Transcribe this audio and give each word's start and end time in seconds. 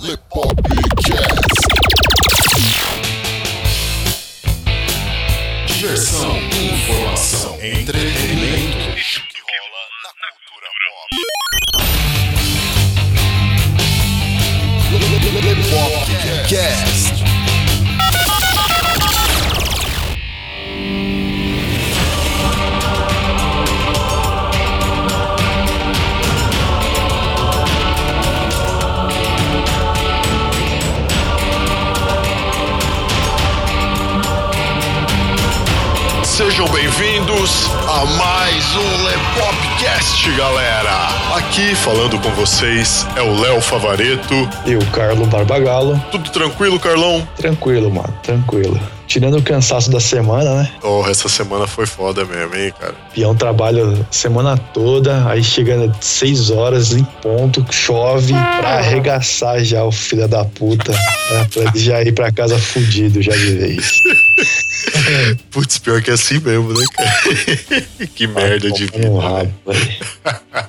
Lepopcast. 0.00 1.66
Diversão, 5.66 6.36
informação, 6.36 7.54
entretenimento. 7.62 8.25
Sejam 36.56 36.72
bem-vindos 36.72 37.66
a 37.86 38.06
mais 38.16 38.64
um 38.76 39.04
Lepopcast, 39.04 40.30
galera. 40.38 41.08
Aqui 41.36 41.74
falando 41.74 42.18
com 42.18 42.30
vocês 42.30 43.06
é 43.14 43.20
o 43.20 43.38
Léo 43.38 43.60
Favareto. 43.60 44.32
E 44.64 44.74
o 44.74 44.86
Carlo 44.86 45.26
Barbagalo. 45.26 46.02
Tudo 46.10 46.30
tranquilo, 46.30 46.80
Carlão? 46.80 47.28
Tranquilo, 47.36 47.90
mano, 47.90 48.08
tranquilo. 48.22 48.80
Tirando 49.16 49.38
o 49.38 49.42
cansaço 49.42 49.90
da 49.90 49.98
semana, 49.98 50.56
né? 50.56 50.72
Oh, 50.82 51.02
essa 51.08 51.26
semana 51.26 51.66
foi 51.66 51.86
foda 51.86 52.22
mesmo, 52.26 52.54
hein, 52.54 52.70
cara? 52.78 52.94
Peão 53.14 53.34
trabalha 53.34 53.82
a 53.82 54.12
semana 54.12 54.58
toda, 54.58 55.26
aí 55.26 55.42
chega 55.42 55.90
seis 56.02 56.50
horas 56.50 56.92
em 56.92 57.02
ponto, 57.22 57.64
chove 57.72 58.34
pra 58.34 58.76
arregaçar 58.76 59.64
já 59.64 59.82
o 59.82 59.90
filho 59.90 60.28
da 60.28 60.44
puta. 60.44 60.92
Né? 60.92 61.48
Pra 61.50 61.62
ele 61.62 61.78
já 61.78 62.02
ir 62.02 62.12
pra 62.12 62.30
casa 62.30 62.58
fudido 62.58 63.22
já 63.22 63.32
de 63.32 63.56
vez. 63.56 64.02
Putz, 65.50 65.78
pior 65.78 66.02
que 66.02 66.10
é 66.10 66.12
assim 66.12 66.38
mesmo, 66.38 66.74
né, 66.74 66.84
cara? 66.94 67.10
que 68.14 68.26
merda 68.26 68.70
de 68.70 68.84
vida. 68.84 69.08
Um 69.08 69.18
né? 69.18 69.26
rabo. 69.26 69.52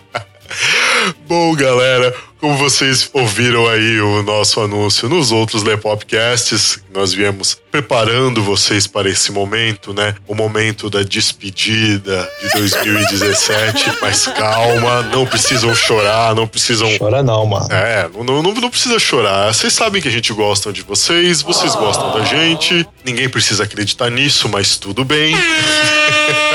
Bom, 1.28 1.54
galera, 1.54 2.16
como 2.40 2.56
vocês 2.58 3.10
ouviram 3.14 3.68
aí 3.68 4.00
o 4.00 4.22
nosso 4.24 4.62
anúncio 4.62 5.10
nos 5.10 5.32
outros 5.32 5.64
Lepopcasts, 5.64 6.80
nós 6.94 7.14
viemos 7.14 7.58
preparando 7.72 8.42
vocês 8.44 8.88
para 8.88 9.10
esse 9.10 9.32
momento, 9.32 9.94
né? 9.94 10.16
O 10.28 10.34
momento 10.36 10.90
da 10.90 11.04
despedida 11.04 12.30
de 12.42 12.50
2017. 12.58 13.92
Mas 14.02 14.26
calma, 14.28 15.02
não 15.04 15.26
precisam 15.26 15.74
chorar, 15.76 16.36
não 16.36 16.48
precisam 16.48 16.88
Chora 16.98 17.22
não, 17.24 17.46
mano. 17.46 17.68
é, 17.72 18.10
não, 18.24 18.42
não, 18.42 18.54
não 18.54 18.70
precisa 18.70 19.00
chorar. 19.00 19.54
Vocês 19.54 19.74
sabem 19.74 20.02
que 20.02 20.08
a 20.08 20.12
gente 20.12 20.32
gosta 20.34 20.72
de 20.72 20.82
vocês, 20.82 21.42
vocês 21.42 21.76
gostam 21.76 22.12
da 22.12 22.24
gente. 22.24 22.88
Ninguém 23.04 23.30
precisa 23.30 23.64
acreditar 23.64 24.10
nisso, 24.10 24.48
mas 24.50 24.78
tudo 24.78 25.04
bem. 25.04 25.36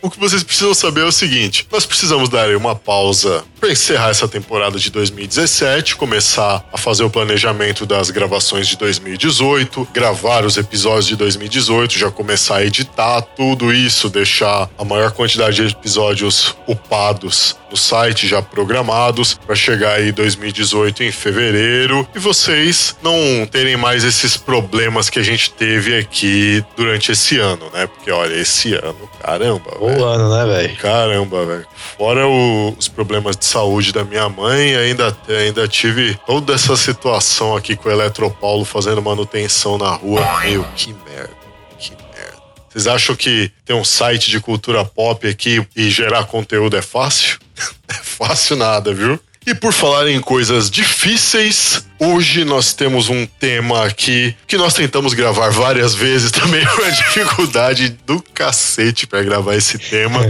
O 0.00 0.10
que 0.10 0.18
vocês 0.18 0.42
precisam 0.42 0.74
saber 0.74 1.02
é 1.02 1.04
o 1.04 1.12
seguinte: 1.12 1.66
nós 1.70 1.86
precisamos 1.86 2.28
dar 2.28 2.54
uma 2.56 2.74
pausa 2.74 3.44
para 3.58 3.72
encerrar 3.72 4.10
essa 4.10 4.28
temporada 4.28 4.78
de 4.78 4.90
2017, 4.90 5.96
começar 5.96 6.64
a 6.72 6.76
fazer 6.76 7.02
o 7.02 7.10
planejamento 7.10 7.86
das 7.86 8.10
gravações 8.10 8.68
de 8.68 8.76
2018, 8.76 9.88
gravar 9.92 10.44
os 10.44 10.56
episódios 10.56 11.06
de 11.06 11.16
2018, 11.16 11.98
já 11.98 12.10
começar 12.10 12.56
a 12.56 12.64
editar 12.64 13.22
tudo 13.22 13.72
isso, 13.72 14.10
deixar 14.10 14.68
a 14.78 14.84
maior 14.84 15.12
quantidade 15.12 15.56
de 15.56 15.72
episódios 15.72 16.54
upados 16.66 17.56
no 17.70 17.76
site, 17.76 18.28
já 18.28 18.40
programados, 18.40 19.34
para 19.34 19.56
chegar 19.56 19.94
aí 19.94 20.12
2018 20.12 21.02
em 21.02 21.10
fevereiro. 21.10 22.06
E 22.14 22.18
vocês 22.18 22.94
não 23.02 23.46
terem 23.50 23.76
mais 23.76 24.04
esses 24.04 24.36
problemas 24.36 25.10
que 25.10 25.18
a 25.18 25.22
gente 25.22 25.50
teve 25.50 25.96
aqui 25.98 26.64
durante 26.76 27.10
esse 27.10 27.38
ano, 27.38 27.68
né? 27.72 27.86
Porque 27.86 28.10
olha, 28.10 28.34
esse 28.34 28.74
ano, 28.74 29.10
caramba, 29.20 29.63
velho. 29.70 29.98
O 30.00 30.04
ano, 30.04 30.36
né, 30.36 30.44
velho? 30.46 30.76
Caramba, 30.76 31.44
velho. 31.46 31.66
Fora 31.96 32.26
o- 32.26 32.74
os 32.78 32.88
problemas 32.88 33.36
de 33.36 33.44
saúde 33.44 33.92
da 33.92 34.04
minha 34.04 34.28
mãe, 34.28 34.74
ainda, 34.76 35.16
ainda 35.28 35.66
tive 35.68 36.14
toda 36.26 36.54
essa 36.54 36.76
situação 36.76 37.56
aqui 37.56 37.76
com 37.76 37.88
o 37.88 37.92
Eletropaulo 37.92 38.64
fazendo 38.64 39.00
manutenção 39.02 39.78
na 39.78 39.90
rua. 39.94 40.20
Meu, 40.42 40.64
que 40.76 40.94
merda. 41.08 41.30
Que 41.78 41.90
merda. 41.90 42.34
Vocês 42.68 42.86
acham 42.86 43.14
que 43.14 43.50
ter 43.64 43.74
um 43.74 43.84
site 43.84 44.30
de 44.30 44.40
cultura 44.40 44.84
pop 44.84 45.26
aqui 45.28 45.64
e 45.76 45.88
gerar 45.90 46.24
conteúdo 46.24 46.76
é 46.76 46.82
fácil? 46.82 47.38
é 47.88 47.94
fácil 47.94 48.56
nada, 48.56 48.92
viu? 48.92 49.18
E 49.46 49.54
por 49.54 49.74
falar 49.74 50.08
em 50.08 50.20
coisas 50.22 50.70
difíceis, 50.70 51.84
hoje 52.00 52.46
nós 52.46 52.72
temos 52.72 53.10
um 53.10 53.26
tema 53.26 53.84
aqui 53.84 54.34
que 54.46 54.56
nós 54.56 54.72
tentamos 54.72 55.12
gravar 55.12 55.50
várias 55.50 55.94
vezes 55.94 56.30
também, 56.30 56.64
uma 56.78 56.90
dificuldade 56.90 57.90
do 58.06 58.22
cacete 58.32 59.06
pra 59.06 59.22
gravar 59.22 59.54
esse 59.54 59.78
tema. 59.78 60.20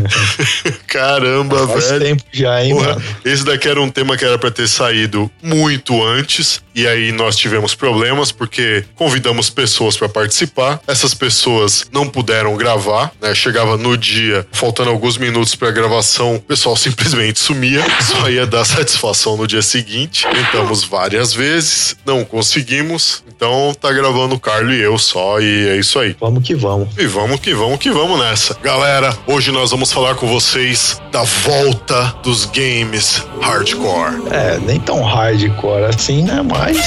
Caramba, 0.88 1.68
Faz 1.68 1.90
velho. 1.90 2.00
tempo 2.04 2.24
já, 2.32 2.64
hein, 2.64 2.74
Porra, 2.74 2.88
mano? 2.94 3.02
esse 3.24 3.44
daqui 3.44 3.68
era 3.68 3.80
um 3.80 3.88
tema 3.88 4.16
que 4.16 4.24
era 4.24 4.36
pra 4.36 4.50
ter 4.50 4.66
saído 4.66 5.30
muito 5.40 6.02
antes 6.04 6.60
e 6.74 6.84
aí 6.88 7.12
nós 7.12 7.36
tivemos 7.36 7.72
problemas 7.72 8.32
porque 8.32 8.84
convidamos 8.96 9.48
pessoas 9.48 9.96
pra 9.96 10.08
participar. 10.08 10.80
Essas 10.88 11.14
pessoas 11.14 11.84
não 11.92 12.08
puderam 12.08 12.56
gravar, 12.56 13.12
né? 13.22 13.32
Chegava 13.32 13.76
no 13.76 13.96
dia, 13.96 14.44
faltando 14.50 14.90
alguns 14.90 15.16
minutos 15.16 15.54
pra 15.54 15.70
gravação, 15.70 16.34
o 16.34 16.40
pessoal 16.40 16.74
simplesmente 16.76 17.38
sumia, 17.38 17.80
só 18.02 18.28
ia 18.28 18.44
dar 18.44 18.64
satisfação 18.64 19.03
no 19.36 19.46
dia 19.46 19.60
seguinte. 19.60 20.26
Tentamos 20.26 20.82
várias 20.82 21.34
vezes, 21.34 21.94
não 22.06 22.24
conseguimos. 22.24 23.22
Então 23.36 23.74
tá 23.78 23.92
gravando 23.92 24.34
o 24.34 24.40
Carlo 24.40 24.72
e 24.72 24.80
eu 24.80 24.96
só 24.96 25.40
e 25.40 25.68
é 25.68 25.76
isso 25.76 25.98
aí. 25.98 26.16
Vamos 26.18 26.42
que 26.42 26.54
vamos. 26.54 26.88
E 26.96 27.06
vamos 27.06 27.40
que 27.40 27.52
vamos 27.52 27.78
que 27.78 27.90
vamos 27.90 28.18
nessa. 28.18 28.56
Galera, 28.62 29.16
hoje 29.26 29.50
nós 29.50 29.70
vamos 29.70 29.92
falar 29.92 30.14
com 30.14 30.26
vocês 30.26 31.00
da 31.12 31.22
volta 31.22 32.14
dos 32.22 32.46
games 32.46 33.22
hardcore. 33.42 34.22
É, 34.30 34.58
nem 34.58 34.80
tão 34.80 35.02
hardcore 35.02 35.84
assim, 35.84 36.22
né? 36.22 36.40
Mas. 36.42 36.78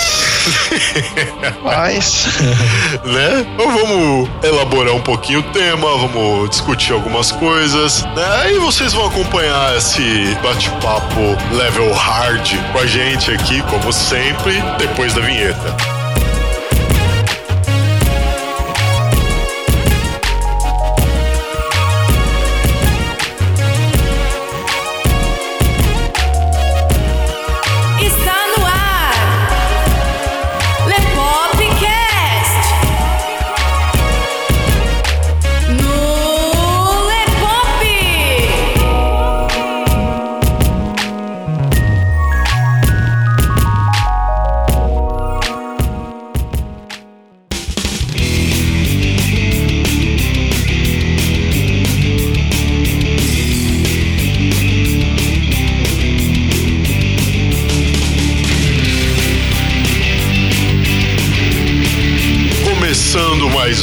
Mas. 1.63 2.25
Né? 3.05 3.45
Então 3.53 3.71
vamos 3.71 4.29
elaborar 4.43 4.95
um 4.95 5.01
pouquinho 5.01 5.39
o 5.39 5.43
tema, 5.43 5.87
vamos 5.97 6.49
discutir 6.49 6.93
algumas 6.93 7.31
coisas, 7.31 8.03
né? 8.15 8.53
E 8.53 8.59
vocês 8.59 8.93
vão 8.93 9.05
acompanhar 9.05 9.77
esse 9.77 10.01
bate-papo 10.41 11.21
level 11.51 11.93
hard 12.07 12.55
com 12.71 12.79
a 12.79 12.85
gente 12.85 13.31
aqui, 13.31 13.61
como 13.63 13.91
sempre, 13.91 14.53
depois 14.79 15.13
da 15.13 15.21
vinheta. 15.21 15.96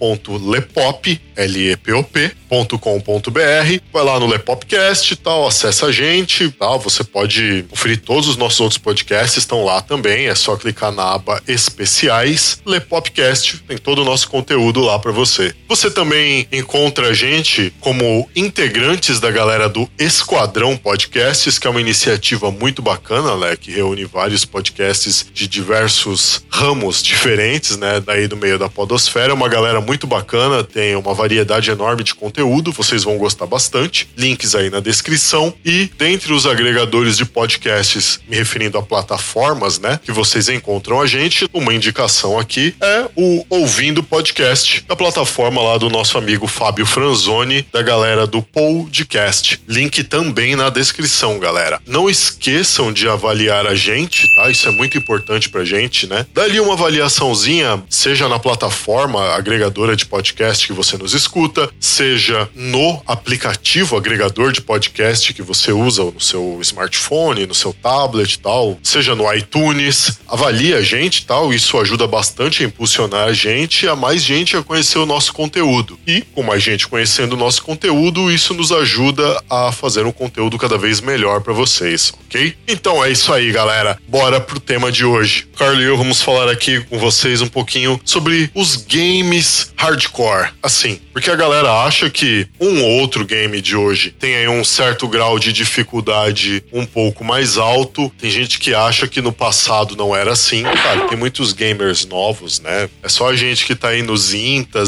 L-E-P-O-P.com.br, 1.34 3.80
vai 3.92 4.04
lá 4.04 4.20
no 4.20 4.26
Lepopcast 4.26 5.12
e 5.12 5.16
tal, 5.16 5.46
acessa 5.46 5.86
a 5.86 5.92
gente, 5.92 6.50
tal, 6.50 6.78
você 6.78 7.02
pode 7.02 7.64
conferir 7.70 8.00
todos 8.00 8.28
os 8.28 8.36
nossos 8.36 8.60
outros 8.60 8.78
podcasts, 8.78 9.38
estão 9.38 9.64
lá 9.64 9.80
também, 9.80 10.26
é 10.26 10.34
só 10.34 10.56
clicar 10.56 10.92
na 10.92 11.14
aba 11.14 11.42
especiais, 11.48 12.60
Lepopcast, 12.66 13.64
tem 13.66 13.78
todo 13.78 14.02
o 14.02 14.04
nosso 14.04 14.28
conteúdo 14.28 14.80
lá 14.80 14.98
para 15.02 15.12
você. 15.12 15.54
Você 15.68 15.90
também 15.90 16.46
encontra 16.50 17.08
a 17.08 17.12
gente 17.12 17.72
como 17.80 18.28
integrantes 18.34 19.20
da 19.20 19.30
galera 19.30 19.68
do 19.68 19.88
Esquadrão 19.98 20.76
Podcasts, 20.76 21.58
que 21.58 21.66
é 21.66 21.70
uma 21.70 21.80
iniciativa 21.80 22.50
muito 22.50 22.80
bacana, 22.80 23.36
né, 23.36 23.56
que 23.56 23.70
reúne 23.70 24.04
vários 24.04 24.44
podcasts 24.44 25.26
de 25.34 25.46
diversos 25.46 26.44
ramos 26.48 27.02
diferentes, 27.02 27.76
né, 27.76 28.00
daí 28.00 28.28
do 28.28 28.36
meio 28.36 28.58
da 28.58 28.68
podosfera, 28.68 29.32
é 29.32 29.34
uma 29.34 29.48
galera 29.48 29.80
muito 29.80 30.06
bacana, 30.06 30.62
tem 30.62 30.94
uma 30.94 31.12
variedade 31.12 31.70
enorme 31.70 32.04
de 32.04 32.14
conteúdo, 32.14 32.72
vocês 32.72 33.02
vão 33.02 33.18
gostar 33.18 33.46
bastante. 33.46 34.08
Links 34.16 34.54
aí 34.54 34.70
na 34.70 34.80
descrição 34.80 35.52
e 35.64 35.90
dentre 35.98 36.32
os 36.32 36.46
agregadores 36.46 37.16
de 37.16 37.24
podcasts, 37.24 38.20
me 38.28 38.36
referindo 38.36 38.78
a 38.78 38.82
plataformas, 38.82 39.78
né, 39.78 39.98
que 40.02 40.12
vocês 40.12 40.48
encontram 40.48 41.00
a 41.00 41.06
gente, 41.06 41.48
uma 41.52 41.74
indicação 41.74 42.38
aqui 42.38 42.74
é 42.80 43.08
o 43.16 43.44
Ouvindo 43.50 44.02
Podcast, 44.02 44.84
da 44.92 44.96
plataforma 44.96 45.62
lá 45.62 45.78
do 45.78 45.88
nosso 45.88 46.18
amigo 46.18 46.46
Fábio 46.46 46.84
Franzoni, 46.84 47.66
da 47.72 47.80
galera 47.80 48.26
do 48.26 48.42
Podcast. 48.42 49.58
Link 49.66 50.04
também 50.04 50.54
na 50.54 50.68
descrição, 50.68 51.38
galera. 51.38 51.80
Não 51.86 52.10
esqueçam 52.10 52.92
de 52.92 53.08
avaliar 53.08 53.66
a 53.66 53.74
gente, 53.74 54.22
tá? 54.34 54.50
Isso 54.50 54.68
é 54.68 54.70
muito 54.70 54.98
importante 54.98 55.48
pra 55.48 55.64
gente, 55.64 56.06
né? 56.06 56.26
Dá-lhe 56.34 56.60
uma 56.60 56.74
avaliaçãozinha, 56.74 57.82
seja 57.88 58.28
na 58.28 58.38
plataforma 58.38 59.34
agregadora 59.34 59.96
de 59.96 60.04
podcast 60.04 60.66
que 60.66 60.74
você 60.74 60.98
nos 60.98 61.14
escuta, 61.14 61.70
seja 61.80 62.46
no 62.54 63.02
aplicativo 63.06 63.96
agregador 63.96 64.52
de 64.52 64.60
podcast 64.60 65.32
que 65.32 65.40
você 65.40 65.72
usa 65.72 66.04
no 66.04 66.20
seu 66.20 66.58
smartphone, 66.60 67.46
no 67.46 67.54
seu 67.54 67.72
tablet 67.72 68.38
tal, 68.40 68.78
seja 68.82 69.14
no 69.14 69.32
iTunes. 69.32 70.18
Avalie 70.28 70.74
a 70.74 70.82
gente 70.82 71.24
tal, 71.24 71.50
isso 71.50 71.78
ajuda 71.78 72.06
bastante 72.06 72.62
a 72.62 72.66
impulsionar 72.66 73.28
a 73.28 73.32
gente, 73.32 73.88
a 73.88 73.96
mais 73.96 74.22
gente 74.22 74.54
a 74.54 74.62
conhecer 74.62 74.81
o 74.98 75.06
nosso 75.06 75.32
conteúdo. 75.32 75.98
E 76.06 76.22
com 76.34 76.42
mais 76.42 76.62
gente 76.62 76.88
conhecendo 76.88 77.34
o 77.34 77.36
nosso 77.36 77.62
conteúdo, 77.62 78.30
isso 78.30 78.54
nos 78.54 78.72
ajuda 78.72 79.42
a 79.48 79.72
fazer 79.72 80.04
um 80.04 80.12
conteúdo 80.12 80.58
cada 80.58 80.76
vez 80.76 81.00
melhor 81.00 81.40
para 81.40 81.52
vocês, 81.52 82.12
ok? 82.26 82.54
Então 82.66 83.04
é 83.04 83.10
isso 83.10 83.32
aí, 83.32 83.50
galera. 83.52 83.98
Bora 84.08 84.40
pro 84.40 84.60
tema 84.60 84.90
de 84.90 85.04
hoje. 85.04 85.46
Carlos 85.56 85.82
e 85.82 85.86
eu 85.86 85.96
vamos 85.96 86.20
falar 86.20 86.50
aqui 86.50 86.80
com 86.80 86.98
vocês 86.98 87.40
um 87.40 87.48
pouquinho 87.48 88.00
sobre 88.04 88.50
os 88.54 88.76
games 88.76 89.72
hardcore. 89.76 90.50
Assim, 90.62 91.00
porque 91.12 91.30
a 91.30 91.36
galera 91.36 91.84
acha 91.84 92.08
que 92.08 92.46
um 92.60 92.82
ou 92.82 93.00
outro 93.00 93.24
game 93.24 93.60
de 93.60 93.76
hoje 93.76 94.10
tem 94.10 94.34
aí 94.34 94.48
um 94.48 94.64
certo 94.64 95.06
grau 95.08 95.38
de 95.38 95.52
dificuldade 95.52 96.64
um 96.72 96.86
pouco 96.86 97.24
mais 97.24 97.58
alto. 97.58 98.10
Tem 98.18 98.30
gente 98.30 98.58
que 98.58 98.74
acha 98.74 99.06
que 99.06 99.20
no 99.20 99.32
passado 99.32 99.96
não 99.96 100.14
era 100.14 100.32
assim. 100.32 100.62
Cara, 100.62 101.08
tem 101.08 101.18
muitos 101.18 101.52
gamers 101.52 102.06
novos, 102.06 102.60
né? 102.60 102.88
É 103.02 103.08
só 103.08 103.28
a 103.28 103.36
gente 103.36 103.64
que 103.64 103.74
tá 103.74 103.88
aí 103.88 104.02
nos 104.02 104.32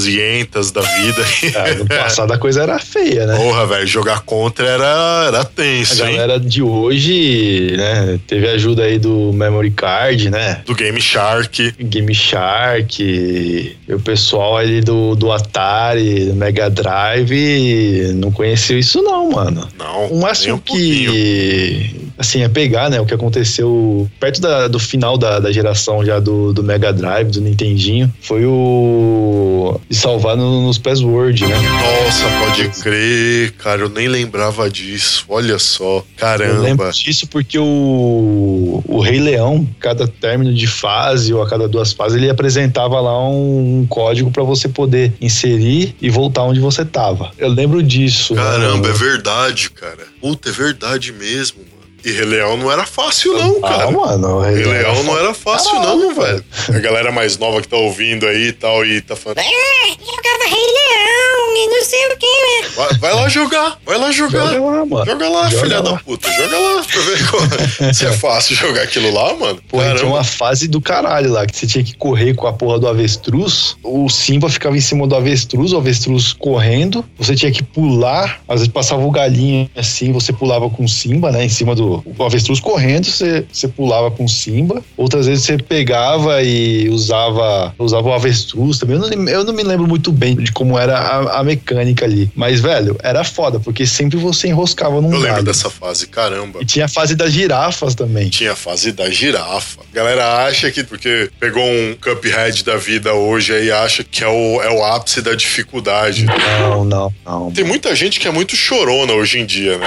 e 0.06 0.20
entas 0.40 0.70
da 0.70 0.80
vida. 0.80 1.24
É, 1.54 1.74
no 1.78 1.86
passado 1.86 2.32
a 2.32 2.38
coisa 2.38 2.62
era 2.62 2.78
feia, 2.78 3.26
né? 3.26 3.36
Porra, 3.36 3.66
velho, 3.66 3.86
jogar 3.86 4.20
contra 4.22 4.66
era, 4.66 5.24
era 5.28 5.44
tenso, 5.44 6.02
A 6.02 6.06
hein? 6.10 6.16
galera 6.16 6.40
de 6.40 6.62
hoje, 6.62 7.74
né, 7.76 8.18
teve 8.26 8.48
ajuda 8.48 8.84
aí 8.84 8.98
do 8.98 9.32
Memory 9.32 9.70
Card, 9.70 10.30
né? 10.30 10.62
Do 10.66 10.74
Game 10.74 11.00
Shark. 11.00 11.72
Game 11.78 12.14
Shark, 12.14 13.02
e 13.02 13.76
o 13.92 14.00
pessoal 14.00 14.56
ali 14.56 14.80
do, 14.80 15.14
do 15.14 15.30
Atari, 15.30 16.26
do 16.26 16.34
Mega 16.34 16.68
Drive, 16.70 18.12
não 18.14 18.30
conheceu 18.32 18.78
isso 18.78 19.02
não, 19.02 19.30
mano. 19.30 19.68
Não, 19.78 20.06
O 20.06 20.20
máximo 20.20 20.56
um 20.56 20.58
pouquinho. 20.58 21.12
que, 21.12 21.90
assim, 22.18 22.42
é 22.42 22.48
pegar, 22.48 22.90
né, 22.90 23.00
o 23.00 23.06
que 23.06 23.14
aconteceu 23.14 24.08
perto 24.18 24.40
da- 24.40 24.68
do 24.68 24.78
final 24.78 25.16
da, 25.18 25.38
da 25.38 25.52
geração 25.52 26.04
já 26.04 26.18
do, 26.18 26.52
do 26.52 26.62
Mega 26.62 26.92
Drive, 26.92 27.30
do 27.30 27.40
Nintendinho, 27.40 28.12
foi 28.20 28.44
o 28.46 29.73
de 29.88 29.96
salvar 29.96 30.36
no- 30.36 30.66
nos 30.66 30.78
password, 30.78 31.46
né? 31.46 31.54
Nossa, 31.56 32.24
pode 32.40 32.68
crer, 32.82 33.52
cara, 33.52 33.82
eu 33.82 33.88
nem 33.88 34.08
lembrava 34.08 34.68
disso. 34.70 35.24
Olha 35.28 35.58
só, 35.58 35.84
Eu 35.84 36.60
lembro 36.60 36.84
caramba. 36.84 36.90
disso 36.92 37.26
porque 37.26 37.58
o, 37.58 38.82
o 38.86 39.00
Rei 39.00 39.20
Leão, 39.20 39.66
cada 39.80 40.06
término 40.06 40.52
de 40.54 40.66
fase 40.66 41.32
ou 41.32 41.42
a 41.42 41.48
cada 41.48 41.68
duas 41.68 41.92
fases, 41.92 42.16
ele 42.18 42.30
apresentava 42.30 43.00
lá 43.00 43.18
um, 43.28 43.80
um 43.80 43.86
código 43.86 44.30
para 44.30 44.42
você 44.42 44.68
poder 44.68 45.12
inserir 45.20 45.94
e 46.00 46.10
voltar 46.10 46.42
onde 46.42 46.60
você 46.60 46.84
tava. 46.84 47.30
Eu 47.38 47.48
lembro 47.48 47.82
disso. 47.82 48.34
Caramba, 48.34 48.88
é 48.88 48.92
né? 48.92 48.96
verdade, 48.98 49.70
cara. 49.70 50.04
Puta, 50.20 50.48
é 50.48 50.52
verdade 50.52 51.12
mesmo. 51.12 51.58
E 52.04 52.12
Rei 52.12 52.24
Leão 52.26 52.56
não 52.56 52.70
era 52.70 52.84
fácil, 52.84 53.32
não, 53.32 53.60
cara. 53.60 53.84
Ah, 53.84 53.90
mano, 53.90 54.40
Rei 54.40 54.54
Rei 54.56 54.64
Leão 54.64 54.92
Leão 54.92 55.02
não 55.04 55.18
era 55.18 55.32
fácil, 55.34 55.72
não, 55.80 56.14
velho. 56.14 56.44
A 56.68 56.78
galera 56.78 57.10
mais 57.10 57.38
nova 57.38 57.60
que 57.62 57.68
tá 57.68 57.76
ouvindo 57.76 58.26
aí 58.26 58.48
e 58.48 58.52
tal, 58.52 58.84
e 58.84 59.00
tá 59.00 59.16
falando. 59.16 59.38
É, 59.38 59.42
jogava 59.42 60.44
Rei 60.44 60.66
Leão 60.66 61.56
e 61.56 61.68
não 61.68 61.84
sei 61.84 62.06
o 62.08 62.16
que, 62.18 62.26
né? 62.26 62.68
Vai, 62.76 62.94
vai 62.98 63.14
lá 63.14 63.28
jogar, 63.28 63.78
vai 63.86 63.96
lá 63.98 64.10
jogar. 64.12 64.52
Joga 64.52 64.60
lá, 64.70 64.84
mano. 64.84 65.06
Joga 65.06 65.28
lá, 65.28 65.48
Joga 65.48 65.62
filha 65.62 65.80
lá. 65.80 65.90
da 65.92 65.96
puta. 65.98 66.30
Joga 66.32 66.58
lá 66.58 66.82
pra 66.84 67.00
ver 67.00 67.30
como- 67.30 67.94
se 67.94 68.06
é 68.06 68.12
fácil 68.12 68.56
jogar 68.56 68.82
aquilo 68.82 69.10
lá, 69.12 69.34
mano. 69.34 69.58
Pô, 69.68 69.78
tinha 69.96 70.06
uma 70.06 70.24
fase 70.24 70.68
do 70.68 70.80
caralho 70.80 71.30
lá, 71.32 71.46
que 71.46 71.56
você 71.56 71.66
tinha 71.66 71.82
que 71.84 71.94
correr 71.96 72.34
com 72.34 72.46
a 72.46 72.52
porra 72.52 72.78
do 72.78 72.86
avestruz. 72.88 73.76
O 73.82 74.08
Simba 74.10 74.48
ficava 74.50 74.76
em 74.76 74.80
cima 74.80 75.06
do 75.06 75.14
avestruz, 75.16 75.72
o 75.72 75.76
avestruz 75.78 76.32
correndo. 76.34 77.04
Você 77.18 77.34
tinha 77.34 77.50
que 77.50 77.62
pular, 77.62 78.40
às 78.48 78.60
vezes 78.60 78.68
passava 78.72 79.02
o 79.02 79.10
galinho 79.10 79.70
assim, 79.76 80.12
você 80.12 80.32
pulava 80.32 80.68
com 80.68 80.84
o 80.84 80.88
Simba, 80.88 81.30
né? 81.30 81.44
Em 81.44 81.48
cima 81.48 81.74
do 81.74 81.93
o 82.04 82.24
avestruz 82.24 82.60
correndo, 82.60 83.04
você, 83.06 83.44
você 83.52 83.68
pulava 83.68 84.10
com 84.10 84.26
Simba. 84.26 84.82
Outras 84.96 85.26
vezes 85.26 85.44
você 85.44 85.58
pegava 85.58 86.42
e 86.42 86.88
usava, 86.88 87.74
usava 87.78 88.08
o 88.08 88.12
avestruz 88.12 88.78
também. 88.78 88.96
Eu 88.96 89.02
não, 89.02 89.28
eu 89.28 89.44
não 89.44 89.52
me 89.52 89.62
lembro 89.62 89.86
muito 89.86 90.10
bem 90.10 90.36
de 90.36 90.52
como 90.52 90.78
era 90.78 90.98
a, 90.98 91.40
a 91.40 91.44
mecânica 91.44 92.04
ali. 92.04 92.30
Mas, 92.34 92.60
velho, 92.60 92.96
era 93.02 93.22
foda, 93.24 93.60
porque 93.60 93.86
sempre 93.86 94.18
você 94.18 94.48
enroscava 94.48 95.00
num 95.00 95.08
Eu 95.12 95.18
lembro 95.18 95.28
galho. 95.32 95.44
dessa 95.44 95.70
fase, 95.70 96.06
caramba. 96.06 96.60
E 96.62 96.64
tinha 96.64 96.86
a 96.86 96.88
fase 96.88 97.14
das 97.14 97.32
girafas 97.32 97.94
também. 97.94 98.28
Tinha 98.28 98.52
a 98.52 98.56
fase 98.56 98.92
da 98.92 99.10
girafa. 99.10 99.80
A 99.92 99.94
galera 99.94 100.46
acha 100.46 100.70
que, 100.70 100.82
porque 100.84 101.30
pegou 101.38 101.62
um 101.64 101.96
Cuphead 102.00 102.64
da 102.64 102.76
vida 102.76 103.14
hoje 103.14 103.52
aí, 103.52 103.70
acha 103.70 104.04
que 104.04 104.22
é 104.22 104.28
o, 104.28 104.62
é 104.62 104.70
o 104.70 104.84
ápice 104.84 105.20
da 105.20 105.34
dificuldade. 105.34 106.24
Não, 106.24 106.84
não, 106.84 107.14
não. 107.24 107.50
Tem 107.52 107.64
muita 107.64 107.94
gente 107.94 108.18
que 108.20 108.28
é 108.28 108.30
muito 108.30 108.56
chorona 108.56 109.12
hoje 109.12 109.38
em 109.38 109.46
dia, 109.46 109.78
né? 109.78 109.86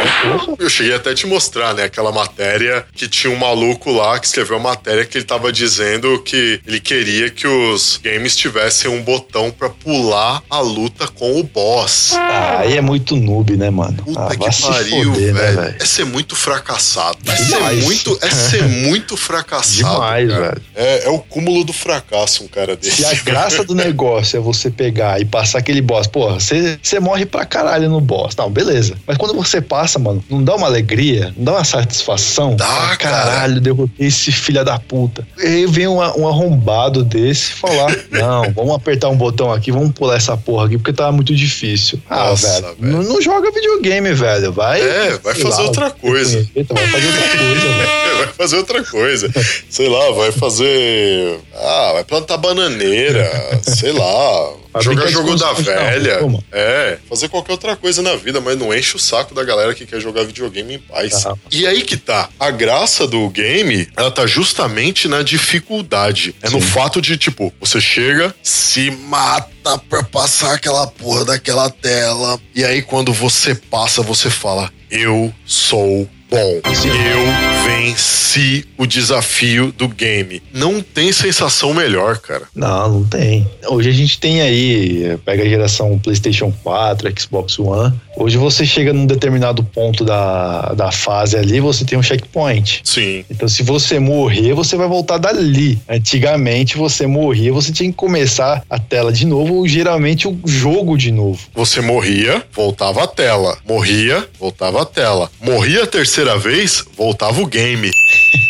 Eu 0.60 0.70
cheguei 0.70 0.93
até 0.96 1.12
a 1.12 1.15
te 1.15 1.25
mostrar, 1.27 1.74
né? 1.74 1.89
Aquela 1.98 2.12
matéria 2.12 2.86
que 2.94 3.08
tinha 3.08 3.34
um 3.34 3.36
maluco 3.36 3.89
lá 3.92 4.20
que 4.20 4.27
escreveu 4.27 4.58
uma 4.58 4.70
matéria 4.70 5.04
que 5.04 5.18
ele 5.18 5.25
tava 5.25 5.51
dizendo 5.51 6.22
que 6.22 6.62
ele 6.68 6.80
queria 6.80 7.32
que 7.32 7.48
os 7.48 8.00
games 8.04 8.36
tivessem 8.36 8.92
um 8.92 9.01
botão 9.01 9.50
pra 9.50 9.68
pular 9.68 10.44
a 10.48 10.60
luta 10.60 11.08
com 11.08 11.39
o 11.39 11.44
boss. 11.44 12.13
Ah, 12.13 12.60
aí 12.60 12.77
é 12.77 12.82
muito 12.82 13.16
noob, 13.16 13.58
né, 13.58 13.72
mano? 13.72 13.98
Puta 14.04 14.22
ah, 14.22 14.30
que 14.30 14.62
pariu, 14.62 15.12
foder, 15.12 15.34
né, 15.34 15.42
velho. 15.42 15.62
velho? 15.62 15.75
é 15.80 15.86
ser 15.86 16.06
muito 16.06 16.36
fracassado. 16.36 17.18
É 17.25 17.36
ser 17.36 17.60
muito, 17.82 18.20
é 18.22 18.30
ser 18.30 18.63
muito 18.63 19.18
fracassado. 19.18 19.77
Demais, 19.77 20.30
cara. 20.30 20.42
velho. 20.50 20.62
É, 20.75 21.06
é 21.06 21.10
o 21.10 21.18
cúmulo 21.18 21.63
do 21.63 21.74
fracasso, 21.74 22.44
um 22.44 22.48
cara 22.48 22.75
desse. 22.75 22.98
Se 22.98 23.06
a 23.06 23.24
graça 23.24 23.63
do 23.63 23.74
negócio 23.74 24.38
é 24.38 24.39
você 24.39 24.70
pegar 24.70 25.20
e 25.20 25.25
passar 25.25 25.58
aquele 25.58 25.82
boss, 25.82 26.06
porra, 26.06 26.38
você 26.39 27.00
morre 27.00 27.25
pra 27.25 27.44
caralho 27.44 27.89
no 27.89 28.00
boss. 28.00 28.36
Não, 28.36 28.51
beleza. 28.51 28.96
Mas 29.08 29.18
quando 29.18 29.34
você 29.34 29.60
passa, 29.60 29.98
mano, 29.98 30.24
não 30.30 30.44
dá 30.44 30.56
uma 30.56 30.68
alegria, 30.68 31.34
não 31.36 31.46
dá 31.46 31.51
uma 31.54 31.63
satisfação. 31.88 32.56
Dá, 32.56 32.65
Fala, 32.65 32.98
cara. 32.98 33.17
Caralho, 33.17 33.62
derrotei 33.62 34.08
esse 34.08 34.32
filho 34.32 34.63
da 34.63 34.77
puta. 34.77 35.25
E 35.38 35.46
aí 35.46 35.65
vem 35.65 35.88
um, 35.88 35.98
um 35.98 36.27
arrombado 36.27 37.03
desse 37.03 37.53
falar: 37.53 37.96
Não, 38.12 38.51
vamos 38.53 38.75
apertar 38.75 39.10
um 39.10 39.15
botão 39.15 39.51
aqui, 39.51 39.72
vamos 39.72 39.94
pular 39.94 40.15
essa 40.15 40.36
porra 40.36 40.65
aqui, 40.65 40.77
porque 40.77 40.94
tava 40.94 41.12
muito 41.12 41.34
difícil. 41.36 42.00
Ah, 42.10 42.29
Nossa, 42.29 42.62
velho, 42.62 42.75
velho. 42.79 42.94
Não, 42.98 43.03
não 43.03 43.22
joga 43.22 43.51
videogame, 43.51 44.13
velho. 44.13 44.51
Vai. 44.51 44.82
É, 44.82 45.17
vai 45.17 45.36
fazer 45.36 45.62
outra 45.63 45.89
coisa. 45.89 46.48
Vai 46.56 46.88
fazer 46.88 47.08
outra 47.08 47.38
coisa, 47.38 47.67
velho. 47.67 48.17
Vai 48.17 48.27
fazer 48.34 48.58
outra 48.58 48.84
coisa. 48.84 49.32
Sei 49.70 49.88
lá, 49.89 50.12
vai 50.12 50.32
fazer. 50.32 51.39
Ah, 51.56 51.91
vai 51.94 52.03
plantar 52.03 52.38
bananeira. 52.38 53.29
sei 53.63 53.91
lá. 53.91 54.53
Jogar 54.81 55.07
jogo 55.07 55.36
da 55.36 55.53
velha. 55.53 56.19
É, 56.51 56.98
fazer 57.10 57.29
qualquer 57.29 57.53
outra 57.53 57.75
coisa 57.75 58.01
na 58.01 58.15
vida, 58.15 58.39
mas 58.41 58.57
não 58.57 58.74
enche 58.74 58.96
o 58.96 59.00
saco 59.00 59.34
da 59.34 59.43
galera 59.43 59.74
que 59.74 59.86
quer 59.86 60.00
jogar 60.00 60.24
videogame 60.24 60.75
em 60.75 60.79
paz. 60.79 61.25
Ah. 61.25 61.36
E 61.51 61.65
aí 61.65 61.81
que 61.81 61.98
tá. 61.98 62.29
A 62.39 62.51
graça 62.51 63.07
do 63.07 63.29
game, 63.29 63.88
ela 63.96 64.12
tá 64.12 64.25
justamente 64.25 65.07
na 65.07 65.22
dificuldade. 65.24 66.36
É 66.41 66.50
no 66.50 66.62
Sim. 66.62 66.67
fato 66.67 67.01
de, 67.01 67.17
tipo, 67.17 67.53
você 67.60 67.79
chega, 67.79 68.34
se 68.41 68.91
mata 68.91 69.77
pra 69.89 70.03
passar 70.03 70.53
aquela 70.53 70.88
porra 70.88 71.25
daquela 71.25 71.69
tela. 71.69 72.39
E 72.55 72.63
aí, 72.63 72.81
quando 72.81 73.13
você 73.13 73.55
passa, 73.55 74.01
você 74.01 74.29
fala: 74.29 74.72
Eu 74.89 75.34
sou 75.46 76.07
bom. 76.29 76.62
Eu 76.63 77.65
venci 77.65 78.65
o 78.77 78.86
desafio 78.86 79.72
do 79.72 79.88
game. 79.88 80.41
Não 80.53 80.81
tem 80.81 81.12
sensação 81.12 81.74
melhor, 81.74 82.17
cara. 82.19 82.43
Não, 82.55 82.89
não 82.89 83.03
tem. 83.03 83.48
Hoje 83.67 83.89
a 83.89 83.93
gente 83.93 84.19
tem 84.19 84.41
aí, 84.41 85.17
pega 85.25 85.43
a 85.43 85.50
geração 85.50 85.98
PlayStation 86.00 86.53
4, 86.63 87.12
Xbox 87.19 87.57
One. 87.60 87.93
Hoje 88.15 88.38
você 88.38 88.65
chega 88.65 88.93
num 88.93 89.05
determinado 89.05 89.63
ponto 89.63 90.03
da, 90.03 90.74
da 90.74 90.91
fase 90.91 91.38
ali, 91.38 91.60
você 91.60 91.86
tem 91.86 91.98
um 91.98 92.03
checkpoint. 92.03 92.81
Sim. 92.84 93.24
Então, 93.29 93.48
se 93.48 93.62
você 93.63 94.00
morrer, 94.00 94.53
você 94.53 94.75
vai 94.75 94.88
voltar 94.88 95.17
dali. 95.17 95.79
Antigamente, 95.88 96.77
você 96.77 97.05
morria, 97.05 97.53
você 97.53 97.72
tinha 97.72 97.89
que 97.89 97.96
começar 97.96 98.63
a 98.69 98.79
tela 98.79 99.12
de 99.12 99.25
novo, 99.25 99.55
ou 99.55 99.67
geralmente 99.67 100.27
o 100.27 100.39
jogo 100.46 100.98
de 100.98 101.12
novo. 101.12 101.39
Você 101.53 101.79
morria, 101.79 102.43
voltava 102.51 103.03
a 103.03 103.07
tela. 103.07 103.57
Morria, 103.67 104.27
voltava 104.39 104.81
a 104.81 104.86
tela. 104.86 105.29
Morria 105.39 105.84
a 105.84 105.88
terceira 105.88 106.16
vez, 106.36 106.83
voltava 106.97 107.39
o 107.41 107.45
game. 107.45 107.91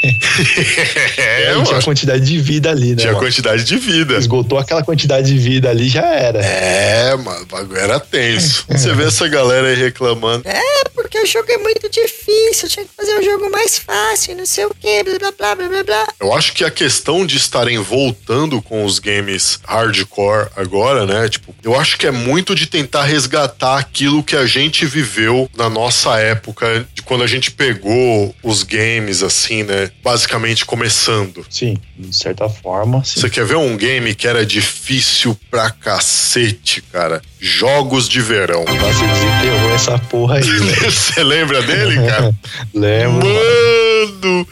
É, 0.04 1.50
Aí 1.50 1.64
tinha 1.66 1.78
a 1.78 1.84
quantidade 1.84 2.26
de 2.26 2.40
vida 2.40 2.70
ali, 2.70 2.92
né? 2.92 2.96
Tinha 2.98 3.14
mano? 3.14 3.26
quantidade 3.26 3.64
de 3.64 3.78
vida. 3.78 4.18
Esgotou 4.18 4.58
aquela 4.58 4.84
quantidade 4.84 5.28
de 5.28 5.38
vida 5.38 5.70
ali, 5.70 5.90
já 5.90 6.06
era. 6.06 6.40
É, 6.40 7.16
mano, 7.16 7.44
o 7.44 7.46
bagulho 7.46 7.80
era 7.80 8.00
tenso. 8.00 8.66
Você 8.70 8.94
vê 8.94 9.06
essa 9.06 9.28
galera 9.28 9.68
aí 9.68 9.76
reclamando. 9.76 10.48
É, 10.48 10.84
porque 10.94 11.20
o 11.20 11.26
jogo 11.26 11.52
é 11.52 11.58
muito 11.58 11.90
difícil, 11.90 12.68
tinha 12.68 12.86
que 12.86 12.92
fazer 12.96 13.18
um 13.20 13.24
jogo 13.24 13.50
mais 13.50 13.78
fácil, 13.80 14.36
não 14.36 14.46
sei 14.46 14.66
o 14.66 14.74
que, 14.74 15.04
blá 15.04 15.18
blá 15.20 15.32
blá 15.32 15.56
blá 15.56 15.68
blá 15.68 15.84
blá. 15.84 16.08
Eu 16.20 16.34
acho 16.34 16.54
que 16.54 16.64
a 16.64 16.72
questão 16.72 17.26
de 17.26 17.38
estarem 17.38 17.78
voltando 17.80 18.62
com 18.62 18.84
os 18.84 19.00
games 19.00 19.60
hardcore 19.64 20.50
agora, 20.56 21.06
né? 21.06 21.30
Tipo, 21.30 21.56
eu 21.64 21.80
acho 21.80 21.98
que 21.98 22.08
é 22.08 22.12
muito 22.12 22.54
de 22.56 22.66
tentar 22.66 23.04
resgatar 23.04 23.78
aquilo 23.78 24.24
que 24.24 24.36
a 24.36 24.46
gente 24.46 24.86
viveu 24.86 25.50
na 25.56 25.70
nossa 25.70 26.18
época, 26.20 26.86
de 26.94 27.02
quando 27.02 27.24
a 27.24 27.28
gente 27.28 27.52
pegou 27.52 28.36
os 28.44 28.64
games, 28.64 29.24
assim, 29.24 29.64
né? 29.64 29.87
Basicamente 30.04 30.66
começando. 30.66 31.46
Sim, 31.50 31.78
de 31.98 32.16
certa 32.16 32.50
forma, 32.50 33.04
sim. 33.04 33.20
Você 33.20 33.30
quer 33.30 33.46
ver 33.46 33.58
um 33.58 33.76
game 33.78 34.14
que 34.16 34.28
era 34.28 34.46
difícil 34.46 35.38
pra 35.50 35.70
cacete, 35.70 36.82
cara? 36.82 37.22
Jogos 37.40 38.08
de 38.08 38.22
verão. 38.22 38.66
Você 38.66 39.08
desenterrou 39.08 39.72
essa 39.74 40.00
porra 40.00 40.36
aí, 40.38 40.42
velho. 40.42 40.92
Você 40.92 41.24
lembra 41.24 41.62
dele, 41.62 41.96
cara? 42.08 42.36
Lembro. 42.74 43.28
Mano, 43.28 44.48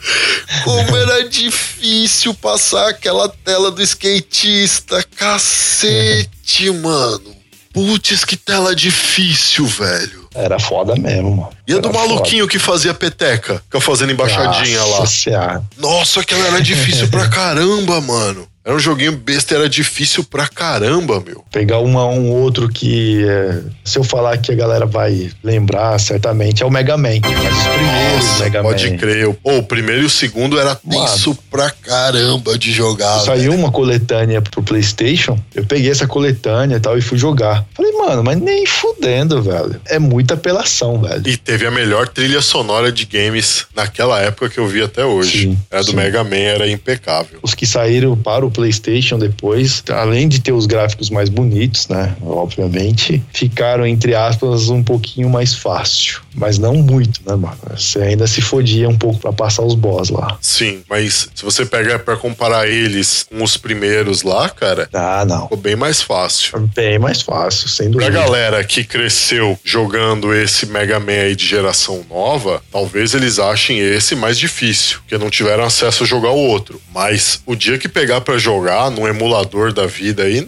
como 0.64 0.96
era 0.96 1.28
difícil 1.28 2.34
passar 2.34 2.88
aquela 2.88 3.28
tela 3.28 3.70
do 3.70 3.82
skatista. 3.82 5.02
Cacete, 5.16 6.70
mano. 6.70 7.36
Putz, 7.72 8.24
que 8.24 8.36
tela 8.36 8.74
difícil, 8.74 9.66
velho. 9.66 10.25
Era 10.36 10.58
foda 10.58 10.94
mesmo, 10.96 11.30
mano. 11.30 11.48
E 11.66 11.72
a 11.74 11.78
do 11.78 11.92
maluquinho 11.92 12.46
que 12.46 12.58
fazia 12.58 12.92
peteca? 12.92 13.60
Fica 13.64 13.80
fazendo 13.80 14.14
foda. 14.14 14.30
embaixadinha 14.30 14.84
lá. 14.84 14.98
Nossa 15.00 15.06
Senhora. 15.06 15.62
Nossa, 15.78 16.20
aquela 16.20 16.46
era 16.46 16.60
difícil 16.60 17.08
pra 17.08 17.28
caramba, 17.28 18.00
mano. 18.00 18.46
Era 18.66 18.74
um 18.74 18.80
joguinho 18.80 19.12
besta, 19.12 19.54
era 19.54 19.68
difícil 19.68 20.24
pra 20.24 20.48
caramba, 20.48 21.22
meu. 21.24 21.44
Pegar 21.52 21.78
uma, 21.78 22.04
um 22.06 22.32
outro 22.32 22.68
que, 22.68 23.24
é, 23.24 23.60
se 23.84 23.96
eu 23.96 24.02
falar 24.02 24.38
que 24.38 24.50
a 24.50 24.56
galera 24.56 24.84
vai 24.84 25.30
lembrar, 25.40 25.96
certamente, 26.00 26.64
é 26.64 26.66
o 26.66 26.70
Mega 26.70 26.96
Man. 26.96 27.20
Mas 27.22 27.56
os 27.56 27.62
primeiros 27.68 28.24
Nossa, 28.26 28.42
Mega 28.42 28.62
pode 28.62 28.90
Man. 28.90 28.96
crer. 28.96 29.34
Pô, 29.34 29.58
o 29.58 29.62
primeiro 29.62 30.02
e 30.02 30.04
o 30.06 30.10
segundo 30.10 30.58
era 30.58 30.74
tenso 30.74 31.38
pra 31.48 31.70
caramba 31.70 32.58
de 32.58 32.72
jogar. 32.72 33.20
Saiu 33.20 33.52
velho. 33.52 33.54
uma 33.54 33.70
coletânea 33.70 34.42
pro 34.42 34.60
PlayStation. 34.60 35.38
Eu 35.54 35.64
peguei 35.64 35.92
essa 35.92 36.08
coletânea 36.08 36.74
e 36.74 36.80
tal 36.80 36.98
e 36.98 37.00
fui 37.00 37.16
jogar. 37.16 37.64
Falei, 37.72 37.92
mano, 37.92 38.24
mas 38.24 38.36
nem 38.36 38.66
fudendo, 38.66 39.40
velho. 39.40 39.80
É 39.86 40.00
muita 40.00 40.34
apelação, 40.34 41.00
velho. 41.00 41.22
E 41.24 41.36
teve 41.36 41.68
a 41.68 41.70
melhor 41.70 42.08
trilha 42.08 42.42
sonora 42.42 42.90
de 42.90 43.04
games 43.04 43.64
naquela 43.76 44.18
época 44.20 44.48
que 44.48 44.58
eu 44.58 44.66
vi 44.66 44.82
até 44.82 45.04
hoje. 45.04 45.42
Sim, 45.42 45.58
era 45.70 45.84
do 45.84 45.90
sim. 45.90 45.96
Mega 45.96 46.24
Man, 46.24 46.34
era 46.34 46.68
impecável. 46.68 47.38
Os 47.44 47.54
que 47.54 47.64
saíram 47.64 48.16
para 48.16 48.44
o 48.44 48.55
PlayStation 48.56 49.18
depois, 49.18 49.84
além 49.90 50.26
de 50.26 50.40
ter 50.40 50.52
os 50.52 50.64
gráficos 50.64 51.10
mais 51.10 51.28
bonitos, 51.28 51.86
né? 51.88 52.16
Obviamente, 52.22 53.22
ficaram, 53.32 53.86
entre 53.86 54.14
aspas, 54.14 54.70
um 54.70 54.82
pouquinho 54.82 55.28
mais 55.28 55.54
fácil. 55.54 56.22
Mas 56.36 56.58
não 56.58 56.74
muito, 56.74 57.20
né, 57.26 57.34
mano? 57.34 57.56
Você 57.76 57.98
ainda 58.00 58.26
se 58.26 58.40
fodia 58.42 58.88
um 58.88 58.96
pouco 58.98 59.18
pra 59.18 59.32
passar 59.32 59.62
os 59.62 59.74
boss 59.74 60.10
lá. 60.10 60.36
Sim, 60.40 60.82
mas 60.88 61.28
se 61.34 61.44
você 61.44 61.64
pegar 61.64 61.98
pra 62.00 62.16
comparar 62.16 62.68
eles 62.68 63.24
com 63.30 63.42
os 63.42 63.56
primeiros 63.56 64.22
lá, 64.22 64.48
cara, 64.50 64.88
Ah, 64.92 65.24
não. 65.26 65.42
ficou 65.44 65.56
bem 65.58 65.74
mais 65.76 66.02
fácil. 66.02 66.58
Bem 66.74 66.98
mais 66.98 67.22
fácil, 67.22 67.68
sem 67.68 67.90
Pra 67.90 68.06
dúvida. 68.06 68.10
galera 68.22 68.62
que 68.64 68.84
cresceu 68.84 69.58
jogando 69.64 70.34
esse 70.34 70.66
Mega 70.66 71.00
Man 71.00 71.12
aí 71.12 71.34
de 71.36 71.46
geração 71.46 72.04
nova, 72.08 72.62
talvez 72.70 73.14
eles 73.14 73.38
achem 73.38 73.78
esse 73.78 74.14
mais 74.14 74.38
difícil, 74.38 74.98
porque 75.00 75.16
não 75.18 75.30
tiveram 75.30 75.64
acesso 75.64 76.04
a 76.04 76.06
jogar 76.06 76.30
o 76.30 76.36
outro. 76.38 76.80
Mas 76.94 77.40
o 77.46 77.54
dia 77.56 77.78
que 77.78 77.88
pegar 77.88 78.20
pra 78.20 78.36
jogar 78.38 78.90
num 78.90 79.06
emulador 79.08 79.72
da 79.72 79.86
vida 79.86 80.24
aí, 80.24 80.40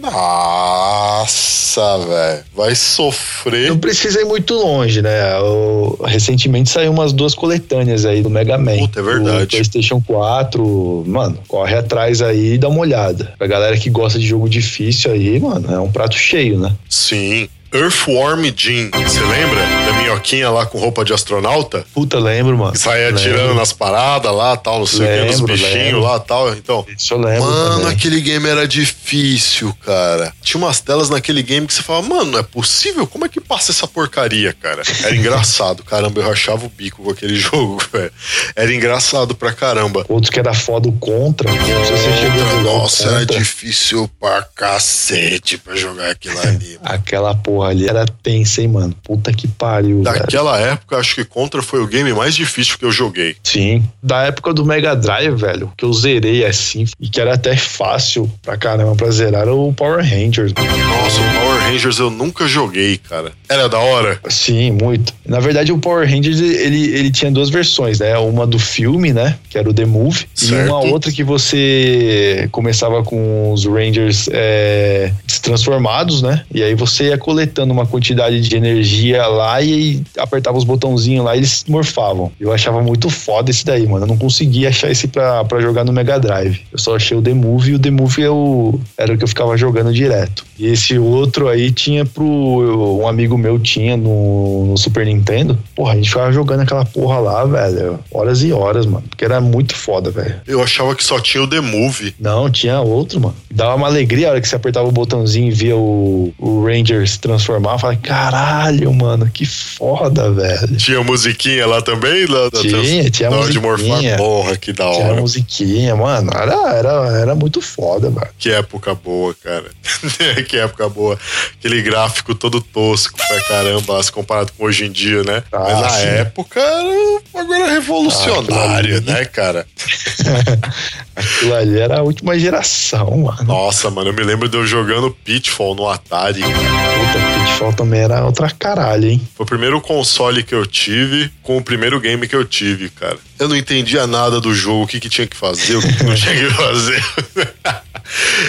nossa, 0.89 1.97
velho, 1.97 2.43
vai 2.55 2.75
sofrer. 2.75 3.69
Não 3.69 3.77
precisa 3.79 4.21
ir 4.21 4.25
muito 4.25 4.53
longe, 4.53 5.01
né? 5.01 5.37
O- 5.39 5.78
recentemente 6.03 6.69
saiu 6.69 6.91
umas 6.91 7.13
duas 7.13 7.33
coletâneas 7.33 8.05
aí 8.05 8.21
do 8.21 8.29
Mega 8.29 8.57
Man. 8.57 8.77
Puta, 8.77 8.99
é 8.99 9.03
verdade. 9.03 9.43
O 9.43 9.47
PlayStation 9.47 10.01
4, 10.01 11.03
mano, 11.07 11.37
corre 11.47 11.75
atrás 11.75 12.21
aí 12.21 12.53
e 12.53 12.57
dá 12.57 12.67
uma 12.69 12.79
olhada. 12.79 13.33
Pra 13.37 13.47
galera 13.47 13.77
que 13.77 13.89
gosta 13.89 14.19
de 14.19 14.27
jogo 14.27 14.49
difícil 14.49 15.11
aí, 15.11 15.39
mano, 15.39 15.71
é 15.71 15.79
um 15.79 15.91
prato 15.91 16.15
cheio, 16.15 16.57
né? 16.57 16.73
Sim. 16.89 17.47
Earthworm 17.73 18.43
Jim, 18.55 18.89
você 18.91 19.19
lembra? 19.21 19.61
Da 19.85 19.93
minhoquinha 19.93 20.49
lá 20.49 20.65
com 20.65 20.79
roupa 20.79 21.05
de 21.05 21.13
astronauta? 21.13 21.85
Puta, 21.93 22.17
lembro, 22.19 22.57
mano. 22.57 22.73
Que 22.73 22.87
Lembro. 22.89 23.15
atirando 23.19 23.53
nas 23.53 23.71
paradas 23.71 24.33
lá, 24.33 24.57
tal, 24.57 24.79
não 24.79 24.85
sei 24.87 25.05
o 25.05 25.25
que, 25.25 25.31
nos 25.31 25.41
bichinhos 25.41 26.03
lá, 26.03 26.19
tal. 26.19 26.53
Então, 26.53 26.85
Isso 26.97 27.13
eu 27.13 27.19
lembro 27.19 27.43
Mano, 27.49 27.79
também. 27.81 27.93
aquele 27.95 28.21
game 28.21 28.47
era 28.47 28.67
difícil, 28.67 29.73
cara. 29.85 30.33
Tinha 30.41 30.63
umas 30.63 30.79
telas 30.79 31.09
naquele 31.09 31.43
game 31.43 31.67
que 31.67 31.73
você 31.73 31.81
falava, 31.83 32.07
mano, 32.07 32.31
não 32.31 32.39
é 32.39 32.43
possível? 32.43 33.05
Como 33.05 33.25
é 33.25 33.29
que 33.29 33.39
passa 33.39 33.71
essa 33.71 33.87
porcaria, 33.87 34.53
cara? 34.53 34.81
Era 35.03 35.15
engraçado, 35.15 35.83
caramba, 35.83 36.21
eu 36.21 36.27
rachava 36.27 36.65
o 36.65 36.69
bico 36.69 37.03
com 37.03 37.11
aquele 37.11 37.35
jogo, 37.39 37.79
velho. 37.91 38.11
Era 38.55 38.73
engraçado 38.73 39.35
pra 39.35 39.53
caramba. 39.53 40.05
Outros 40.09 40.29
que 40.29 40.39
era 40.39 40.53
foda 40.53 40.87
o 40.89 40.93
Contra. 40.93 41.51
Não 41.51 41.65
sei 41.65 41.97
se 41.97 42.03
você 42.03 42.17
chegou 42.17 42.43
a 42.49 42.61
Nossa, 42.63 43.07
era 43.09 43.25
difícil 43.25 44.09
pra 44.19 44.41
cacete 44.55 45.57
pra 45.57 45.75
jogar 45.75 46.11
aquilo 46.11 46.39
ali. 46.39 46.79
Aquela 46.83 47.35
porra 47.35 47.58
ali 47.63 47.87
era 47.87 48.05
tensa, 48.05 48.61
hein, 48.61 48.67
mano? 48.67 48.95
Puta 49.03 49.31
que 49.33 49.47
pariu, 49.47 50.03
velho. 50.03 50.19
Daquela 50.19 50.59
época, 50.59 50.97
acho 50.97 51.15
que 51.15 51.25
Contra 51.25 51.61
foi 51.61 51.81
o 51.81 51.87
game 51.87 52.11
mais 52.13 52.35
difícil 52.35 52.77
que 52.77 52.85
eu 52.85 52.91
joguei. 52.91 53.35
Sim. 53.43 53.83
Da 54.01 54.23
época 54.23 54.53
do 54.53 54.65
Mega 54.65 54.95
Drive, 54.95 55.35
velho, 55.35 55.71
que 55.77 55.85
eu 55.85 55.93
zerei 55.93 56.45
assim, 56.45 56.85
e 56.99 57.07
que 57.09 57.19
era 57.19 57.33
até 57.33 57.55
fácil 57.55 58.29
pra 58.41 58.57
caramba 58.57 58.95
pra 58.95 59.09
zerar, 59.11 59.41
era 59.41 59.53
o 59.53 59.73
Power 59.73 60.03
Rangers. 60.03 60.53
Nossa, 60.53 61.21
o 61.21 61.39
Power 61.39 61.61
Rangers 61.63 61.99
eu 61.99 62.09
nunca 62.09 62.47
joguei, 62.47 62.97
cara. 62.97 63.31
Era 63.47 63.67
da 63.67 63.79
hora? 63.79 64.19
Sim, 64.29 64.71
muito. 64.71 65.13
Na 65.25 65.39
verdade, 65.39 65.71
o 65.71 65.77
Power 65.77 66.09
Rangers, 66.09 66.39
ele, 66.39 66.93
ele 66.93 67.11
tinha 67.11 67.31
duas 67.31 67.49
versões, 67.49 67.99
né? 67.99 68.17
Uma 68.17 68.45
do 68.45 68.59
filme, 68.59 69.13
né? 69.13 69.37
Que 69.49 69.57
era 69.57 69.69
o 69.69 69.73
The 69.73 69.85
Movie. 69.85 70.27
Certo. 70.33 70.65
E 70.65 70.69
uma 70.69 70.79
outra 70.79 71.11
que 71.11 71.23
você 71.23 72.47
começava 72.51 73.03
com 73.03 73.53
os 73.53 73.65
Rangers 73.65 74.29
é, 74.31 75.11
transformados, 75.41 76.21
né? 76.21 76.43
E 76.53 76.63
aí 76.63 76.75
você 76.75 77.05
ia 77.05 77.17
coletando 77.17 77.48
injetando 77.49 77.73
uma 77.73 77.85
quantidade 77.85 78.39
de 78.39 78.55
energia 78.55 79.25
lá 79.27 79.61
e 79.61 80.01
apertava 80.17 80.57
os 80.57 80.63
botãozinhos 80.63 81.25
lá 81.25 81.35
e 81.35 81.39
eles 81.39 81.65
morfavam. 81.67 82.31
Eu 82.39 82.53
achava 82.53 82.81
muito 82.81 83.09
foda 83.09 83.49
esse 83.49 83.65
daí, 83.65 83.87
mano. 83.87 84.05
Eu 84.05 84.07
não 84.07 84.17
conseguia 84.17 84.69
achar 84.69 84.91
esse 84.91 85.07
pra, 85.07 85.43
pra 85.43 85.59
jogar 85.59 85.83
no 85.83 85.91
Mega 85.91 86.19
Drive. 86.19 86.61
Eu 86.71 86.77
só 86.77 86.95
achei 86.95 87.17
o 87.17 87.21
The 87.21 87.33
Move 87.33 87.71
e 87.71 87.75
o 87.75 87.79
The 87.79 87.91
Move 87.91 88.21
eu, 88.21 88.81
era 88.97 89.13
o 89.13 89.17
que 89.17 89.23
eu 89.23 89.27
ficava 89.27 89.57
jogando 89.57 89.91
direto. 89.91 90.45
E 90.57 90.67
esse 90.67 90.99
outro 90.99 91.47
aí 91.47 91.71
tinha 91.71 92.05
pro. 92.05 92.99
Um 92.99 93.07
amigo 93.07 93.37
meu 93.37 93.57
tinha 93.57 93.95
no, 93.95 94.65
no 94.65 94.77
Super 94.77 95.05
Nintendo. 95.05 95.57
Porra, 95.73 95.93
a 95.93 95.95
gente 95.95 96.09
ficava 96.09 96.31
jogando 96.31 96.61
aquela 96.61 96.83
porra 96.83 97.19
lá, 97.19 97.45
velho. 97.45 97.99
Horas 98.11 98.43
e 98.43 98.51
horas, 98.51 98.85
mano. 98.85 99.05
Porque 99.09 99.23
era 99.23 99.39
muito 99.39 99.73
foda, 99.73 100.11
velho. 100.11 100.35
Eu 100.45 100.61
achava 100.61 100.93
que 100.93 101.03
só 101.03 101.19
tinha 101.19 101.41
o 101.41 101.47
The 101.47 101.61
Move. 101.61 102.13
Não, 102.19 102.49
tinha 102.49 102.81
outro, 102.81 103.21
mano. 103.21 103.35
Dava 103.49 103.75
uma 103.75 103.87
alegria 103.87 104.27
a 104.27 104.31
hora 104.31 104.41
que 104.41 104.49
você 104.49 104.55
apertava 104.55 104.87
o 104.87 104.91
botãozinho 104.91 105.47
e 105.47 105.51
via 105.51 105.77
o, 105.77 106.33
o 106.37 106.65
Ranger 106.65 107.07
se 107.07 107.19
transformar. 107.39 107.73
Eu 107.73 107.79
falei, 107.79 107.97
caralho, 107.97 108.93
mano, 108.93 109.29
que 109.31 109.45
foda, 109.45 110.31
velho. 110.31 110.75
Tinha 110.77 111.01
musiquinha 111.03 111.65
lá 111.65 111.81
também? 111.81 112.25
Lá, 112.25 112.49
da 112.49 112.59
Tinha, 112.61 112.71
trans- 112.73 113.11
tinha 113.11 113.29
de 113.29 113.59
musiquinha. 113.59 113.61
morfar. 113.61 114.17
Porra, 114.17 114.57
que 114.57 114.73
da 114.73 114.89
Tinha 114.91 115.05
hora. 115.07 115.21
musiquinha, 115.21 115.95
mano. 115.95 116.29
Era, 116.35 116.73
era, 116.75 117.19
era 117.19 117.35
muito 117.35 117.61
foda, 117.61 118.09
mano. 118.09 118.27
Que 118.37 118.51
época 118.51 118.93
boa, 118.93 119.33
cara. 119.43 119.65
que 120.47 120.57
época 120.57 120.89
boa. 120.89 121.17
Aquele 121.57 121.81
gráfico 121.81 122.35
todo 122.35 122.61
tosco 122.61 123.17
pra 123.17 123.41
caramba, 123.43 124.01
se 124.03 124.11
comparado 124.11 124.51
com 124.57 124.65
hoje 124.65 124.85
em 124.85 124.91
dia, 124.91 125.23
né? 125.23 125.43
Ah, 125.51 125.59
Mas 125.59 125.81
na 125.81 125.89
sim. 125.89 126.05
época 126.07 126.59
era 126.59 126.83
um 126.87 127.19
bagulho 127.33 127.65
revolucionário, 127.67 128.97
Ah, 129.07 129.11
né, 129.11 129.25
cara? 129.25 129.65
Aquilo 131.19 131.53
ali 131.53 131.77
era 131.77 131.99
a 131.99 132.01
última 132.01 132.39
geração, 132.39 133.17
mano. 133.17 133.43
Nossa, 133.43 133.89
mano, 133.89 134.09
eu 134.09 134.13
me 134.13 134.23
lembro 134.23 134.47
de 134.47 134.55
eu 134.55 134.65
jogando 134.65 135.11
Pitfall 135.11 135.75
no 135.75 135.87
Atari. 135.87 136.41
Puta, 136.41 137.43
Pitfall 137.45 137.73
também 137.73 137.99
era 137.99 138.25
outra 138.25 138.49
caralho, 138.49 139.09
hein? 139.09 139.21
Foi 139.35 139.43
o 139.43 139.47
primeiro 139.47 139.81
console 139.81 140.43
que 140.43 140.55
eu 140.55 140.65
tive 140.65 141.29
com 141.43 141.57
o 141.57 141.61
primeiro 141.61 141.99
game 141.99 142.27
que 142.27 142.35
eu 142.35 142.45
tive, 142.45 142.89
cara. 142.89 143.17
Eu 143.39 143.47
não 143.47 143.55
entendia 143.55 144.05
nada 144.05 144.39
do 144.41 144.53
jogo, 144.53 144.83
o 144.83 144.87
que, 144.87 144.99
que 144.99 145.09
tinha 145.09 145.25
que 145.25 145.35
fazer, 145.37 145.75
o 145.77 145.81
que, 145.81 145.93
que 145.93 146.03
não 146.03 146.15
tinha 146.15 146.35
que 146.35 146.49
fazer. 146.53 147.03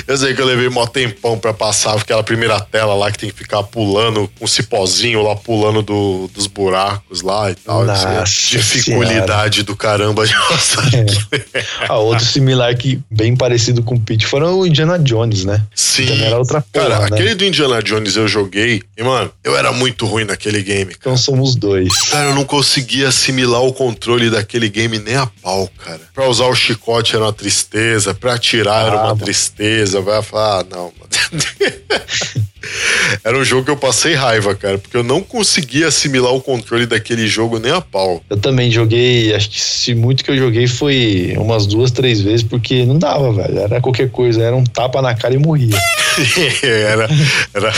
Eu 0.09 0.17
sei 0.17 0.33
que 0.35 0.41
eu 0.41 0.47
levei 0.47 0.71
mó 0.71 0.87
tempão 0.87 1.39
pra 1.39 1.53
passar 1.53 1.95
aquela 1.95 2.23
primeira 2.23 2.59
tela 2.61 2.95
lá 2.95 3.11
que 3.11 3.19
tem 3.19 3.29
que 3.31 3.37
ficar 3.37 3.63
pulando 3.63 4.27
com 4.39 4.47
um 4.47 4.49
cipózinho 4.49 5.21
lá, 5.23 5.37
pulando 5.37 5.83
do- 5.83 6.31
dos 6.33 6.47
buracos 6.47 7.21
lá 7.21 7.51
e 7.51 7.55
tal. 7.57 7.85
Nossa 7.85 8.09
é 8.09 8.25
Dificuldade 8.25 9.63
do 9.63 9.77
caramba 9.77 10.27
de 10.27 10.33
passar. 10.49 10.85
Ah, 11.87 11.99
outro 11.99 12.25
similar 12.25 12.75
que 12.75 13.01
bem 13.11 13.37
parecido 13.37 13.83
com 13.83 13.97
o 13.97 14.01
Pitfall 14.01 14.41
era 14.41 14.51
o 14.51 14.67
Indiana 14.67 14.99
Jones, 14.99 15.45
né? 15.45 15.63
Sim. 15.75 16.07
Também 16.07 16.25
era 16.25 16.39
outra 16.39 16.63
porra, 16.73 16.89
Cara, 16.89 17.01
né? 17.01 17.07
aquele 17.13 17.35
do 17.35 17.45
Indiana 17.45 17.83
Jones 17.83 18.17
eu 18.17 18.27
joguei 18.27 18.83
e, 18.97 19.03
mano, 19.03 19.31
eu 19.45 19.55
era 19.59 19.73
muito 19.73 20.07
ruim 20.07 20.25
naquele 20.25 20.63
game. 20.63 20.95
Então 20.99 21.17
somos 21.19 21.55
dois. 21.55 21.93
Cara, 22.11 22.31
eu 22.31 22.35
não 22.35 22.45
conseguia 22.47 23.09
assimilar 23.09 23.63
o 23.63 23.75
controle 23.75 24.31
daquele 24.31 24.71
game 24.71 24.80
nem 24.89 25.17
a 25.17 25.27
pau, 25.27 25.69
cara. 25.85 26.01
Pra 26.15 26.27
usar 26.29 26.47
o 26.47 26.55
chicote 26.55 27.15
era 27.15 27.25
uma 27.25 27.33
tristeza, 27.33 28.15
pra 28.15 28.35
atirar 28.35 28.87
era 28.87 28.97
Ah, 28.97 29.03
uma 29.05 29.07
mano. 29.15 29.21
tristeza. 29.25 30.01
Vai 30.01 30.23
falar, 30.23 30.61
ah, 30.61 30.67
não, 30.71 30.93
mano. 30.99 31.11
Era 33.25 33.37
um 33.39 33.45
jogo 33.45 33.65
que 33.65 33.71
eu 33.71 33.77
passei 33.77 34.15
raiva, 34.15 34.55
cara, 34.55 34.79
porque 34.79 34.97
eu 34.97 35.03
não 35.03 35.23
conseguia 35.23 35.89
assimilar 35.89 36.33
o 36.33 36.41
controle 36.41 36.87
daquele 36.87 37.27
jogo 37.27 37.59
nem 37.59 37.73
a 37.73 37.81
pau. 37.81 38.23
Eu 38.31 38.37
também 38.37 38.71
joguei, 38.71 39.35
acho 39.35 39.51
que 39.51 39.61
se 39.61 39.95
muito 39.95 40.23
que 40.23 40.31
eu 40.31 40.37
joguei 40.37 40.67
foi 40.67 41.35
umas 41.39 41.67
duas, 41.67 41.91
três 41.91 42.21
vezes, 42.21 42.43
porque 42.43 42.85
não 42.85 42.99
dava, 42.99 43.33
velho. 43.33 43.59
Era 43.59 43.81
qualquer 43.81 44.11
coisa, 44.11 44.43
era 44.43 44.55
um 44.55 44.63
tapa 44.65 45.01
na 45.03 45.15
cara 45.15 45.35
e 45.35 45.39
morria. 45.39 45.77
era, 46.63 47.09
era, 47.55 47.73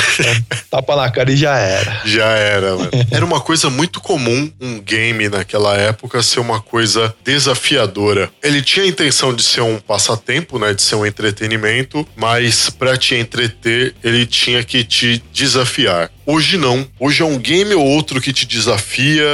Tapa 0.71 0.97
na 0.97 1.11
cara 1.11 1.31
e 1.31 1.37
já 1.37 1.57
era. 1.57 2.01
já 2.05 2.27
era, 2.31 2.77
mano. 2.77 2.91
Era 3.11 3.25
uma 3.25 3.41
coisa 3.41 3.71
muito 3.71 4.01
comum 4.01 4.51
um 4.61 4.81
game 4.81 5.29
naquela 5.29 5.77
época 5.77 6.23
ser 6.23 6.41
uma 6.41 6.61
coisa 6.61 6.92
desafiadora. 7.25 8.31
Ele 8.43 8.63
tinha 8.63 8.85
a 8.85 8.89
intenção 8.89 9.35
de 9.35 9.43
ser 9.43 9.61
um 9.61 9.79
passatempo, 9.79 10.59
né, 10.59 10.75
de 10.75 10.83
ser 10.83 10.97
um 10.97 11.07
entretenimento, 11.07 12.07
mas 12.17 12.71
pra 12.71 12.97
te 12.97 13.15
entreter, 13.15 13.95
ele 14.03 14.27
tinha 14.27 14.63
que 14.65 14.85
te 14.85 15.23
desafiar. 15.33 16.11
Hoje 16.25 16.57
não. 16.57 16.87
Hoje 17.01 17.23
é 17.23 17.25
um 17.25 17.37
game 17.37 17.75
ou 17.75 17.85
outro 17.85 18.21
que 18.21 18.33
te 18.33 18.47
desafia. 18.47 19.25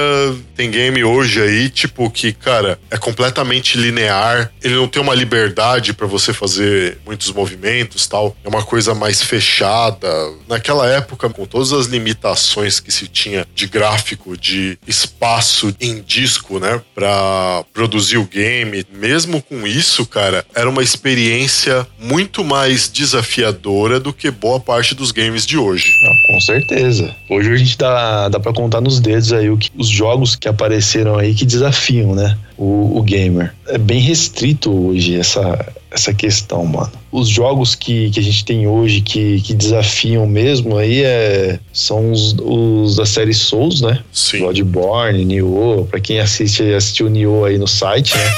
Tem 0.56 0.70
game 0.70 1.04
hoje 1.04 1.40
aí, 1.40 1.68
tipo, 1.68 2.10
que, 2.10 2.32
cara, 2.32 2.78
é 2.90 2.96
completamente 2.96 3.76
linear. 3.76 4.50
Ele 4.62 4.74
não 4.74 4.88
tem 4.88 5.02
uma 5.02 5.14
liberdade 5.14 5.92
pra 5.92 6.06
você 6.06 6.32
fazer 6.32 6.98
muitos 7.04 7.30
movimentos 7.30 8.06
tal. 8.06 8.34
É 8.42 8.48
uma 8.48 8.64
coisa 8.64 8.94
mais 8.94 9.22
fechada. 9.22 10.08
Naquela 10.48 10.88
época, 10.88 11.28
com 11.28 11.44
todas 11.44 11.72
as 11.72 11.86
limitações 11.86 12.80
que 12.80 12.90
se 12.90 13.06
tinha 13.06 13.46
de 13.54 13.66
gráfico, 13.66 14.36
de 14.36 14.78
espaço 14.86 15.74
em 15.78 16.00
disco, 16.00 16.58
né, 16.58 16.80
pra 16.94 17.08
produzir 17.72 18.18
o 18.18 18.24
game, 18.24 18.84
mesmo 18.92 19.42
com 19.42 19.66
isso, 19.66 20.06
cara, 20.06 20.44
era 20.54 20.68
uma 20.68 20.82
experiência 20.82 21.86
muito 21.98 22.44
mais 22.44 22.88
desafiadora 22.88 23.98
do 24.00 24.12
que 24.12 24.30
boa 24.30 24.60
parte 24.60 24.94
dos 24.94 25.12
games 25.12 25.46
de 25.46 25.56
hoje. 25.56 25.92
Não, 26.02 26.34
com 26.34 26.40
certeza. 26.40 27.14
Hoje 27.28 27.52
a 27.52 27.56
gente 27.56 27.76
dá, 27.76 28.28
dá 28.28 28.40
pra 28.40 28.52
contar 28.52 28.80
nos 28.80 29.00
dedos 29.00 29.32
aí 29.32 29.50
o 29.50 29.56
que, 29.56 29.70
os 29.76 29.88
jogos 29.88 30.36
que 30.36 30.48
apareceram 30.48 31.16
aí 31.18 31.34
que 31.34 31.44
desafiam, 31.44 32.14
né? 32.14 32.36
O, 32.56 32.98
o 32.98 33.02
gamer. 33.02 33.52
É 33.68 33.78
bem 33.78 34.00
restrito 34.00 34.70
hoje 34.70 35.14
essa, 35.14 35.72
essa 35.90 36.12
questão, 36.12 36.64
mano. 36.66 36.92
Os 37.10 37.28
jogos 37.28 37.74
que, 37.74 38.10
que 38.10 38.20
a 38.20 38.22
gente 38.22 38.44
tem 38.44 38.66
hoje 38.66 39.00
que, 39.00 39.40
que 39.40 39.54
desafiam 39.54 40.26
mesmo 40.26 40.76
aí 40.76 41.02
é, 41.02 41.58
são 41.72 42.12
os, 42.12 42.36
os 42.38 42.96
da 42.96 43.06
série 43.06 43.32
Souls, 43.32 43.80
né? 43.80 44.00
Sim. 44.12 44.40
Bloodborne, 44.40 45.24
Nioh. 45.24 45.86
Pra 45.86 45.98
quem 46.00 46.20
assiste, 46.20 46.62
assistiu 46.74 47.08
Nioh 47.08 47.46
aí 47.46 47.56
no 47.56 47.66
site, 47.66 48.14
né? 48.14 48.34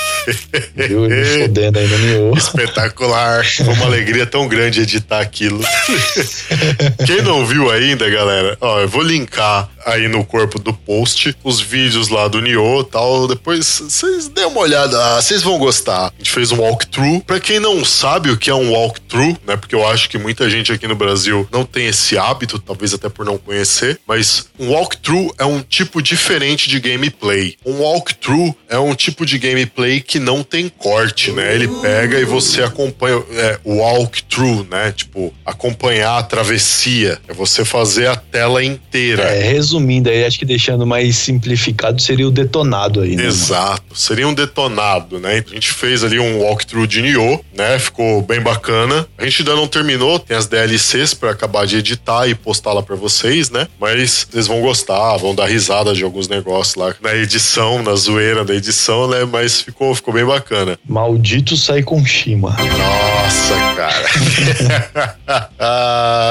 Viu? 0.86 1.02
Me 1.08 1.24
fodendo 1.24 1.78
aí 1.78 1.88
no 1.88 1.98
Nioh. 1.98 2.38
Espetacular. 2.38 3.44
Foi 3.44 3.74
uma 3.74 3.86
alegria 3.86 4.24
tão 4.26 4.46
grande 4.46 4.82
editar 4.82 5.20
aquilo. 5.20 5.60
Quem 7.06 7.22
não 7.22 7.44
viu 7.44 7.70
ainda, 7.70 8.08
galera, 8.08 8.56
ó, 8.60 8.80
eu 8.80 8.88
vou 8.88 9.02
linkar 9.02 9.68
aí 9.84 10.08
no 10.08 10.24
corpo 10.24 10.58
do 10.58 10.72
post 10.72 11.34
os 11.42 11.60
vídeos 11.60 12.08
lá 12.08 12.28
do 12.28 12.40
Nioh 12.40 12.82
e 12.82 12.84
tal. 12.84 13.26
Depois 13.26 13.82
vocês 13.88 14.28
dêem 14.28 14.46
uma 14.46 14.60
olhada 14.60 15.20
vocês 15.20 15.42
vão 15.42 15.58
gostar. 15.58 16.06
A 16.06 16.12
gente 16.18 16.30
fez 16.30 16.52
um 16.52 16.60
walkthrough. 16.60 17.20
Pra 17.26 17.39
quem 17.40 17.58
não 17.58 17.84
sabe 17.84 18.30
o 18.30 18.36
que 18.36 18.50
é 18.50 18.54
um 18.54 18.72
walkthrough, 18.72 19.36
né? 19.46 19.56
Porque 19.56 19.74
eu 19.74 19.86
acho 19.86 20.08
que 20.08 20.18
muita 20.18 20.48
gente 20.48 20.72
aqui 20.72 20.86
no 20.86 20.94
Brasil 20.94 21.48
não 21.50 21.64
tem 21.64 21.86
esse 21.86 22.16
hábito, 22.16 22.58
talvez 22.58 22.94
até 22.94 23.08
por 23.08 23.24
não 23.24 23.38
conhecer, 23.38 23.98
mas 24.06 24.48
um 24.58 24.70
walkthrough 24.70 25.32
é 25.38 25.44
um 25.44 25.60
tipo 25.60 26.02
diferente 26.02 26.68
de 26.68 26.78
gameplay. 26.78 27.56
Um 27.64 27.80
walkthrough 27.80 28.54
é 28.68 28.78
um 28.78 28.94
tipo 28.94 29.24
de 29.24 29.38
gameplay 29.38 30.00
que 30.00 30.18
não 30.18 30.42
tem 30.42 30.68
corte, 30.68 31.32
né? 31.32 31.54
Ele 31.54 31.68
pega 31.80 32.18
e 32.18 32.24
você 32.24 32.62
acompanha 32.62 33.22
é, 33.32 33.58
o 33.64 33.76
walkthrough, 33.76 34.66
né? 34.70 34.92
Tipo, 34.92 35.32
acompanhar 35.44 36.18
a 36.18 36.22
travessia. 36.22 37.18
É 37.26 37.32
você 37.32 37.64
fazer 37.64 38.06
a 38.06 38.16
tela 38.16 38.62
inteira. 38.62 39.22
É, 39.22 39.42
resumindo 39.42 40.08
aí, 40.08 40.24
acho 40.24 40.38
que 40.38 40.44
deixando 40.44 40.86
mais 40.86 41.16
simplificado, 41.16 42.00
seria 42.00 42.26
o 42.26 42.30
detonado 42.30 43.00
aí, 43.00 43.10
né? 43.10 43.16
mano? 43.16 43.28
Exato, 43.28 43.96
seria 43.96 44.26
um 44.26 44.34
detonado, 44.34 45.18
né? 45.18 45.44
A 45.46 45.54
gente 45.54 45.70
fez 45.72 46.02
ali 46.02 46.18
um 46.18 46.40
walkthrough 46.42 46.86
de 46.86 47.02
Nioh, 47.02 47.29
né? 47.54 47.78
Ficou 47.78 48.22
bem 48.22 48.40
bacana. 48.40 49.06
A 49.18 49.24
gente 49.24 49.42
ainda 49.42 49.54
não 49.54 49.68
terminou, 49.68 50.18
tem 50.18 50.36
as 50.36 50.46
DLCs 50.46 51.14
pra 51.14 51.30
acabar 51.30 51.66
de 51.66 51.76
editar 51.76 52.26
e 52.26 52.34
postar 52.34 52.72
lá 52.72 52.82
pra 52.82 52.96
vocês, 52.96 53.50
né? 53.50 53.68
Mas 53.78 54.26
vocês 54.30 54.46
vão 54.46 54.60
gostar, 54.60 55.16
vão 55.18 55.34
dar 55.34 55.46
risada 55.46 55.92
de 55.92 56.02
alguns 56.04 56.28
negócios 56.28 56.76
lá 56.76 56.94
na 57.00 57.14
edição, 57.14 57.82
na 57.82 57.94
zoeira 57.94 58.44
da 58.44 58.54
edição, 58.54 59.08
né? 59.08 59.24
Mas 59.24 59.60
ficou, 59.60 59.94
ficou 59.94 60.14
bem 60.14 60.24
bacana. 60.24 60.78
Maldito 60.88 61.56
sai 61.56 61.82
com 61.82 62.04
Shima. 62.04 62.56
Nossa, 62.58 63.54
cara. 63.76 64.10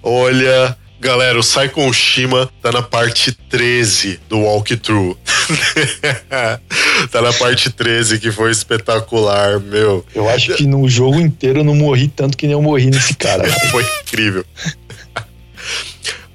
Olha, 0.04 0.78
galera, 1.04 1.38
o 1.38 1.44
Saikon 1.44 1.92
Shima 1.92 2.50
tá 2.62 2.72
na 2.72 2.82
parte 2.82 3.34
13 3.50 4.22
do 4.30 4.40
walkthrough. 4.40 5.18
tá 7.12 7.22
na 7.22 7.34
parte 7.34 7.70
13 7.70 8.20
que 8.20 8.32
foi 8.32 8.52
espetacular, 8.52 9.60
meu. 9.60 10.06
Eu 10.16 10.30
acho 10.30 10.56
que 10.56 10.66
no 10.66 10.88
jogo 10.88 11.20
inteiro 11.20 11.60
eu 11.60 11.64
não 11.66 11.76
morri 11.76 12.08
tanto 12.08 12.38
que 12.38 12.48
nem 12.48 12.54
eu 12.54 12.62
morri 12.62 12.90
nesse 12.90 13.16
cara. 13.16 13.44
Foi 13.70 13.84
incrível. 14.02 14.46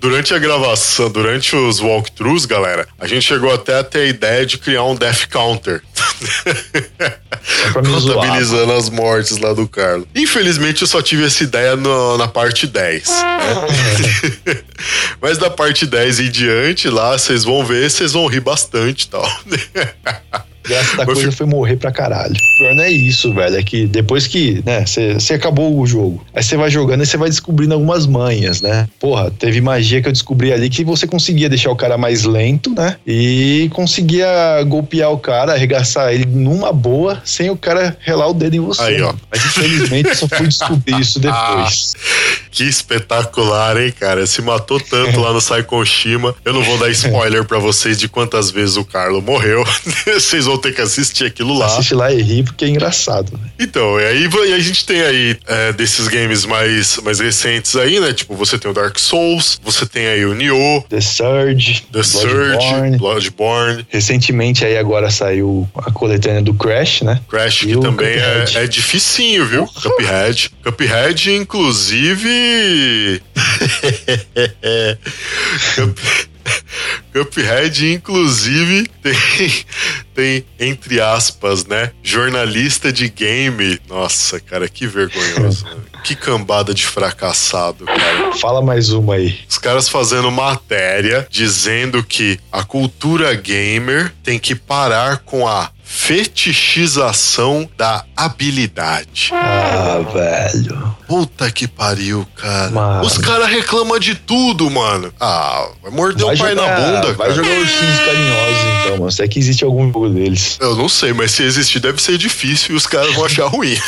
Durante 0.01 0.33
a 0.33 0.39
gravação, 0.39 1.11
durante 1.11 1.57
os 1.57 1.81
walkthroughs, 1.81 2.45
galera, 2.47 2.87
a 2.99 3.07
gente 3.07 3.23
chegou 3.27 3.53
até 3.53 3.79
a 3.79 3.85
ter 3.85 3.99
a 4.01 4.07
ideia 4.07 4.47
de 4.47 4.57
criar 4.57 4.85
um 4.85 4.95
death 4.95 5.27
counter. 5.29 5.83
Me 7.83 8.01
zoar. 8.01 8.15
Contabilizando 8.17 8.73
as 8.73 8.89
mortes 8.91 9.39
lá 9.39 9.53
do 9.53 9.67
Carlos. 9.69 10.07
Infelizmente, 10.15 10.83
eu 10.83 10.89
só 10.89 11.03
tive 11.03 11.25
essa 11.27 11.43
ideia 11.43 11.75
no- 11.77 12.17
na 12.17 12.29
parte 12.29 12.67
10. 12.67 13.09
né? 13.09 14.63
Mas 15.21 15.37
da 15.39 15.51
parte 15.51 15.85
10 15.87 16.21
em 16.21 16.31
diante, 16.31 16.89
lá, 16.89 17.19
vocês 17.19 17.43
vão 17.45 17.65
ver, 17.65 17.91
vocês 17.91 18.13
vão 18.13 18.27
rir 18.27 18.41
bastante 18.41 19.03
e 19.05 19.09
tal. 19.09 19.29
Graça 20.69 20.97
da 20.97 21.07
coisa 21.07 21.33
foi 21.33 21.47
morrer 21.47 21.77
pra 21.77 21.91
caralho. 21.91 22.35
O 22.35 22.59
pior 22.59 22.75
não 22.75 22.85
é 22.85 22.91
isso, 22.91 23.33
velho. 23.33 23.57
É 23.57 23.63
que 23.63 23.87
depois 23.87 24.27
que, 24.27 24.63
né, 24.65 24.85
você 24.87 25.35
acabou 25.35 25.81
o 25.81 25.87
jogo. 25.87 26.25
Aí 26.35 26.43
você 26.43 26.57
vai 26.57 26.71
jogando 26.71 27.03
e 27.03 27.07
você 27.07 27.17
vai 27.17 27.31
descobrindo 27.31 27.75
algumas 27.75 28.07
manhas, 28.07 28.61
né? 28.61 28.87
Porra, 29.01 29.31
teve 29.31 29.61
magia 29.61 30.03
que 30.03 30.09
eu 30.09 30.13
descobri 30.13 30.53
ali 30.53 30.69
que 30.69 30.85
você 30.85 31.07
conseguia 31.07 31.49
deixar 31.49 31.71
o 31.71 31.77
cara 31.77 31.97
mais 31.97 32.25
lento, 32.25 32.75
né? 32.75 32.97
E 33.07 33.71
conseguia 33.73 34.29
golpear 34.65 35.11
o 35.11 35.19
cara, 35.19 35.55
arregaçar 35.55 36.13
ele 36.13 36.27
numa 36.27 36.73
boa, 36.73 37.23
sem 37.25 37.49
o 37.51 37.57
cara 37.57 37.97
relar 38.01 38.29
o 38.29 38.35
dedo 38.35 38.57
em 38.57 38.61
você. 38.61 38.83
Aí, 38.83 39.01
ó. 39.01 39.15
Mas 39.31 39.45
infelizmente 39.45 40.11
eu 40.11 40.15
só 40.17 40.29
fui 40.29 40.47
descobrir 40.47 41.01
isso 41.01 41.19
depois. 41.21 41.95
Que 42.51 42.65
espetacular, 42.65 43.77
hein, 43.77 43.93
cara? 43.99 44.27
Se 44.27 44.43
matou 44.43 44.81
tanto 44.81 45.21
lá 45.21 45.33
no 45.33 45.41
Saikoshima. 45.41 46.35
Eu 46.45 46.53
não 46.53 46.63
vou 46.63 46.77
dar 46.77 46.91
spoiler 46.91 47.45
pra 47.45 47.59
vocês 47.59 47.99
de 47.99 48.09
quantas 48.09 48.51
vezes 48.51 48.77
o 48.77 48.85
Carlo 48.85 49.23
morreu. 49.23 49.65
vocês 50.07 50.47
vão 50.47 50.58
ter 50.59 50.75
que 50.75 50.81
assistir 50.81 51.25
aquilo 51.25 51.57
lá. 51.57 51.67
Assiste 51.67 51.95
lá 51.95 52.13
e 52.13 52.21
ri 52.23 52.43
porque 52.43 52.65
é 52.65 52.69
engraçado. 52.69 53.33
né? 53.33 53.49
Então, 53.59 53.99
e 54.01 54.05
aí 54.05 54.29
e 54.49 54.53
a 54.55 54.59
gente 54.59 54.85
tem 54.87 55.01
aí 55.03 55.37
é, 55.47 55.73
desses 55.73 56.07
games 56.09 56.45
mais, 56.45 56.97
mais 56.99 57.19
recentes 57.21 57.75
aí, 57.77 57.99
né? 58.01 58.13
Tipo, 58.13 58.35
você 58.35 58.59
tem 58.59 58.71
o 58.71 58.75
Dark 58.75 58.99
Souls, 58.99 59.61
você 59.65 59.85
tem 59.87 60.07
aí 60.07 60.25
o 60.25 60.35
Nioh, 60.35 60.83
The 60.89 61.01
Surge, 61.01 61.83
The 61.93 62.03
Surge, 62.03 62.97
Bloodborne. 62.99 63.87
Recentemente 63.89 64.65
aí 64.65 64.77
agora 64.77 65.11
saiu 65.11 65.69
a 65.77 65.91
coletânea 65.91 66.43
do 66.43 66.55
Crash, 66.55 67.03
né? 67.03 67.21
Crash, 67.29 67.63
E 67.63 67.67
que 67.69 67.81
também 67.81 68.09
é, 68.17 68.41
Cuphead. 68.41 68.59
é 68.59 68.67
dificinho, 68.67 69.47
viu? 69.47 69.67
Cuphead. 69.67 70.51
Cuphead, 70.65 71.33
inclusive. 71.33 72.29
Cup- 75.75 75.99
Cuphead, 77.13 77.93
inclusive, 77.95 78.87
tem, 79.03 79.15
tem, 80.15 80.45
entre 80.59 81.01
aspas, 81.01 81.65
né? 81.67 81.91
Jornalista 82.03 82.93
de 82.93 83.09
game. 83.09 83.79
Nossa, 83.89 84.41
cara, 84.41 84.69
que 84.69 84.87
vergonhoso. 84.87 85.65
né? 85.65 85.77
Que 86.05 86.15
cambada 86.15 86.73
de 86.73 86.87
fracassado, 86.87 87.85
cara. 87.85 88.33
Fala 88.41 88.63
mais 88.63 88.91
uma 88.91 89.15
aí. 89.17 89.37
Os 89.49 89.59
caras 89.59 89.89
fazendo 89.89 90.31
matéria 90.31 91.27
dizendo 91.29 92.05
que 92.05 92.39
a 92.53 92.63
cultura 92.63 93.35
gamer 93.35 94.13
tem 94.23 94.39
que 94.39 94.55
parar 94.55 95.19
com 95.19 95.47
a 95.47 95.71
fetichização 95.91 97.67
da 97.79 98.05
habilidade. 98.15 99.31
Ah, 99.33 99.99
velho. 100.13 100.95
Puta 101.07 101.51
que 101.51 101.67
pariu, 101.67 102.27
cara. 102.37 102.71
Mano. 102.71 103.07
Os 103.07 103.17
caras 103.17 103.49
reclamam 103.49 103.99
de 103.99 104.15
tudo, 104.15 104.71
mano. 104.71 105.11
Ah, 105.19 105.67
vai 105.83 105.91
morder 105.91 106.27
o 106.27 106.37
pai 106.37 106.55
na 106.55 106.67
bunda, 106.67 107.15
vai 107.15 107.29
cara. 107.29 107.33
jogar 107.33 107.51
ursinhos 107.51 107.99
carinhosos, 108.01 108.78
então, 108.89 108.99
mano. 108.99 109.13
Se 109.13 109.23
é 109.23 109.29
que 109.29 109.39
existe 109.39 109.65
algum 109.65 109.87
jogo 109.93 110.09
deles. 110.11 110.59
Eu 110.61 110.75
não 110.77 110.89
sei, 110.89 111.13
mas 111.13 111.31
se 111.33 111.43
existir 111.43 111.81
deve 111.81 112.01
ser 112.03 112.17
difícil 112.19 112.75
e 112.75 112.77
os 112.77 112.87
caras 112.87 113.15
vão 113.15 113.25
achar 113.25 113.47
ruim. 113.47 113.77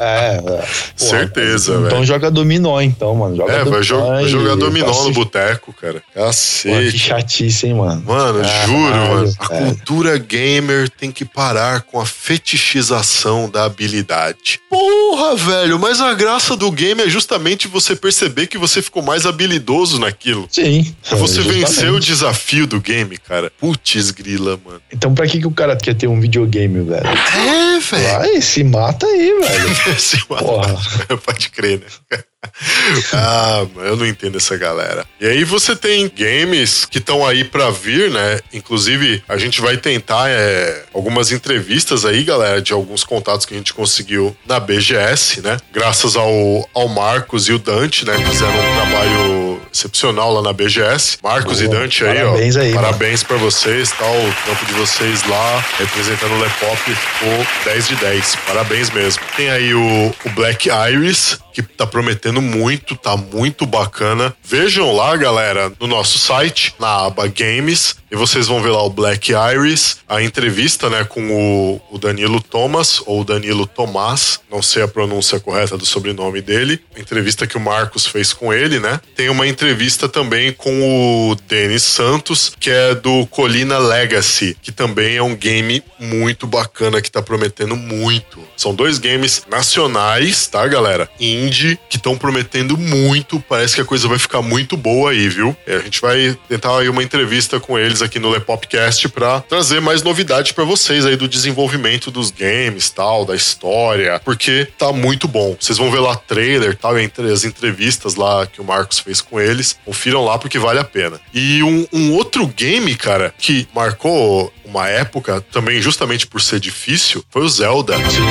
É, 0.00 0.36
é. 0.36 0.40
Porra, 0.40 0.66
Certeza, 0.96 1.72
Então 1.72 1.88
velho. 1.90 2.04
joga 2.04 2.30
dominó, 2.30 2.78
então, 2.80 3.14
mano. 3.16 3.34
Joga 3.36 3.52
É, 3.52 3.64
vai, 3.64 3.80
jo- 3.80 4.06
vai 4.06 4.28
jogar 4.28 4.54
dominó 4.54 4.86
no 4.86 4.92
Cacete. 4.94 5.12
boteco, 5.14 5.72
cara. 5.72 5.94
Pô, 5.94 6.00
que 6.00 6.12
Cacete. 6.20 6.98
chatice, 6.98 7.66
hein, 7.68 7.74
mano. 7.74 8.02
Mano, 8.06 8.42
Caralho, 8.42 8.66
juro, 8.66 8.94
mano. 8.94 9.34
A 9.38 9.48
velho. 9.48 9.64
cultura 9.66 10.18
gamer 10.18 10.90
tem 10.90 11.10
que 11.10 11.24
parar 11.24 11.80
com 11.82 11.98
a 11.98 12.04
fetichização 12.06 13.48
da 13.48 13.64
habilidade. 13.64 14.60
Porra, 14.68 15.34
velho, 15.36 15.78
mas 15.78 16.00
a 16.00 16.12
graça 16.14 16.54
do 16.54 16.70
game 16.70 17.02
é 17.02 17.08
justamente 17.08 17.66
você 17.66 17.96
perceber 17.96 18.46
que 18.46 18.58
você 18.58 18.82
ficou 18.82 19.02
mais 19.02 19.24
habilidoso 19.26 19.98
naquilo. 19.98 20.46
Sim. 20.50 20.94
É 21.10 21.14
você 21.16 21.40
é, 21.40 21.44
vencer 21.44 21.90
o 21.90 21.98
desafio 21.98 22.66
do 22.66 22.78
game, 22.80 23.16
cara. 23.16 23.47
Putz, 23.58 24.10
grila, 24.10 24.58
mano. 24.64 24.80
Então 24.92 25.14
pra 25.14 25.26
que, 25.26 25.38
que 25.38 25.46
o 25.46 25.50
cara 25.50 25.76
quer 25.76 25.94
ter 25.94 26.06
um 26.06 26.20
videogame, 26.20 26.82
velho? 26.82 27.06
É, 27.06 27.78
velho. 27.78 28.18
Vai, 28.18 28.40
se 28.40 28.64
mata 28.64 29.06
aí, 29.06 29.32
velho. 29.40 29.98
Se 29.98 30.16
mata. 30.28 30.44
Porra. 30.44 30.76
Pode 31.24 31.50
crer, 31.50 31.80
né? 31.80 32.18
ah, 33.12 33.66
mano, 33.74 33.88
eu 33.88 33.96
não 33.96 34.06
entendo 34.06 34.36
essa 34.36 34.56
galera. 34.56 35.04
E 35.20 35.26
aí 35.26 35.44
você 35.44 35.74
tem 35.74 36.08
games 36.08 36.84
que 36.84 36.98
estão 36.98 37.26
aí 37.26 37.44
pra 37.44 37.70
vir, 37.70 38.10
né? 38.10 38.40
Inclusive, 38.52 39.22
a 39.28 39.36
gente 39.36 39.60
vai 39.60 39.76
tentar 39.76 40.28
é, 40.30 40.84
algumas 40.94 41.32
entrevistas 41.32 42.04
aí, 42.04 42.22
galera, 42.22 42.62
de 42.62 42.72
alguns 42.72 43.02
contatos 43.04 43.44
que 43.44 43.54
a 43.54 43.56
gente 43.56 43.74
conseguiu 43.74 44.36
na 44.46 44.60
BGS, 44.60 45.42
né? 45.42 45.56
Graças 45.72 46.16
ao, 46.16 46.68
ao 46.74 46.88
Marcos 46.88 47.48
e 47.48 47.52
o 47.52 47.58
Dante, 47.58 48.06
né? 48.06 48.16
Fizeram 48.24 48.54
um 48.54 48.74
trabalho 48.74 49.47
excepcional 49.78 50.32
lá 50.32 50.42
na 50.42 50.52
BGS. 50.52 51.18
Marcos 51.22 51.60
Boa. 51.60 51.64
e 51.64 51.78
Dante 51.78 52.04
aí, 52.04 52.16
Parabéns 52.18 52.56
ó. 52.56 52.60
aí. 52.60 52.72
Parabéns 52.74 53.22
pra 53.22 53.36
vocês, 53.36 53.90
tal. 53.92 54.12
O 54.12 54.34
trampo 54.44 54.66
de 54.66 54.72
vocês 54.72 55.22
lá, 55.28 55.64
representando 55.78 56.32
o 56.32 56.38
Lepop, 56.40 56.76
ficou 56.76 57.46
10 57.64 57.88
de 57.88 57.96
10. 57.96 58.36
Parabéns 58.46 58.90
mesmo. 58.90 59.22
Tem 59.36 59.48
aí 59.50 59.72
o, 59.74 60.14
o 60.24 60.30
Black 60.30 60.68
Iris, 60.68 61.38
que 61.62 61.74
tá 61.74 61.86
prometendo 61.86 62.40
muito, 62.40 62.96
tá 62.96 63.16
muito 63.16 63.66
bacana. 63.66 64.34
Vejam 64.42 64.92
lá, 64.92 65.16
galera, 65.16 65.72
no 65.80 65.86
nosso 65.86 66.18
site, 66.18 66.74
na 66.78 67.06
aba 67.06 67.26
Games, 67.28 67.96
e 68.10 68.16
vocês 68.16 68.46
vão 68.46 68.62
ver 68.62 68.70
lá 68.70 68.82
o 68.82 68.90
Black 68.90 69.32
Iris, 69.32 69.98
a 70.08 70.22
entrevista, 70.22 70.88
né, 70.88 71.04
com 71.04 71.30
o, 71.30 71.80
o 71.90 71.98
Danilo 71.98 72.40
Thomas, 72.40 73.02
ou 73.04 73.22
Danilo 73.22 73.66
Tomás, 73.66 74.40
não 74.50 74.62
sei 74.62 74.82
a 74.82 74.88
pronúncia 74.88 75.38
correta 75.38 75.76
do 75.76 75.84
sobrenome 75.84 76.40
dele. 76.40 76.80
A 76.96 77.00
entrevista 77.00 77.46
que 77.46 77.56
o 77.56 77.60
Marcos 77.60 78.06
fez 78.06 78.32
com 78.32 78.52
ele, 78.52 78.80
né? 78.80 79.00
Tem 79.14 79.28
uma 79.28 79.46
entrevista 79.46 80.08
também 80.08 80.52
com 80.52 81.30
o 81.30 81.34
Denis 81.46 81.82
Santos, 81.82 82.52
que 82.58 82.70
é 82.70 82.94
do 82.94 83.26
Colina 83.26 83.78
Legacy, 83.78 84.56
que 84.62 84.72
também 84.72 85.16
é 85.16 85.22
um 85.22 85.34
game 85.34 85.82
muito 85.98 86.46
bacana, 86.46 87.02
que 87.02 87.10
tá 87.10 87.20
prometendo 87.20 87.76
muito. 87.76 88.42
São 88.56 88.74
dois 88.74 88.98
games 88.98 89.44
nacionais, 89.50 90.46
tá, 90.46 90.66
galera? 90.66 91.10
Indie, 91.48 91.78
que 91.88 91.96
estão 91.96 92.16
prometendo 92.16 92.76
muito. 92.76 93.40
Parece 93.40 93.74
que 93.74 93.80
a 93.80 93.84
coisa 93.84 94.06
vai 94.06 94.18
ficar 94.18 94.42
muito 94.42 94.76
boa 94.76 95.10
aí, 95.10 95.28
viu? 95.28 95.56
É, 95.66 95.76
a 95.76 95.80
gente 95.80 96.00
vai 96.00 96.36
tentar 96.48 96.78
aí 96.78 96.88
uma 96.88 97.02
entrevista 97.02 97.58
com 97.58 97.78
eles 97.78 98.02
aqui 98.02 98.18
no 98.18 98.30
Lepopcast 98.30 99.08
pra 99.08 99.40
trazer 99.40 99.80
mais 99.80 100.02
novidade 100.02 100.52
pra 100.54 100.64
vocês 100.64 101.06
aí 101.06 101.16
do 101.16 101.26
desenvolvimento 101.26 102.10
dos 102.10 102.30
games, 102.30 102.90
tal, 102.90 103.24
da 103.24 103.34
história, 103.34 104.20
porque 104.24 104.68
tá 104.76 104.92
muito 104.92 105.26
bom. 105.26 105.56
Vocês 105.58 105.78
vão 105.78 105.90
ver 105.90 106.00
lá 106.00 106.14
trailer, 106.14 106.76
tal, 106.76 106.98
entre 106.98 107.32
as 107.32 107.44
entrevistas 107.44 108.14
lá 108.14 108.46
que 108.46 108.60
o 108.60 108.64
Marcos 108.64 108.98
fez 108.98 109.20
com 109.20 109.40
eles. 109.40 109.78
Confiram 109.84 110.24
lá 110.24 110.38
porque 110.38 110.58
vale 110.58 110.78
a 110.78 110.84
pena. 110.84 111.20
E 111.32 111.62
um, 111.62 111.86
um 111.92 112.12
outro 112.12 112.46
game, 112.46 112.94
cara, 112.94 113.32
que 113.38 113.66
marcou 113.74 114.52
uma 114.68 114.88
época, 114.88 115.42
também 115.50 115.80
justamente 115.80 116.26
por 116.26 116.40
ser 116.40 116.60
difícil, 116.60 117.24
foi 117.30 117.42
o 117.42 117.48
Zelda. 117.48 117.96
Sim, 117.96 118.22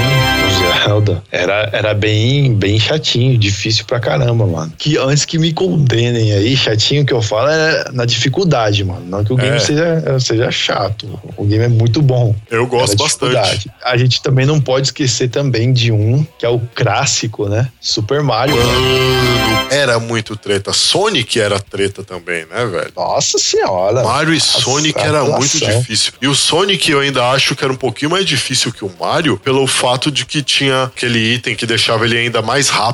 o 0.45 0.87
Zelda. 0.87 1.23
Era, 1.31 1.69
era 1.73 1.93
bem, 1.93 2.53
bem 2.53 2.79
chatinho, 2.79 2.96
difícil 2.99 3.85
pra 3.85 3.99
caramba, 3.99 4.45
mano. 4.45 4.71
Que 4.77 4.97
antes 4.97 5.25
que 5.25 5.37
me 5.37 5.53
condenem 5.53 6.33
aí, 6.33 6.55
chatinho 6.55 7.05
que 7.05 7.13
eu 7.13 7.21
falo 7.21 7.49
é 7.49 7.85
na 7.91 8.05
dificuldade, 8.05 8.83
mano. 8.83 9.05
Não 9.05 9.23
que 9.23 9.33
o 9.33 9.35
game 9.35 9.55
É. 9.55 9.59
seja, 9.59 10.19
seja 10.19 10.51
chato. 10.51 11.19
O 11.35 11.45
game 11.45 11.65
é 11.65 11.67
muito 11.67 12.01
bom. 12.01 12.35
Eu 12.49 12.65
gosto 12.67 12.93
Era 12.93 13.03
bastante. 13.03 13.69
A 13.83 13.97
gente 13.97 14.21
também 14.21 14.45
não 14.45 14.59
pode 14.59 14.87
esquecer 14.87 15.29
também 15.29 15.71
de 15.73 15.91
um, 15.91 16.25
que 16.37 16.45
é 16.45 16.49
o 16.49 16.59
clássico, 16.75 17.47
né? 17.47 17.69
Super 17.79 18.21
Mario. 18.21 18.55
Mano, 18.55 19.67
era 19.71 19.99
muito 19.99 20.35
treta. 20.35 20.73
Sonic 20.73 21.39
era 21.39 21.59
treta 21.59 22.03
também, 22.03 22.45
né, 22.45 22.65
velho? 22.65 22.91
Nossa 22.95 23.37
senhora. 23.37 24.03
Mario 24.03 24.33
e 24.33 24.39
Sonic 24.39 24.99
era 24.99 25.23
muito 25.23 25.57
difícil. 25.59 26.13
E 26.21 26.27
o 26.27 26.35
Sonic 26.35 26.91
eu 26.91 26.99
ainda 26.99 27.29
acho 27.31 27.55
que 27.55 27.63
era 27.63 27.71
um 27.73 27.77
pouquinho 27.77 28.11
mais 28.11 28.25
difícil 28.25 28.71
que 28.71 28.83
o 28.83 28.91
Mario, 28.99 29.37
pelo 29.37 29.65
fato 29.67 30.11
de 30.11 30.25
que 30.25 30.41
tinha 30.41 30.83
aquele 30.83 31.33
item 31.35 31.55
que 31.55 31.65
deixava 31.65 32.05
ele 32.05 32.17
ainda 32.17 32.41
mais 32.41 32.69
rápido. 32.69 32.86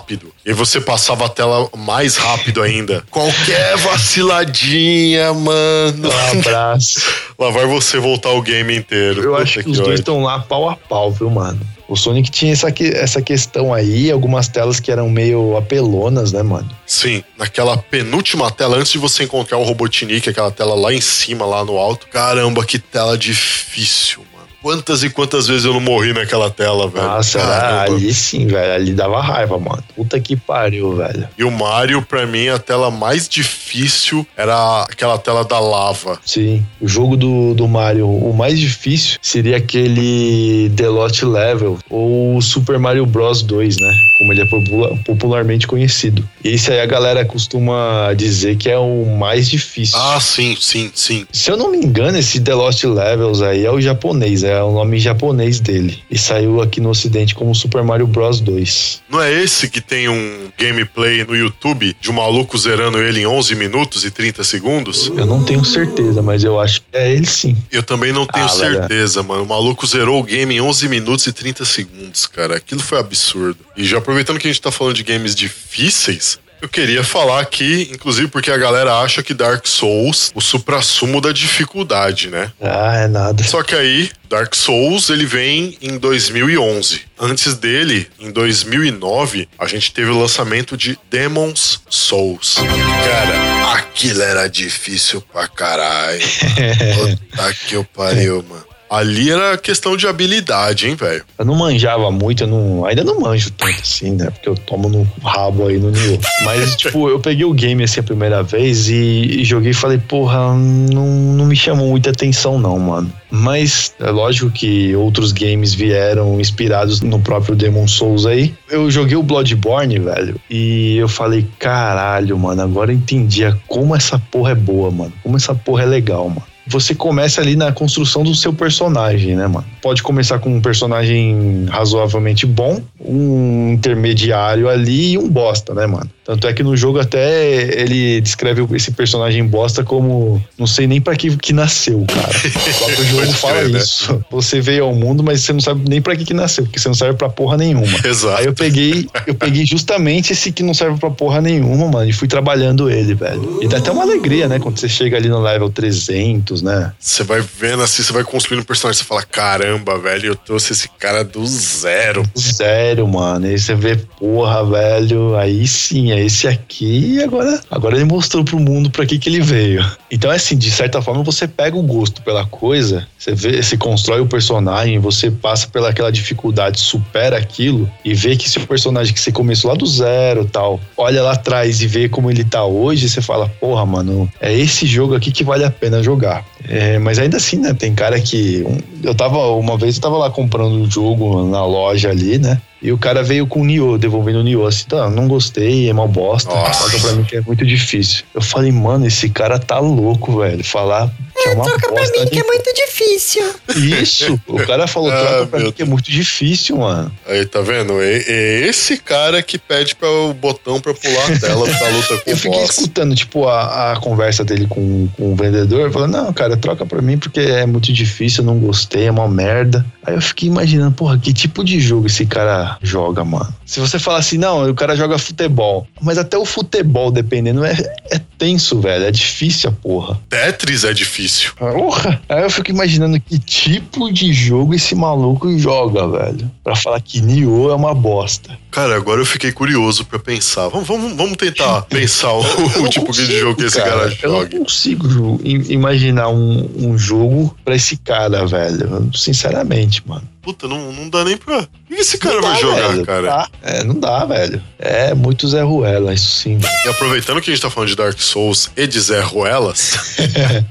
E 0.45 0.49
aí 0.49 0.53
você 0.55 0.79
passava 0.81 1.25
a 1.25 1.29
tela 1.29 1.69
mais 1.77 2.17
rápido 2.17 2.61
ainda. 2.61 3.03
Qualquer 3.09 3.77
vaciladinha, 3.77 5.33
mano. 5.33 6.09
Um 6.09 6.39
abraço. 6.39 7.01
Lá 7.37 7.49
vai 7.49 7.65
você 7.65 7.97
voltar 7.99 8.29
o 8.31 8.41
game 8.41 8.75
inteiro. 8.75 9.21
Eu 9.21 9.31
Puta 9.31 9.43
acho 9.43 9.63
que 9.63 9.69
os 9.69 9.79
dois 9.79 9.99
estão 9.99 10.21
lá 10.21 10.39
pau 10.39 10.69
a 10.69 10.75
pau, 10.75 11.11
viu, 11.11 11.29
mano? 11.29 11.59
O 11.87 11.95
Sonic 11.97 12.29
tinha 12.31 12.53
essa, 12.53 12.71
que- 12.71 12.93
essa 12.95 13.21
questão 13.21 13.73
aí, 13.73 14.09
algumas 14.09 14.47
telas 14.47 14.79
que 14.79 14.91
eram 14.91 15.09
meio 15.09 15.57
apelonas, 15.57 16.31
né, 16.31 16.41
mano? 16.43 16.69
Sim, 16.85 17.23
naquela 17.37 17.75
penúltima 17.77 18.49
tela, 18.51 18.77
antes 18.77 18.91
de 18.93 18.97
você 18.97 19.23
encontrar 19.23 19.57
o 19.57 19.63
Robotnik, 19.63 20.29
aquela 20.29 20.51
tela 20.51 20.75
lá 20.75 20.93
em 20.93 21.01
cima, 21.01 21.45
lá 21.45 21.65
no 21.65 21.77
alto. 21.77 22.07
Caramba, 22.07 22.63
que 22.63 22.79
tela 22.79 23.17
difícil, 23.17 24.19
mano. 24.19 24.32
Quantas 24.63 25.03
e 25.03 25.09
quantas 25.09 25.45
vezes 25.47 25.65
eu 25.65 25.73
não 25.73 25.81
morri 25.81 26.13
naquela 26.13 26.49
tela, 26.49 26.87
velho? 26.87 27.05
Nossa, 27.05 27.37
Caramba. 27.39 27.93
ali 27.95 28.13
sim, 28.13 28.47
velho. 28.47 28.73
Ali 28.73 28.93
dava 28.93 29.21
raiva, 29.21 29.59
mano. 29.59 29.83
Puta 29.95 30.17
que 30.21 30.35
pariu, 30.37 30.95
velho. 30.95 31.27
E 31.37 31.43
o 31.43 31.51
Mario, 31.51 32.01
pra 32.01 32.25
mim, 32.25 32.47
a 32.47 32.57
tela 32.57 32.89
mais 32.89 33.27
difícil 33.27 34.25
era 34.37 34.83
aquela 34.83 35.17
tela 35.19 35.43
da 35.43 35.59
lava. 35.59 36.17
Sim. 36.25 36.65
O 36.79 36.87
jogo 36.87 37.17
do, 37.17 37.53
do 37.53 37.67
Mario, 37.67 38.07
o 38.09 38.33
mais 38.33 38.57
difícil 38.57 39.17
seria 39.21 39.57
aquele 39.57 40.71
The 40.75 40.87
Lost 40.87 41.21
Level 41.23 41.77
ou 41.89 42.41
Super 42.41 42.79
Mario 42.79 43.05
Bros 43.05 43.41
2, 43.43 43.75
né? 43.77 43.93
Como 44.17 44.31
ele 44.31 44.41
é 44.43 44.45
popula- 44.45 44.97
popularmente 45.05 45.67
conhecido. 45.67 46.27
Esse 46.43 46.71
aí 46.71 46.79
a 46.79 46.85
galera 46.85 47.25
costuma 47.25 48.13
dizer 48.15 48.55
que 48.55 48.69
é 48.69 48.77
o 48.77 49.05
mais 49.19 49.49
difícil. 49.49 49.99
Ah, 49.99 50.19
sim, 50.21 50.55
sim, 50.59 50.89
sim. 50.95 51.25
Se 51.33 51.51
eu 51.51 51.57
não 51.57 51.69
me 51.71 51.77
engano, 51.77 52.17
esse 52.17 52.39
The 52.39 52.53
Lost 52.53 52.83
Levels 52.85 53.41
aí 53.41 53.65
é 53.65 53.71
o 53.71 53.81
japonês, 53.81 54.43
é 54.43 54.52
o 54.61 54.71
nome 54.73 54.99
japonês 54.99 55.59
dele. 55.59 56.03
E 56.11 56.17
saiu 56.17 56.61
aqui 56.61 56.81
no 56.81 56.89
ocidente 56.89 57.33
como 57.33 57.55
Super 57.55 57.81
Mario 57.83 58.05
Bros 58.07 58.39
2. 58.41 59.01
Não 59.09 59.21
é 59.21 59.31
esse 59.31 59.69
que 59.69 59.79
tem 59.79 60.09
um 60.09 60.49
gameplay 60.57 61.23
no 61.23 61.35
YouTube 61.35 61.95
de 62.01 62.09
um 62.09 62.13
maluco 62.13 62.57
zerando 62.57 62.97
ele 63.01 63.21
em 63.21 63.25
11 63.25 63.55
minutos 63.55 64.03
e 64.03 64.11
30 64.11 64.43
segundos? 64.43 65.07
Eu 65.15 65.25
não 65.25 65.43
tenho 65.43 65.63
certeza, 65.63 66.21
mas 66.21 66.43
eu 66.43 66.59
acho 66.59 66.81
que 66.81 66.87
é 66.97 67.13
ele 67.13 67.25
sim. 67.25 67.55
Eu 67.71 67.83
também 67.83 68.11
não 68.11 68.25
tenho 68.25 68.45
Ah, 68.45 68.53
velho. 68.55 68.73
certeza, 68.79 69.23
mano. 69.23 69.43
O 69.43 69.47
maluco 69.47 69.87
zerou 69.87 70.19
o 70.19 70.23
game 70.23 70.55
em 70.55 70.61
11 70.61 70.87
minutos 70.89 71.25
e 71.27 71.31
30 71.33 71.63
segundos, 71.65 72.27
cara. 72.27 72.57
Aquilo 72.57 72.81
foi 72.81 72.99
absurdo. 72.99 73.57
E 73.77 73.85
já 73.85 73.97
aproveitando 73.99 74.37
que 74.39 74.47
a 74.47 74.51
gente 74.51 74.61
tá 74.61 74.71
falando 74.71 74.95
de 74.95 75.03
games 75.03 75.33
difíceis, 75.33 76.37
eu 76.63 76.69
queria 76.69 77.03
falar 77.03 77.41
aqui, 77.41 77.89
inclusive 77.91 78.29
porque 78.29 78.49
a 78.49 78.57
galera 78.57 78.97
acha 78.99 79.21
que 79.21 79.33
Dark 79.33 79.67
Souls, 79.67 80.31
o 80.33 80.39
suprassumo 80.39 81.19
da 81.19 81.33
dificuldade, 81.33 82.29
né? 82.29 82.53
Ah, 82.61 82.95
é 82.95 83.07
nada. 83.09 83.43
Só 83.43 83.61
que 83.61 83.75
aí, 83.75 84.09
Dark 84.29 84.55
Souls, 84.55 85.09
ele 85.09 85.25
vem 85.25 85.77
em 85.81 85.97
2011. 85.97 87.01
Antes 87.19 87.55
dele, 87.55 88.07
em 88.17 88.31
2009, 88.31 89.49
a 89.59 89.67
gente 89.67 89.91
teve 89.91 90.09
o 90.09 90.17
lançamento 90.17 90.77
de 90.77 90.97
Demon's 91.11 91.81
Souls. 91.89 92.55
Cara, 92.55 93.73
aquilo 93.73 94.21
era 94.21 94.47
difícil 94.47 95.21
pra 95.21 95.49
caralho. 95.49 96.21
Puta 96.95 97.53
que 97.67 97.73
eu 97.73 97.83
pariu, 97.83 98.41
mano. 98.47 98.72
Ali 98.93 99.31
era 99.31 99.57
questão 99.57 99.97
de 99.97 100.05
habilidade, 100.05 100.87
hein, 100.87 100.93
velho? 100.93 101.23
Eu 101.39 101.43
não 101.43 101.55
manjava 101.55 102.11
muito, 102.11 102.43
eu 102.43 102.47
não, 102.47 102.85
ainda 102.85 103.03
não 103.03 103.19
manjo 103.19 103.49
tanto 103.49 103.81
assim, 103.81 104.11
né? 104.11 104.29
Porque 104.29 104.47
eu 104.47 104.53
tomo 104.53 104.87
no 104.87 105.01
rabo 105.23 105.67
aí 105.67 105.79
no 105.79 105.89
Nioh. 105.89 106.19
Mas, 106.45 106.75
tipo, 106.77 107.09
eu 107.09 107.19
peguei 107.19 107.43
o 107.43 107.53
game 107.53 107.83
assim 107.83 108.01
a 108.01 108.03
primeira 108.03 108.43
vez 108.43 108.89
e, 108.89 109.39
e 109.39 109.43
joguei 109.43 109.71
e 109.71 109.73
falei, 109.73 109.97
porra, 109.97 110.53
não, 110.53 111.07
não 111.07 111.45
me 111.47 111.55
chamou 111.55 111.87
muita 111.87 112.11
atenção, 112.11 112.59
não, 112.59 112.77
mano. 112.77 113.11
Mas 113.31 113.95
é 113.99 114.11
lógico 114.11 114.51
que 114.51 114.95
outros 114.95 115.31
games 115.31 115.73
vieram 115.73 116.39
inspirados 116.39 117.01
no 117.01 117.19
próprio 117.19 117.55
Demon 117.55 117.87
Souls 117.87 118.27
aí. 118.27 118.53
Eu 118.69 118.91
joguei 118.91 119.17
o 119.17 119.23
Bloodborne, 119.23 119.97
velho, 119.97 120.39
e 120.47 120.97
eu 120.97 121.07
falei, 121.07 121.47
caralho, 121.57 122.37
mano, 122.37 122.61
agora 122.61 122.91
eu 122.91 122.95
entendi 122.95 123.41
como 123.67 123.95
essa 123.95 124.19
porra 124.19 124.51
é 124.51 124.55
boa, 124.55 124.91
mano. 124.91 125.13
Como 125.23 125.35
essa 125.35 125.55
porra 125.55 125.81
é 125.81 125.87
legal, 125.87 126.29
mano. 126.29 126.52
Você 126.67 126.95
começa 126.95 127.41
ali 127.41 127.55
na 127.55 127.71
construção 127.71 128.23
do 128.23 128.33
seu 128.33 128.53
personagem, 128.53 129.35
né, 129.35 129.47
mano? 129.47 129.65
Pode 129.81 130.01
começar 130.01 130.39
com 130.39 130.49
um 130.55 130.61
personagem 130.61 131.65
razoavelmente 131.69 132.45
bom, 132.45 132.81
um 132.99 133.73
intermediário 133.73 134.69
ali 134.69 135.13
e 135.13 135.17
um 135.17 135.27
bosta, 135.29 135.73
né, 135.73 135.85
mano? 135.85 136.09
Tanto 136.23 136.47
é 136.47 136.53
que 136.53 136.63
no 136.63 136.75
jogo 136.77 136.99
até 136.99 137.81
ele 137.81 138.21
descreve 138.21 138.65
esse 138.75 138.91
personagem 138.91 139.45
bosta 139.45 139.83
como 139.83 140.41
não 140.57 140.65
sei 140.65 140.87
nem 140.87 141.01
pra 141.01 141.15
que, 141.17 141.35
que 141.35 141.51
nasceu, 141.51 142.05
cara. 142.07 142.29
O 142.29 142.77
próprio 142.79 143.03
jogo 143.05 143.25
Pode 143.25 143.33
fala 143.33 143.59
crer, 143.59 143.69
né? 143.71 143.79
isso. 143.79 144.25
Você 144.31 144.61
veio 144.61 144.85
ao 144.85 144.95
mundo, 144.95 145.21
mas 145.21 145.41
você 145.41 145.51
não 145.51 145.59
sabe 145.59 145.87
nem 145.89 146.01
pra 146.01 146.15
que, 146.15 146.23
que 146.23 146.33
nasceu, 146.33 146.63
porque 146.63 146.79
você 146.79 146.87
não 146.87 146.95
serve 146.95 147.17
pra 147.17 147.27
porra 147.27 147.57
nenhuma. 147.57 147.85
Exato. 148.05 148.37
Aí 148.37 148.45
eu 148.45 148.53
peguei, 148.53 149.05
eu 149.27 149.35
peguei 149.35 149.65
justamente 149.65 150.31
esse 150.31 150.51
que 150.53 150.63
não 150.63 150.73
serve 150.73 150.97
pra 150.97 151.11
porra 151.11 151.41
nenhuma, 151.41 151.89
mano, 151.89 152.09
e 152.09 152.13
fui 152.13 152.27
trabalhando 152.27 152.89
ele, 152.89 153.13
velho. 153.13 153.59
E 153.61 153.67
dá 153.67 153.77
até 153.77 153.91
uma 153.91 154.03
alegria, 154.03 154.47
né, 154.47 154.59
quando 154.59 154.77
você 154.77 154.87
chega 154.87 155.17
ali 155.17 155.27
no 155.27 155.41
level 155.41 155.69
300, 155.69 156.52
né? 156.61 156.93
Você 156.99 157.23
vai 157.23 157.41
vendo 157.41 157.83
assim, 157.83 158.03
você 158.03 158.13
vai 158.13 158.23
construindo 158.23 158.61
um 158.61 158.65
personagem, 158.65 159.01
você 159.01 159.07
fala, 159.07 159.23
caramba, 159.23 159.97
velho, 159.97 160.27
eu 160.27 160.35
trouxe 160.35 160.73
esse 160.73 160.89
cara 160.99 161.23
do 161.23 161.45
zero. 161.45 162.23
Sério, 162.35 163.07
mano. 163.07 163.45
Aí 163.45 163.57
você 163.57 163.75
vê, 163.75 163.95
porra, 163.95 164.65
velho, 164.65 165.35
aí 165.35 165.67
sim, 165.67 166.11
é 166.11 166.19
esse 166.19 166.47
aqui, 166.47 167.15
e 167.15 167.23
agora, 167.23 167.61
agora 167.71 167.95
ele 167.95 168.05
mostrou 168.05 168.43
pro 168.43 168.59
mundo 168.59 168.89
pra 168.89 169.05
que 169.05 169.17
que 169.17 169.29
ele 169.29 169.41
veio. 169.41 169.85
Então, 170.11 170.31
é 170.31 170.35
assim, 170.35 170.57
de 170.57 170.69
certa 170.69 171.01
forma, 171.01 171.23
você 171.23 171.47
pega 171.47 171.77
o 171.77 171.83
gosto 171.83 172.21
pela 172.21 172.45
coisa, 172.45 173.07
você 173.17 173.33
vê, 173.33 173.61
você 173.61 173.77
constrói 173.77 174.21
o 174.21 174.27
personagem, 174.27 174.99
você 174.99 175.31
passa 175.31 175.67
pela 175.67 175.93
aquela 175.93 176.11
dificuldade, 176.11 176.79
supera 176.79 177.37
aquilo 177.37 177.89
e 178.03 178.13
vê 178.13 178.35
que 178.35 178.49
se 178.49 178.57
o 178.57 178.67
personagem 178.67 179.13
que 179.13 179.19
você 179.19 179.31
começou 179.31 179.71
lá 179.71 179.77
do 179.77 179.85
zero 179.85 180.45
tal, 180.45 180.79
olha 180.97 181.23
lá 181.23 181.33
atrás 181.33 181.81
e 181.81 181.87
vê 181.87 182.09
como 182.09 182.29
ele 182.29 182.43
tá 182.43 182.65
hoje, 182.65 183.09
você 183.09 183.21
fala, 183.21 183.47
porra, 183.47 183.85
mano, 183.85 184.29
é 184.41 184.53
esse 184.53 184.85
jogo 184.85 185.15
aqui 185.15 185.31
que 185.31 185.43
vale 185.43 185.63
a 185.63 185.71
pena 185.71 186.03
jogar. 186.03 186.42
É, 186.67 186.97
mas 186.99 187.19
ainda 187.19 187.37
assim, 187.37 187.57
né? 187.57 187.73
Tem 187.73 187.93
cara 187.93 188.19
que. 188.19 188.63
um- 188.65 188.79
eu 189.03 189.13
tava. 189.13 189.37
Uma 189.51 189.77
vez 189.77 189.95
eu 189.95 190.01
tava 190.01 190.17
lá 190.17 190.29
comprando 190.29 190.73
um 190.75 190.89
jogo 190.89 191.43
na 191.45 191.65
loja 191.65 192.09
ali, 192.09 192.37
né? 192.37 192.61
E 192.83 192.91
o 192.91 192.97
cara 192.97 193.23
veio 193.23 193.47
com 193.47 193.61
o 193.61 193.65
Nioh, 193.65 193.97
devolvendo 193.97 194.39
o 194.39 194.43
Nioh 194.43 194.67
assim, 194.67 194.83
tá, 194.85 195.09
não 195.09 195.25
gostei, 195.27 195.89
é 195.89 195.93
uma 195.93 196.05
bosta. 196.07 196.49
Nossa. 196.53 196.83
Toca 196.83 196.99
pra 196.99 197.11
mim 197.13 197.23
que 197.23 197.37
é 197.37 197.41
muito 197.41 197.65
difícil. 197.65 198.25
Eu 198.35 198.41
falei, 198.41 198.73
mano, 198.73 199.07
esse 199.07 199.29
cara 199.29 199.57
tá 199.57 199.79
louco, 199.79 200.39
velho. 200.39 200.61
Falar 200.65 201.09
que 201.41 201.47
é 201.49 201.53
uma 201.53 201.63
Toca 201.63 201.93
pra 201.93 202.01
mim 202.03 202.27
que 202.29 202.39
é 202.39 202.43
muito 202.43 202.73
difícil. 202.75 203.43
Isso, 203.75 204.39
o 204.47 204.57
cara 204.67 204.85
falou, 204.85 205.11
Ah, 205.11 205.17
troca 205.17 205.47
pra 205.47 205.59
meu 205.59 205.67
mim 205.67 205.73
que 205.73 205.81
é 205.81 205.85
muito 205.85 206.11
difícil, 206.11 206.77
mano. 206.77 207.09
Aí, 207.25 207.45
tá 207.45 207.61
vendo? 207.61 208.01
É, 208.01 208.17
é 208.27 208.67
esse 208.67 208.97
cara 208.97 209.41
que 209.41 209.57
pede 209.57 209.95
para 209.95 210.09
o 210.09 210.33
botão 210.33 210.81
pra 210.81 210.93
pular 210.93 211.31
a 211.31 211.39
tela 211.39 211.65
pra 211.65 211.87
luta 211.89 212.17
com 212.17 212.29
Eu 212.29 212.35
fiquei 212.37 212.59
boss. 212.59 212.71
escutando, 212.77 213.15
tipo, 213.15 213.47
a, 213.47 213.93
a 213.93 213.95
conversa 214.01 214.43
dele 214.43 214.67
com, 214.67 215.07
com 215.15 215.31
o 215.31 215.35
vendedor, 215.35 215.89
falando, 215.91 216.11
não, 216.11 216.33
cara, 216.33 216.57
troca 216.57 216.85
pra 216.85 217.01
mim 217.01 217.17
porque 217.17 217.39
é 217.39 217.65
muito 217.65 217.93
difícil, 217.93 218.41
eu 218.43 218.45
não 218.45 218.59
gostei, 218.59 219.07
é 219.07 219.11
uma 219.11 219.27
merda. 219.29 219.85
Aí 220.05 220.15
eu 220.15 220.21
fiquei 220.21 220.49
imaginando, 220.49 220.95
porra, 220.95 221.17
que 221.17 221.33
tipo 221.33 221.63
de 221.63 221.79
jogo 221.79 222.07
esse 222.07 222.25
cara 222.25 222.77
joga, 222.81 223.23
mano? 223.23 223.53
Se 223.73 223.79
você 223.79 223.97
falar 223.97 224.19
assim, 224.19 224.37
não, 224.37 224.69
o 224.69 224.75
cara 224.75 224.95
joga 224.95 225.17
futebol, 225.17 225.87
mas 225.99 226.19
até 226.19 226.37
o 226.37 226.45
futebol, 226.45 227.09
dependendo, 227.09 227.65
é, 227.65 227.71
é 228.11 228.19
tenso, 228.37 228.79
velho, 228.79 229.05
é 229.05 229.09
difícil 229.09 229.71
a 229.71 229.73
porra. 229.73 230.21
Tetris 230.29 230.83
é 230.83 230.93
difícil. 230.93 231.53
Porra! 231.55 232.21
Aí 232.29 232.43
eu 232.43 232.51
fico 232.51 232.69
imaginando 232.69 233.19
que 233.19 233.39
tipo 233.39 234.13
de 234.13 234.31
jogo 234.31 234.75
esse 234.75 234.93
maluco 234.93 235.57
joga, 235.57 236.07
velho. 236.07 236.51
Pra 236.63 236.75
falar 236.75 237.01
que 237.01 237.19
Nioh 237.19 237.71
é 237.71 237.73
uma 237.75 237.95
bosta. 237.95 238.55
Cara, 238.69 238.95
agora 238.95 239.19
eu 239.21 239.25
fiquei 239.25 239.51
curioso 239.51 240.05
pra 240.05 240.19
pensar. 240.19 240.67
Vamos, 240.67 240.87
vamos, 240.87 241.13
vamos 241.17 241.35
tentar 241.37 241.81
pensar 241.89 242.31
o, 242.31 242.43
Eu 242.43 242.65
o 242.65 242.81
não 242.83 242.89
tipo 242.89 243.11
de 243.11 243.21
consigo, 243.21 243.39
jogo 243.39 243.55
que 243.55 243.63
esse 243.65 243.77
cara, 243.81 244.15
Eu 244.21 244.31
não 244.31 244.39
joga. 244.41 244.59
consigo 244.59 245.09
ju- 245.09 245.41
im- 245.43 245.71
imaginar 245.71 246.29
um, 246.29 246.69
um 246.75 246.95
jogo 246.95 247.57
pra 247.65 247.75
esse 247.75 247.97
cara, 247.97 248.45
velho. 248.45 249.09
Sinceramente, 249.15 250.03
mano. 250.07 250.27
Puta, 250.43 250.67
não, 250.67 250.91
não 250.91 251.09
dá 251.09 251.23
nem 251.23 251.37
pra. 251.37 251.59
O 251.61 251.67
que 251.87 251.93
esse 251.93 252.17
cara 252.17 252.41
vai 252.41 252.59
jogar, 252.59 252.89
velho, 252.89 253.05
cara? 253.05 253.21
não 253.21 253.29
dá. 253.29 253.49
É, 253.61 253.83
não 253.85 253.99
dá, 253.99 254.25
velho. 254.25 254.61
É 254.77 255.13
muito 255.13 255.47
Zé 255.47 255.61
Ruela, 255.61 256.13
isso 256.13 256.41
sim. 256.41 256.57
velho. 256.57 256.73
E 256.85 256.89
aproveitando 256.89 257.41
que 257.41 257.49
a 257.49 257.53
gente 257.53 257.61
tá 257.61 257.69
falando 257.69 257.87
de 257.87 257.95
Dark 257.95 258.19
Souls 258.19 258.69
e 258.75 258.85
de 258.85 258.99
Zé 258.99 259.21
Ruelas, 259.21 260.17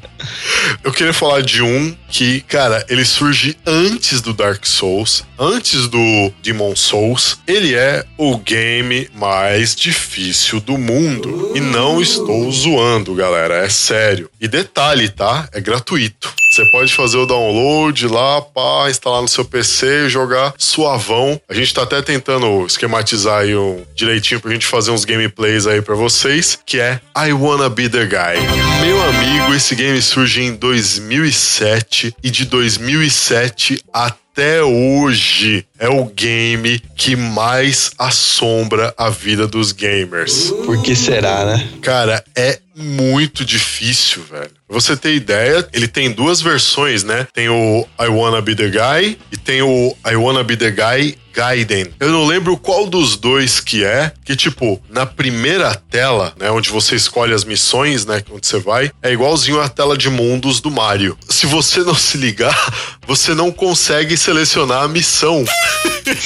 eu 0.85 0.93
queria 0.93 1.15
falar 1.15 1.41
de 1.41 1.63
um 1.63 1.97
que, 2.07 2.43
cara, 2.43 2.85
ele 2.91 3.03
surge 3.03 3.57
antes 3.67 4.21
do 4.21 4.35
Dark 4.35 4.67
Souls, 4.67 5.25
antes 5.39 5.89
do 5.89 6.31
Demon 6.43 6.77
Souls. 6.77 7.39
Ele 7.47 7.75
é 7.75 8.05
o 8.19 8.37
game 8.37 9.09
mais 9.15 9.75
difícil 9.75 10.61
do 10.61 10.77
mundo. 10.77 11.53
E 11.55 11.61
não 11.61 11.99
estou 12.03 12.53
zoando, 12.53 13.15
galera, 13.15 13.65
é 13.65 13.71
sério. 13.71 14.29
E 14.39 14.47
detalhe, 14.47 15.09
tá? 15.09 15.49
É 15.51 15.63
gratuito. 15.63 16.42
Você 16.53 16.67
pode 16.67 16.93
fazer 16.93 17.17
o 17.17 17.25
download 17.25 18.07
lá, 18.09 18.43
pá, 18.43 18.87
instalar 18.91 19.23
no 19.23 19.29
seu 19.29 19.43
PC 19.43 20.11
jogar 20.11 20.53
suavão. 20.59 21.41
A 21.49 21.55
gente 21.55 21.73
tá 21.73 21.83
até 21.83 22.03
tentando 22.03 22.67
esquematizar 22.67 23.41
aí 23.41 23.57
um, 23.57 23.83
direitinho 23.95 24.39
pra 24.39 24.51
gente 24.51 24.67
fazer 24.67 24.91
uns 24.91 25.07
gameplays 25.07 25.67
aí 25.67 25.81
pra 25.81 25.95
vocês, 25.95 26.59
que 26.67 26.79
é 26.79 27.01
I 27.17 27.33
Wanna 27.33 27.71
Be 27.71 27.89
The 27.89 28.05
Guy. 28.05 28.83
Meu 28.83 29.03
amigo, 29.03 29.55
esse 29.55 29.75
game 29.75 30.03
surge 30.03 30.43
em 30.43 30.55
2007 30.55 32.15
e 32.23 32.31
de 32.31 32.45
2007 32.45 33.83
até 33.91 34.32
hoje 34.63 35.67
é 35.79 35.89
o 35.89 36.07
game 36.07 36.81
que 36.97 37.15
mais 37.15 37.91
assombra 37.99 38.95
a 38.97 39.11
vida 39.11 39.47
dos 39.47 39.73
gamers. 39.73 40.51
Por 40.65 40.83
que 40.83 40.97
será, 40.97 41.45
né? 41.45 41.69
Cara, 41.83 42.25
é 42.35 42.59
muito 42.75 43.45
difícil, 43.45 44.23
velho. 44.23 44.51
Pra 44.67 44.81
você 44.81 44.97
ter 44.97 45.15
ideia, 45.15 45.69
ele 45.73 45.87
tem 45.87 46.11
duas 46.11 46.41
versões, 46.41 47.05
né? 47.05 47.27
Tem 47.35 47.49
o 47.49 47.87
I 48.01 48.07
Wanna 48.07 48.41
Be 48.41 48.55
The 48.55 48.69
Guy 48.69 49.19
e 49.31 49.37
tem 49.37 49.61
o 49.61 49.95
I 50.07 50.17
Wanna 50.17 50.43
Be 50.43 50.57
The 50.57 50.71
Guy 50.71 51.19
Gaiden. 51.33 51.93
Eu 51.99 52.11
não 52.11 52.27
lembro 52.27 52.57
qual 52.57 52.87
dos 52.87 53.17
dois 53.17 53.61
que 53.61 53.85
é, 53.85 54.13
que 54.25 54.37
tipo, 54.37 54.81
na 54.89 55.07
primeira 55.07 55.75
tela, 55.75 56.33
né, 56.39 56.51
onde 56.51 56.71
você 56.71 56.95
escolhe 56.97 57.33
as 57.33 57.45
missões, 57.45 58.05
né, 58.07 58.23
onde 58.31 58.47
você 58.47 58.59
vai, 58.59 58.91
é 59.03 59.13
igualzinho 59.13 59.61
a 59.61 59.69
tela 59.69 59.97
de 59.97 60.11
mundos 60.11 60.61
do 60.61 60.71
Mario. 60.71 61.17
Se 61.29 61.47
você 61.47 61.81
não 61.81 61.95
se 61.95 62.17
ligar, 62.19 62.73
você 63.07 63.35
não 63.35 63.51
consegue 63.51 64.17
selecionar 64.17 64.83
a 64.83 64.89
missão. 64.89 65.45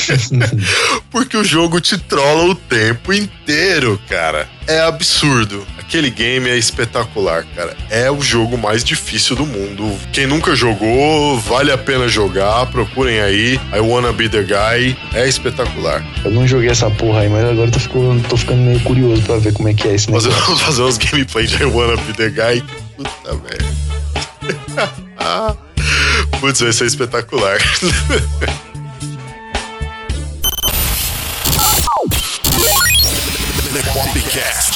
Porque 1.11 1.37
o 1.37 1.45
jogo 1.45 1.81
te 1.81 1.99
trola 1.99 2.45
o 2.45 2.55
tempo 2.55 3.13
inteiro, 3.13 4.01
cara. 4.09 4.49
É 4.67 4.81
absurdo. 4.81 5.67
Aquele 5.87 6.11
game 6.11 6.51
é 6.51 6.57
espetacular, 6.57 7.47
cara. 7.55 7.77
É 7.89 8.11
o 8.11 8.21
jogo 8.21 8.59
mais 8.59 8.83
difícil 8.83 9.37
do 9.37 9.47
mundo. 9.47 9.97
Quem 10.13 10.27
nunca 10.27 10.57
jogou, 10.57 11.39
vale 11.39 11.71
a 11.71 11.79
pena 11.79 12.09
jogar. 12.09 12.67
Procurem 12.67 13.21
aí. 13.21 13.55
I 13.73 13.79
Wanna 13.79 14.13
Be 14.13 14.29
The 14.29 14.43
Guy. 14.43 14.97
É 15.15 15.29
espetacular. 15.29 16.05
Eu 16.25 16.33
não 16.33 16.45
joguei 16.47 16.71
essa 16.71 16.91
porra 16.91 17.21
aí, 17.21 17.29
mas 17.29 17.45
agora 17.49 17.71
tô 17.71 17.79
ficando, 17.79 18.29
tô 18.29 18.37
ficando 18.37 18.63
meio 18.63 18.81
curioso 18.81 19.23
pra 19.23 19.37
ver 19.39 19.53
como 19.53 19.69
é 19.69 19.75
que 19.75 19.87
é 19.87 19.95
esse 19.95 20.11
Fazer, 20.11 20.31
negócio. 20.31 20.57
fazer 20.67 20.83
uns 20.83 20.99
gameplay 20.99 21.47
de 21.47 21.63
I 21.63 21.67
Wanna 21.67 21.97
Be 22.03 22.13
The 22.15 22.31
Guy. 22.31 22.65
Puta 22.97 23.35
merda. 23.45 23.67
Putz, 26.41 26.61
vai 26.61 26.73
ser 26.73 26.87
espetacular. 26.87 27.59
Lepopcast. 33.73 34.76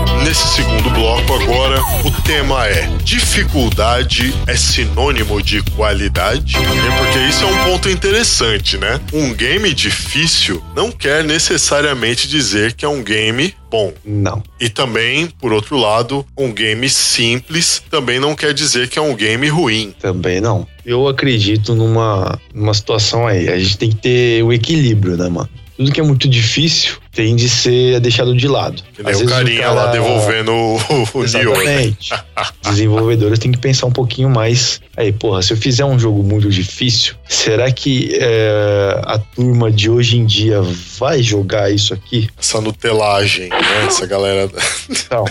nesse 0.31 0.47
segundo 0.47 0.89
bloco 0.91 1.33
agora, 1.33 1.81
o 2.05 2.21
tema 2.21 2.65
é 2.65 2.87
dificuldade 3.03 4.33
é 4.47 4.55
sinônimo 4.55 5.41
de 5.43 5.61
qualidade? 5.75 6.55
É 6.55 6.97
porque 6.97 7.19
isso 7.27 7.43
é 7.43 7.47
um 7.47 7.63
ponto 7.65 7.89
interessante, 7.89 8.77
né? 8.77 9.01
Um 9.11 9.33
game 9.33 9.73
difícil 9.73 10.63
não 10.73 10.89
quer 10.89 11.21
necessariamente 11.21 12.29
dizer 12.29 12.71
que 12.71 12.85
é 12.85 12.87
um 12.87 13.03
game 13.03 13.53
bom. 13.69 13.91
Não. 14.05 14.41
E 14.57 14.69
também, 14.69 15.27
por 15.27 15.51
outro 15.51 15.75
lado, 15.75 16.25
um 16.37 16.53
game 16.53 16.87
simples 16.87 17.83
também 17.89 18.17
não 18.17 18.33
quer 18.33 18.53
dizer 18.53 18.87
que 18.87 18.97
é 18.97 19.01
um 19.01 19.13
game 19.13 19.49
ruim. 19.49 19.93
Também 19.99 20.39
não. 20.39 20.65
Eu 20.85 21.09
acredito 21.09 21.75
numa, 21.75 22.39
numa 22.53 22.73
situação 22.73 23.27
aí. 23.27 23.49
A 23.49 23.59
gente 23.59 23.77
tem 23.77 23.89
que 23.89 23.97
ter 23.97 24.43
o 24.43 24.53
equilíbrio, 24.53 25.17
né, 25.17 25.27
mano? 25.27 25.49
Tudo 25.77 25.91
que 25.91 25.99
é 25.99 26.03
muito 26.03 26.27
difícil 26.29 26.93
tem 27.11 27.35
de 27.35 27.49
ser 27.49 27.99
deixado 27.99 28.35
de 28.35 28.47
lado. 28.47 28.81
Que 28.93 29.01
nem 29.03 29.11
Às 29.11 29.21
o 29.21 29.25
carinha 29.25 29.61
cara- 29.61 29.73
lá 29.73 29.91
devolvendo 29.91 30.51
o, 30.51 30.75
o 30.75 30.79
né? 31.19 31.23
Exatamente. 31.25 32.09
Desenvolvedores 32.63 33.39
têm 33.39 33.51
que 33.51 33.57
pensar 33.57 33.87
um 33.87 33.91
pouquinho 33.91 34.29
mais. 34.29 34.79
Aí, 34.95 35.11
porra, 35.11 35.41
se 35.41 35.53
eu 35.53 35.57
fizer 35.57 35.83
um 35.85 35.97
jogo 35.97 36.21
muito 36.23 36.49
difícil, 36.49 37.15
será 37.27 37.71
que 37.71 38.15
é, 38.19 39.01
a 39.05 39.17
turma 39.17 39.71
de 39.71 39.89
hoje 39.89 40.17
em 40.17 40.25
dia 40.25 40.61
vai 40.99 41.21
jogar 41.23 41.71
isso 41.71 41.93
aqui? 41.93 42.29
Essa 42.39 42.61
nutelagem, 42.61 43.49
né? 43.49 43.85
Essa 43.87 44.05
galera. 44.05 44.49
Então, 44.89 45.25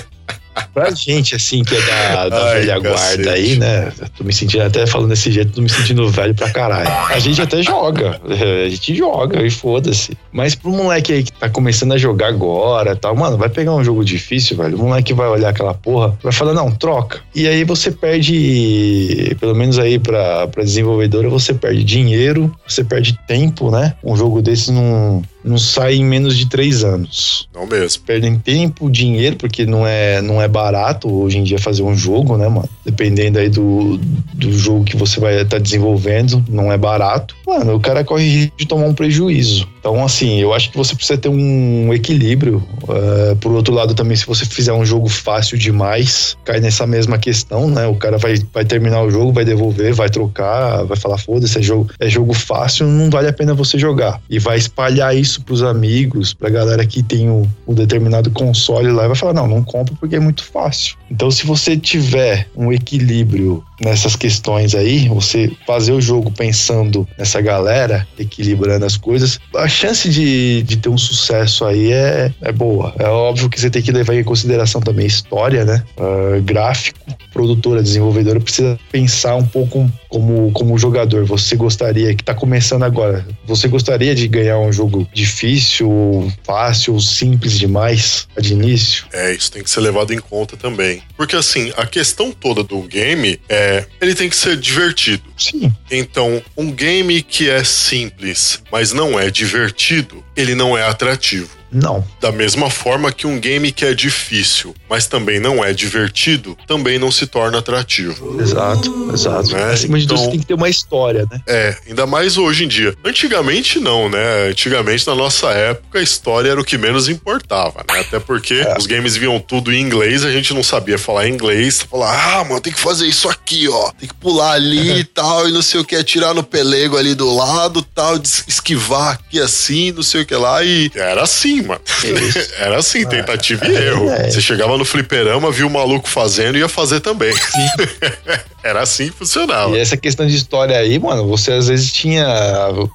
pra 0.75 0.91
gente, 0.91 1.35
assim, 1.35 1.63
que 1.63 1.75
é 1.75 1.81
da, 1.81 2.29
da 2.31 2.47
Ai, 2.49 2.61
velha 2.61 2.81
cacete. 2.81 3.23
guarda 3.23 3.33
aí, 3.33 3.59
né? 3.59 3.93
Eu 4.01 4.09
Tô 4.11 4.25
me 4.25 4.33
sentindo, 4.33 4.63
até 4.63 4.87
falando 4.87 5.09
desse 5.09 5.31
jeito, 5.31 5.53
tô 5.53 5.63
me 5.63 5.69
sentindo 5.69 6.09
velho 6.09 6.35
pra 6.35 6.51
caralho. 6.51 6.89
A 7.09 7.19
gente 7.19 7.41
até 7.41 7.63
joga, 7.63 8.21
é, 8.29 8.67
a 8.67 8.69
gente 8.69 8.95
joga 8.95 9.43
e 9.43 9.51
foda-se. 9.51 10.17
Mas 10.33 10.55
pro 10.55 10.71
moleque 10.71 11.13
aí 11.13 11.23
que 11.25 11.33
tá 11.33 11.49
começando 11.49 11.93
a 11.93 11.99
jogar 11.99 12.29
agora 12.29 12.93
e 12.93 12.97
tal, 12.97 13.15
mano, 13.17 13.37
vai 13.37 13.49
pegar 13.49 13.75
um 13.75 13.85
jogo 13.85 14.05
difícil, 14.05 14.57
velho. 14.57 14.77
O 14.77 14.85
moleque 14.85 15.13
vai 15.13 15.29
olhar 15.29 15.51
aquela 15.51 15.75
porra, 15.75 16.17
vai 16.23 16.33
falar, 16.33 16.55
não, 16.55 16.71
troca. 16.71 17.21
E 17.35 17.47
aí 17.47 17.65
você 17.65 17.91
perde, 17.91 19.37
pelo 19.41 19.55
menos 19.55 19.79
aí 19.79 19.99
pra, 19.99 20.47
pra 20.49 20.63
desenvolvedora, 20.63 21.29
você 21.29 21.55
perde 21.55 21.85
dinheiro, 21.85 22.55
você 22.67 22.85
perde 22.85 23.19
tempo, 23.27 23.71
né? 23.71 23.95
Um 24.05 24.17
jogo 24.17 24.43
desse 24.43 24.71
não, 24.73 25.23
não 25.45 25.59
sai 25.59 25.95
em 25.95 26.05
menos 26.05 26.37
de 26.37 26.47
três 26.47 26.85
anos 26.85 27.49
Não 27.55 27.67
mesmo. 27.67 28.03
perdem 28.05 28.39
tempo, 28.39 28.91
dinheiro, 28.91 29.37
porque 29.37 29.67
não 29.67 29.87
é, 29.87 30.21
não 30.21 30.41
é 30.41 30.47
barato 30.49 31.09
hoje 31.11 31.39
em 31.39 31.43
dia 31.43 31.59
fazer 31.59 31.83
um 31.83 31.97
jogo, 31.97 32.37
né, 32.37 32.49
mano? 32.49 32.69
Dependendo 32.85 33.39
aí 33.39 33.49
do, 33.49 33.99
do 34.35 34.53
jogo 34.53 34.85
que 34.85 34.97
você 34.97 35.19
vai 35.19 35.41
estar 35.41 35.59
desenvolvendo, 35.59 36.45
não 36.49 36.73
é 36.73 36.77
barato. 36.77 37.35
Mano, 37.51 37.75
o 37.75 37.81
cara 37.81 38.05
corre 38.05 38.29
risco 38.29 38.57
de 38.57 38.65
tomar 38.65 38.87
um 38.87 38.95
prejuízo. 38.95 39.69
Então, 39.81 40.05
assim, 40.05 40.39
eu 40.39 40.55
acho 40.55 40.71
que 40.71 40.77
você 40.77 40.95
precisa 40.95 41.19
ter 41.19 41.29
um 41.29 41.93
equilíbrio. 41.93 42.63
Eh, 42.89 43.37
por 43.41 43.51
outro 43.51 43.75
lado, 43.75 43.93
também, 43.93 44.17
se 44.17 44.25
você 44.25 44.45
fizer 44.45 44.73
um 44.73 44.85
jogo 44.85 45.09
fácil 45.09 45.59
demais, 45.59 46.37
cai 46.45 46.61
nessa 46.61 46.87
mesma 46.87 47.19
questão, 47.19 47.69
né? 47.69 47.89
O 47.89 47.97
cara 47.97 48.19
vai, 48.19 48.37
vai 48.55 48.65
terminar 48.65 49.03
o 49.03 49.11
jogo, 49.11 49.33
vai 49.33 49.45
devolver, 49.45 49.93
vai 49.93 50.09
trocar, 50.09 50.85
vai 50.85 50.97
falar, 50.97 51.19
foda-se, 51.19 51.59
é 51.59 51.63
jogo, 51.63 51.91
é 51.99 52.09
jogo 52.09 52.35
fácil, 52.35 52.87
não 52.87 53.11
vale 53.11 53.27
a 53.27 53.33
pena 53.33 53.53
você 53.53 53.77
jogar. 53.77 54.21
E 54.31 54.39
vai 54.39 54.57
espalhar 54.57 55.17
isso 55.17 55.43
pros 55.43 55.65
amigos, 55.65 56.33
pra 56.33 56.51
galera 56.51 56.87
que 56.87 57.03
tem 57.03 57.29
o 57.29 57.75
determinado 57.75 58.31
console 58.31 58.93
lá, 58.93 59.07
e 59.07 59.09
vai 59.09 59.17
falar, 59.17 59.33
não, 59.33 59.49
não 59.49 59.65
compra 59.65 59.93
porque 59.99 60.15
é 60.15 60.21
muito 60.21 60.45
fácil. 60.45 60.97
Então, 61.11 61.29
se 61.33 61.45
você 61.45 61.77
tiver 61.77 62.47
um 62.55 62.73
equilíbrio 62.73 63.65
nessas 63.81 64.15
questões 64.15 64.75
aí, 64.75 65.09
você 65.09 65.51
fazer 65.67 65.93
o 65.93 66.01
jogo 66.01 66.31
pensando 66.31 67.09
nessa 67.19 67.40
galera, 67.41 68.07
equilibrando 68.19 68.85
as 68.85 68.97
coisas, 68.97 69.39
a 69.57 69.69
chance 69.69 70.09
de, 70.09 70.63
de 70.63 70.77
ter 70.77 70.89
um 70.89 70.99
sucesso 70.99 71.65
aí 71.65 71.93
é, 71.93 72.33
é 72.41 72.53
boa. 72.53 72.95
É 72.99 73.07
óbvio 73.07 73.49
que 73.49 73.61
você 73.61 73.71
tem 73.71 73.83
que 73.83 73.93
levar 73.93 74.15
em 74.15 74.25
consideração 74.25 74.81
também 74.81 75.07
história, 75.07 75.65
né? 75.65 75.83
Ah, 75.99 76.41
gráfico, 76.41 76.99
produtora, 77.33 77.83
desenvolvedora 77.83 78.41
precisa 78.41 78.79
pensar 78.91 79.37
um 79.37 79.47
pouco 79.47 79.91
como, 80.09 80.51
como 80.53 80.79
jogador. 80.79 81.25
Você 81.25 81.57
gostaria, 81.57 82.15
que 82.15 82.25
tá 82.25 82.35
começando 82.35 82.83
agora, 82.83 83.27
você 83.47 83.69
gostaria 83.69 84.15
de 84.15 84.27
ganhar 84.29 84.59
um 84.59 84.73
jogo 84.73 85.09
difícil, 85.13 86.31
fácil, 86.43 87.01
simples 87.01 87.59
demais 87.59 88.29
de 88.39 88.53
início? 88.53 89.07
É, 89.13 89.33
isso 89.33 89.51
tem 89.51 89.63
que 89.63 89.71
ser 89.71 89.81
levado 89.81 90.13
em 90.13 90.19
conta 90.19 90.57
também. 90.57 91.03
Porque 91.17 91.37
assim, 91.37 91.73
a 91.77 91.87
questão 91.87 92.33
toda 92.33 92.63
do 92.63 92.83
game 92.83 93.41
é. 93.49 93.87
Ele 94.01 94.15
tem 94.15 94.29
que 94.29 94.37
ser 94.37 94.57
divertido. 94.57 95.23
Sim, 95.37 95.73
Então, 95.91 96.43
um 96.57 96.71
game 96.71 97.23
que 97.31 97.49
é 97.49 97.63
simples, 97.63 98.61
mas 98.73 98.93
não 98.93 99.19
é 99.19 99.31
divertido, 99.31 100.23
ele 100.37 100.55
não 100.55 100.77
é 100.77 100.85
atrativo. 100.87 101.60
Não. 101.73 102.05
Da 102.21 102.33
mesma 102.33 102.69
forma 102.71 103.13
que 103.13 103.27
um 103.27 103.39
game 103.39 103.71
que 103.73 103.85
é 103.85 103.95
difícil, 103.95 104.75
mas 104.89 105.07
também 105.07 105.39
não 105.41 105.65
é 105.65 105.73
divertido, 105.73 106.57
também 106.67 106.99
não 106.99 107.11
se 107.11 107.27
torna 107.27 107.59
atrativo. 107.59 108.41
Exato, 108.41 109.11
exato. 109.13 109.51
Né? 109.53 109.73
Acima 109.73 109.99
de 109.99 110.07
tudo, 110.07 110.15
Então- 110.15 110.25
você 110.25 110.31
tem 110.33 110.41
que 110.41 110.47
ter 110.47 110.55
uma 110.55 110.69
história, 110.69 111.27
né? 111.31 111.41
É, 111.47 111.77
ainda 111.89 112.07
mais 112.07 112.37
hoje 112.37 112.65
em 112.65 112.69
dia. 112.69 112.95
Antigamente 113.05 113.79
não, 113.79 114.09
né? 114.09 114.49
Antigamente, 114.51 115.07
na 115.07 115.15
nossa 115.15 115.51
época, 115.51 115.99
a 115.99 116.03
história 116.03 116.51
era 116.51 116.61
o 116.61 116.65
que 116.65 116.77
menos 116.79 117.09
importava, 117.09 117.85
né? 117.91 118.01
Até 118.01 118.19
porque 118.19 118.63
os 118.79 118.87
games 118.87 119.17
vinham 119.17 119.39
tudo 119.41 119.73
em 119.73 119.81
inglês, 119.81 120.25
a 120.25 120.31
gente 120.33 120.53
não 120.55 120.63
sabia 120.63 120.99
falar 120.99 121.29
inglês. 121.29 121.81
Falar, 121.91 122.39
ah, 122.41 122.45
mano, 122.45 122.61
tem 122.61 122.73
que 122.73 122.81
fazer 122.81 123.07
isso 123.07 123.29
aqui, 123.29 123.69
ó. 123.69 123.91
Tem 123.93 124.09
que 124.09 124.15
pular 124.15 124.53
ali 124.53 124.99
e 125.01 125.05
tal, 125.05 125.49
e 125.49 125.53
não 125.53 125.63
sei 125.63 125.81
o 125.81 125.85
que, 125.85 125.97
atirar 125.97 126.35
no 126.35 126.43
pelego 126.43 126.97
ali 126.97 127.15
do 127.15 127.33
lado, 127.35 127.83
tal, 127.83 128.17
esquivar 128.47 129.13
aqui 129.15 129.41
assim, 129.41 129.93
não 129.93 130.03
sei 130.03 130.23
o 130.23 130.27
que 130.27 130.35
lá. 130.35 130.63
E 130.65 130.91
era 130.95 131.23
assim, 131.23 131.60
mano. 131.63 131.81
Era 132.59 132.79
assim, 132.79 133.07
tentativa 133.07 133.67
e 133.67 133.75
erro. 133.77 134.11
é. 134.11 134.31
Você 134.31 134.41
chegava 134.41 134.77
no 134.77 134.85
fliperama, 134.85 135.51
viu 135.51 135.67
o 135.67 135.71
maluco 135.71 136.09
fazendo 136.09 136.57
e 136.57 136.61
ia 136.61 136.69
fazer 136.69 137.01
também. 137.01 137.35
era 138.63 138.83
assim 138.83 139.07
que 139.07 139.13
funcionava. 139.13 139.77
E 139.77 139.81
essa 139.81 139.97
questão 139.97 140.27
de 140.27 140.35
história 140.35 140.77
aí, 140.77 140.99
mano, 140.99 141.27
você 141.27 141.53
às 141.53 141.69
vezes 141.69 141.93
tinha. 141.93 142.27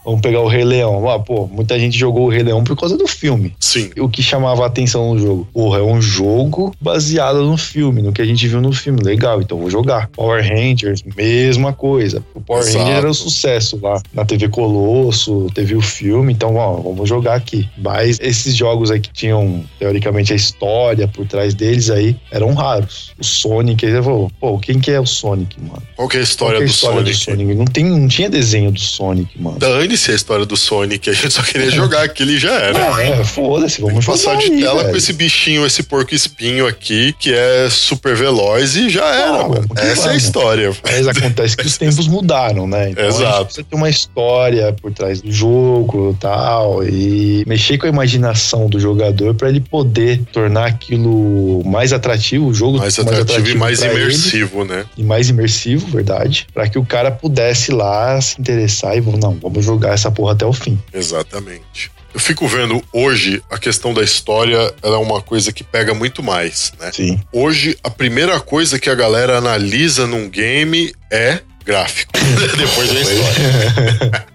Vamos 0.04 0.22
pegar 0.22 0.42
o 0.42 0.48
Rei 0.48 0.64
Leão. 0.64 1.10
Ah, 1.10 1.20
pô, 1.20 1.48
muita 1.48 1.78
gente 1.80 1.98
jogou 1.98 2.28
o 2.28 2.30
Rei 2.30 2.44
Leão 2.44 2.64
por 2.64 2.76
causa 2.76 2.98
do 2.98 3.08
filme. 3.08 3.56
Sim. 3.60 3.90
O 3.98 4.10
que 4.10 4.22
chamava 4.22 4.64
a 4.64 4.68
atenção 4.68 5.14
no 5.14 5.20
jogo? 5.20 5.48
Porra, 5.54 5.80
é 5.80 5.84
um 5.84 6.02
jogo 6.02 6.74
baseado 6.80 7.44
no 7.44 7.58
filme, 7.58 8.02
no 8.02 8.12
que 8.12 8.22
a 8.22 8.26
gente 8.26 8.48
viu 8.48 8.62
no 8.62 8.72
filme. 8.72 9.02
Legal, 9.04 9.42
então 9.42 9.58
vou 9.58 9.70
jogar. 9.70 10.08
Power 10.10 10.44
Rangers, 10.44 11.04
mesma 11.16 11.74
coisa. 11.74 12.24
O 12.34 12.42
Power 12.42 12.62
Exato. 12.62 12.78
Rangers 12.80 12.98
era 12.98 13.10
um 13.10 13.14
sucesso 13.14 13.80
lá 13.82 14.02
na 14.14 14.26
TV 14.26 14.48
Colosso, 14.50 15.48
teve 15.54 15.76
o 15.76 15.82
filme, 15.82 16.34
então, 16.34 16.56
ó, 16.56 16.78
vamos 16.78 17.08
jogar 17.08 17.36
aqui. 17.36 17.68
Mas 17.78 18.20
esses 18.20 18.56
jogos 18.56 18.92
aí 18.92 19.00
que 19.00 19.12
tinham, 19.12 19.64
teoricamente, 19.80 20.34
a 20.34 20.36
história 20.36 21.08
por 21.08 21.26
trás 21.26 21.54
deles 21.54 21.90
aí, 21.90 22.16
eram 22.32 22.54
raros. 22.54 23.14
O 23.20 23.24
Sonic, 23.24 23.86
você 23.86 24.02
falou, 24.02 24.32
pô, 24.40 24.58
quem 24.60 24.80
que 24.80 24.92
é 24.92 25.00
o 25.00 25.06
Sonic? 25.06 25.55
Sonic, 25.56 25.62
mano. 25.62 25.84
Qual 25.96 26.08
que 26.08 26.18
é 26.18 26.20
a 26.20 26.24
história, 26.24 26.58
é 26.58 26.62
a 26.62 26.64
do, 26.64 26.66
história 26.70 26.98
Sonic? 26.98 27.12
do 27.12 27.24
Sonic? 27.24 27.56
Não, 27.56 27.66
tem, 27.66 27.86
não 27.86 28.08
tinha 28.08 28.30
desenho 28.30 28.72
do 28.72 28.80
Sonic, 28.80 29.42
mano. 29.42 29.58
Dane-se 29.58 30.12
a 30.12 30.16
história 30.16 30.46
do 30.46 30.58
Sonic, 30.58 31.10
a 31.10 31.14
gente 31.14 31.32
só 31.32 31.42
queria 31.42 31.72
jogar 31.72 32.04
aquilo 32.04 32.32
e 32.32 32.38
já 32.38 32.54
era. 32.54 33.02
É, 33.02 33.24
foda-se, 33.24 33.82
vamos 33.82 34.04
jogar 34.04 34.18
Passar 34.18 34.38
de 34.38 34.52
aí, 34.52 34.62
tela 34.62 34.82
velho. 34.82 34.92
com 34.92 34.98
esse 34.98 35.14
bichinho, 35.14 35.66
esse 35.66 35.84
porco 35.84 36.14
espinho 36.14 36.68
aqui, 36.68 37.14
que 37.20 37.34
é 37.34 37.68
super 37.70 38.16
veloz 38.16 38.76
e 38.76 38.90
já 38.90 39.06
era, 39.06 39.48
mano. 39.48 39.66
Essa 39.78 40.10
é 40.10 40.12
a 40.12 40.16
história. 40.16 40.72
Mas 40.84 41.08
acontece 41.08 41.56
que 41.58 41.66
os 41.66 41.78
tempos 41.78 42.08
mudaram, 42.08 42.68
né? 42.68 42.90
Então 42.92 43.06
Exato. 43.06 43.46
precisa 43.46 43.66
ter 43.70 43.76
uma 43.76 43.90
história 43.90 44.74
por 44.74 44.92
trás 44.94 45.22
do 45.22 45.32
jogo 45.32 46.16
e 46.18 46.22
tal. 46.22 46.84
E 46.84 47.44
mexer 47.48 47.78
com 47.78 47.86
a 47.86 47.90
imaginação 47.90 48.68
do 48.68 48.80
jogador 48.80 49.34
pra 49.36 49.50
ele 49.50 49.60
poder 49.60 50.22
tornar 50.32 50.66
aquilo 50.68 51.64
mais 51.66 51.94
atrativo, 51.94 52.48
o 52.48 52.54
jogo 52.54 52.78
Mais 52.78 52.98
atrativo 53.00 53.50
e 53.50 53.56
mais 53.56 53.80
pra 53.80 53.90
ele 53.94 54.04
imersivo, 54.04 54.66
né? 54.66 54.86
e 54.98 55.04
mais 55.04 55.30
imersivo, 55.30 55.45
verdade, 55.88 56.48
Pra 56.54 56.68
que 56.68 56.78
o 56.78 56.86
cara 56.86 57.12
pudesse 57.12 57.72
lá 57.72 58.20
se 58.22 58.40
interessar 58.40 58.96
e 58.96 59.02
vamos, 59.02 59.20
não, 59.20 59.34
vamos 59.36 59.64
jogar 59.64 59.94
essa 59.94 60.12
porra 60.12 60.34
até 60.34 60.46
o 60.46 60.54
fim. 60.54 60.80
Exatamente. 60.94 61.92
Eu 62.14 62.20
fico 62.20 62.48
vendo 62.48 62.82
hoje 62.94 63.44
a 63.52 63.58
questão 63.58 63.94
da 63.94 64.02
história, 64.02 64.74
ela 64.82 64.96
é 64.96 65.00
uma 65.00 65.22
coisa 65.22 65.52
que 65.52 65.66
pega 65.66 65.94
muito 65.94 66.24
mais, 66.24 66.72
né? 66.80 66.90
Sim. 66.94 67.20
Hoje, 67.32 67.78
a 67.84 67.90
primeira 67.90 68.40
coisa 68.40 68.80
que 68.80 68.90
a 68.90 68.96
galera 68.96 69.38
analisa 69.38 70.08
num 70.08 70.30
game 70.30 70.94
é 71.12 71.40
gráfico. 71.66 72.14
Depois 72.58 72.90
vem 72.90 73.00
a 73.00 73.02
história. 73.02 74.26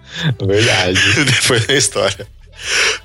verdade. 0.46 1.24
Depois 1.24 1.64
vem 1.64 1.76
história. 1.76 2.26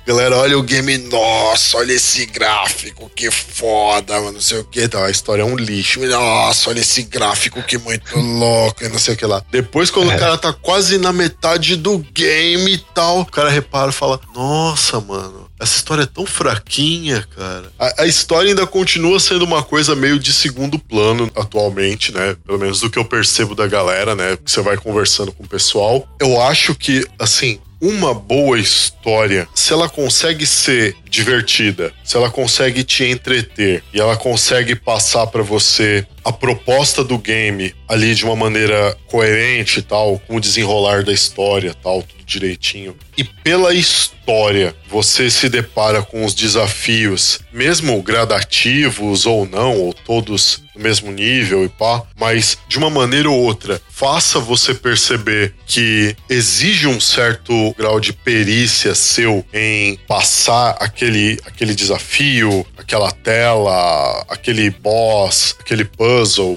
Galera, 0.06 0.36
olha 0.36 0.56
o 0.58 0.62
game, 0.62 0.98
nossa, 0.98 1.78
olha 1.78 1.92
esse 1.92 2.26
gráfico, 2.26 3.10
que 3.14 3.30
foda, 3.30 4.14
mano, 4.20 4.32
não 4.32 4.40
sei 4.40 4.58
o 4.58 4.64
que. 4.64 4.86
Tá, 4.88 5.04
a 5.06 5.10
história 5.10 5.42
é 5.42 5.44
um 5.44 5.56
lixo. 5.56 6.00
Nossa, 6.06 6.70
olha 6.70 6.80
esse 6.80 7.02
gráfico, 7.02 7.62
que 7.62 7.76
muito 7.78 8.16
louco, 8.18 8.84
e 8.84 8.88
não 8.88 8.98
sei 8.98 9.14
o 9.14 9.16
que 9.16 9.26
lá. 9.26 9.42
Depois, 9.50 9.90
quando 9.90 10.12
É. 10.12 10.16
o 10.16 10.18
cara 10.18 10.38
tá 10.38 10.52
quase 10.52 10.98
na 10.98 11.12
metade 11.12 11.74
do 11.76 11.98
game 11.98 12.72
e 12.74 12.78
tal, 12.94 13.20
o 13.20 13.26
cara 13.26 13.50
repara 13.50 13.90
e 13.90 13.94
fala: 13.94 14.20
Nossa, 14.34 15.00
mano, 15.00 15.50
essa 15.60 15.76
história 15.76 16.02
é 16.02 16.06
tão 16.06 16.24
fraquinha, 16.26 17.26
cara. 17.34 17.72
A, 17.78 18.02
a 18.02 18.06
história 18.06 18.50
ainda 18.50 18.66
continua 18.66 19.18
sendo 19.18 19.44
uma 19.44 19.62
coisa 19.62 19.96
meio 19.96 20.18
de 20.18 20.32
segundo 20.32 20.78
plano 20.78 21.30
atualmente, 21.36 22.12
né? 22.12 22.36
Pelo 22.46 22.58
menos 22.58 22.80
do 22.80 22.90
que 22.90 22.98
eu 22.98 23.04
percebo 23.04 23.54
da 23.54 23.66
galera, 23.66 24.14
né? 24.14 24.36
Que 24.36 24.50
você 24.50 24.60
vai 24.60 24.76
conversando 24.76 25.32
com 25.32 25.42
o 25.42 25.48
pessoal. 25.48 26.06
Eu 26.20 26.40
acho 26.40 26.74
que, 26.74 27.04
assim, 27.18 27.58
uma 27.80 28.14
boa 28.14 28.58
história, 28.58 29.46
se 29.54 29.72
ela 29.72 29.88
consegue 29.88 30.46
ser 30.46 30.96
divertida, 31.08 31.92
se 32.04 32.16
ela 32.16 32.30
consegue 32.30 32.82
te 32.82 33.04
entreter 33.04 33.82
e 33.92 34.00
ela 34.00 34.16
consegue 34.16 34.74
passar 34.74 35.26
pra 35.26 35.42
você 35.42 36.06
a 36.26 36.32
proposta 36.32 37.04
do 37.04 37.16
game 37.18 37.72
ali 37.88 38.12
de 38.12 38.24
uma 38.24 38.34
maneira 38.34 38.98
coerente 39.06 39.78
e 39.78 39.82
tal, 39.82 40.18
com 40.26 40.36
o 40.36 40.40
desenrolar 40.40 41.04
da 41.04 41.12
história, 41.12 41.72
tal, 41.72 42.02
tudo 42.02 42.24
direitinho. 42.24 42.96
E 43.16 43.22
pela 43.22 43.72
história, 43.72 44.74
você 44.90 45.30
se 45.30 45.48
depara 45.48 46.02
com 46.02 46.24
os 46.24 46.34
desafios, 46.34 47.38
mesmo 47.52 48.02
gradativos 48.02 49.24
ou 49.24 49.46
não, 49.46 49.78
ou 49.78 49.94
todos 49.94 50.62
no 50.74 50.82
mesmo 50.82 51.10
nível 51.10 51.64
e 51.64 51.68
pá, 51.68 52.02
mas 52.18 52.58
de 52.68 52.76
uma 52.76 52.90
maneira 52.90 53.30
ou 53.30 53.38
outra, 53.38 53.80
faça 53.88 54.38
você 54.38 54.74
perceber 54.74 55.54
que 55.64 56.14
exige 56.28 56.86
um 56.86 57.00
certo 57.00 57.74
grau 57.78 57.98
de 57.98 58.12
perícia 58.12 58.94
seu 58.94 59.44
em 59.54 59.96
passar 60.06 60.76
aquele, 60.80 61.38
aquele 61.46 61.74
desafio, 61.74 62.66
aquela 62.76 63.10
tela, 63.10 64.24
aquele 64.28 64.70
boss, 64.70 65.56
aquele 65.58 65.84
puzzle. 65.84 66.15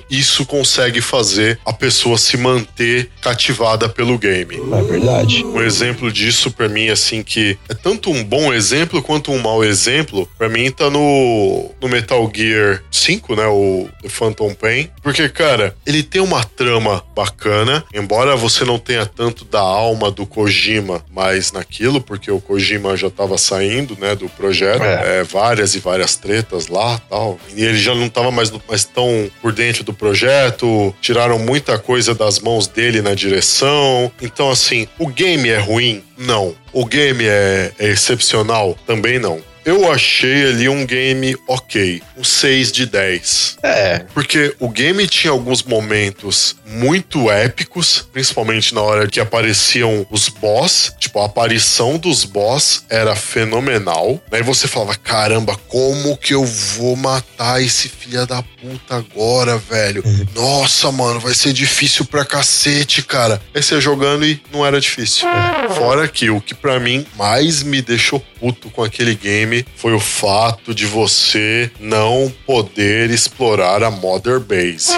Isso 0.10 0.46
consegue 0.46 1.02
fazer 1.02 1.60
a 1.66 1.74
pessoa 1.74 2.18
se 2.18 2.38
manter 2.38 3.10
cativada 3.22 3.90
pelo 3.90 4.18
game. 4.18 4.56
É 4.56 4.82
verdade. 4.84 5.44
Um 5.46 5.62
exemplo 5.62 6.12
disso 6.12 6.52
pra 6.52 6.70
mim, 6.70 6.90
assim, 6.90 7.24
que 7.24 7.58
é 7.68 7.74
tanto 7.74 8.12
um 8.12 8.24
bom 8.24 8.54
exemplo 8.54 9.02
quanto 9.02 9.32
um 9.32 9.40
mau 9.40 9.64
exemplo, 9.64 10.30
pra 10.38 10.50
mim 10.50 10.70
tá 10.72 10.90
no, 10.90 11.70
no 11.82 11.88
Metal 11.88 12.32
Gear 12.34 12.84
5, 12.92 13.36
né? 13.36 13.48
O 13.48 13.90
Phantom 14.08 14.54
Pain. 14.54 14.90
Porque, 15.02 15.28
cara, 15.30 15.76
ele 15.86 16.04
tem 16.04 16.22
uma 16.22 16.44
trama 16.44 17.04
bacana, 17.16 17.84
embora 17.94 18.36
você 18.36 18.64
não 18.64 18.80
tenha 18.80 19.06
tanto 19.06 19.46
da 19.46 19.60
alma 19.60 20.12
do 20.12 20.26
Kojima 20.26 21.04
mais 21.12 21.52
naquilo, 21.52 22.02
porque 22.02 22.32
o 22.32 22.40
Kojima 22.40 22.96
já 22.96 23.10
tava 23.10 23.38
saindo, 23.38 23.98
né, 24.00 24.16
do 24.16 24.30
projeto. 24.30 24.84
É. 24.84 25.20
É, 25.20 25.24
várias 25.24 25.76
e 25.76 25.80
várias 25.80 26.16
tretas 26.16 26.68
lá 26.68 27.00
tal. 27.10 27.40
E 27.56 27.64
ele 27.64 27.78
já 27.78 27.96
não 27.96 28.10
tava 28.10 28.32
mais, 28.32 28.52
mais 28.68 28.86
tão 28.86 29.30
por 29.42 29.49
dentro 29.52 29.84
do 29.84 29.94
projeto, 29.94 30.94
tiraram 31.02 31.40
muita 31.40 31.78
coisa 31.78 32.14
das 32.14 32.40
mãos 32.40 32.68
dele 32.68 33.02
na 33.02 33.14
direção. 33.14 34.12
Então, 34.22 34.50
assim, 34.50 34.88
o 34.98 35.08
game 35.08 35.50
é 35.50 35.60
ruim? 35.60 36.04
Não. 36.18 36.56
O 36.72 36.86
game 36.86 37.26
é, 37.26 37.72
é 37.80 37.88
excepcional? 37.88 38.78
Também 38.86 39.20
não. 39.20 39.42
Eu 39.70 39.92
achei 39.92 40.48
ali 40.48 40.68
um 40.68 40.84
game 40.84 41.38
ok, 41.48 42.02
um 42.18 42.24
6 42.24 42.72
de 42.72 42.88
10. 42.88 43.58
É, 43.62 44.00
Porque 44.16 44.56
o 44.58 44.68
game 44.68 45.06
tinha 45.08 45.30
alguns 45.30 45.62
momentos 45.62 46.56
muito 46.66 47.30
épicos, 47.30 48.08
principalmente 48.12 48.74
na 48.74 48.82
hora 48.82 49.08
que 49.08 49.20
apareciam 49.20 50.08
os 50.10 50.28
boss. 50.28 50.92
Tipo, 50.98 51.20
a 51.20 51.26
aparição 51.28 52.00
dos 52.00 52.24
boss 52.24 52.84
era 52.90 53.16
fenomenal. 53.16 54.20
Daí 54.32 54.42
você 54.42 54.68
falava: 54.68 54.96
caramba, 54.96 55.56
como 55.68 56.18
que 56.18 56.34
eu 56.34 56.44
vou 56.44 56.96
matar 56.96 57.62
esse 57.62 57.88
filho 57.88 58.26
da 58.26 58.42
puta 58.42 58.96
agora, 58.96 59.56
velho? 59.60 60.04
Nossa, 60.34 60.92
mano, 60.92 61.20
vai 61.20 61.36
ser 61.36 61.54
difícil 61.54 62.06
pra 62.06 62.26
cacete, 62.26 63.04
cara. 63.04 63.40
Aí 63.54 63.62
você 63.62 63.76
ia 63.76 63.82
jogando 63.82 64.26
e 64.26 64.42
não 64.52 64.66
era 64.66 64.82
difícil. 64.82 65.28
Fora 65.76 66.08
que 66.08 66.32
o 66.32 66.42
que 66.42 66.56
pra 66.56 66.80
mim 66.80 67.06
mais 67.16 67.62
me 67.62 67.84
deixou 67.84 68.20
puto 68.40 68.72
com 68.72 68.84
aquele 68.84 69.14
game 69.14 69.59
foi 69.76 69.94
o 69.94 70.00
fato 70.00 70.74
de 70.74 70.86
você 70.86 71.72
não 71.80 72.32
poder 72.46 73.10
explorar 73.10 73.84
a 73.84 73.92
Mother 73.92 74.40
Base. 74.40 74.92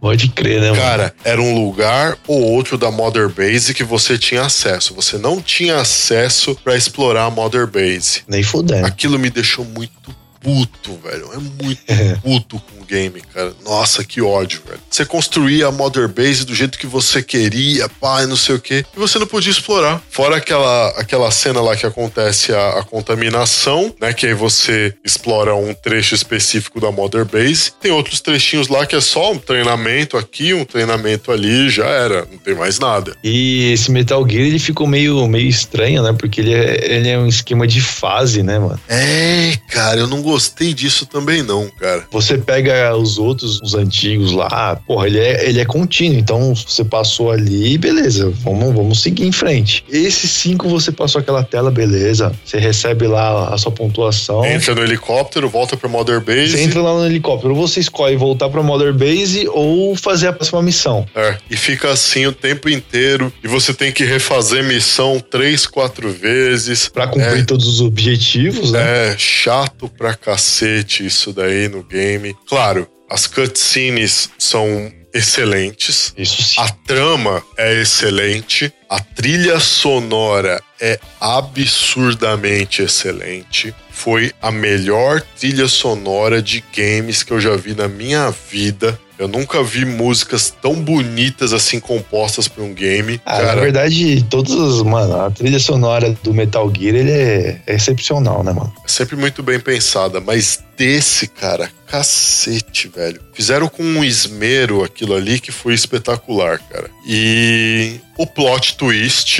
pode 0.00 0.28
crer, 0.28 0.60
né, 0.60 0.70
mano? 0.70 0.80
Cara, 0.80 1.14
era 1.24 1.40
um 1.40 1.64
lugar 1.64 2.16
ou 2.26 2.40
outro 2.42 2.76
da 2.76 2.90
Mother 2.90 3.28
Base 3.28 3.74
que 3.74 3.84
você 3.84 4.18
tinha 4.18 4.42
acesso. 4.42 4.94
Você 4.94 5.18
não 5.18 5.40
tinha 5.40 5.76
acesso 5.76 6.56
pra 6.62 6.76
explorar 6.76 7.24
a 7.24 7.30
Mother 7.30 7.66
Base. 7.66 8.22
Nem 8.28 8.42
fudendo. 8.42 8.86
Aquilo 8.86 9.18
me 9.18 9.30
deixou 9.30 9.64
muito 9.64 10.19
puto, 10.40 10.98
velho. 11.02 11.30
É 11.40 11.62
muito 11.62 12.20
puto 12.22 12.58
com 12.58 12.82
o 12.82 12.84
game, 12.84 13.20
cara. 13.20 13.52
Nossa, 13.64 14.02
que 14.02 14.20
ódio, 14.20 14.62
velho. 14.66 14.80
Você 14.90 15.04
construía 15.04 15.66
a 15.66 15.72
Mother 15.72 16.08
Base 16.08 16.44
do 16.44 16.54
jeito 16.54 16.78
que 16.78 16.86
você 16.86 17.22
queria, 17.22 17.88
pá, 17.88 18.22
e 18.22 18.26
não 18.26 18.36
sei 18.36 18.56
o 18.56 18.60
quê, 18.60 18.84
e 18.94 18.98
você 18.98 19.18
não 19.18 19.26
podia 19.26 19.52
explorar. 19.52 20.02
Fora 20.10 20.36
aquela, 20.36 20.88
aquela 20.90 21.30
cena 21.30 21.60
lá 21.60 21.76
que 21.76 21.86
acontece 21.86 22.52
a, 22.52 22.80
a 22.80 22.82
contaminação, 22.82 23.94
né? 24.00 24.12
Que 24.12 24.26
aí 24.26 24.34
você 24.34 24.94
explora 25.04 25.54
um 25.54 25.72
trecho 25.72 26.14
específico 26.14 26.80
da 26.80 26.90
Mother 26.90 27.24
Base. 27.24 27.72
Tem 27.80 27.92
outros 27.92 28.20
trechinhos 28.20 28.68
lá 28.68 28.84
que 28.86 28.96
é 28.96 29.00
só 29.00 29.32
um 29.32 29.38
treinamento 29.38 30.16
aqui, 30.16 30.52
um 30.52 30.64
treinamento 30.64 31.30
ali, 31.30 31.70
já 31.70 31.86
era. 31.86 32.26
Não 32.30 32.38
tem 32.38 32.54
mais 32.54 32.78
nada. 32.78 33.16
E 33.22 33.72
esse 33.72 33.90
Metal 33.90 34.26
Gear 34.28 34.46
ele 34.46 34.58
ficou 34.58 34.86
meio, 34.86 35.26
meio 35.28 35.48
estranho, 35.48 36.02
né? 36.02 36.12
Porque 36.12 36.40
ele 36.40 36.54
é, 36.54 36.94
ele 36.94 37.08
é 37.08 37.18
um 37.18 37.26
esquema 37.26 37.66
de 37.66 37.80
fase, 37.80 38.42
né, 38.42 38.58
mano? 38.58 38.80
É, 38.88 39.56
cara, 39.68 40.00
eu 40.00 40.06
não 40.06 40.22
gostei 40.30 40.72
disso 40.72 41.06
também, 41.06 41.42
não, 41.42 41.68
cara. 41.78 42.04
Você 42.10 42.38
pega 42.38 42.96
os 42.96 43.18
outros, 43.18 43.60
os 43.62 43.74
antigos 43.74 44.32
lá, 44.32 44.76
porra, 44.86 45.06
ele 45.06 45.18
é, 45.18 45.48
ele 45.48 45.60
é 45.60 45.64
contínuo. 45.64 46.18
Então, 46.18 46.54
você 46.54 46.84
passou 46.84 47.30
ali, 47.32 47.76
beleza, 47.76 48.30
vamos, 48.42 48.74
vamos 48.74 49.02
seguir 49.02 49.26
em 49.26 49.32
frente. 49.32 49.84
Esse 49.90 50.28
5 50.28 50.68
você 50.68 50.92
passou 50.92 51.20
aquela 51.20 51.42
tela, 51.42 51.70
beleza. 51.70 52.32
Você 52.44 52.58
recebe 52.58 53.06
lá 53.06 53.48
a 53.52 53.58
sua 53.58 53.72
pontuação. 53.72 54.44
Entra 54.44 54.74
no 54.74 54.82
helicóptero, 54.82 55.48
volta 55.48 55.76
pra 55.76 55.88
Mother 55.88 56.20
Base. 56.20 56.52
Você 56.52 56.62
entra 56.62 56.80
lá 56.80 56.94
no 56.94 57.06
helicóptero, 57.06 57.54
você 57.54 57.80
escolhe 57.80 58.16
voltar 58.16 58.48
pra 58.48 58.62
Mother 58.62 58.94
Base 58.94 59.48
ou 59.48 59.96
fazer 59.96 60.28
a 60.28 60.32
próxima 60.32 60.62
missão. 60.62 61.06
É, 61.14 61.36
e 61.50 61.56
fica 61.56 61.90
assim 61.90 62.26
o 62.26 62.32
tempo 62.32 62.68
inteiro. 62.68 63.32
E 63.42 63.48
você 63.48 63.74
tem 63.74 63.90
que 63.90 64.04
refazer 64.04 64.62
missão 64.64 65.18
três, 65.18 65.66
quatro 65.66 66.10
vezes. 66.12 66.88
Pra 66.88 67.06
cumprir 67.06 67.40
É. 67.40 67.44
todos 67.44 67.66
os 67.66 67.80
objetivos, 67.80 68.72
né? 68.72 68.80
É 69.12 69.16
chato 69.18 69.88
pra 69.96 70.14
cacete 70.20 71.04
isso 71.04 71.32
daí 71.32 71.68
no 71.68 71.82
game. 71.82 72.36
Claro, 72.46 72.88
as 73.08 73.26
cutscenes 73.26 74.30
são 74.38 74.92
excelentes. 75.12 76.14
Isso 76.16 76.42
sim. 76.42 76.60
A 76.60 76.68
trama 76.68 77.42
é 77.56 77.80
excelente. 77.80 78.72
A 78.88 79.00
trilha 79.00 79.58
sonora 79.58 80.62
é 80.80 80.98
absurdamente 81.20 82.82
excelente. 82.82 83.74
Foi 83.90 84.32
a 84.40 84.50
melhor 84.50 85.20
trilha 85.38 85.68
sonora 85.68 86.40
de 86.40 86.64
games 86.74 87.22
que 87.22 87.32
eu 87.32 87.40
já 87.40 87.56
vi 87.56 87.74
na 87.74 87.88
minha 87.88 88.30
vida. 88.30 88.98
Eu 89.20 89.28
nunca 89.28 89.62
vi 89.62 89.84
músicas 89.84 90.48
tão 90.62 90.76
bonitas 90.76 91.52
assim 91.52 91.78
compostas 91.78 92.48
pra 92.48 92.64
um 92.64 92.72
game. 92.72 93.20
Ah, 93.26 93.38
na 93.38 93.44
Cara, 93.48 93.60
verdade, 93.60 94.24
todos 94.30 94.50
os. 94.50 94.82
Mano, 94.82 95.14
a 95.20 95.30
trilha 95.30 95.58
sonora 95.58 96.16
do 96.22 96.32
Metal 96.32 96.72
Gear 96.74 96.94
ele 96.94 97.10
é, 97.10 97.60
é 97.66 97.74
excepcional, 97.74 98.42
né, 98.42 98.50
mano? 98.50 98.72
é 98.82 98.88
sempre 98.88 99.16
muito 99.16 99.42
bem 99.42 99.60
pensada, 99.60 100.22
mas 100.22 100.64
desse, 100.74 101.26
cara, 101.26 101.70
cacete, 101.86 102.88
velho. 102.88 103.20
Fizeram 103.34 103.68
com 103.68 103.82
um 103.82 104.02
esmero 104.02 104.82
aquilo 104.82 105.14
ali 105.14 105.38
que 105.38 105.52
foi 105.52 105.74
espetacular, 105.74 106.58
cara. 106.70 106.88
E 107.06 108.00
o 108.16 108.26
plot 108.26 108.78
twist 108.78 109.38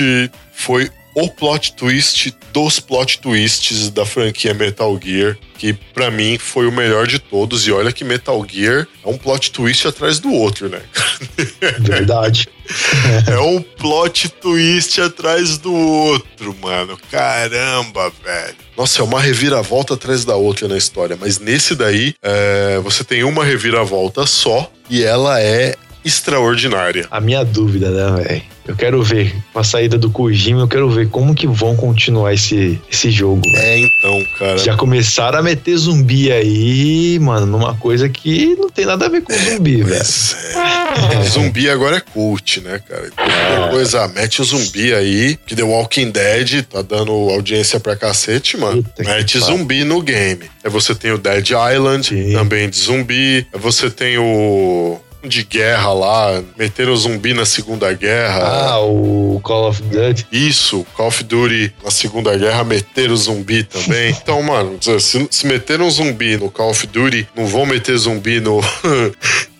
foi 0.53 0.91
o 1.13 1.29
plot 1.29 1.73
twist 1.73 2.33
dos 2.53 2.79
plot 2.79 3.19
twists 3.19 3.89
da 3.89 4.05
franquia 4.05 4.53
Metal 4.53 4.97
Gear, 5.01 5.37
que 5.57 5.73
pra 5.73 6.09
mim 6.11 6.37
foi 6.37 6.67
o 6.67 6.71
melhor 6.71 7.07
de 7.07 7.19
todos. 7.19 7.67
E 7.67 7.71
olha 7.71 7.91
que 7.91 8.03
Metal 8.03 8.45
Gear 8.49 8.87
é 9.03 9.09
um 9.09 9.17
plot 9.17 9.51
twist 9.51 9.87
atrás 9.87 10.19
do 10.19 10.31
outro, 10.31 10.69
né? 10.69 10.81
Verdade. 11.79 12.47
É 13.27 13.39
um 13.39 13.61
plot 13.61 14.29
twist 14.29 14.99
atrás 15.01 15.57
do 15.57 15.73
outro, 15.73 16.55
mano. 16.61 16.97
Caramba, 17.09 18.11
velho. 18.23 18.55
Nossa, 18.77 19.01
é 19.01 19.03
uma 19.03 19.19
reviravolta 19.19 19.93
atrás 19.93 20.25
da 20.25 20.35
outra 20.35 20.67
na 20.67 20.77
história. 20.77 21.17
Mas 21.19 21.39
nesse 21.39 21.75
daí, 21.75 22.15
é, 22.21 22.79
você 22.79 23.03
tem 23.03 23.23
uma 23.23 23.43
reviravolta 23.43 24.25
só 24.25 24.71
e 24.89 25.03
ela 25.03 25.39
é 25.41 25.75
extraordinária. 26.03 27.07
A 27.11 27.19
minha 27.19 27.43
dúvida, 27.43 27.89
né, 27.89 28.23
velho? 28.23 28.41
Eu 28.67 28.75
quero 28.75 29.01
ver, 29.01 29.35
com 29.51 29.59
a 29.59 29.63
saída 29.63 29.97
do 29.97 30.11
Kojima, 30.11 30.61
eu 30.61 30.67
quero 30.67 30.89
ver 30.89 31.09
como 31.09 31.33
que 31.33 31.47
vão 31.47 31.75
continuar 31.75 32.33
esse, 32.33 32.79
esse 32.91 33.09
jogo. 33.09 33.41
É, 33.55 33.79
então, 33.79 34.25
cara. 34.37 34.57
Já 34.59 34.77
começaram 34.77 35.39
a 35.39 35.41
meter 35.41 35.75
zumbi 35.75 36.31
aí, 36.31 37.17
mano, 37.19 37.47
numa 37.47 37.75
coisa 37.75 38.07
que 38.07 38.55
não 38.55 38.69
tem 38.69 38.85
nada 38.85 39.07
a 39.07 39.09
ver 39.09 39.23
com 39.23 39.33
zumbi, 39.33 39.77
velho. 39.77 39.87
Pois 39.89 40.35
é. 40.55 40.81
Zumbi 41.23 41.69
agora 41.69 41.97
é 41.97 41.99
cult, 42.01 42.61
né, 42.61 42.79
cara? 42.87 43.09
Qualquer 43.11 43.69
coisa, 43.69 44.07
mete 44.09 44.41
o 44.41 44.45
zumbi 44.45 44.93
aí, 44.93 45.37
que 45.45 45.55
The 45.55 45.63
Walking 45.63 46.11
Dead 46.11 46.63
tá 46.63 46.81
dando 46.81 47.11
audiência 47.11 47.79
pra 47.79 47.95
cacete, 47.95 48.57
mano. 48.57 48.83
Puta 48.83 49.03
mete 49.03 49.39
zumbi 49.39 49.83
no 49.83 50.01
game. 50.01 50.43
Aí 50.63 50.69
você 50.69 50.93
tem 50.93 51.11
o 51.11 51.17
Dead 51.17 51.49
Island, 51.49 52.07
Sim. 52.07 52.33
também 52.33 52.69
de 52.69 52.77
zumbi. 52.77 53.47
Aí 53.53 53.59
você 53.59 53.89
tem 53.89 54.17
o 54.17 54.99
de 55.23 55.43
guerra 55.43 55.93
lá, 55.93 56.43
meteram 56.57 56.93
o 56.93 56.97
zumbi 56.97 57.33
na 57.33 57.45
Segunda 57.45 57.93
Guerra. 57.93 58.71
Ah, 58.71 58.79
o 58.79 59.39
Call 59.43 59.69
of 59.69 59.81
Duty. 59.83 60.27
Isso, 60.31 60.85
Call 60.95 61.07
of 61.07 61.23
Duty 61.23 61.73
na 61.83 61.91
Segunda 61.91 62.37
Guerra 62.37 62.63
meteram 62.63 63.15
zumbi 63.15 63.63
também. 63.63 64.15
Então, 64.21 64.41
mano, 64.43 64.77
se, 64.81 65.27
se 65.29 65.47
meteram 65.47 65.89
zumbi 65.89 66.37
no 66.37 66.49
Call 66.49 66.69
of 66.69 66.87
Duty, 66.87 67.27
não 67.35 67.47
vão 67.47 67.65
meter 67.65 67.97
zumbi 67.97 68.39
no, 68.39 68.61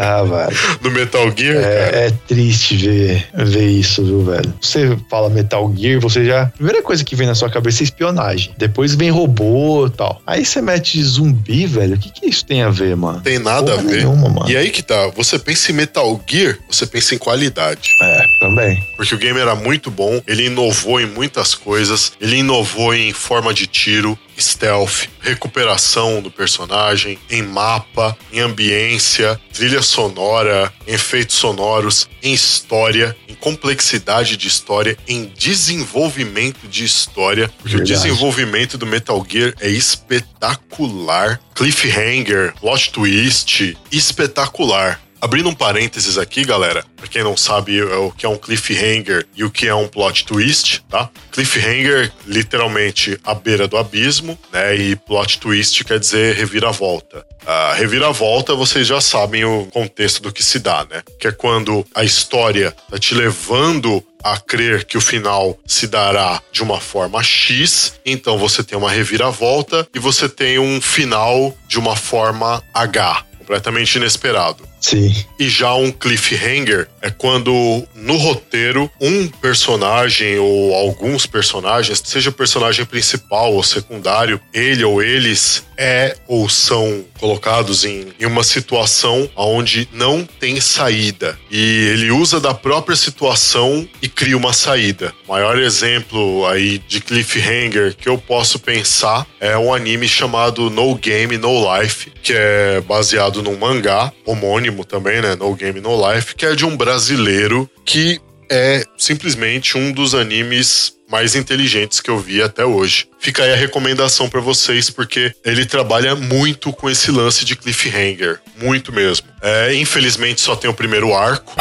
Ah, 0.00 0.22
velho. 0.22 0.56
no 0.80 0.90
Metal 0.92 1.32
Gear, 1.36 1.60
cara. 1.60 1.96
É, 1.96 2.06
é 2.06 2.10
triste 2.28 2.76
ver, 2.76 3.26
ver 3.34 3.66
isso, 3.66 4.04
viu, 4.04 4.22
velho? 4.22 4.54
Você 4.60 4.96
fala 5.10 5.28
Metal 5.28 5.72
Gear, 5.76 6.00
você 6.00 6.24
já. 6.24 6.42
A 6.42 6.46
primeira 6.46 6.82
coisa 6.82 7.04
que 7.04 7.16
vem 7.16 7.26
na 7.26 7.34
sua 7.34 7.50
cabeça 7.50 7.82
é 7.82 7.84
espionagem. 7.84 8.54
Depois 8.56 8.94
vem 8.94 9.10
robô 9.10 9.86
e 9.86 9.90
tal. 9.90 10.22
Aí 10.24 10.44
você 10.44 10.62
mete 10.62 11.02
zumbi, 11.02 11.66
velho. 11.66 11.96
O 11.96 11.98
que, 11.98 12.10
que 12.12 12.26
isso 12.26 12.44
tem 12.44 12.62
a 12.62 12.70
ver, 12.70 12.94
mano? 12.96 13.20
Tem 13.20 13.40
nada 13.40 13.72
Porra 13.72 13.82
a 13.82 13.86
ver. 13.90 13.96
nenhuma, 13.96 14.28
mano. 14.28 14.48
E 14.50 14.56
aí 14.56 14.70
que 14.70 14.82
tá, 14.82 15.08
você 15.08 15.36
pensa 15.38 15.72
em 15.72 15.74
Metal 15.74 16.20
Gear, 16.28 16.56
você 16.70 16.86
pensa 16.86 17.16
em 17.16 17.18
qualidade. 17.18 17.90
É, 18.00 18.24
também. 18.40 18.80
Porque 18.96 19.14
o 19.14 19.18
game 19.18 19.38
era 19.40 19.56
muito 19.56 19.90
bom, 19.90 20.20
ele 20.28 20.46
inovou 20.46 21.00
em 21.00 21.06
muitas 21.06 21.54
coisas, 21.54 22.12
ele 22.20 22.36
inovou 22.36 22.94
em 22.94 23.12
forma 23.12 23.52
de 23.52 23.66
tiro, 23.66 24.16
stealth, 24.38 25.08
recuperação 25.20 26.22
do 26.22 26.30
personagem, 26.30 27.18
em 27.28 27.42
mapa, 27.42 28.16
em 28.32 28.40
ambiência, 28.40 29.40
trilha 29.52 29.82
sonora, 29.82 30.72
em 30.86 30.94
efeitos 30.94 31.36
sonoros, 31.36 32.08
em 32.22 32.32
história, 32.32 33.16
em 33.28 33.34
complexidade 33.34 34.36
de 34.36 34.48
história, 34.48 34.96
em 35.06 35.26
desenvolvimento 35.26 36.66
de 36.68 36.84
história. 36.84 37.48
Porque 37.58 37.76
Verdade. 37.76 37.92
o 37.92 37.94
desenvolvimento 37.96 38.78
do 38.78 38.86
Metal 38.86 39.24
Gear 39.28 39.54
é 39.60 39.68
espetacular. 39.68 41.40
Cliffhanger, 41.54 42.54
plot 42.60 42.92
twist, 42.92 43.76
espetacular. 43.90 45.00
Abrindo 45.20 45.48
um 45.48 45.54
parênteses 45.54 46.16
aqui, 46.16 46.44
galera, 46.44 46.84
pra 46.96 47.08
quem 47.08 47.24
não 47.24 47.36
sabe 47.36 47.76
é 47.76 47.96
o 47.96 48.12
que 48.12 48.24
é 48.24 48.28
um 48.28 48.36
cliffhanger 48.36 49.26
e 49.34 49.42
o 49.42 49.50
que 49.50 49.66
é 49.66 49.74
um 49.74 49.88
plot 49.88 50.24
twist, 50.24 50.84
tá? 50.88 51.10
Cliffhanger, 51.32 52.12
literalmente, 52.24 53.18
à 53.24 53.34
beira 53.34 53.66
do 53.66 53.76
abismo, 53.76 54.38
né? 54.52 54.76
E 54.76 54.94
plot 54.94 55.40
twist 55.40 55.82
quer 55.84 55.98
dizer 55.98 56.36
reviravolta. 56.36 57.26
A 57.44 57.74
reviravolta, 57.74 58.54
vocês 58.54 58.86
já 58.86 59.00
sabem 59.00 59.44
o 59.44 59.66
contexto 59.66 60.22
do 60.22 60.32
que 60.32 60.42
se 60.42 60.60
dá, 60.60 60.86
né? 60.88 61.02
Que 61.18 61.28
é 61.28 61.32
quando 61.32 61.84
a 61.94 62.04
história 62.04 62.70
tá 62.88 62.96
te 62.96 63.12
levando 63.14 64.04
a 64.22 64.36
crer 64.38 64.84
que 64.84 64.96
o 64.96 65.00
final 65.00 65.58
se 65.66 65.88
dará 65.88 66.40
de 66.52 66.62
uma 66.62 66.80
forma 66.80 67.22
X, 67.24 67.94
então 68.06 68.38
você 68.38 68.62
tem 68.62 68.78
uma 68.78 68.90
reviravolta 68.90 69.86
e 69.92 69.98
você 69.98 70.28
tem 70.28 70.60
um 70.60 70.80
final 70.80 71.56
de 71.66 71.78
uma 71.78 71.96
forma 71.96 72.62
H, 72.72 73.24
completamente 73.38 73.96
inesperado. 73.96 74.68
Sim. 74.80 75.14
E 75.38 75.48
já 75.48 75.74
um 75.74 75.90
cliffhanger 75.90 76.88
é 77.02 77.10
quando 77.10 77.86
no 77.94 78.16
roteiro 78.16 78.90
um 79.00 79.28
personagem 79.28 80.38
ou 80.38 80.74
alguns 80.74 81.26
personagens, 81.26 82.00
seja 82.04 82.30
o 82.30 82.32
personagem 82.32 82.84
principal 82.84 83.52
ou 83.52 83.62
secundário, 83.62 84.40
ele 84.52 84.84
ou 84.84 85.02
eles 85.02 85.64
é 85.76 86.16
ou 86.26 86.48
são 86.48 87.04
colocados 87.20 87.84
em, 87.84 88.08
em 88.18 88.26
uma 88.26 88.42
situação 88.42 89.30
onde 89.36 89.88
não 89.92 90.24
tem 90.24 90.60
saída. 90.60 91.38
E 91.50 91.88
ele 91.92 92.10
usa 92.10 92.40
da 92.40 92.52
própria 92.52 92.96
situação 92.96 93.88
e 94.02 94.08
cria 94.08 94.36
uma 94.36 94.52
saída. 94.52 95.14
O 95.26 95.32
maior 95.32 95.56
exemplo 95.58 96.44
aí 96.46 96.78
de 96.78 97.00
cliffhanger 97.00 97.94
que 97.94 98.08
eu 98.08 98.18
posso 98.18 98.58
pensar 98.58 99.24
é 99.38 99.56
um 99.56 99.72
anime 99.72 100.08
chamado 100.08 100.68
No 100.68 100.96
Game 100.96 101.38
No 101.38 101.76
Life, 101.76 102.10
que 102.22 102.32
é 102.34 102.80
baseado 102.80 103.42
num 103.42 103.56
mangá 103.56 104.12
homônimo 104.26 104.67
também, 104.84 105.20
né? 105.20 105.34
No 105.34 105.54
Game 105.54 105.80
No 105.80 106.10
Life, 106.10 106.34
que 106.34 106.46
é 106.46 106.54
de 106.54 106.64
um 106.64 106.76
brasileiro 106.76 107.68
que 107.84 108.20
é 108.50 108.84
simplesmente 108.96 109.76
um 109.76 109.92
dos 109.92 110.14
animes 110.14 110.94
mais 111.10 111.34
inteligentes 111.34 112.00
que 112.00 112.10
eu 112.10 112.18
vi 112.18 112.42
até 112.42 112.64
hoje. 112.64 113.08
Fica 113.20 113.42
aí 113.42 113.52
a 113.52 113.56
recomendação 113.56 114.28
pra 114.28 114.40
vocês, 114.40 114.90
porque 114.90 115.32
ele 115.44 115.66
trabalha 115.66 116.14
muito 116.14 116.72
com 116.72 116.88
esse 116.88 117.10
lance 117.10 117.44
de 117.44 117.56
cliffhanger. 117.56 118.40
Muito 118.56 118.92
mesmo. 118.92 119.26
É, 119.40 119.74
infelizmente 119.74 120.40
só 120.40 120.56
tem 120.56 120.68
o 120.70 120.74
primeiro 120.74 121.14
arco. 121.14 121.54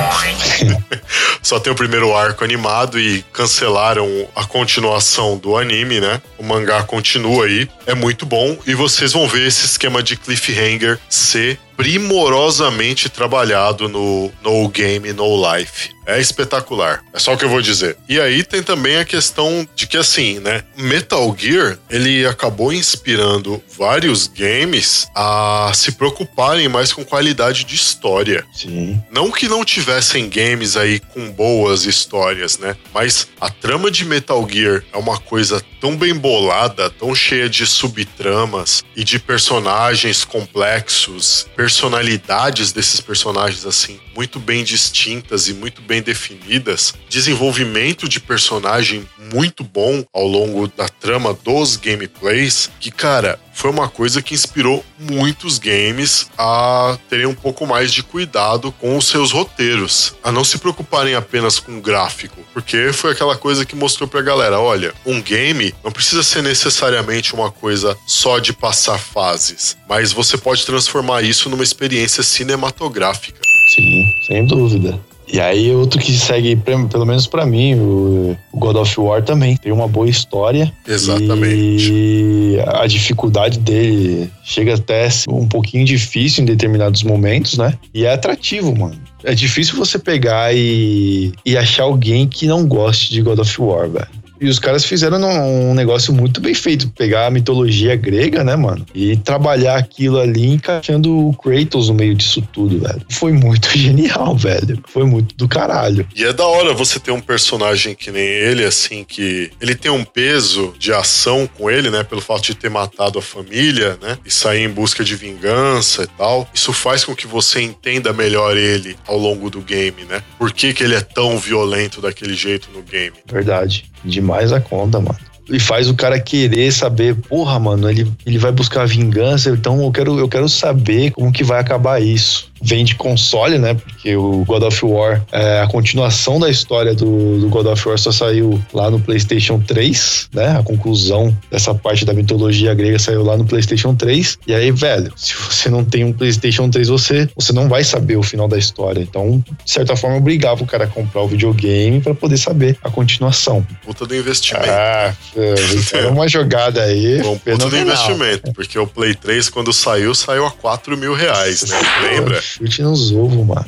só 1.41 1.59
tem 1.59 1.71
o 1.71 1.75
primeiro 1.75 2.15
arco 2.15 2.43
animado 2.43 2.99
e 2.99 3.23
cancelaram 3.33 4.27
a 4.35 4.45
continuação 4.45 5.37
do 5.37 5.57
anime, 5.57 5.99
né? 5.99 6.21
O 6.37 6.43
mangá 6.43 6.83
continua 6.83 7.45
aí. 7.45 7.69
É 7.85 7.93
muito 7.93 8.25
bom. 8.25 8.57
E 8.65 8.73
vocês 8.73 9.13
vão 9.13 9.27
ver 9.27 9.47
esse 9.47 9.65
esquema 9.65 10.01
de 10.01 10.15
cliffhanger 10.15 10.99
ser 11.09 11.59
primorosamente 11.77 13.07
trabalhado 13.07 13.87
no 13.87 14.31
No 14.43 14.67
Game 14.67 15.13
No 15.13 15.53
Life. 15.53 15.91
É 16.07 16.19
espetacular. 16.19 17.03
É 17.13 17.19
só 17.19 17.33
o 17.33 17.37
que 17.37 17.45
eu 17.45 17.49
vou 17.49 17.61
dizer. 17.61 17.97
E 18.09 18.19
aí 18.19 18.43
tem 18.43 18.63
também 18.63 18.97
a 18.97 19.05
questão 19.05 19.67
de 19.75 19.85
que 19.85 19.95
assim, 19.95 20.39
né? 20.39 20.63
Metal 20.75 21.35
Gear, 21.37 21.46
ele 21.89 22.25
acabou 22.25 22.73
inspirando 22.73 23.61
vários 23.77 24.27
games 24.27 25.07
a 25.15 25.71
se 25.73 25.93
preocuparem 25.93 26.67
mais 26.67 26.91
com 26.91 27.05
qualidade 27.05 27.63
de 27.63 27.75
história. 27.75 28.45
Sim. 28.53 29.01
Não 29.11 29.31
que 29.31 29.47
não 29.47 29.63
tivessem 29.63 30.29
games 30.29 30.75
aí 30.75 30.99
com 30.99 31.31
boas 31.31 31.85
histórias, 31.85 32.57
né? 32.57 32.75
Mas 32.93 33.27
a 33.39 33.49
trama 33.49 33.91
de 33.91 34.05
Metal 34.05 34.47
Gear 34.49 34.83
é 34.91 34.97
uma 34.97 35.19
coisa 35.19 35.61
tão 35.79 35.95
bem 35.95 36.15
bolada, 36.15 36.89
tão 36.89 37.13
cheia 37.13 37.49
de 37.49 37.65
subtramas 37.65 38.83
e 38.95 39.03
de 39.03 39.19
personagens 39.19 40.23
complexos, 40.23 41.47
personalidades 41.55 42.71
desses 42.71 42.99
personagens 42.99 43.65
assim, 43.65 43.99
muito 44.15 44.39
bem 44.39 44.63
distintas 44.63 45.47
e 45.47 45.53
muito 45.53 45.81
bem 45.81 46.01
definidas, 46.01 46.93
desenvolvimento 47.07 48.09
de 48.09 48.19
personagem 48.19 49.07
muito 49.33 49.63
bom 49.63 50.03
ao 50.13 50.25
longo 50.25 50.67
da 50.67 50.89
trama 50.89 51.36
dos 51.43 51.75
gameplays, 51.75 52.69
que 52.79 52.91
cara, 52.91 53.39
foi 53.53 53.71
uma 53.71 53.89
coisa 53.89 54.21
que 54.21 54.35
inspirou 54.35 54.85
muitos 54.99 55.57
games 55.57 56.29
a 56.37 56.97
terem 57.09 57.25
um 57.25 57.33
pouco 57.33 57.65
mais 57.65 57.91
de 57.91 58.03
cuidado 58.03 58.71
com 58.73 58.95
os 58.95 59.07
seus 59.07 59.31
roteiros, 59.31 60.13
a 60.23 60.31
não 60.31 60.43
se 60.43 60.59
preocuparem 60.59 61.15
apenas 61.15 61.57
com 61.59 61.77
o 61.77 61.81
gráfico, 61.81 62.37
porque 62.53 62.93
foi 62.93 63.11
aquela 63.11 63.35
coisa 63.35 63.65
que 63.65 63.75
mostrou 63.75 64.07
pra 64.07 64.21
galera, 64.21 64.59
olha, 64.59 64.93
um 65.05 65.21
game 65.21 65.73
não 65.83 65.91
precisa 65.91 66.21
ser 66.21 66.43
necessariamente 66.43 67.33
uma 67.33 67.51
coisa 67.51 67.97
só 68.05 68.37
de 68.37 68.53
passar 68.53 68.99
fases, 68.99 69.75
mas 69.89 70.11
você 70.11 70.37
pode 70.37 70.65
transformar 70.65 71.23
isso 71.23 71.49
numa 71.49 71.63
experiência 71.63 72.21
cinematográfica. 72.21 73.39
Sim, 73.75 74.05
sem 74.27 74.45
dúvida. 74.45 74.99
E 75.31 75.39
aí 75.39 75.71
outro 75.71 75.99
que 75.99 76.13
segue, 76.13 76.55
pelo 76.55 77.05
menos 77.05 77.27
para 77.27 77.45
mim, 77.45 77.75
o 77.75 78.37
God 78.53 78.77
of 78.77 78.99
War 78.99 79.21
também 79.21 79.57
tem 79.57 79.71
uma 79.71 79.87
boa 79.87 80.09
história. 80.09 80.71
Exatamente. 80.87 81.91
E 81.91 82.57
a 82.65 82.87
dificuldade 82.87 83.59
dele 83.59 84.29
chega 84.43 84.75
até 84.75 85.05
a 85.05 85.11
ser 85.11 85.29
um 85.29 85.47
pouquinho 85.47 85.85
difícil 85.85 86.43
em 86.43 86.45
determinados 86.45 87.03
momentos, 87.03 87.57
né? 87.57 87.73
E 87.93 88.05
é 88.05 88.13
atrativo, 88.13 88.75
mano. 88.75 88.97
É 89.23 89.33
difícil 89.33 89.75
você 89.75 89.99
pegar 89.99 90.55
e, 90.55 91.33
e 91.45 91.57
achar 91.57 91.83
alguém 91.83 92.27
que 92.27 92.47
não 92.47 92.65
goste 92.65 93.11
de 93.11 93.21
God 93.21 93.39
of 93.39 93.61
War, 93.61 93.89
velho. 93.89 94.07
E 94.39 94.47
os 94.47 94.59
caras 94.59 94.85
fizeram 94.85 95.17
um 95.19 95.73
negócio 95.73 96.13
muito 96.13 96.39
bem 96.39 96.53
feito. 96.53 96.89
Pegar 96.89 97.27
a 97.27 97.31
mitologia 97.31 97.95
grega, 97.95 98.43
né, 98.43 98.55
mano? 98.55 98.85
E 98.93 99.17
trabalhar 99.17 99.77
aquilo 99.77 100.19
ali 100.19 100.53
encaixando 100.53 101.29
o 101.29 101.33
Kratos 101.33 101.89
no 101.89 101.95
meio 101.95 102.15
disso 102.15 102.41
tudo, 102.53 102.79
velho. 102.79 103.01
Foi 103.09 103.31
muito 103.31 103.69
genial, 103.77 104.35
velho. 104.35 104.81
Foi 104.87 105.05
muito 105.05 105.35
do 105.35 105.47
caralho. 105.47 106.07
E 106.15 106.23
é 106.23 106.33
da 106.33 106.45
hora 106.45 106.73
você 106.73 106.99
ter 106.99 107.11
um 107.11 107.21
personagem 107.21 107.95
que 107.95 108.11
nem 108.11 108.23
ele, 108.23 108.63
assim, 108.63 109.03
que 109.03 109.51
ele 109.59 109.75
tem 109.75 109.91
um 109.91 110.03
peso 110.03 110.73
de 110.77 110.93
ação 110.93 111.49
com 111.57 111.69
ele, 111.69 111.89
né? 111.89 112.03
Pelo 112.03 112.21
fato 112.21 112.43
de 112.43 112.55
ter 112.55 112.69
matado 112.69 113.19
a 113.19 113.21
família, 113.21 113.97
né? 114.01 114.17
E 114.25 114.31
sair 114.31 114.63
em 114.63 114.69
busca 114.69 115.03
de 115.03 115.15
vingança 115.15 116.03
e 116.03 116.07
tal. 116.07 116.47
Isso 116.53 116.71
faz 116.73 117.03
com 117.03 117.15
que 117.15 117.27
você 117.27 117.61
entenda 117.61 118.13
melhor 118.13 118.55
ele 118.55 118.95
ao 119.07 119.17
longo 119.17 119.49
do 119.49 119.61
game, 119.61 120.03
né? 120.05 120.21
Por 120.37 120.51
que, 120.51 120.73
que 120.73 120.83
ele 120.83 120.95
é 120.95 121.01
tão 121.01 121.37
violento 121.37 122.01
daquele 122.01 122.35
jeito 122.35 122.69
no 122.73 122.81
game. 122.81 123.15
Verdade. 123.25 123.85
Demais 124.03 124.51
a 124.51 124.59
conta, 124.59 124.99
mano. 124.99 125.17
E 125.49 125.59
faz 125.59 125.89
o 125.89 125.95
cara 125.95 126.19
querer 126.19 126.71
saber, 126.73 127.15
porra, 127.15 127.57
mano, 127.57 127.89
ele, 127.89 128.11
ele 128.25 128.37
vai 128.37 128.51
buscar 128.51 128.85
vingança, 128.85 129.49
então 129.49 129.81
eu 129.81 129.91
quero, 129.91 130.19
eu 130.19 130.27
quero 130.27 130.49
saber 130.49 131.11
como 131.11 131.31
que 131.31 131.43
vai 131.43 131.59
acabar 131.59 132.01
isso 132.01 132.51
vem 132.61 132.83
de 132.83 132.95
console, 132.95 133.57
né? 133.57 133.73
Porque 133.73 134.15
o 134.15 134.43
God 134.45 134.63
of 134.63 134.85
War, 134.85 135.23
é, 135.31 135.61
a 135.61 135.67
continuação 135.67 136.39
da 136.39 136.49
história 136.49 136.93
do, 136.93 137.39
do, 137.39 137.49
God 137.49 137.67
of 137.67 137.87
War 137.87 137.97
só 137.97 138.11
saiu 138.11 138.61
lá 138.73 138.89
no 138.89 138.99
PlayStation 138.99 139.59
3, 139.59 140.29
né? 140.33 140.57
A 140.57 140.63
conclusão 140.63 141.35
dessa 141.51 141.73
parte 141.73 142.05
da 142.05 142.13
mitologia 142.13 142.73
grega 142.73 142.99
saiu 142.99 143.23
lá 143.23 143.37
no 143.37 143.45
PlayStation 143.45 143.95
3. 143.95 144.39
E 144.47 144.53
aí, 144.53 144.71
velho, 144.71 145.11
se 145.15 145.33
você 145.35 145.69
não 145.69 145.83
tem 145.83 146.03
um 146.03 146.13
PlayStation 146.13 146.69
3, 146.69 146.87
você, 146.87 147.29
você 147.35 147.53
não 147.53 147.67
vai 147.67 147.83
saber 147.83 148.17
o 148.17 148.23
final 148.23 148.47
da 148.47 148.57
história. 148.57 149.01
Então, 149.01 149.43
de 149.63 149.71
certa 149.71 149.95
forma, 149.95 150.17
obrigava 150.17 150.63
o 150.63 150.67
cara 150.67 150.85
a 150.85 150.87
comprar 150.87 151.21
o 151.21 151.27
videogame 151.27 152.01
para 152.01 152.13
poder 152.13 152.37
saber 152.37 152.77
a 152.83 152.89
continuação. 152.89 153.65
Puta 153.83 154.05
do 154.05 154.15
investimento. 154.15 154.69
Ah, 154.69 155.13
é 155.35 156.07
uma 156.07 156.27
jogada 156.27 156.83
aí. 156.83 157.21
Bom, 157.23 157.37
puta 157.37 157.69
do 157.69 157.77
investimento, 157.77 158.53
porque 158.53 158.77
o 158.77 158.87
Play 158.87 159.15
3, 159.15 159.49
quando 159.49 159.71
saiu, 159.73 160.13
saiu 160.13 160.45
a 160.45 160.51
4 160.51 160.97
mil 160.97 161.13
reais, 161.13 161.63
né? 161.63 161.77
Lembra? 162.03 162.41
Chute 162.47 162.81
nos 162.81 163.11
ovos, 163.11 163.45
mano. 163.45 163.65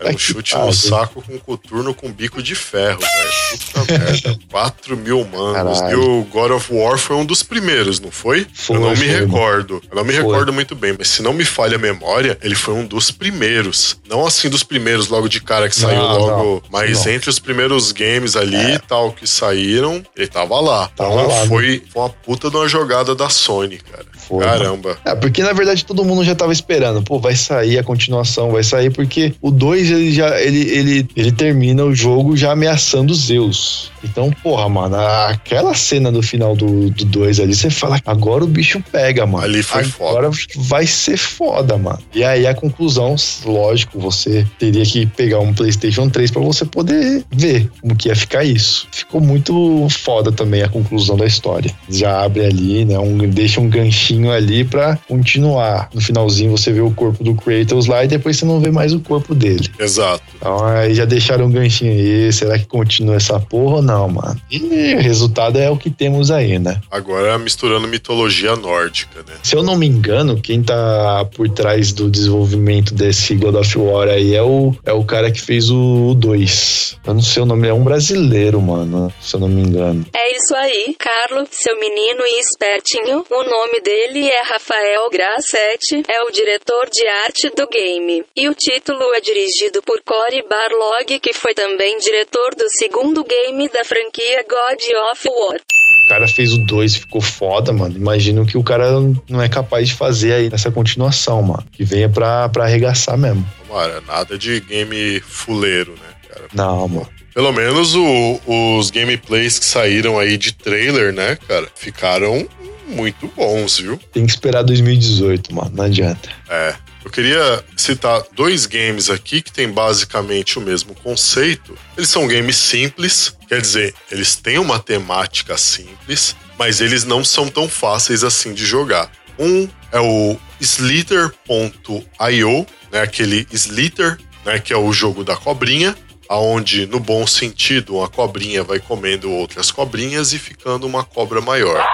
É 0.00 0.10
um 0.10 0.18
chute 0.18 0.56
no 0.56 0.72
saco 0.72 1.22
com 1.22 1.38
coturno 1.38 1.94
com 1.94 2.12
bico 2.12 2.42
de 2.42 2.54
ferro, 2.54 3.00
velho. 3.00 3.58
Puta 3.72 3.92
merda. 3.98 4.38
4 4.50 4.96
mil 4.96 5.24
manos. 5.24 5.80
E 5.90 5.94
o 5.94 6.24
God 6.24 6.50
of 6.52 6.72
War 6.72 6.98
foi 6.98 7.16
um 7.16 7.24
dos 7.24 7.42
primeiros, 7.42 8.00
não 8.00 8.10
foi? 8.10 8.46
foi 8.52 8.76
eu 8.76 8.80
não 8.80 8.90
me 8.90 9.06
recordo. 9.06 9.80
Eu 9.90 9.96
não 9.96 10.04
me 10.04 10.12
foi. 10.12 10.22
recordo 10.22 10.52
muito 10.52 10.74
bem, 10.74 10.94
mas 10.98 11.08
se 11.08 11.22
não 11.22 11.32
me 11.32 11.44
falha 11.44 11.76
a 11.76 11.78
memória, 11.78 12.36
ele 12.42 12.54
foi 12.54 12.74
um 12.74 12.84
dos 12.84 13.10
primeiros. 13.10 13.96
Não 14.08 14.26
assim 14.26 14.48
dos 14.48 14.62
primeiros, 14.62 15.08
logo 15.08 15.28
de 15.28 15.40
cara 15.40 15.68
que 15.68 15.76
saiu 15.76 16.02
não, 16.02 16.18
logo. 16.18 16.44
Não, 16.44 16.62
mas 16.70 17.06
não. 17.06 17.12
entre 17.12 17.30
os 17.30 17.38
primeiros 17.38 17.92
games 17.92 18.36
ali 18.36 18.56
e 18.56 18.72
é. 18.72 18.78
tal 18.78 19.12
que 19.12 19.26
saíram, 19.26 20.04
ele 20.16 20.28
tava 20.28 20.60
lá. 20.60 20.88
Tava 20.88 21.12
então 21.12 21.28
lá, 21.28 21.46
foi, 21.46 21.76
né? 21.76 21.80
foi 21.92 22.02
uma 22.02 22.10
puta 22.10 22.50
de 22.50 22.56
uma 22.56 22.68
jogada 22.68 23.14
da 23.14 23.30
Sony, 23.30 23.78
cara. 23.78 24.06
Caramba. 24.28 24.98
É, 25.04 25.14
porque 25.14 25.42
na 25.42 25.52
verdade 25.52 25.84
todo 25.84 26.04
mundo 26.04 26.24
já 26.24 26.34
tava 26.34 26.52
esperando. 26.52 27.02
Pô, 27.02 27.18
vai 27.18 27.34
sair 27.34 27.78
a 27.78 27.84
continuação, 27.84 28.50
vai 28.50 28.62
sair, 28.62 28.90
porque 28.90 29.32
o 29.40 29.50
2 29.50 29.90
ele 29.90 30.12
já 30.12 30.40
ele, 30.40 30.60
ele, 30.70 31.08
ele 31.16 31.32
termina 31.32 31.84
o 31.84 31.94
jogo 31.94 32.36
já 32.36 32.52
ameaçando 32.52 33.14
Zeus. 33.14 33.90
Então, 34.04 34.30
porra, 34.42 34.68
mano, 34.68 34.96
aquela 34.96 35.74
cena 35.74 36.12
do 36.12 36.22
final 36.22 36.54
do 36.54 36.90
2 36.90 37.40
ali, 37.40 37.54
você 37.54 37.70
fala, 37.70 38.00
agora 38.06 38.44
o 38.44 38.46
bicho 38.46 38.82
pega, 38.92 39.26
mano. 39.26 39.44
Ali 39.44 39.62
foi 39.62 39.82
agora 39.82 40.30
foda. 40.32 40.46
vai 40.56 40.86
ser 40.86 41.16
foda, 41.16 41.76
mano. 41.76 41.98
E 42.14 42.22
aí 42.22 42.46
a 42.46 42.54
conclusão, 42.54 43.16
lógico, 43.44 43.98
você 43.98 44.46
teria 44.58 44.84
que 44.84 45.06
pegar 45.06 45.40
um 45.40 45.52
PlayStation 45.52 46.08
3 46.08 46.30
para 46.30 46.42
você 46.42 46.64
poder 46.64 47.24
ver 47.30 47.70
como 47.80 47.96
que 47.96 48.08
ia 48.08 48.16
ficar 48.16 48.44
isso. 48.44 48.86
Ficou 48.92 49.20
muito 49.20 49.86
foda 49.90 50.30
também 50.30 50.62
a 50.62 50.68
conclusão 50.68 51.16
da 51.16 51.26
história. 51.26 51.70
Já 51.88 52.22
abre 52.24 52.44
ali, 52.44 52.84
né, 52.84 52.98
um, 52.98 53.18
deixa 53.28 53.60
um 53.60 53.68
ganchinho 53.68 54.17
ali 54.30 54.64
para 54.64 54.96
continuar. 55.08 55.88
No 55.92 56.00
finalzinho 56.00 56.50
você 56.50 56.72
vê 56.72 56.80
o 56.80 56.90
corpo 56.90 57.22
do 57.22 57.34
Kratos 57.34 57.86
lá 57.86 58.04
e 58.04 58.08
depois 58.08 58.36
você 58.36 58.44
não 58.44 58.60
vê 58.60 58.70
mais 58.70 58.92
o 58.92 59.00
corpo 59.00 59.34
dele. 59.34 59.68
Exato. 59.78 60.22
Então 60.36 60.64
aí 60.64 60.94
já 60.94 61.04
deixaram 61.04 61.46
um 61.46 61.50
ganchinho 61.50 61.92
aí, 61.92 62.32
será 62.32 62.58
que 62.58 62.66
continua 62.66 63.16
essa 63.16 63.38
porra 63.38 63.76
ou 63.76 63.82
não, 63.82 64.08
mano? 64.08 64.40
E 64.50 64.94
o 64.94 65.00
resultado 65.00 65.58
é 65.58 65.70
o 65.70 65.76
que 65.76 65.90
temos 65.90 66.30
aí, 66.30 66.58
né? 66.58 66.80
Agora 66.90 67.38
misturando 67.38 67.86
mitologia 67.86 68.56
nórdica, 68.56 69.20
né? 69.26 69.34
Se 69.42 69.54
eu 69.54 69.62
não 69.62 69.76
me 69.76 69.86
engano, 69.86 70.40
quem 70.40 70.62
tá 70.62 71.24
por 71.34 71.48
trás 71.48 71.92
do 71.92 72.10
desenvolvimento 72.10 72.94
desse 72.94 73.34
God 73.34 73.54
of 73.54 73.78
War 73.78 74.08
aí 74.08 74.34
é 74.34 74.42
o, 74.42 74.74
é 74.84 74.92
o 74.92 75.04
cara 75.04 75.30
que 75.30 75.40
fez 75.40 75.70
o 75.70 76.14
2. 76.14 76.98
Eu 77.06 77.14
não 77.14 77.22
sei 77.22 77.42
o 77.42 77.46
nome, 77.46 77.68
é 77.68 77.72
um 77.72 77.84
brasileiro, 77.84 78.60
mano, 78.60 79.12
se 79.20 79.34
eu 79.34 79.40
não 79.40 79.48
me 79.48 79.62
engano. 79.62 80.04
É 80.14 80.36
isso 80.36 80.54
aí, 80.54 80.94
Carlos, 80.98 81.48
seu 81.50 81.78
menino 81.78 82.20
e 82.22 82.40
espertinho. 82.40 83.24
O 83.30 83.42
nome 83.44 83.80
dele 83.80 84.07
é 84.16 84.42
Rafael 84.42 85.10
Grassetti, 85.10 86.02
é 86.08 86.22
o 86.22 86.30
diretor 86.30 86.88
de 86.90 87.06
arte 87.06 87.50
do 87.50 87.68
game. 87.68 88.24
E 88.34 88.48
o 88.48 88.54
título 88.54 89.12
é 89.14 89.20
dirigido 89.20 89.82
por 89.82 90.00
Cory 90.02 90.42
Barlog, 90.48 91.20
que 91.20 91.34
foi 91.34 91.52
também 91.52 91.98
diretor 91.98 92.54
do 92.54 92.64
segundo 92.70 93.22
game 93.22 93.68
da 93.68 93.84
franquia 93.84 94.44
God 94.48 94.80
of 95.12 95.28
War. 95.28 95.60
O 96.04 96.08
cara 96.08 96.26
fez 96.26 96.54
o 96.54 96.58
2 96.58 96.96
ficou 96.96 97.20
foda, 97.20 97.70
mano. 97.70 97.94
Imagino 97.96 98.46
que 98.46 98.56
o 98.56 98.62
cara 98.64 98.92
não 99.28 99.42
é 99.42 99.48
capaz 99.48 99.88
de 99.88 99.94
fazer 99.94 100.32
aí 100.32 100.48
nessa 100.48 100.70
continuação, 100.70 101.42
mano. 101.42 101.66
Que 101.70 101.84
venha 101.84 102.08
pra, 102.08 102.48
pra 102.48 102.64
arregaçar 102.64 103.18
mesmo. 103.18 103.46
Mano, 103.68 104.00
nada 104.06 104.38
de 104.38 104.60
game 104.60 105.20
fuleiro, 105.20 105.92
né, 105.92 106.28
cara? 106.30 106.48
Não, 106.54 106.88
mano. 106.88 107.08
Pelo 107.34 107.52
menos 107.52 107.94
o, 107.94 108.40
os 108.46 108.90
gameplays 108.90 109.58
que 109.58 109.66
saíram 109.66 110.18
aí 110.18 110.38
de 110.38 110.52
trailer, 110.54 111.12
né, 111.12 111.36
cara, 111.46 111.68
ficaram 111.74 112.48
muito 112.88 113.28
bons, 113.28 113.78
viu? 113.78 113.98
Tem 114.12 114.26
que 114.26 114.32
esperar 114.32 114.62
2018, 114.62 115.54
mano. 115.54 115.70
Não 115.74 115.84
adianta. 115.84 116.28
É. 116.48 116.74
Eu 117.04 117.10
queria 117.10 117.64
citar 117.76 118.22
dois 118.32 118.66
games 118.66 119.08
aqui 119.08 119.40
que 119.40 119.52
têm 119.52 119.70
basicamente 119.70 120.58
o 120.58 120.60
mesmo 120.60 120.94
conceito. 120.94 121.78
Eles 121.96 122.10
são 122.10 122.26
games 122.26 122.56
simples, 122.56 123.34
quer 123.48 123.62
dizer, 123.62 123.94
eles 124.10 124.36
têm 124.36 124.58
uma 124.58 124.78
temática 124.78 125.56
simples, 125.56 126.36
mas 126.58 126.80
eles 126.80 127.04
não 127.04 127.24
são 127.24 127.48
tão 127.48 127.68
fáceis 127.68 128.24
assim 128.24 128.52
de 128.52 128.66
jogar. 128.66 129.10
Um 129.38 129.68
é 129.92 130.00
o 130.00 130.36
Slither.io, 130.60 132.66
né, 132.92 133.00
aquele 133.00 133.46
Slither, 133.52 134.18
né, 134.44 134.58
que 134.58 134.72
é 134.72 134.76
o 134.76 134.92
jogo 134.92 135.24
da 135.24 135.36
cobrinha, 135.36 135.96
aonde 136.28 136.86
no 136.86 137.00
bom 137.00 137.26
sentido 137.26 137.96
uma 137.96 138.08
cobrinha 138.08 138.62
vai 138.62 138.80
comendo 138.80 139.30
outras 139.30 139.70
cobrinhas 139.70 140.32
e 140.32 140.38
ficando 140.38 140.86
uma 140.86 141.04
cobra 141.04 141.40
maior. 141.40 141.84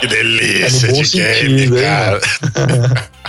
Que 0.00 0.06
delícia 0.06 0.86
é 0.88 0.92
de 0.92 1.10
game, 1.10 1.58
sentido, 1.60 1.80
cara. 1.80 2.20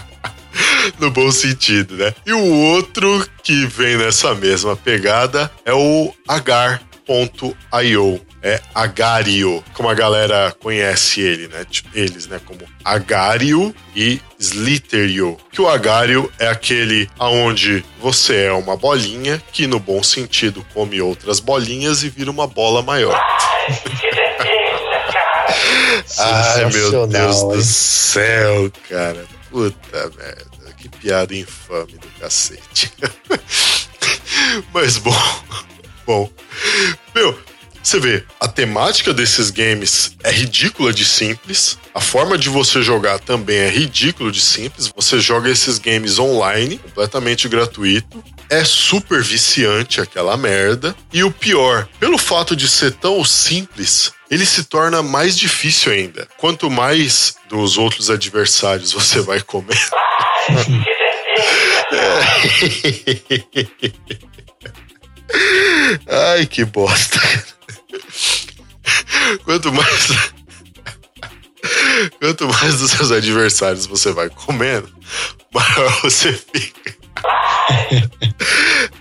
no 0.99 1.11
bom 1.11 1.31
sentido, 1.31 1.95
né? 1.95 2.13
E 2.25 2.33
o 2.33 2.43
outro 2.43 3.27
que 3.43 3.65
vem 3.65 3.97
nessa 3.97 4.33
mesma 4.35 4.75
pegada 4.75 5.51
é 5.65 5.73
o 5.73 6.13
agar.io. 6.27 8.21
É 8.43 8.59
Agario, 8.73 9.63
como 9.73 9.87
a 9.87 9.93
galera 9.93 10.51
conhece 10.59 11.21
ele, 11.21 11.47
né? 11.47 11.63
Tipo, 11.69 11.89
eles, 11.93 12.25
né? 12.25 12.41
Como 12.43 12.61
Agario 12.83 13.75
e 13.95 14.19
Slitterio. 14.39 15.37
Que 15.51 15.61
o 15.61 15.69
Agario 15.69 16.31
é 16.39 16.47
aquele 16.47 17.07
aonde 17.19 17.85
você 17.99 18.45
é 18.45 18.51
uma 18.51 18.75
bolinha 18.75 19.39
que, 19.51 19.67
no 19.67 19.79
bom 19.79 20.01
sentido, 20.01 20.65
come 20.73 20.99
outras 20.99 21.39
bolinhas 21.39 22.01
e 22.01 22.09
vira 22.09 22.31
uma 22.31 22.47
bola 22.47 22.81
maior. 22.81 23.15
Ai, 26.17 26.65
meu 26.65 27.07
Deus 27.07 27.37
hein? 27.37 27.49
do 27.49 27.61
céu, 27.61 28.71
cara. 28.89 29.25
Puta 29.49 30.11
merda. 30.17 30.73
Que 30.77 30.89
piada 30.89 31.35
infame 31.35 31.93
do 31.93 32.07
cacete. 32.19 32.91
Mas 34.73 34.97
bom. 34.97 35.43
Bom. 36.05 36.29
Meu, 37.13 37.37
você 37.83 37.99
vê, 37.99 38.23
a 38.39 38.47
temática 38.47 39.13
desses 39.13 39.49
games 39.49 40.15
é 40.23 40.31
ridícula 40.31 40.93
de 40.93 41.03
simples. 41.03 41.77
A 41.93 41.99
forma 41.99 42.37
de 42.37 42.47
você 42.47 42.81
jogar 42.81 43.19
também 43.19 43.57
é 43.57 43.69
ridículo 43.69 44.31
de 44.31 44.39
simples. 44.39 44.91
Você 44.95 45.19
joga 45.19 45.49
esses 45.49 45.79
games 45.79 46.19
online, 46.19 46.77
completamente 46.77 47.49
gratuito. 47.49 48.23
É 48.51 48.63
super 48.65 49.23
viciante 49.23 50.01
aquela 50.01 50.35
merda. 50.35 50.93
E 51.13 51.23
o 51.23 51.31
pior, 51.31 51.87
pelo 52.01 52.17
fato 52.17 52.53
de 52.53 52.67
ser 52.67 52.91
tão 52.91 53.23
simples, 53.23 54.11
ele 54.29 54.45
se 54.45 54.65
torna 54.65 55.01
mais 55.01 55.37
difícil 55.37 55.93
ainda. 55.93 56.27
Quanto 56.37 56.69
mais 56.69 57.35
dos 57.47 57.77
outros 57.77 58.09
adversários 58.09 58.91
você 58.91 59.21
vai 59.21 59.39
comer. 59.39 59.79
Ai, 66.09 66.45
que 66.45 66.65
bosta. 66.65 67.21
Quanto 69.45 69.71
mais. 69.71 70.09
Quanto 72.19 72.49
mais 72.49 72.79
dos 72.79 72.91
seus 72.91 73.11
adversários 73.13 73.85
você 73.85 74.11
vai 74.11 74.29
comendo, 74.29 74.93
maior 75.53 76.01
você 76.01 76.33
fica. 76.33 77.00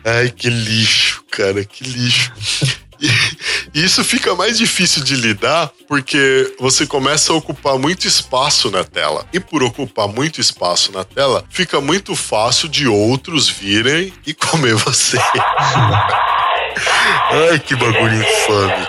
Ai, 0.04 0.30
que 0.30 0.48
lixo, 0.48 1.22
cara, 1.30 1.64
que 1.64 1.84
lixo. 1.84 2.32
E 3.72 3.82
isso 3.82 4.04
fica 4.04 4.34
mais 4.34 4.58
difícil 4.58 5.02
de 5.02 5.14
lidar 5.14 5.70
porque 5.88 6.54
você 6.58 6.86
começa 6.86 7.32
a 7.32 7.36
ocupar 7.36 7.78
muito 7.78 8.06
espaço 8.06 8.70
na 8.70 8.84
tela. 8.84 9.26
E 9.32 9.40
por 9.40 9.62
ocupar 9.62 10.06
muito 10.08 10.40
espaço 10.40 10.92
na 10.92 11.04
tela, 11.04 11.44
fica 11.48 11.80
muito 11.80 12.14
fácil 12.14 12.68
de 12.68 12.86
outros 12.86 13.48
virem 13.48 14.12
e 14.26 14.34
comer 14.34 14.74
você. 14.74 15.18
Ai, 17.50 17.58
que 17.58 17.74
bagulho 17.74 18.22
infame. 18.22 18.86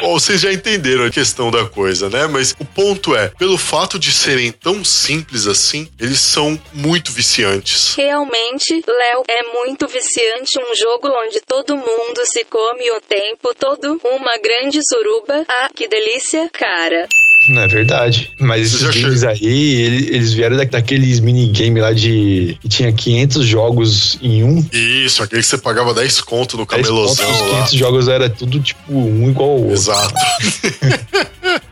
Bom, 0.00 0.12
vocês 0.18 0.40
já 0.40 0.52
entenderam 0.52 1.04
a 1.04 1.10
questão 1.10 1.50
da 1.50 1.64
coisa, 1.66 2.10
né? 2.10 2.26
Mas 2.26 2.54
o 2.60 2.64
ponto 2.64 3.16
é, 3.16 3.28
pelo 3.38 3.56
fato 3.56 3.98
de 3.98 4.12
serem 4.12 4.52
tão 4.52 4.84
simples 4.84 5.46
assim, 5.46 5.88
eles 5.98 6.20
são 6.20 6.60
muito 6.72 7.10
viciantes. 7.12 7.94
Realmente, 7.94 8.82
Léo, 8.86 9.22
é 9.28 9.42
muito 9.54 9.88
viciante 9.88 10.58
um 10.58 10.74
jogo 10.74 11.08
onde 11.08 11.40
todo 11.40 11.76
mundo 11.76 12.24
se 12.24 12.44
come 12.44 12.90
o 12.90 13.00
tempo 13.00 13.54
todo, 13.54 14.00
uma 14.04 14.36
grande 14.38 14.80
suruba. 14.86 15.44
Ah, 15.48 15.70
que 15.74 15.88
delícia, 15.88 16.48
cara. 16.52 17.08
Não 17.48 17.62
é 17.62 17.68
verdade. 17.68 18.30
Mas 18.38 18.74
esses 18.74 19.02
games 19.02 19.24
aí, 19.24 19.44
ele- 19.82 20.14
eles 20.16 20.32
vieram 20.32 20.56
da- 20.56 20.64
daqueles 20.64 21.20
minigame 21.20 21.80
lá 21.80 21.92
de. 21.92 22.56
que 22.60 22.68
tinha 22.68 22.92
500 22.92 23.44
jogos 23.46 24.18
em 24.22 24.42
um. 24.42 24.64
Isso, 24.72 25.22
aquele 25.22 25.42
que 25.42 25.48
você 25.48 25.58
pagava 25.58 25.94
10 25.94 26.20
conto 26.20 26.56
no 26.56 26.66
10 26.66 26.88
pontos, 26.88 27.18
camelozão 27.18 27.30
os 27.30 27.40
lá. 27.40 27.46
500 27.58 27.72
jogos 27.74 28.08
era 28.08 28.28
tudo 28.30 28.60
tipo 28.60 28.92
um 28.92 29.28
igual 29.30 29.50
ao 29.50 29.56
outro. 29.58 29.72
Exato. 29.74 30.14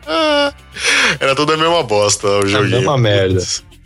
Era 1.20 1.35
tudo 1.35 1.53
a 1.53 1.57
mesma 1.57 1.83
bosta 1.83 2.27
o 2.27 2.47
joguinho. 2.47 2.77
mesma 2.79 2.99
merda. 2.99 3.43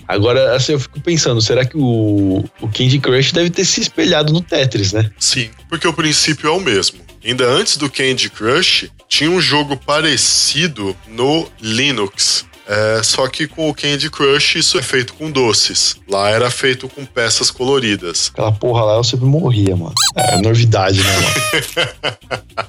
Agora, 0.06 0.56
assim, 0.56 0.72
eu 0.72 0.80
fico 0.80 0.98
pensando, 1.00 1.40
será 1.42 1.64
que 1.66 1.76
o, 1.76 2.42
o 2.60 2.68
Candy 2.68 2.98
Crush 2.98 3.32
deve 3.32 3.50
ter 3.50 3.64
se 3.64 3.80
espelhado 3.80 4.32
no 4.32 4.40
Tetris, 4.40 4.92
né? 4.92 5.10
Sim, 5.18 5.50
porque 5.68 5.86
o 5.86 5.92
princípio 5.92 6.48
é 6.48 6.50
o 6.50 6.60
mesmo. 6.60 6.98
Ainda 7.24 7.44
antes 7.46 7.76
do 7.76 7.90
Candy 7.90 8.30
Crush, 8.30 8.90
tinha 9.08 9.30
um 9.30 9.40
jogo 9.40 9.76
parecido 9.76 10.96
no 11.08 11.46
Linux. 11.60 12.46
É, 12.70 13.02
só 13.02 13.26
que 13.28 13.46
com 13.46 13.70
o 13.70 13.74
Candy 13.74 14.10
Crush 14.10 14.56
isso 14.58 14.78
é 14.78 14.82
feito 14.82 15.14
com 15.14 15.30
doces. 15.30 15.96
Lá 16.06 16.28
era 16.28 16.50
feito 16.50 16.86
com 16.88 17.04
peças 17.06 17.50
coloridas. 17.50 18.28
Aquela 18.32 18.52
porra 18.52 18.84
lá 18.84 18.96
eu 18.96 19.04
sempre 19.04 19.24
morria, 19.24 19.74
mano. 19.74 19.94
É 20.14 20.36
novidade, 20.36 21.00
né, 21.02 21.12
mano? 21.16 22.68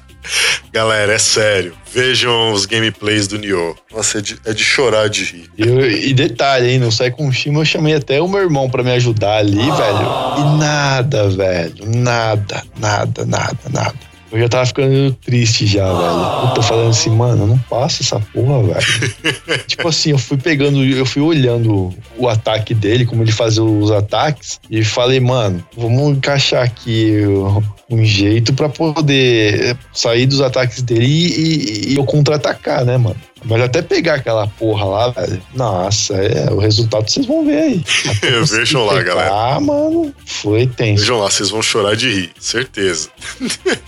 Galera, 0.72 1.12
é 1.12 1.18
sério. 1.18 1.74
Vejam 1.92 2.52
os 2.52 2.64
gameplays 2.64 3.26
do 3.26 3.36
Nioh. 3.38 3.74
Nossa, 3.92 4.18
é 4.18 4.20
de, 4.20 4.38
é 4.46 4.52
de 4.52 4.62
chorar 4.64 5.08
de 5.08 5.24
rir. 5.24 5.50
E, 5.58 5.62
eu- 5.62 5.90
e 5.90 6.14
detalhe, 6.14 6.68
hein, 6.70 6.78
no 6.78 6.92
Sai 6.92 7.10
com 7.10 7.30
Shima 7.32 7.60
eu 7.60 7.64
chamei 7.64 7.94
até 7.94 8.22
o 8.22 8.28
meu 8.28 8.40
irmão 8.40 8.70
pra 8.70 8.82
me 8.82 8.92
ajudar 8.92 9.38
ali, 9.38 9.56
velho. 9.56 9.68
E 10.38 10.58
nada, 10.58 11.28
velho. 11.28 11.84
Nada, 11.86 12.62
nada, 12.78 13.26
nada, 13.26 13.58
nada. 13.68 14.09
Eu 14.32 14.38
já 14.38 14.48
tava 14.48 14.66
ficando 14.66 15.12
triste 15.24 15.66
já, 15.66 15.84
velho. 15.86 16.48
Eu 16.48 16.54
tô 16.54 16.62
falando 16.62 16.90
assim, 16.90 17.10
mano, 17.10 17.46
não 17.46 17.58
passa 17.58 18.02
essa 18.02 18.20
porra, 18.32 18.62
velho. 18.62 19.14
tipo 19.66 19.88
assim, 19.88 20.10
eu 20.10 20.18
fui 20.18 20.36
pegando, 20.36 20.84
eu 20.84 21.04
fui 21.04 21.20
olhando 21.22 21.92
o 22.16 22.28
ataque 22.28 22.72
dele, 22.74 23.04
como 23.04 23.22
ele 23.22 23.32
fazia 23.32 23.62
os 23.62 23.90
ataques, 23.90 24.60
e 24.70 24.84
falei, 24.84 25.18
mano, 25.18 25.62
vamos 25.76 26.16
encaixar 26.16 26.62
aqui 26.62 27.22
um 27.90 28.04
jeito 28.04 28.52
pra 28.54 28.68
poder 28.68 29.76
sair 29.92 30.26
dos 30.26 30.40
ataques 30.40 30.80
dele 30.82 31.04
e, 31.06 31.88
e- 31.88 31.92
e 31.92 31.96
eu 31.96 32.04
contra-atacar, 32.04 32.84
né, 32.84 32.96
mano? 32.96 33.16
Mas 33.44 33.62
até 33.62 33.80
pegar 33.80 34.14
aquela 34.14 34.46
porra 34.46 34.84
lá, 34.84 35.08
velho. 35.10 35.42
Nossa, 35.54 36.14
é, 36.14 36.50
o 36.52 36.58
resultado 36.58 37.08
vocês 37.08 37.26
vão 37.26 37.44
ver 37.44 37.60
aí. 37.60 37.84
Vejam 38.44 38.84
lá, 38.84 38.94
pegar, 38.94 39.14
galera. 39.14 39.60
mano, 39.60 40.14
foi 40.24 40.66
tenso. 40.66 41.00
Vejam 41.02 41.18
lá, 41.18 41.30
vocês 41.30 41.50
vão 41.50 41.62
chorar 41.62 41.96
de 41.96 42.10
rir. 42.10 42.30
Certeza. 42.38 43.08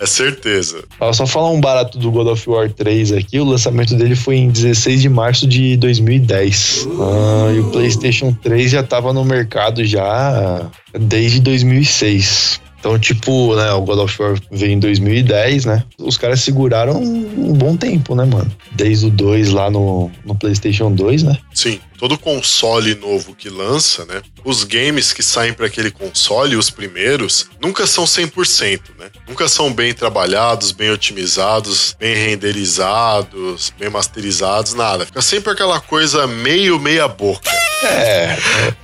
é 0.00 0.06
certeza. 0.06 0.82
Ó, 0.98 1.12
Só 1.12 1.26
falar 1.26 1.50
um 1.50 1.60
barato 1.60 1.96
do 1.96 2.10
God 2.10 2.26
of 2.28 2.50
War 2.50 2.70
3 2.70 3.12
aqui, 3.12 3.38
o 3.38 3.44
lançamento 3.44 3.94
dele 3.94 4.16
foi 4.16 4.36
em 4.36 4.50
16 4.50 5.02
de 5.02 5.08
março 5.08 5.46
de 5.46 5.76
2010. 5.76 6.88
Ah, 7.00 7.52
e 7.54 7.60
o 7.60 7.70
PlayStation 7.70 8.32
3 8.42 8.70
já 8.70 8.82
tava 8.82 9.12
no 9.12 9.24
mercado 9.24 9.84
já 9.84 10.68
desde 10.98 11.40
2006. 11.40 12.60
Então, 12.82 12.98
tipo, 12.98 13.54
né, 13.54 13.70
o 13.74 13.82
God 13.82 14.00
of 14.00 14.20
War 14.20 14.36
veio 14.50 14.72
em 14.72 14.80
2010, 14.80 15.66
né? 15.66 15.84
Os 15.96 16.16
caras 16.16 16.40
seguraram 16.40 17.00
um 17.00 17.52
bom 17.52 17.76
tempo, 17.76 18.16
né, 18.16 18.24
mano? 18.24 18.50
Desde 18.72 19.06
o 19.06 19.10
2 19.10 19.50
lá 19.50 19.70
no, 19.70 20.10
no 20.24 20.34
PlayStation 20.34 20.92
2, 20.92 21.22
né? 21.22 21.38
Sim, 21.54 21.78
todo 21.96 22.18
console 22.18 22.96
novo 22.96 23.36
que 23.36 23.48
lança, 23.48 24.04
né? 24.04 24.20
Os 24.42 24.64
games 24.64 25.12
que 25.12 25.22
saem 25.22 25.52
para 25.52 25.66
aquele 25.66 25.92
console, 25.92 26.56
os 26.56 26.70
primeiros, 26.70 27.46
nunca 27.60 27.86
são 27.86 28.02
100%, 28.02 28.80
né? 28.98 29.06
Nunca 29.28 29.46
são 29.46 29.72
bem 29.72 29.94
trabalhados, 29.94 30.72
bem 30.72 30.90
otimizados, 30.90 31.94
bem 32.00 32.16
renderizados, 32.16 33.72
bem 33.78 33.90
masterizados, 33.90 34.74
nada. 34.74 35.06
Fica 35.06 35.22
sempre 35.22 35.52
aquela 35.52 35.78
coisa 35.78 36.26
meio 36.26 36.80
meia 36.80 37.06
boca. 37.06 37.48
É, 37.84 38.36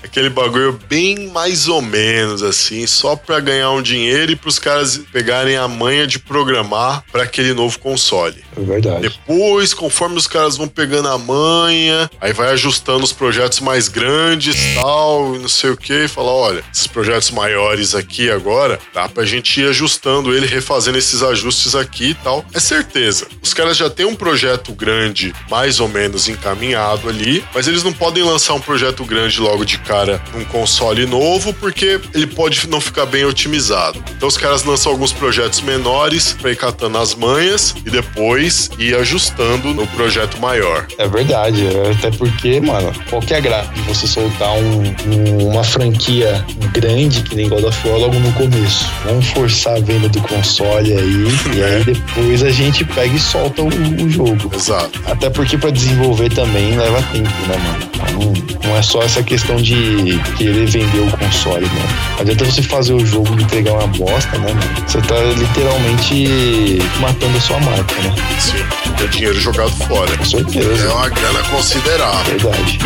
Aquele 0.03 0.31
bagulho 0.31 0.79
bem 0.89 1.29
mais 1.29 1.69
ou 1.69 1.81
menos 1.83 2.43
assim, 2.43 2.87
só 2.87 3.15
pra 3.15 3.41
ganhar 3.41 3.71
um 3.71 3.83
dinheiro 3.83 4.33
e 4.33 4.37
pros 4.37 4.59
caras 4.59 4.99
pegarem 5.13 5.57
a 5.57 5.69
manha 5.69 6.07
de 6.07 6.19
programar 6.19 7.05
para 7.13 7.23
aquele 7.25 7.53
novo 7.53 7.79
console. 7.79 8.43
é 8.57 8.61
verdade. 8.61 9.01
Depois, 9.03 9.75
conforme 9.75 10.17
os 10.17 10.27
caras 10.27 10.57
vão 10.57 10.67
pegando 10.67 11.09
a 11.09 11.19
manha, 11.19 12.11
aí 12.21 12.33
vai 12.33 12.51
ajustando 12.53 13.05
os 13.05 13.13
projetos 13.13 13.61
mais 13.61 13.89
grandes 13.89 14.57
tal, 14.75 15.35
e 15.37 15.39
não 15.39 15.49
sei 15.49 15.71
o 15.71 15.77
que, 15.77 16.05
e 16.05 16.09
fala: 16.09 16.31
olha, 16.31 16.65
esses 16.73 16.87
projetos 16.87 17.31
maiores 17.31 17.95
aqui 17.95 18.31
agora, 18.31 18.79
dá 18.95 19.09
pra 19.09 19.25
gente 19.25 19.61
ir 19.61 19.69
ajustando 19.69 20.35
ele, 20.35 20.47
refazendo 20.47 20.99
esses 20.99 21.23
ajustes 21.23 21.75
aqui 21.75 22.11
e 22.11 22.15
tal. 22.15 22.45
É 22.55 22.61
certeza. 22.61 23.27
Os 23.43 23.53
caras 23.53 23.77
já 23.77 23.91
têm 23.91 24.07
um 24.07 24.15
projeto 24.15 24.73
grande, 24.73 25.35
mais 25.51 25.81
ou 25.81 25.89
menos 25.89 26.29
encaminhado 26.29 27.09
ali, 27.09 27.45
mas 27.55 27.69
eles 27.69 27.83
não 27.83 27.93
podem 27.93 28.23
lançar 28.23 28.55
um 28.55 28.61
projeto 28.61 28.88
grande 29.05 29.41
logo 29.41 29.65
de 29.65 29.79
cara 29.79 30.21
num 30.35 30.45
console 30.45 31.07
novo, 31.07 31.53
porque 31.55 32.01
ele 32.15 32.27
pode 32.27 32.69
não 32.69 32.81
ficar 32.81 33.07
bem 33.07 33.25
otimizado. 33.25 34.03
Então 34.17 34.29
os 34.29 34.37
caras 34.37 34.65
lançam 34.65 34.93
alguns 34.93 35.13
projetos 35.13 35.61
menores 35.61 36.33
pra 36.41 36.51
ir 36.51 36.57
catando 36.57 36.99
as 36.99 37.15
manhas 37.15 37.75
e 37.85 37.91
depois 37.91 38.71
ir 38.79 38.95
ajustando 38.97 39.73
no 39.75 39.87
projeto 39.89 40.39
maior. 40.41 40.87
É 40.99 41.07
verdade, 41.09 41.67
até 41.91 42.11
porque, 42.17 42.61
mano, 42.61 42.93
qual 43.09 43.21
que 43.23 43.35
é 43.35 43.41
graça 43.41 43.71
de 43.73 43.81
você 43.83 44.07
soltar 44.07 44.53
um- 44.53 44.95
um- 45.07 45.49
uma 45.51 45.65
franquia 45.65 46.45
grande 46.73 47.23
que 47.23 47.35
nem 47.37 47.49
God 47.49 47.65
of 47.65 47.89
War 47.89 47.99
logo 47.99 48.19
no 48.19 48.33
começo? 48.33 48.87
Vamos 49.05 49.27
forçar 49.29 49.77
a 49.77 49.81
venda 49.81 50.09
do 50.09 50.21
console 50.23 50.93
aí, 50.93 51.29
e 51.57 51.63
aí 51.63 51.85
depois 51.85 52.43
a 52.43 52.51
gente 52.51 52.85
pega 52.85 53.15
e 53.15 53.19
solta 53.19 53.63
o, 53.63 53.69
o 53.69 54.11
jogo. 54.11 54.51
Exato. 54.55 55.01
Até 55.07 55.31
porque 55.31 55.57
pra 55.59 55.71
desenvolver 55.71 56.31
também 56.31 56.77
leva 56.77 57.03
tempo, 57.13 57.29
né, 57.47 57.57
mano? 57.57 57.89
Não, 58.13 58.69
não 58.71 58.77
é 58.77 58.78
só 58.83 59.03
essa 59.03 59.23
questão 59.23 59.57
de 59.57 60.19
querer 60.37 60.67
vender 60.67 61.01
o 61.01 61.11
console, 61.17 61.67
mano. 61.67 61.89
Não 62.15 62.21
adianta 62.21 62.45
você 62.45 62.63
fazer 62.63 62.93
o 62.95 63.05
jogo 63.05 63.39
e 63.39 63.43
entregar 63.43 63.73
uma 63.73 63.87
bosta, 63.89 64.39
né, 64.39 64.53
mano? 64.53 64.89
Você 64.89 65.01
tá 65.03 65.17
literalmente 65.37 66.79
matando 67.01 67.37
a 67.37 67.41
sua 67.41 67.61
marca, 67.61 67.95
né? 68.03 68.15
Sim. 68.41 69.05
É 69.05 69.07
dinheiro 69.09 69.41
jogado 69.41 69.71
fora. 69.87 70.17
Com 70.17 70.23
É 70.23 70.27
certeza. 70.27 70.95
uma 70.95 71.09
grana 71.09 71.43
considerável. 71.45 72.39
Verdade. 72.39 72.79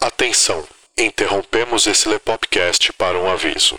Atenção! 0.00 0.64
Interrompemos 0.98 1.86
esse 1.86 2.08
Lepopcast 2.08 2.92
para 2.94 3.18
um 3.18 3.30
aviso. 3.30 3.78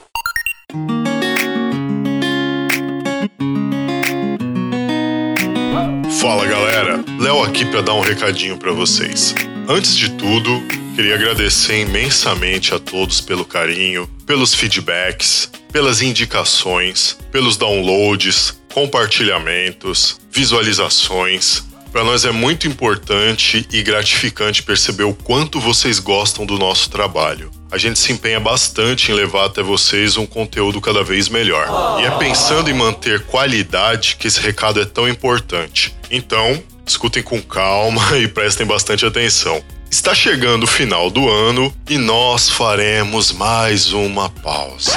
Fala 6.18 6.46
galera, 6.48 7.04
Léo 7.20 7.44
aqui 7.44 7.64
para 7.66 7.82
dar 7.82 7.94
um 7.94 8.02
recadinho 8.02 8.58
para 8.58 8.72
vocês. 8.72 9.36
Antes 9.68 9.96
de 9.96 10.10
tudo, 10.10 10.50
queria 10.96 11.14
agradecer 11.14 11.82
imensamente 11.82 12.74
a 12.74 12.80
todos 12.80 13.22
pelo 13.22 13.46
carinho, 13.46 14.10
pelos 14.26 14.56
feedbacks, 14.56 15.52
pelas 15.72 16.02
indicações, 16.02 17.16
pelos 17.32 17.58
downloads, 17.58 18.60
compartilhamentos, 18.74 20.20
visualizações. 20.32 21.64
Para 21.92 22.04
nós 22.04 22.24
é 22.24 22.32
muito 22.32 22.68
importante 22.68 23.68
e 23.72 23.82
gratificante 23.82 24.62
perceber 24.62 25.04
o 25.04 25.14
quanto 25.14 25.60
vocês 25.60 26.00
gostam 26.00 26.46
do 26.46 26.58
nosso 26.58 26.90
trabalho. 26.90 27.50
A 27.72 27.78
gente 27.78 27.98
se 28.00 28.12
empenha 28.12 28.40
bastante 28.40 29.12
em 29.12 29.16
levar 29.16 29.46
até 29.46 29.64
vocês 29.64 30.16
um 30.16 30.26
conteúdo 30.26 30.80
cada 30.80 31.04
vez 31.04 31.30
melhor. 31.30 32.00
E 32.00 32.06
é 32.06 32.12
pensando 32.12 32.70
em 32.70 32.74
manter 32.74 33.26
qualidade 33.26 34.18
que 34.18 34.28
esse 34.28 34.40
recado 34.40 34.80
é 34.80 34.86
tão 34.86 35.10
importante. 35.10 35.96
Então, 36.12 36.62
escutem 36.86 37.24
com 37.24 37.42
calma 37.42 38.02
e 38.18 38.28
prestem 38.28 38.66
bastante 38.66 39.06
atenção. 39.06 39.64
Está 39.90 40.14
chegando 40.14 40.64
o 40.64 40.68
final 40.68 41.10
do 41.10 41.28
ano 41.28 41.74
e 41.90 41.98
nós 41.98 42.50
faremos 42.50 43.32
mais 43.32 43.92
uma 43.92 44.30
pausa. 44.30 44.92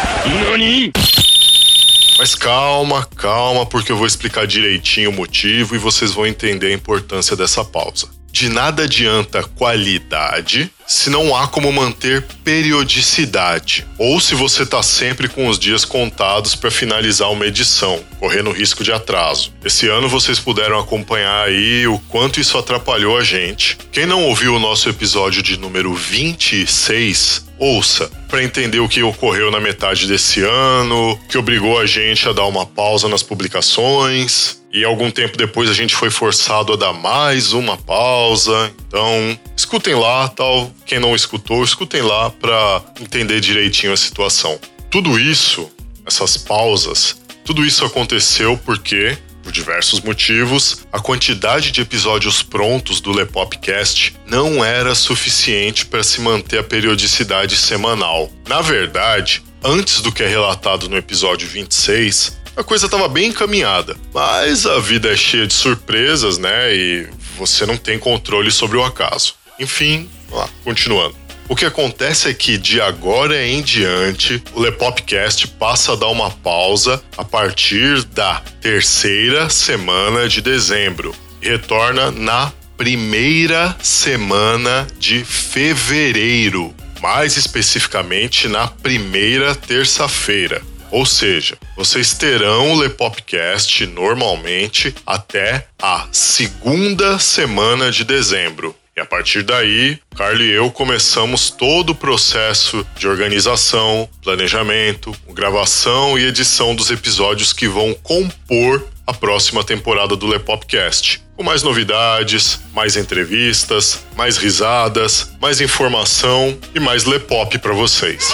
Mas 2.18 2.34
calma, 2.34 3.06
calma, 3.16 3.64
porque 3.64 3.90
eu 3.90 3.96
vou 3.96 4.06
explicar 4.06 4.46
direitinho 4.46 5.10
o 5.10 5.12
motivo 5.12 5.74
e 5.74 5.78
vocês 5.78 6.12
vão 6.12 6.26
entender 6.26 6.68
a 6.68 6.74
importância 6.74 7.36
dessa 7.36 7.64
pausa. 7.64 8.08
De 8.32 8.48
nada 8.48 8.84
adianta 8.84 9.42
qualidade 9.42 10.72
se 10.86 11.10
não 11.10 11.34
há 11.36 11.46
como 11.46 11.72
manter 11.72 12.22
periodicidade, 12.44 13.86
ou 13.98 14.20
se 14.20 14.34
você 14.34 14.62
está 14.62 14.82
sempre 14.82 15.28
com 15.28 15.46
os 15.48 15.58
dias 15.58 15.84
contados 15.84 16.54
para 16.54 16.70
finalizar 16.70 17.30
uma 17.30 17.46
edição, 17.46 18.02
correndo 18.18 18.50
risco 18.50 18.82
de 18.82 18.92
atraso. 18.92 19.52
Esse 19.64 19.88
ano 19.88 20.08
vocês 20.08 20.38
puderam 20.38 20.78
acompanhar 20.78 21.46
aí 21.46 21.86
o 21.86 21.98
quanto 22.08 22.40
isso 22.40 22.58
atrapalhou 22.58 23.16
a 23.16 23.22
gente. 23.22 23.78
Quem 23.90 24.06
não 24.06 24.24
ouviu 24.24 24.54
o 24.54 24.58
nosso 24.58 24.88
episódio 24.88 25.42
de 25.42 25.56
número 25.58 25.94
26, 25.94 27.51
ouça 27.62 28.10
para 28.28 28.42
entender 28.42 28.80
o 28.80 28.88
que 28.88 29.02
ocorreu 29.02 29.50
na 29.50 29.60
metade 29.60 30.08
desse 30.08 30.42
ano, 30.42 31.18
que 31.28 31.38
obrigou 31.38 31.78
a 31.78 31.86
gente 31.86 32.28
a 32.28 32.32
dar 32.32 32.46
uma 32.46 32.66
pausa 32.66 33.08
nas 33.08 33.22
publicações. 33.22 34.60
E 34.72 34.84
algum 34.84 35.10
tempo 35.10 35.36
depois 35.36 35.70
a 35.70 35.74
gente 35.74 35.94
foi 35.94 36.10
forçado 36.10 36.72
a 36.72 36.76
dar 36.76 36.92
mais 36.92 37.52
uma 37.52 37.76
pausa. 37.76 38.72
Então, 38.88 39.38
escutem 39.56 39.94
lá, 39.94 40.28
tal. 40.28 40.72
Quem 40.86 40.98
não 40.98 41.14
escutou, 41.14 41.62
escutem 41.62 42.02
lá 42.02 42.30
para 42.30 42.82
entender 43.00 43.38
direitinho 43.40 43.92
a 43.92 43.96
situação. 43.96 44.58
Tudo 44.90 45.18
isso, 45.18 45.70
essas 46.06 46.36
pausas, 46.38 47.20
tudo 47.44 47.64
isso 47.64 47.84
aconteceu 47.84 48.58
porque 48.64 49.16
por 49.42 49.52
diversos 49.52 50.00
motivos, 50.00 50.86
a 50.92 51.00
quantidade 51.00 51.70
de 51.70 51.80
episódios 51.80 52.42
prontos 52.42 53.00
do 53.00 53.12
Lepopcast 53.12 54.14
não 54.26 54.64
era 54.64 54.94
suficiente 54.94 55.84
para 55.86 56.02
se 56.02 56.20
manter 56.20 56.58
a 56.58 56.64
periodicidade 56.64 57.56
semanal. 57.56 58.30
Na 58.46 58.60
verdade, 58.60 59.42
antes 59.62 60.00
do 60.00 60.12
que 60.12 60.22
é 60.22 60.28
relatado 60.28 60.88
no 60.88 60.96
episódio 60.96 61.48
26, 61.48 62.40
a 62.56 62.62
coisa 62.62 62.86
estava 62.86 63.08
bem 63.08 63.28
encaminhada. 63.28 63.96
Mas 64.12 64.66
a 64.66 64.78
vida 64.78 65.10
é 65.12 65.16
cheia 65.16 65.46
de 65.46 65.54
surpresas, 65.54 66.38
né? 66.38 66.74
E 66.74 67.08
você 67.36 67.64
não 67.64 67.76
tem 67.76 67.98
controle 67.98 68.50
sobre 68.50 68.76
o 68.76 68.84
acaso. 68.84 69.34
Enfim, 69.58 70.08
lá, 70.30 70.48
continuando. 70.64 71.21
O 71.52 71.54
que 71.54 71.66
acontece 71.66 72.30
é 72.30 72.32
que 72.32 72.56
de 72.56 72.80
agora 72.80 73.46
em 73.46 73.60
diante, 73.60 74.42
o 74.54 74.60
Lepopcast 74.60 75.48
passa 75.48 75.92
a 75.92 75.96
dar 75.96 76.06
uma 76.06 76.30
pausa 76.30 77.02
a 77.14 77.22
partir 77.26 78.04
da 78.04 78.40
terceira 78.62 79.50
semana 79.50 80.26
de 80.30 80.40
dezembro 80.40 81.14
retorna 81.42 82.10
na 82.10 82.50
primeira 82.74 83.76
semana 83.82 84.86
de 84.98 85.26
fevereiro, 85.26 86.74
mais 87.02 87.36
especificamente 87.36 88.48
na 88.48 88.66
primeira 88.66 89.54
terça-feira. 89.54 90.62
Ou 90.90 91.04
seja, 91.04 91.58
vocês 91.76 92.14
terão 92.14 92.72
o 92.72 92.78
Lepopcast 92.78 93.86
normalmente 93.88 94.94
até 95.06 95.66
a 95.82 96.08
segunda 96.10 97.18
semana 97.18 97.90
de 97.90 98.04
dezembro. 98.04 98.74
E 98.94 99.00
a 99.00 99.06
partir 99.06 99.42
daí, 99.42 99.98
Carlos 100.14 100.42
e 100.42 100.50
eu 100.50 100.70
começamos 100.70 101.48
todo 101.48 101.90
o 101.90 101.94
processo 101.94 102.86
de 102.94 103.08
organização, 103.08 104.06
planejamento, 104.22 105.16
gravação 105.30 106.18
e 106.18 106.26
edição 106.26 106.74
dos 106.74 106.90
episódios 106.90 107.54
que 107.54 107.66
vão 107.66 107.94
compor 107.94 108.86
a 109.06 109.14
próxima 109.14 109.64
temporada 109.64 110.14
do 110.14 110.26
Lepopcast. 110.26 111.22
Com 111.34 111.42
mais 111.42 111.62
novidades, 111.62 112.60
mais 112.74 112.94
entrevistas, 112.94 114.04
mais 114.14 114.36
risadas, 114.36 115.32
mais 115.40 115.62
informação 115.62 116.58
e 116.74 116.78
mais 116.78 117.04
Lepop 117.04 117.58
para 117.60 117.72
vocês. 117.72 118.30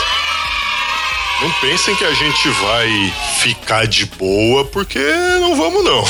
Não 1.41 1.53
pensem 1.61 1.95
que 1.95 2.05
a 2.05 2.13
gente 2.13 2.49
vai 2.49 2.89
ficar 3.39 3.87
de 3.87 4.07
boa, 4.07 4.65
porque 4.65 4.99
não 5.41 5.55
vamos 5.55 5.85
não. 5.85 6.05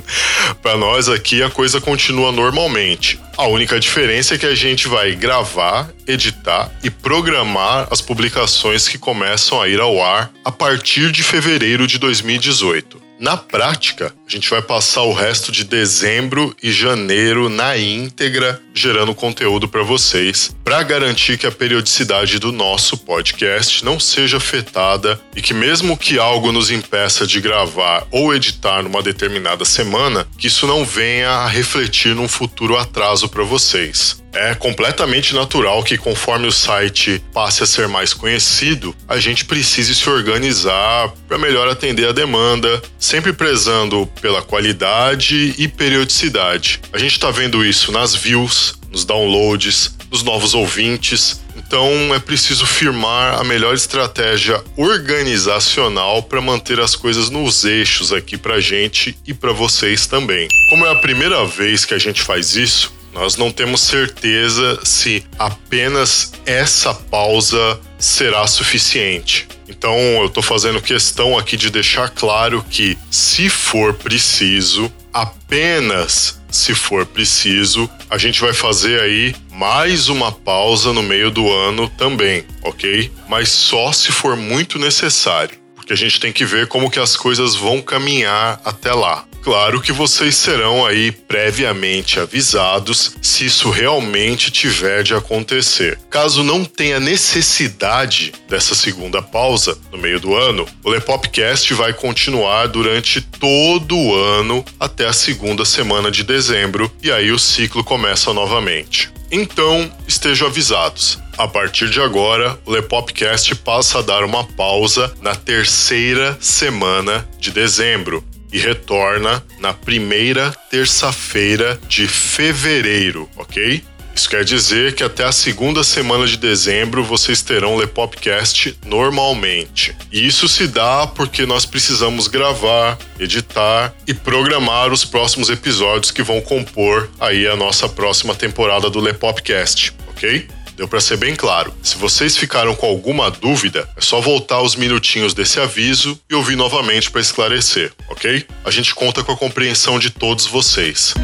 Para 0.60 0.76
nós 0.76 1.08
aqui 1.08 1.42
a 1.42 1.48
coisa 1.48 1.80
continua 1.80 2.30
normalmente. 2.30 3.18
A 3.38 3.46
única 3.46 3.80
diferença 3.80 4.34
é 4.34 4.38
que 4.38 4.44
a 4.44 4.54
gente 4.54 4.86
vai 4.86 5.14
gravar, 5.14 5.88
editar 6.06 6.70
e 6.84 6.90
programar 6.90 7.88
as 7.90 8.02
publicações 8.02 8.86
que 8.86 8.98
começam 8.98 9.62
a 9.62 9.66
ir 9.66 9.80
ao 9.80 10.02
ar 10.02 10.30
a 10.44 10.52
partir 10.52 11.10
de 11.10 11.22
fevereiro 11.22 11.86
de 11.86 11.98
2018. 11.98 13.05
Na 13.18 13.36
prática, 13.36 14.12
a 14.26 14.30
gente 14.30 14.50
vai 14.50 14.60
passar 14.60 15.02
o 15.02 15.12
resto 15.12 15.50
de 15.50 15.64
dezembro 15.64 16.54
e 16.62 16.70
janeiro 16.70 17.48
na 17.48 17.76
íntegra 17.76 18.60
gerando 18.74 19.14
conteúdo 19.14 19.66
para 19.66 19.82
vocês, 19.82 20.54
para 20.62 20.82
garantir 20.82 21.38
que 21.38 21.46
a 21.46 21.52
periodicidade 21.52 22.38
do 22.38 22.52
nosso 22.52 22.98
podcast 22.98 23.82
não 23.82 23.98
seja 23.98 24.36
afetada 24.36 25.18
e 25.34 25.40
que 25.40 25.54
mesmo 25.54 25.96
que 25.96 26.18
algo 26.18 26.52
nos 26.52 26.70
impeça 26.70 27.26
de 27.26 27.40
gravar 27.40 28.06
ou 28.10 28.34
editar 28.34 28.82
numa 28.82 29.02
determinada 29.02 29.64
semana, 29.64 30.26
que 30.36 30.48
isso 30.48 30.66
não 30.66 30.84
venha 30.84 31.30
a 31.30 31.48
refletir 31.48 32.14
num 32.14 32.28
futuro 32.28 32.76
atraso 32.76 33.30
para 33.30 33.44
vocês. 33.44 34.22
É 34.36 34.54
completamente 34.54 35.34
natural 35.34 35.82
que, 35.82 35.96
conforme 35.96 36.46
o 36.46 36.52
site 36.52 37.24
passe 37.32 37.62
a 37.62 37.66
ser 37.66 37.88
mais 37.88 38.12
conhecido, 38.12 38.94
a 39.08 39.18
gente 39.18 39.46
precise 39.46 39.94
se 39.94 40.10
organizar 40.10 41.10
para 41.26 41.38
melhor 41.38 41.66
atender 41.68 42.06
a 42.06 42.12
demanda, 42.12 42.82
sempre 42.98 43.32
prezando 43.32 44.06
pela 44.20 44.42
qualidade 44.42 45.54
e 45.56 45.66
periodicidade. 45.66 46.80
A 46.92 46.98
gente 46.98 47.12
está 47.12 47.30
vendo 47.30 47.64
isso 47.64 47.90
nas 47.90 48.14
views, 48.14 48.74
nos 48.90 49.06
downloads, 49.06 49.96
nos 50.10 50.22
novos 50.22 50.52
ouvintes. 50.52 51.40
Então 51.56 52.14
é 52.14 52.18
preciso 52.18 52.66
firmar 52.66 53.40
a 53.40 53.44
melhor 53.44 53.74
estratégia 53.74 54.62
organizacional 54.76 56.22
para 56.22 56.42
manter 56.42 56.78
as 56.78 56.94
coisas 56.94 57.30
nos 57.30 57.64
eixos 57.64 58.12
aqui 58.12 58.36
para 58.36 58.60
gente 58.60 59.18
e 59.26 59.32
para 59.32 59.52
vocês 59.52 60.06
também. 60.06 60.46
Como 60.68 60.84
é 60.84 60.92
a 60.92 60.96
primeira 60.96 61.44
vez 61.46 61.86
que 61.86 61.94
a 61.94 61.98
gente 61.98 62.20
faz 62.20 62.54
isso, 62.54 62.92
nós 63.16 63.36
não 63.36 63.50
temos 63.50 63.80
certeza 63.80 64.78
se 64.84 65.24
apenas 65.38 66.34
essa 66.44 66.92
pausa 66.92 67.80
será 67.98 68.46
suficiente. 68.46 69.48
Então, 69.66 69.96
eu 70.20 70.26
estou 70.26 70.42
fazendo 70.42 70.82
questão 70.82 71.36
aqui 71.36 71.56
de 71.56 71.70
deixar 71.70 72.10
claro 72.10 72.62
que, 72.70 72.96
se 73.10 73.48
for 73.48 73.94
preciso, 73.94 74.92
apenas 75.14 76.38
se 76.50 76.74
for 76.74 77.06
preciso, 77.06 77.88
a 78.10 78.18
gente 78.18 78.38
vai 78.40 78.52
fazer 78.52 79.00
aí 79.00 79.34
mais 79.50 80.10
uma 80.10 80.30
pausa 80.30 80.92
no 80.92 81.02
meio 81.02 81.30
do 81.30 81.50
ano 81.50 81.88
também, 81.88 82.44
ok? 82.62 83.10
Mas 83.28 83.48
só 83.48 83.92
se 83.92 84.12
for 84.12 84.36
muito 84.36 84.78
necessário, 84.78 85.58
porque 85.74 85.94
a 85.94 85.96
gente 85.96 86.20
tem 86.20 86.32
que 86.32 86.44
ver 86.44 86.66
como 86.68 86.90
que 86.90 87.00
as 87.00 87.16
coisas 87.16 87.54
vão 87.56 87.80
caminhar 87.80 88.60
até 88.62 88.92
lá. 88.92 89.24
Claro 89.46 89.80
que 89.80 89.92
vocês 89.92 90.34
serão 90.34 90.84
aí 90.84 91.12
previamente 91.12 92.18
avisados 92.18 93.14
se 93.22 93.46
isso 93.46 93.70
realmente 93.70 94.50
tiver 94.50 95.04
de 95.04 95.14
acontecer. 95.14 96.00
Caso 96.10 96.42
não 96.42 96.64
tenha 96.64 96.98
necessidade 96.98 98.32
dessa 98.48 98.74
segunda 98.74 99.22
pausa 99.22 99.78
no 99.92 99.98
meio 99.98 100.18
do 100.18 100.34
ano, 100.34 100.66
o 100.82 100.90
Lepopcast 100.90 101.72
vai 101.74 101.92
continuar 101.92 102.66
durante 102.66 103.20
todo 103.20 103.96
o 103.96 104.16
ano 104.16 104.64
até 104.80 105.06
a 105.06 105.12
segunda 105.12 105.64
semana 105.64 106.10
de 106.10 106.24
dezembro 106.24 106.90
e 107.00 107.12
aí 107.12 107.30
o 107.30 107.38
ciclo 107.38 107.84
começa 107.84 108.32
novamente. 108.32 109.12
Então, 109.30 109.88
estejam 110.08 110.48
avisados. 110.48 111.20
A 111.38 111.46
partir 111.46 111.88
de 111.88 112.00
agora, 112.00 112.58
o 112.66 112.72
Lepopcast 112.72 113.54
passa 113.54 114.00
a 114.00 114.02
dar 114.02 114.24
uma 114.24 114.42
pausa 114.42 115.14
na 115.22 115.36
terceira 115.36 116.36
semana 116.40 117.24
de 117.38 117.52
dezembro 117.52 118.24
e 118.52 118.58
retorna 118.58 119.44
na 119.58 119.72
primeira 119.72 120.52
terça-feira 120.70 121.78
de 121.88 122.06
fevereiro, 122.06 123.28
ok? 123.36 123.82
Isso 124.16 124.30
quer 124.30 124.44
dizer 124.44 124.94
que 124.94 125.04
até 125.04 125.24
a 125.24 125.30
segunda 125.30 125.84
semana 125.84 126.26
de 126.26 126.38
dezembro 126.38 127.04
vocês 127.04 127.42
terão 127.42 127.74
o 127.74 127.78
Lepopcast 127.78 128.78
normalmente. 128.86 129.94
E 130.10 130.26
isso 130.26 130.48
se 130.48 130.66
dá 130.66 131.06
porque 131.06 131.44
nós 131.44 131.66
precisamos 131.66 132.26
gravar, 132.26 132.96
editar 133.20 133.94
e 134.06 134.14
programar 134.14 134.90
os 134.90 135.04
próximos 135.04 135.50
episódios 135.50 136.10
que 136.10 136.22
vão 136.22 136.40
compor 136.40 137.10
aí 137.20 137.46
a 137.46 137.56
nossa 137.56 137.90
próxima 137.90 138.34
temporada 138.34 138.88
do 138.88 139.00
Lepopcast, 139.00 139.92
ok? 140.08 140.48
Deu 140.76 140.86
para 140.86 141.00
ser 141.00 141.16
bem 141.16 141.34
claro. 141.34 141.74
Se 141.82 141.96
vocês 141.96 142.36
ficaram 142.36 142.74
com 142.76 142.86
alguma 142.86 143.30
dúvida, 143.30 143.88
é 143.96 144.00
só 144.02 144.20
voltar 144.20 144.60
os 144.60 144.76
minutinhos 144.76 145.32
desse 145.32 145.58
aviso 145.58 146.20
e 146.28 146.34
ouvir 146.34 146.54
novamente 146.54 147.10
para 147.10 147.22
esclarecer, 147.22 147.92
ok? 148.10 148.46
A 148.62 148.70
gente 148.70 148.94
conta 148.94 149.24
com 149.24 149.32
a 149.32 149.36
compreensão 149.36 149.98
de 149.98 150.10
todos 150.10 150.46
vocês. 150.46 151.14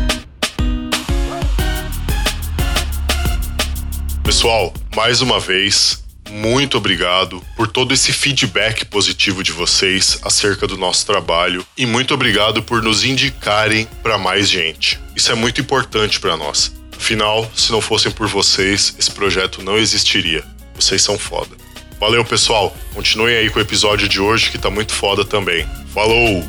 Pessoal, 4.24 4.72
mais 4.96 5.20
uma 5.20 5.38
vez, 5.38 6.03
muito 6.30 6.78
obrigado 6.78 7.44
por 7.55 7.68
todo 7.68 7.92
esse 7.92 8.11
feedback 8.11 8.86
positivo 8.86 9.42
de 9.42 9.53
vocês 9.53 10.18
acerca 10.22 10.66
do 10.66 10.78
nosso 10.78 11.05
trabalho 11.05 11.66
e 11.76 11.84
muito 11.84 12.14
obrigado 12.14 12.62
por 12.62 12.82
nos 12.82 13.05
indicarem 13.05 13.86
para 14.03 14.16
mais 14.16 14.48
gente. 14.48 14.98
Isso 15.14 15.30
é 15.30 15.34
muito 15.34 15.61
importante 15.61 16.18
para 16.18 16.38
nós. 16.38 16.72
Afinal, 17.03 17.50
se 17.53 17.72
não 17.72 17.80
fossem 17.80 18.12
por 18.12 18.28
vocês, 18.28 18.94
esse 18.96 19.11
projeto 19.11 19.61
não 19.61 19.76
existiria. 19.76 20.44
Vocês 20.72 21.03
são 21.03 21.18
foda. 21.18 21.57
Valeu, 21.98 22.24
pessoal. 22.24 22.72
Continuem 22.94 23.38
aí 23.38 23.50
com 23.50 23.59
o 23.59 23.62
episódio 23.62 24.09
de 24.09 24.20
hoje 24.20 24.53
que 24.53 24.57
tá 24.57 24.70
muito 24.70 24.94
foda 24.94 25.24
também. 25.24 25.68
Falou! 25.92 26.44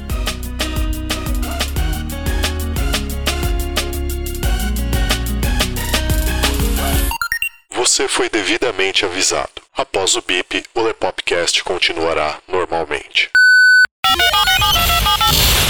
Você 7.72 8.08
foi 8.08 8.30
devidamente 8.30 9.06
avisado. 9.06 9.50
Após 9.76 10.16
o 10.16 10.22
bip, 10.22 10.64
o 10.76 10.84
Lepopcast 10.84 11.64
continuará 11.64 12.38
normalmente. 12.48 13.32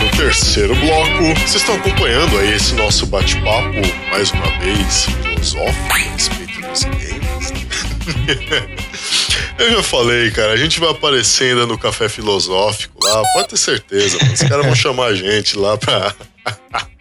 No 0.00 0.10
terceiro 0.16 0.74
bloco. 0.76 1.34
Vocês 1.34 1.56
estão 1.56 1.74
acompanhando 1.76 2.38
aí 2.38 2.54
esse 2.54 2.74
nosso 2.74 3.06
bate-papo, 3.06 3.80
mais 4.10 4.30
uma 4.32 4.58
vez, 4.58 5.04
filosófico 5.04 5.92
a 5.92 5.96
respeito 5.96 6.60
dos 6.62 6.84
games. 6.84 7.52
Eu 9.58 9.70
já 9.70 9.82
falei, 9.82 10.30
cara, 10.30 10.52
a 10.52 10.56
gente 10.56 10.80
vai 10.80 10.90
aparecer 10.90 11.50
ainda 11.50 11.66
no 11.66 11.78
Café 11.78 12.08
Filosófico 12.08 13.04
lá, 13.04 13.22
pode 13.32 13.48
ter 13.48 13.56
certeza, 13.56 14.18
mano. 14.20 14.32
Os 14.32 14.42
caras 14.42 14.66
vão 14.66 14.74
chamar 14.74 15.06
a 15.06 15.14
gente 15.14 15.58
lá 15.58 15.76
pra. 15.76 16.14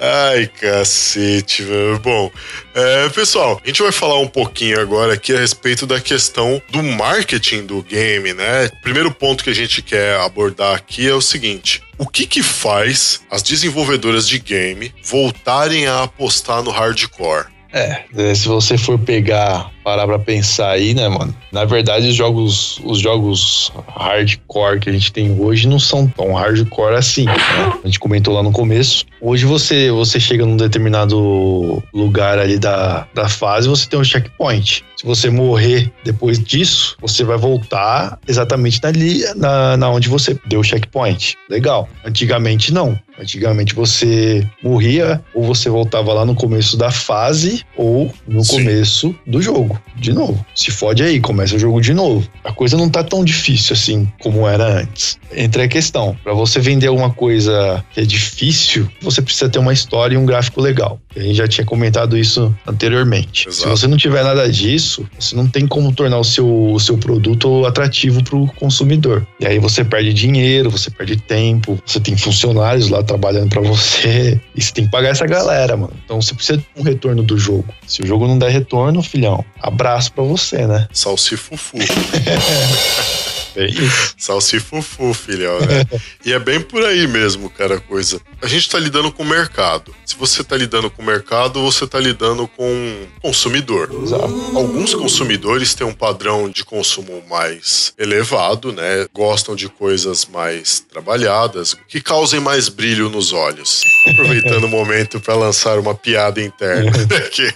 Ai, 0.00 0.46
cacete, 0.46 1.62
velho. 1.62 1.98
Bom, 1.98 2.30
é, 2.74 3.08
pessoal, 3.10 3.60
a 3.62 3.66
gente 3.66 3.82
vai 3.82 3.92
falar 3.92 4.18
um 4.18 4.26
pouquinho 4.26 4.80
agora 4.80 5.14
aqui 5.14 5.32
a 5.32 5.38
respeito 5.38 5.86
da 5.86 6.00
questão 6.00 6.60
do 6.70 6.82
marketing 6.82 7.64
do 7.64 7.82
game, 7.82 8.32
né? 8.32 8.68
Primeiro 8.82 9.10
ponto 9.10 9.44
que 9.44 9.50
a 9.50 9.54
gente 9.54 9.80
quer 9.80 10.18
abordar 10.20 10.74
aqui 10.74 11.08
é 11.08 11.14
o 11.14 11.20
seguinte: 11.20 11.82
o 11.96 12.06
que 12.06 12.26
que 12.26 12.42
faz 12.42 13.22
as 13.30 13.42
desenvolvedoras 13.42 14.28
de 14.28 14.38
game 14.38 14.92
voltarem 15.02 15.86
a 15.86 16.02
apostar 16.02 16.62
no 16.62 16.70
hardcore? 16.70 17.53
É, 17.74 18.04
é, 18.16 18.34
se 18.36 18.46
você 18.46 18.78
for 18.78 18.96
pegar, 18.96 19.68
parar 19.82 20.06
pra 20.06 20.16
pensar 20.16 20.70
aí, 20.70 20.94
né, 20.94 21.08
mano? 21.08 21.34
Na 21.50 21.64
verdade, 21.64 22.06
os 22.06 22.14
jogos, 22.14 22.80
os 22.84 23.00
jogos 23.00 23.72
hardcore 23.88 24.78
que 24.78 24.88
a 24.88 24.92
gente 24.92 25.12
tem 25.12 25.36
hoje 25.40 25.66
não 25.66 25.80
são 25.80 26.06
tão 26.06 26.34
hardcore 26.34 26.94
assim. 26.94 27.24
Né? 27.24 27.34
A 27.82 27.86
gente 27.86 27.98
comentou 27.98 28.32
lá 28.32 28.44
no 28.44 28.52
começo. 28.52 29.04
Hoje 29.20 29.44
você, 29.44 29.90
você 29.90 30.20
chega 30.20 30.46
num 30.46 30.56
determinado 30.56 31.82
lugar 31.92 32.38
ali 32.38 32.60
da, 32.60 33.08
da 33.12 33.28
fase, 33.28 33.68
você 33.68 33.88
tem 33.88 33.98
um 33.98 34.04
checkpoint. 34.04 34.84
Se 34.96 35.04
você 35.04 35.28
morrer 35.28 35.92
depois 36.04 36.38
disso, 36.38 36.96
você 37.00 37.24
vai 37.24 37.36
voltar 37.36 38.20
exatamente 38.28 38.80
dali, 38.80 39.24
na, 39.34 39.76
na 39.76 39.90
onde 39.90 40.08
você 40.08 40.38
deu 40.46 40.60
o 40.60 40.64
checkpoint. 40.64 41.36
Legal. 41.50 41.88
Antigamente 42.04 42.72
não. 42.72 42.96
Antigamente 43.18 43.74
você 43.74 44.46
morria 44.62 45.22
ou 45.32 45.44
você 45.44 45.68
voltava 45.68 46.12
lá 46.12 46.24
no 46.24 46.34
começo 46.34 46.76
da 46.76 46.90
fase 46.90 47.64
ou 47.76 48.12
no 48.26 48.44
Sim. 48.44 48.56
começo 48.56 49.14
do 49.26 49.40
jogo, 49.40 49.80
de 49.96 50.12
novo. 50.12 50.44
Se 50.54 50.70
fode 50.70 51.02
aí, 51.02 51.20
começa 51.20 51.54
o 51.54 51.58
jogo 51.58 51.80
de 51.80 51.94
novo. 51.94 52.28
A 52.42 52.52
coisa 52.52 52.76
não 52.76 52.88
tá 52.88 53.04
tão 53.04 53.24
difícil 53.24 53.74
assim 53.74 54.10
como 54.20 54.48
era 54.48 54.80
antes. 54.80 55.18
Entra 55.34 55.64
a 55.64 55.68
questão, 55.68 56.16
para 56.22 56.32
você 56.32 56.60
vender 56.60 56.88
alguma 56.88 57.10
coisa 57.10 57.84
que 57.92 58.00
é 58.00 58.04
difícil, 58.04 58.88
você 59.00 59.22
precisa 59.22 59.48
ter 59.48 59.58
uma 59.58 59.72
história 59.72 60.14
e 60.14 60.18
um 60.18 60.26
gráfico 60.26 60.60
legal. 60.60 61.00
A 61.16 61.20
gente 61.20 61.36
já 61.36 61.46
tinha 61.46 61.64
comentado 61.64 62.18
isso 62.18 62.54
anteriormente. 62.66 63.44
Se 63.44 63.60
Exato. 63.60 63.70
você 63.70 63.86
não 63.86 63.96
tiver 63.96 64.24
nada 64.24 64.50
disso, 64.50 65.08
você 65.18 65.36
não 65.36 65.46
tem 65.46 65.66
como 65.66 65.92
tornar 65.92 66.18
o 66.18 66.24
seu, 66.24 66.72
o 66.72 66.80
seu 66.80 66.98
produto 66.98 67.64
atrativo 67.64 68.22
para 68.22 68.36
o 68.36 68.46
consumidor. 68.54 69.26
E 69.38 69.46
aí 69.46 69.58
você 69.58 69.84
perde 69.84 70.12
dinheiro, 70.12 70.70
você 70.70 70.90
perde 70.90 71.16
tempo, 71.16 71.78
você 71.86 72.00
tem 72.00 72.16
funcionários 72.16 72.88
lá 72.88 73.03
trabalhando 73.04 73.50
para 73.50 73.60
você 73.60 74.40
e 74.54 74.62
você 74.62 74.72
tem 74.72 74.84
que 74.84 74.90
pagar 74.90 75.10
essa 75.10 75.26
galera, 75.26 75.76
mano. 75.76 75.92
Então 76.04 76.20
você 76.20 76.34
precisa 76.34 76.58
de 76.58 76.66
um 76.76 76.82
retorno 76.82 77.22
do 77.22 77.38
jogo. 77.38 77.66
Se 77.86 78.02
o 78.02 78.06
jogo 78.06 78.26
não 78.26 78.38
der 78.38 78.50
retorno, 78.50 79.02
filhão, 79.02 79.44
abraço 79.60 80.12
para 80.12 80.24
você, 80.24 80.66
né? 80.66 80.88
Salsifufu. 80.92 81.78
É 83.56 83.66
isso. 83.66 84.14
Salsifufu, 84.18 85.14
filhão, 85.14 85.58
né? 85.60 85.84
e 86.24 86.32
é 86.32 86.38
bem 86.38 86.60
por 86.60 86.84
aí 86.84 87.06
mesmo, 87.06 87.48
cara, 87.50 87.76
a 87.76 87.80
coisa. 87.80 88.20
A 88.42 88.46
gente 88.46 88.68
tá 88.68 88.78
lidando 88.78 89.12
com 89.12 89.22
o 89.22 89.26
mercado. 89.26 89.94
Se 90.04 90.16
você 90.16 90.42
tá 90.42 90.56
lidando 90.56 90.90
com 90.90 91.02
o 91.02 91.04
mercado, 91.04 91.62
você 91.62 91.86
tá 91.86 91.98
lidando 91.98 92.46
com 92.48 92.64
o 92.64 93.20
consumidor. 93.20 93.90
Exato. 94.02 94.52
Alguns 94.54 94.94
consumidores 94.94 95.74
têm 95.74 95.86
um 95.86 95.92
padrão 95.92 96.48
de 96.48 96.64
consumo 96.64 97.22
mais 97.28 97.92
elevado, 97.98 98.72
né? 98.72 99.06
Gostam 99.12 99.54
de 99.54 99.68
coisas 99.68 100.26
mais 100.26 100.80
trabalhadas, 100.80 101.76
que 101.88 102.00
causem 102.00 102.40
mais 102.40 102.68
brilho 102.68 103.08
nos 103.08 103.32
olhos. 103.32 103.82
Aproveitando 104.06 104.64
o 104.64 104.68
momento 104.68 105.20
para 105.20 105.34
lançar 105.34 105.78
uma 105.78 105.94
piada 105.94 106.40
interna 106.40 106.90
aqui. 107.16 107.48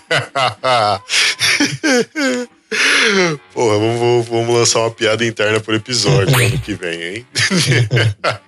Porra, 3.55 3.79
vamos, 3.79 4.29
vamos- 4.29 4.55
lançar 4.55 4.81
uma 4.81 4.91
piada 4.91 5.25
interna 5.25 5.61
por 5.61 5.75
episódio 5.75 6.37
ano 6.37 6.59
que 6.59 6.75
vem, 6.75 7.03
hein? 7.03 7.27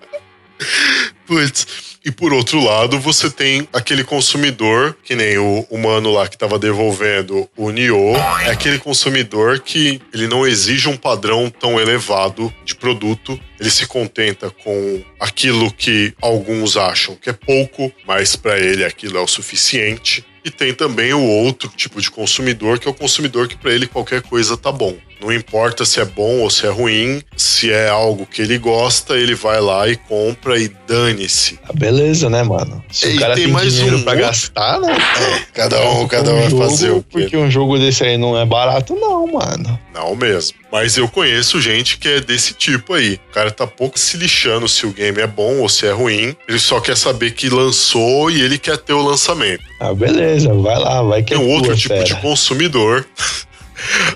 Putz. 1.26 1.90
E 2.02 2.10
por 2.10 2.32
outro 2.32 2.64
lado, 2.64 2.98
você 2.98 3.30
tem 3.30 3.68
aquele 3.74 4.02
consumidor, 4.02 4.96
que 5.04 5.14
nem 5.14 5.36
o, 5.36 5.66
o 5.68 5.76
mano 5.76 6.10
lá 6.10 6.26
que 6.26 6.36
tava 6.36 6.58
devolvendo 6.58 7.46
o 7.54 7.70
Nioh, 7.70 8.16
é 8.42 8.50
aquele 8.50 8.78
consumidor 8.78 9.60
que 9.60 10.00
ele 10.12 10.26
não 10.26 10.46
exige 10.46 10.88
um 10.88 10.96
padrão 10.96 11.50
tão 11.50 11.78
elevado 11.78 12.52
de 12.64 12.74
produto, 12.74 13.38
ele 13.60 13.70
se 13.70 13.86
contenta 13.86 14.50
com 14.50 15.04
aquilo 15.20 15.70
que 15.70 16.14
alguns 16.22 16.74
acham 16.78 17.14
que 17.16 17.28
é 17.28 17.34
pouco, 17.34 17.92
mas 18.06 18.34
para 18.34 18.58
ele 18.58 18.82
aquilo 18.82 19.18
é 19.18 19.20
o 19.20 19.26
suficiente. 19.26 20.24
E 20.44 20.50
tem 20.50 20.72
também 20.72 21.12
o 21.12 21.22
outro 21.22 21.68
tipo 21.76 22.00
de 22.00 22.10
consumidor, 22.10 22.78
que 22.78 22.88
é 22.88 22.90
o 22.90 22.94
consumidor 22.94 23.46
que 23.46 23.56
para 23.56 23.72
ele 23.72 23.86
qualquer 23.86 24.22
coisa 24.22 24.56
tá 24.56 24.72
bom. 24.72 24.94
Não 25.20 25.30
importa 25.30 25.84
se 25.84 26.00
é 26.00 26.04
bom 26.06 26.38
ou 26.40 26.48
se 26.48 26.64
é 26.66 26.70
ruim, 26.70 27.22
se 27.36 27.70
é 27.70 27.90
algo 27.90 28.24
que 28.24 28.40
ele 28.40 28.56
gosta, 28.56 29.14
ele 29.18 29.34
vai 29.34 29.60
lá 29.60 29.86
e 29.86 29.94
compra 29.96 30.58
e 30.58 30.68
dane-se. 30.88 31.58
Ah, 31.68 31.74
beleza, 31.74 32.30
né, 32.30 32.42
mano? 32.42 32.82
Se 32.90 33.08
E 33.10 33.16
o 33.16 33.20
cara 33.20 33.34
tem 33.34 33.44
tem, 33.44 33.52
mais 33.52 33.74
dinheiro 33.74 33.98
um 33.98 34.02
pra 34.02 34.12
outro- 34.12 34.26
gastar, 34.28 34.80
né? 34.80 34.96
Cada 35.52 35.90
um, 35.90 36.08
cada 36.08 36.32
um 36.32 36.40
vai 36.40 36.50
jogo, 36.50 36.62
fazer 36.70 36.90
o 36.90 37.02
quê? 37.02 37.06
Porque 37.10 37.36
um 37.36 37.50
jogo 37.50 37.78
desse 37.78 38.02
aí 38.02 38.16
não 38.16 38.38
é 38.38 38.46
barato, 38.46 38.94
não, 38.94 39.26
mano. 39.26 39.78
Não 39.94 40.16
mesmo. 40.16 40.56
Mas 40.72 40.96
eu 40.96 41.08
conheço 41.08 41.60
gente 41.60 41.98
que 41.98 42.06
é 42.08 42.20
desse 42.20 42.54
tipo 42.54 42.94
aí. 42.94 43.18
O 43.28 43.32
cara 43.32 43.50
tá 43.50 43.66
pouco 43.66 43.98
se 43.98 44.16
lixando 44.16 44.68
se 44.68 44.86
o 44.86 44.92
game 44.92 45.20
é 45.20 45.26
bom 45.26 45.58
ou 45.58 45.68
se 45.68 45.84
é 45.86 45.90
ruim. 45.90 46.36
Ele 46.48 46.58
só 46.60 46.80
quer 46.80 46.96
saber 46.96 47.32
que 47.32 47.48
lançou 47.48 48.30
e 48.30 48.40
ele 48.40 48.56
quer 48.58 48.78
ter 48.78 48.92
o 48.92 49.02
lançamento. 49.02 49.62
Ah, 49.80 49.92
beleza, 49.92 50.52
vai 50.54 50.78
lá, 50.78 51.02
vai 51.02 51.22
que 51.22 51.34
Tem 51.34 51.42
é 51.42 51.46
um 51.46 51.50
outro 51.50 51.76
tipo 51.76 51.94
de 52.04 52.10
fera. 52.10 52.20
consumidor. 52.20 53.04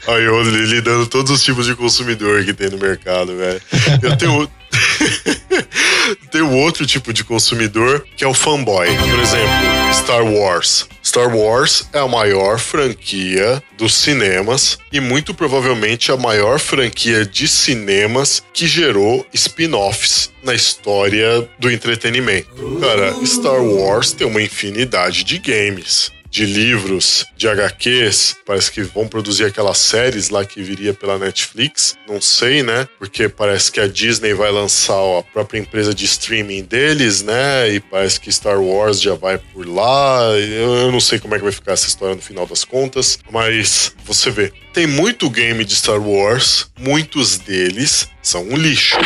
Aí 0.07 0.23
eu 0.25 0.43
li- 0.43 0.67
lidando 0.67 1.07
todos 1.07 1.33
os 1.33 1.43
tipos 1.43 1.67
de 1.67 1.75
consumidor 1.75 2.45
que 2.45 2.53
tem 2.53 2.69
no 2.69 2.77
mercado, 2.79 3.35
velho. 3.37 3.61
Eu 4.03 4.17
tenho. 4.17 4.49
tem 6.31 6.43
um 6.43 6.57
outro 6.57 6.87
tipo 6.87 7.13
de 7.13 7.25
consumidor 7.25 8.07
que 8.17 8.25
é 8.25 8.27
o 8.27 8.35
fanboy. 8.35 8.87
Por 8.87 9.21
exemplo, 9.21 9.95
Star 9.95 10.25
Wars. 10.25 10.89
Star 11.05 11.35
Wars 11.35 11.89
é 11.93 11.99
a 11.99 12.09
maior 12.09 12.59
franquia 12.59 13.63
dos 13.77 13.95
cinemas 13.95 14.79
e 14.93 15.01
muito 15.01 15.35
provavelmente 15.35 16.11
a 16.11 16.17
maior 16.17 16.59
franquia 16.59 17.25
de 17.25 17.47
cinemas 17.47 18.43
que 18.53 18.67
gerou 18.67 19.27
spin-offs 19.33 20.31
na 20.43 20.55
história 20.55 21.49
do 21.59 21.71
entretenimento. 21.71 22.79
Cara, 22.81 23.15
Star 23.25 23.63
Wars 23.63 24.13
tem 24.13 24.27
uma 24.27 24.43
infinidade 24.43 25.25
de 25.25 25.39
games 25.39 26.11
de 26.35 26.45
livros, 26.47 27.25
de 27.37 27.47
HQs, 27.47 28.39
parece 28.45 28.73
que 28.73 28.83
vão 28.83 29.07
produzir 29.07 29.45
aquelas 29.45 29.79
séries 29.79 30.31
lá 30.31 30.45
que 30.45 30.61
viria 30.65 30.93
pela 30.93 31.17
Netflix, 31.17 31.97
não 32.09 32.21
sei, 32.21 32.61
né? 32.61 32.89
Porque 32.99 33.29
parece 33.29 33.71
que 33.71 33.79
a 33.79 33.87
Disney 33.87 34.35
vai 34.35 34.51
lançar 34.51 34.97
ó, 34.97 35.21
a 35.21 35.23
própria 35.23 35.61
empresa 35.61 35.95
de 35.95 36.05
streaming 36.05 36.65
deles, 36.65 37.23
né? 37.23 37.73
E 37.73 37.79
parece 37.79 38.19
que 38.19 38.33
Star 38.33 38.61
Wars 38.61 39.01
já 39.01 39.15
vai 39.15 39.39
por 39.39 39.65
lá. 39.65 40.25
Eu 40.37 40.75
eu 40.75 40.91
não 40.91 41.01
sei 41.01 41.21
como 41.21 41.37
é 41.37 41.39
que 41.39 41.45
vai 41.45 41.53
ficar 41.53 41.75
essa 41.75 41.87
história 41.87 42.17
no 42.17 42.21
final 42.21 42.49
das 42.49 42.65
contas, 42.65 43.17
mas 43.31 43.95
você 44.05 44.29
vê. 44.29 44.53
Tem 44.75 44.89
muito 44.89 45.31
game 45.31 45.65
de 45.65 45.77
Star 45.77 46.01
Wars, 46.01 46.69
muitos 46.77 47.39
deles 47.39 48.09
são 48.21 48.43
um 48.43 48.57
lixo. 48.57 48.97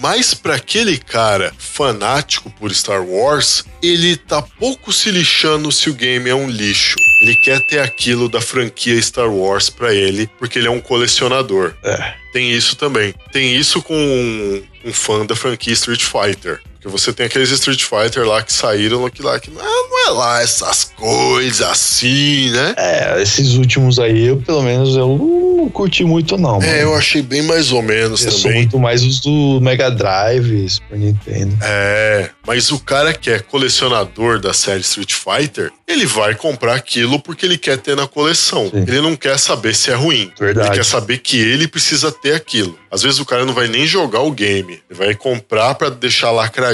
Mas 0.00 0.34
para 0.34 0.56
aquele 0.56 0.98
cara 0.98 1.54
fanático 1.56 2.50
por 2.50 2.74
Star 2.74 3.04
Wars, 3.04 3.64
ele 3.80 4.16
tá 4.16 4.42
pouco 4.42 4.92
se 4.92 5.12
lixando 5.12 5.70
se 5.70 5.88
o 5.88 5.94
game 5.94 6.28
é 6.28 6.34
um 6.34 6.50
lixo. 6.50 6.96
Ele 7.22 7.36
quer 7.36 7.64
ter 7.68 7.78
aquilo 7.78 8.28
da 8.28 8.40
franquia 8.40 9.00
Star 9.00 9.30
Wars 9.30 9.70
para 9.70 9.94
ele, 9.94 10.28
porque 10.36 10.58
ele 10.58 10.66
é 10.66 10.70
um 10.70 10.80
colecionador. 10.80 11.74
É. 11.84 12.14
Tem 12.32 12.50
isso 12.50 12.74
também. 12.74 13.14
Tem 13.30 13.54
isso 13.54 13.80
com 13.80 13.94
um, 13.94 14.64
um 14.86 14.92
fã 14.92 15.24
da 15.24 15.36
franquia 15.36 15.72
Street 15.72 16.02
Fighter. 16.02 16.60
Porque 16.84 16.98
você 16.98 17.14
tem 17.14 17.24
aqueles 17.24 17.50
Street 17.50 17.82
Fighter 17.82 18.26
lá 18.26 18.42
que 18.42 18.52
saíram 18.52 19.08
que 19.08 19.22
lá 19.22 19.40
que 19.40 19.50
não, 19.50 19.62
não 19.62 20.06
é 20.06 20.10
lá 20.10 20.42
essas 20.42 20.84
coisas 20.84 21.62
assim, 21.62 22.50
né? 22.50 22.74
É, 22.76 23.22
esses 23.22 23.54
últimos 23.54 23.98
aí, 23.98 24.26
eu, 24.26 24.36
pelo 24.36 24.62
menos, 24.62 24.94
eu 24.94 25.08
não 25.08 25.70
curti 25.70 26.04
muito, 26.04 26.36
não. 26.36 26.56
É, 26.62 26.66
mano. 26.66 26.76
eu 26.76 26.94
achei 26.94 27.22
bem 27.22 27.40
mais 27.40 27.72
ou 27.72 27.80
menos 27.80 28.22
Eu 28.22 28.32
sou 28.32 28.42
também. 28.42 28.58
muito 28.58 28.78
mais 28.78 29.02
os 29.02 29.20
do 29.20 29.60
Mega 29.62 29.90
Drive, 29.90 30.68
Super 30.68 30.98
Nintendo. 30.98 31.56
É, 31.62 32.28
mas 32.46 32.70
o 32.70 32.78
cara 32.78 33.14
que 33.14 33.30
é 33.30 33.38
colecionador 33.38 34.38
da 34.38 34.52
série 34.52 34.80
Street 34.80 35.14
Fighter, 35.14 35.72
ele 35.88 36.04
vai 36.04 36.34
comprar 36.34 36.74
aquilo 36.74 37.18
porque 37.18 37.46
ele 37.46 37.56
quer 37.56 37.78
ter 37.78 37.96
na 37.96 38.06
coleção. 38.06 38.68
Sim. 38.70 38.84
Ele 38.86 39.00
não 39.00 39.16
quer 39.16 39.38
saber 39.38 39.74
se 39.74 39.90
é 39.90 39.94
ruim. 39.94 40.30
Verdade. 40.38 40.68
Ele 40.68 40.76
quer 40.76 40.84
saber 40.84 41.18
que 41.18 41.38
ele 41.38 41.66
precisa 41.66 42.12
ter 42.12 42.34
aquilo. 42.34 42.78
Às 42.90 43.02
vezes 43.02 43.18
o 43.18 43.24
cara 43.24 43.44
não 43.46 43.54
vai 43.54 43.68
nem 43.68 43.86
jogar 43.86 44.20
o 44.20 44.30
game. 44.30 44.80
Ele 44.90 44.98
vai 44.98 45.14
comprar 45.14 45.74
pra 45.74 45.88
deixar 45.88 46.30
lacradinho 46.30 46.73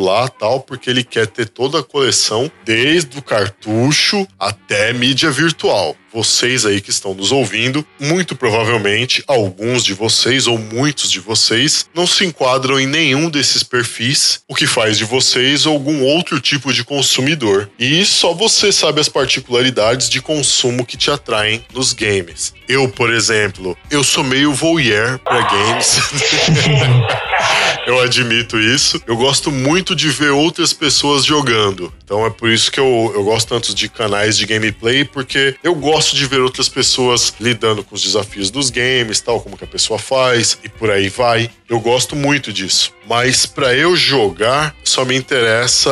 lá 0.00 0.28
tal, 0.28 0.60
porque 0.60 0.90
ele 0.90 1.04
quer 1.04 1.26
ter 1.26 1.48
toda 1.48 1.80
a 1.80 1.82
coleção, 1.82 2.50
desde 2.64 3.18
o 3.18 3.22
cartucho 3.22 4.26
até 4.38 4.92
mídia 4.92 5.30
virtual. 5.30 5.96
Vocês 6.12 6.66
aí 6.66 6.80
que 6.80 6.90
estão 6.90 7.14
nos 7.14 7.30
ouvindo, 7.30 7.86
muito 7.98 8.34
provavelmente 8.34 9.22
alguns 9.28 9.84
de 9.84 9.94
vocês 9.94 10.48
ou 10.48 10.58
muitos 10.58 11.10
de 11.10 11.20
vocês 11.20 11.88
não 11.94 12.04
se 12.04 12.24
enquadram 12.24 12.80
em 12.80 12.86
nenhum 12.86 13.30
desses 13.30 13.62
perfis, 13.62 14.40
o 14.48 14.54
que 14.54 14.66
faz 14.66 14.98
de 14.98 15.04
vocês 15.04 15.66
algum 15.66 16.02
outro 16.02 16.40
tipo 16.40 16.72
de 16.72 16.82
consumidor. 16.82 17.70
E 17.78 18.04
só 18.04 18.34
você 18.34 18.72
sabe 18.72 19.00
as 19.00 19.08
particularidades 19.08 20.08
de 20.08 20.20
consumo 20.20 20.84
que 20.84 20.96
te 20.96 21.10
atraem 21.10 21.64
nos 21.72 21.92
games. 21.92 22.52
Eu, 22.68 22.88
por 22.88 23.12
exemplo, 23.12 23.78
eu 23.88 24.02
sou 24.02 24.24
meio 24.24 24.52
voyeur 24.52 25.18
para 25.20 25.42
games. 25.42 26.00
eu 27.90 28.00
admito 28.00 28.58
isso. 28.58 29.02
Eu 29.06 29.16
gosto 29.16 29.50
muito 29.50 29.96
de 29.96 30.08
ver 30.10 30.30
outras 30.30 30.72
pessoas 30.72 31.24
jogando. 31.24 31.92
Então 32.04 32.24
é 32.24 32.30
por 32.30 32.48
isso 32.48 32.70
que 32.70 32.78
eu, 32.78 33.12
eu 33.14 33.24
gosto 33.24 33.48
tanto 33.48 33.74
de 33.74 33.88
canais 33.88 34.36
de 34.36 34.46
gameplay, 34.46 35.04
porque 35.04 35.56
eu 35.62 35.74
gosto 35.74 36.14
de 36.14 36.24
ver 36.26 36.40
outras 36.40 36.68
pessoas 36.68 37.34
lidando 37.40 37.82
com 37.82 37.94
os 37.94 38.02
desafios 38.02 38.50
dos 38.50 38.70
games, 38.70 39.20
tal, 39.20 39.40
como 39.40 39.56
que 39.56 39.64
a 39.64 39.66
pessoa 39.66 39.98
faz 39.98 40.58
e 40.62 40.68
por 40.68 40.90
aí 40.90 41.08
vai. 41.08 41.50
Eu 41.68 41.78
gosto 41.78 42.16
muito 42.16 42.52
disso. 42.52 42.92
Mas 43.08 43.46
para 43.46 43.74
eu 43.74 43.96
jogar, 43.96 44.74
só 44.84 45.04
me 45.04 45.16
interessa 45.16 45.90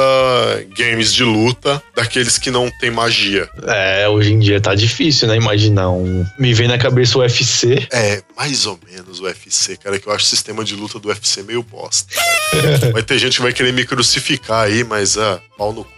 games 0.76 1.12
de 1.12 1.24
luta 1.24 1.82
daqueles 1.94 2.38
que 2.38 2.51
não 2.51 2.70
tem 2.80 2.90
magia. 2.90 3.49
É, 3.66 4.09
hoje 4.09 4.32
em 4.32 4.38
dia 4.38 4.61
tá 4.61 4.74
difícil, 4.74 5.28
né? 5.28 5.36
Imaginar 5.36 5.90
um. 5.90 6.24
Me 6.38 6.53
vem 6.53 6.68
na 6.68 6.78
cabeça 6.78 7.18
o 7.18 7.20
UFC. 7.20 7.86
É, 7.92 8.22
mais 8.36 8.66
ou 8.66 8.78
menos 8.88 9.20
o 9.20 9.24
UFC, 9.24 9.76
cara, 9.76 9.99
que 9.99 10.09
eu 10.09 10.12
acho 10.12 10.24
o 10.24 10.28
sistema 10.28 10.64
de 10.64 10.74
luta 10.74 10.99
do 10.99 11.09
UFC 11.09 11.42
meio 11.42 11.62
bosta. 11.62 11.88
Vai 12.93 13.03
ter 13.03 13.18
gente 13.18 13.36
que 13.36 13.43
vai 13.43 13.53
querer 13.53 13.72
me 13.72 13.84
crucificar 13.84 14.66
aí, 14.66 14.82
mas 14.82 15.18
ah, 15.18 15.39
pau 15.57 15.72
no 15.72 15.84
cu. 15.84 15.91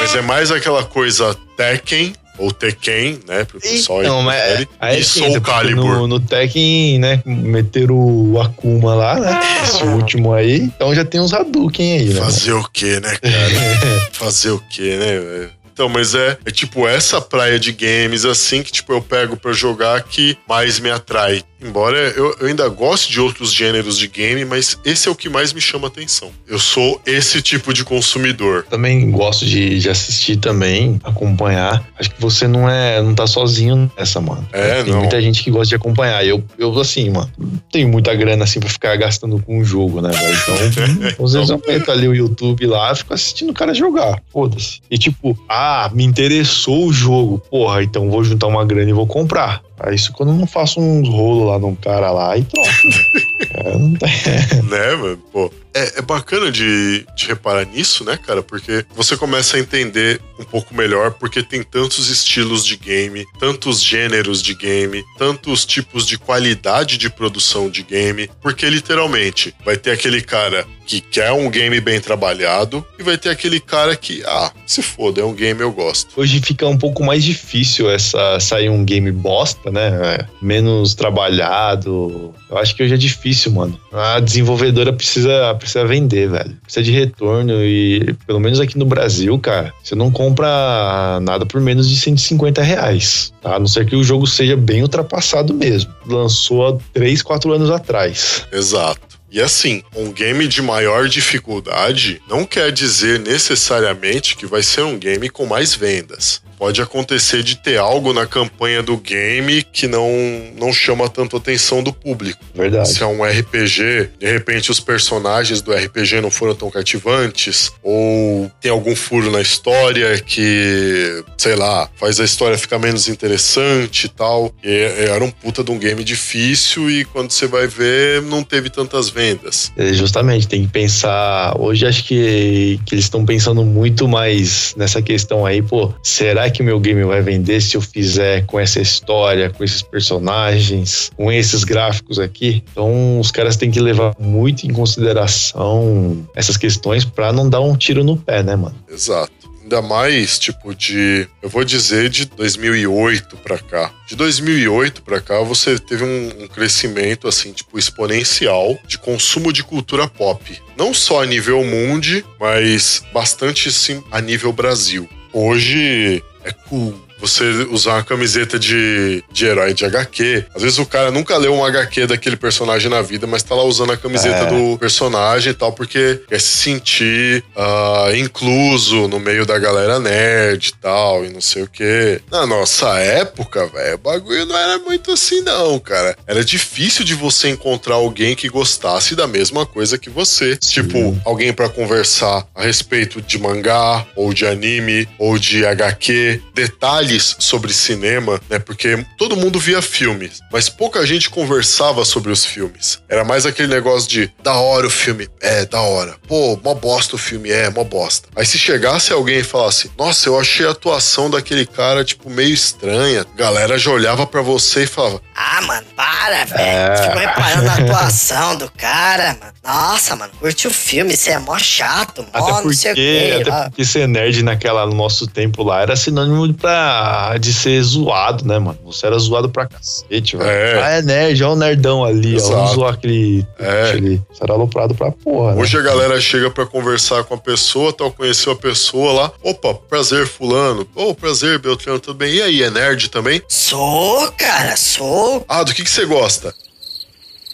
mas 0.00 0.14
é 0.14 0.20
mais 0.20 0.50
aquela 0.50 0.84
coisa 0.84 1.34
Tekken 1.56 2.14
ou 2.38 2.52
Tekken, 2.52 3.18
né, 3.26 3.44
pro 3.44 3.60
pessoal 3.60 4.00
Então, 4.00 4.22
mas 4.22 4.40
prefere, 4.40 4.68
aí 4.80 5.00
e 5.00 5.04
sim, 5.04 5.20
Soul 5.20 5.32
porque 5.32 5.50
Calibur. 5.50 5.96
No, 5.96 6.06
no 6.06 6.20
Tekken, 6.20 6.98
né, 6.98 7.20
meteram 7.26 7.96
o 7.96 8.40
Akuma 8.40 8.94
lá, 8.94 9.18
né? 9.18 9.40
Esse 9.64 9.82
último 9.82 10.32
aí. 10.32 10.60
Então 10.60 10.94
já 10.94 11.04
tem 11.04 11.20
uns 11.20 11.34
Hadouken 11.34 11.98
aí, 11.98 12.04
né? 12.10 12.20
Fazer 12.20 12.52
o 12.52 12.68
quê, 12.72 13.00
né, 13.00 13.16
cara? 13.16 14.08
Fazer 14.12 14.50
o 14.50 14.62
quê, 14.70 14.96
né, 14.96 15.18
velho? 15.18 15.50
Então, 15.78 15.88
mas 15.88 16.12
é, 16.12 16.36
é 16.44 16.50
tipo 16.50 16.88
essa 16.88 17.20
praia 17.20 17.56
de 17.56 17.70
games 17.70 18.24
assim 18.24 18.64
que 18.64 18.72
tipo 18.72 18.92
eu 18.92 19.00
pego 19.00 19.36
pra 19.36 19.52
jogar 19.52 20.02
que 20.02 20.36
mais 20.48 20.80
me 20.80 20.90
atrai. 20.90 21.44
Embora 21.60 21.96
eu, 21.96 22.36
eu 22.40 22.46
ainda 22.46 22.68
goste 22.68 23.10
de 23.10 23.20
outros 23.20 23.52
gêneros 23.52 23.98
de 23.98 24.06
game, 24.06 24.44
mas 24.44 24.78
esse 24.84 25.08
é 25.08 25.10
o 25.10 25.14
que 25.14 25.28
mais 25.28 25.52
me 25.52 25.60
chama 25.60 25.88
atenção. 25.88 26.30
Eu 26.46 26.58
sou 26.58 27.00
esse 27.04 27.42
tipo 27.42 27.74
de 27.74 27.84
consumidor. 27.84 28.64
Também 28.70 29.10
gosto 29.10 29.44
de, 29.44 29.78
de 29.80 29.90
assistir 29.90 30.36
também, 30.36 31.00
acompanhar. 31.02 31.84
Acho 31.98 32.10
que 32.10 32.20
você 32.20 32.46
não 32.46 32.68
é, 32.68 33.02
não 33.02 33.12
tá 33.12 33.26
sozinho 33.26 33.90
nessa, 33.98 34.20
mano. 34.20 34.48
É, 34.52 34.84
tem 34.84 34.92
não. 34.92 35.00
muita 35.00 35.20
gente 35.20 35.42
que 35.42 35.50
gosta 35.50 35.66
de 35.66 35.74
acompanhar. 35.74 36.24
Eu, 36.24 36.44
eu 36.56 36.78
assim, 36.78 37.10
mano, 37.10 37.30
não 37.36 37.58
tenho 37.72 37.88
muita 37.88 38.14
grana 38.14 38.44
assim 38.44 38.60
pra 38.60 38.68
ficar 38.68 38.94
gastando 38.96 39.42
com 39.42 39.58
um 39.58 39.64
jogo, 39.64 40.00
né, 40.00 40.10
velho? 40.10 40.38
Então, 40.68 41.24
às 41.26 41.32
vezes 41.32 41.50
eu 41.50 41.60
meto 41.66 41.90
ali 41.90 42.06
o 42.06 42.14
YouTube 42.14 42.66
lá, 42.66 42.94
fico 42.94 43.12
assistindo 43.12 43.50
o 43.50 43.54
cara 43.54 43.74
jogar. 43.74 44.22
Foda-se. 44.32 44.80
E 44.88 44.96
tipo, 44.96 45.36
ah, 45.48 45.67
me 45.92 46.04
interessou 46.04 46.86
o 46.86 46.92
jogo. 46.92 47.42
Porra, 47.50 47.82
então 47.82 48.10
vou 48.10 48.22
juntar 48.24 48.46
uma 48.46 48.64
grana 48.64 48.90
e 48.90 48.92
vou 48.92 49.06
comprar. 49.06 49.62
Aí 49.78 49.94
isso 49.94 50.12
quando 50.12 50.30
eu 50.30 50.36
não 50.36 50.46
faço 50.46 50.80
uns 50.80 51.08
rolos 51.08 51.48
lá 51.48 51.58
num 51.58 51.74
cara 51.74 52.10
lá 52.10 52.36
e 52.36 52.42
pronto. 52.42 52.68
é, 53.54 53.78
não 53.78 53.94
tem. 53.94 54.62
né, 54.64 54.96
mano? 54.96 55.18
Pô, 55.32 55.50
é, 55.78 55.98
é 55.98 56.02
bacana 56.02 56.50
de, 56.50 57.06
de 57.14 57.26
reparar 57.26 57.64
nisso, 57.64 58.04
né, 58.04 58.16
cara? 58.16 58.42
Porque 58.42 58.84
você 58.94 59.16
começa 59.16 59.56
a 59.56 59.60
entender 59.60 60.20
um 60.38 60.44
pouco 60.44 60.74
melhor 60.74 61.12
porque 61.12 61.42
tem 61.42 61.62
tantos 61.62 62.08
estilos 62.08 62.64
de 62.64 62.76
game, 62.76 63.24
tantos 63.38 63.82
gêneros 63.82 64.42
de 64.42 64.54
game, 64.54 65.04
tantos 65.16 65.64
tipos 65.64 66.06
de 66.06 66.18
qualidade 66.18 66.98
de 66.98 67.08
produção 67.10 67.70
de 67.70 67.82
game. 67.82 68.30
Porque 68.42 68.68
literalmente 68.68 69.54
vai 69.64 69.76
ter 69.76 69.92
aquele 69.92 70.20
cara 70.20 70.66
que 70.88 71.02
quer 71.02 71.30
um 71.32 71.50
game 71.50 71.78
bem 71.82 72.00
trabalhado 72.00 72.84
e 72.98 73.02
vai 73.02 73.18
ter 73.18 73.28
aquele 73.28 73.60
cara 73.60 73.94
que, 73.94 74.22
ah, 74.24 74.50
se 74.66 74.80
foda, 74.80 75.20
é 75.20 75.24
um 75.24 75.34
game 75.34 75.60
eu 75.60 75.70
gosto. 75.70 76.18
Hoje 76.18 76.40
fica 76.40 76.66
um 76.66 76.78
pouco 76.78 77.04
mais 77.04 77.22
difícil 77.22 77.90
essa 77.90 78.40
sair 78.40 78.70
um 78.70 78.82
game 78.82 79.12
bosta, 79.12 79.70
né? 79.70 79.88
É, 80.02 80.26
menos 80.40 80.94
trabalhado. 80.94 82.34
Eu 82.48 82.56
acho 82.56 82.74
que 82.74 82.82
hoje 82.82 82.94
é 82.94 82.96
difícil, 82.96 83.52
mano. 83.52 83.78
A 83.92 84.20
desenvolvedora 84.20 84.92
precisa, 84.92 85.54
precisa 85.54 85.84
vender, 85.84 86.28
velho. 86.28 86.56
Precisa 86.62 86.82
de 86.82 86.92
retorno 86.92 87.52
e, 87.64 88.14
pelo 88.26 88.38
menos 88.38 88.60
aqui 88.60 88.76
no 88.76 88.84
Brasil, 88.84 89.38
cara, 89.38 89.72
você 89.82 89.94
não 89.94 90.10
compra 90.10 91.18
nada 91.22 91.46
por 91.46 91.60
menos 91.60 91.88
de 91.88 91.96
150 91.96 92.62
reais, 92.62 93.32
tá? 93.40 93.56
A 93.56 93.58
não 93.58 93.66
ser 93.66 93.86
que 93.86 93.96
o 93.96 94.04
jogo 94.04 94.26
seja 94.26 94.56
bem 94.56 94.82
ultrapassado 94.82 95.54
mesmo. 95.54 95.92
Lançou 96.06 96.66
há 96.66 96.78
3, 96.92 97.22
4 97.22 97.52
anos 97.52 97.70
atrás. 97.70 98.46
Exato. 98.52 99.18
E 99.30 99.42
assim, 99.42 99.82
um 99.94 100.10
game 100.10 100.48
de 100.48 100.62
maior 100.62 101.06
dificuldade 101.06 102.20
não 102.28 102.46
quer 102.46 102.72
dizer 102.72 103.20
necessariamente 103.20 104.34
que 104.34 104.46
vai 104.46 104.62
ser 104.62 104.82
um 104.82 104.98
game 104.98 105.28
com 105.28 105.44
mais 105.44 105.74
vendas. 105.74 106.42
Pode 106.58 106.82
acontecer 106.82 107.42
de 107.42 107.56
ter 107.56 107.78
algo 107.78 108.12
na 108.12 108.26
campanha 108.26 108.82
do 108.82 108.96
game 108.96 109.62
que 109.62 109.86
não, 109.86 110.10
não 110.58 110.72
chama 110.72 111.08
tanto 111.08 111.36
a 111.36 111.38
atenção 111.38 111.82
do 111.82 111.92
público. 111.92 112.40
Verdade. 112.54 112.88
Se 112.88 113.02
é 113.02 113.06
um 113.06 113.24
RPG, 113.24 114.10
de 114.18 114.26
repente 114.26 114.70
os 114.70 114.80
personagens 114.80 115.62
do 115.62 115.72
RPG 115.72 116.20
não 116.20 116.30
foram 116.30 116.54
tão 116.54 116.70
cativantes, 116.70 117.72
ou 117.82 118.50
tem 118.60 118.70
algum 118.70 118.96
furo 118.96 119.30
na 119.30 119.40
história 119.40 120.18
que, 120.20 121.22
sei 121.36 121.54
lá, 121.54 121.88
faz 121.96 122.18
a 122.18 122.24
história 122.24 122.58
ficar 122.58 122.78
menos 122.78 123.08
interessante 123.08 124.04
e 124.04 124.08
tal. 124.08 124.52
E 124.62 124.70
era 125.08 125.22
um 125.22 125.30
puta 125.30 125.62
de 125.62 125.70
um 125.70 125.78
game 125.78 126.02
difícil 126.02 126.90
e 126.90 127.04
quando 127.04 127.30
você 127.30 127.46
vai 127.46 127.66
ver, 127.66 128.22
não 128.22 128.42
teve 128.42 128.68
tantas 128.68 129.08
vendas. 129.08 129.72
É, 129.76 129.92
justamente, 129.92 130.48
tem 130.48 130.62
que 130.62 130.72
pensar. 130.72 131.54
Hoje 131.58 131.86
acho 131.86 132.04
que, 132.04 132.80
que 132.84 132.94
eles 132.94 133.04
estão 133.04 133.24
pensando 133.24 133.64
muito 133.64 134.08
mais 134.08 134.74
nessa 134.76 135.00
questão 135.00 135.46
aí, 135.46 135.62
pô, 135.62 135.92
será 136.02 136.47
que 136.50 136.62
o 136.62 136.64
meu 136.64 136.78
game 136.78 137.04
vai 137.04 137.20
vender 137.22 137.60
se 137.60 137.76
eu 137.76 137.80
fizer 137.80 138.44
com 138.46 138.58
essa 138.58 138.80
história, 138.80 139.50
com 139.50 139.64
esses 139.64 139.82
personagens, 139.82 141.10
com 141.16 141.30
esses 141.30 141.64
gráficos 141.64 142.18
aqui? 142.18 142.62
Então 142.70 143.20
os 143.20 143.30
caras 143.30 143.56
têm 143.56 143.70
que 143.70 143.80
levar 143.80 144.14
muito 144.18 144.66
em 144.66 144.72
consideração 144.72 146.26
essas 146.34 146.56
questões 146.56 147.04
pra 147.04 147.32
não 147.32 147.48
dar 147.48 147.60
um 147.60 147.76
tiro 147.76 148.04
no 148.04 148.16
pé, 148.16 148.42
né, 148.42 148.56
mano? 148.56 148.76
Exato. 148.90 149.38
Ainda 149.68 149.82
mais, 149.82 150.38
tipo, 150.38 150.74
de. 150.74 151.28
Eu 151.42 151.50
vou 151.50 151.62
dizer 151.62 152.08
de 152.08 152.24
2008 152.24 153.36
pra 153.36 153.58
cá. 153.58 153.92
De 154.06 154.16
2008 154.16 155.02
pra 155.02 155.20
cá, 155.20 155.42
você 155.42 155.78
teve 155.78 156.04
um, 156.04 156.44
um 156.44 156.48
crescimento, 156.48 157.28
assim, 157.28 157.52
tipo, 157.52 157.78
exponencial 157.78 158.78
de 158.86 158.96
consumo 158.96 159.52
de 159.52 159.62
cultura 159.62 160.08
pop. 160.08 160.58
Não 160.74 160.94
só 160.94 161.22
a 161.22 161.26
nível 161.26 161.62
mundo, 161.62 162.24
mas 162.40 163.02
bastante, 163.12 163.70
sim, 163.70 164.02
a 164.10 164.22
nível 164.22 164.54
Brasil. 164.54 165.06
Hoje 165.34 166.24
é 166.48 166.52
cool 166.68 167.07
você 167.18 167.44
usar 167.70 167.94
uma 167.94 168.04
camiseta 168.04 168.58
de, 168.58 169.22
de 169.30 169.46
herói 169.46 169.74
de 169.74 169.84
HQ. 169.84 170.44
Às 170.54 170.62
vezes 170.62 170.78
o 170.78 170.86
cara 170.86 171.10
nunca 171.10 171.36
leu 171.36 171.52
um 171.54 171.64
HQ 171.64 172.06
daquele 172.06 172.36
personagem 172.36 172.90
na 172.90 173.02
vida, 173.02 173.26
mas 173.26 173.42
tá 173.42 173.54
lá 173.54 173.62
usando 173.64 173.92
a 173.92 173.96
camiseta 173.96 174.44
É. 174.44 174.46
do 174.46 174.78
personagem 174.78 175.50
e 175.50 175.54
tal, 175.54 175.72
porque 175.72 176.20
quer 176.28 176.40
se 176.40 176.58
sentir 176.58 177.42
ah, 177.56 178.10
incluso 178.14 179.08
no 179.08 179.18
meio 179.18 179.44
da 179.44 179.58
galera 179.58 179.98
nerd 179.98 180.68
e 180.68 180.72
tal, 180.80 181.24
e 181.24 181.28
não 181.30 181.40
sei 181.40 181.62
o 181.62 181.68
quê. 181.68 182.20
Na 182.30 182.46
nossa 182.46 182.98
época, 182.98 183.66
velho, 183.66 183.94
o 183.96 183.98
bagulho 183.98 184.44
não 184.46 184.56
era 184.56 184.78
muito 184.78 185.12
assim, 185.12 185.40
não, 185.40 185.78
cara. 185.78 186.16
Era 186.26 186.44
difícil 186.44 187.04
de 187.04 187.14
você 187.14 187.48
encontrar 187.48 187.94
alguém 187.96 188.34
que 188.36 188.48
gostasse 188.48 189.14
da 189.16 189.26
mesma 189.26 189.66
coisa 189.66 189.98
que 189.98 190.10
você. 190.10 190.56
Tipo, 190.56 191.18
alguém 191.24 191.52
pra 191.52 191.68
conversar 191.68 192.46
a 192.54 192.62
respeito 192.62 193.20
de 193.20 193.38
mangá, 193.38 194.06
ou 194.14 194.32
de 194.32 194.46
anime, 194.46 195.08
ou 195.18 195.38
de 195.38 195.64
HQ, 195.66 196.40
detalhes 196.54 197.07
sobre 197.18 197.72
cinema, 197.72 198.40
né? 198.50 198.58
Porque 198.58 199.04
todo 199.16 199.36
mundo 199.36 199.58
via 199.58 199.80
filmes, 199.80 200.40
mas 200.52 200.68
pouca 200.68 201.04
gente 201.06 201.30
conversava 201.30 202.04
sobre 202.04 202.30
os 202.32 202.44
filmes. 202.44 203.00
Era 203.08 203.24
mais 203.24 203.46
aquele 203.46 203.68
negócio 203.68 204.08
de 204.08 204.30
da 204.42 204.54
hora 204.54 204.86
o 204.86 204.90
filme, 204.90 205.28
é, 205.40 205.64
da 205.64 205.80
hora. 205.80 206.16
Pô, 206.26 206.58
mó 206.62 206.74
bosta 206.74 207.16
o 207.16 207.18
filme, 207.18 207.50
é, 207.50 207.70
mó 207.70 207.84
bosta. 207.84 208.28
Aí 208.36 208.44
se 208.44 208.58
chegasse 208.58 209.12
alguém 209.12 209.38
e 209.38 209.44
falasse, 209.44 209.90
nossa, 209.98 210.28
eu 210.28 210.38
achei 210.38 210.66
a 210.66 210.70
atuação 210.70 211.30
daquele 211.30 211.64
cara, 211.66 212.04
tipo, 212.04 212.28
meio 212.30 212.52
estranha, 212.52 213.22
a 213.22 213.36
galera 213.38 213.78
já 213.78 213.90
olhava 213.90 214.26
pra 214.26 214.42
você 214.42 214.82
e 214.82 214.86
falava, 214.86 215.20
Ah, 215.34 215.60
mano, 215.62 215.86
para, 215.96 216.44
velho. 216.44 216.60
É. 216.60 217.02
Fico 217.02 217.18
reparando 217.18 217.62
na 217.62 217.74
atuação 217.74 218.56
do 218.56 218.70
cara, 218.72 219.36
mano. 219.40 219.52
Nossa, 219.64 220.16
mano, 220.16 220.32
curte 220.38 220.66
o 220.66 220.70
filme, 220.70 221.16
você 221.16 221.30
é 221.32 221.38
mó 221.38 221.58
chato, 221.58 222.22
mó 222.22 222.28
Até 222.32 222.64
não 222.64 222.72
sei 222.72 222.92
o 222.92 222.94
porque, 222.94 223.42
quê. 223.44 223.50
até 223.50 223.68
porque 223.68 223.84
ser 223.84 224.08
nerd 224.08 224.42
naquela, 224.42 224.86
no 224.86 224.94
nosso 224.94 225.26
tempo 225.26 225.62
lá 225.62 225.82
era 225.82 225.94
sinônimo 225.96 226.52
pra, 226.54 226.97
de 227.40 227.52
ser 227.52 227.82
zoado, 227.82 228.44
né, 228.46 228.58
mano? 228.58 228.78
Você 228.84 229.06
era 229.06 229.18
zoado 229.18 229.48
pra 229.48 229.66
cacete, 229.66 230.36
velho. 230.36 230.48
É. 230.48 230.82
Ah, 230.82 230.90
é 230.90 231.02
nerd, 231.02 231.42
olha 231.42 231.52
o 231.52 231.56
nerdão 231.56 232.04
ali, 232.04 232.34
ó. 232.34 232.36
Exato. 232.36 232.54
Vamos 232.54 232.70
zoar 232.72 232.94
aquele. 232.94 233.46
É. 233.58 233.90
ali. 233.90 234.22
Você 234.30 234.44
era 234.44 234.52
aloprado 234.52 234.94
pra 234.94 235.10
porra, 235.10 235.54
né? 235.54 235.60
Hoje 235.62 235.76
a 235.76 235.82
galera 235.82 236.20
chega 236.20 236.50
pra 236.50 236.66
conversar 236.66 237.24
com 237.24 237.34
a 237.34 237.38
pessoa, 237.38 237.92
tal, 237.92 238.10
conheceu 238.12 238.52
a 238.52 238.56
pessoa 238.56 239.12
lá. 239.12 239.32
Opa, 239.42 239.74
prazer, 239.74 240.26
fulano. 240.26 240.86
Ô, 240.94 241.14
prazer, 241.14 241.58
Beltrano, 241.58 242.00
tudo 242.00 242.16
bem? 242.16 242.34
E 242.34 242.42
aí, 242.42 242.62
é 242.62 242.70
nerd 242.70 243.08
também? 243.08 243.42
Sou, 243.48 244.30
cara, 244.32 244.76
sou. 244.76 245.44
Ah, 245.48 245.62
do 245.62 245.74
que, 245.74 245.84
que 245.84 245.90
você 245.90 246.04
gosta? 246.04 246.54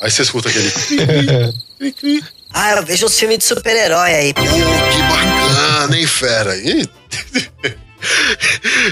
Aí 0.00 0.10
você 0.10 0.22
escuta 0.22 0.48
aquele. 0.48 0.70
cri, 0.70 1.54
cri, 1.78 1.92
cri. 1.92 2.24
Ah, 2.52 2.76
eu 2.76 2.84
vejo 2.84 3.06
os 3.06 3.18
filmes 3.18 3.38
de 3.38 3.44
super-herói 3.44 4.14
aí. 4.14 4.34
Pô, 4.34 4.42
que 4.42 5.02
bacana, 5.02 5.98
hein, 5.98 6.06
fera? 6.06 6.56
E... 6.56 6.88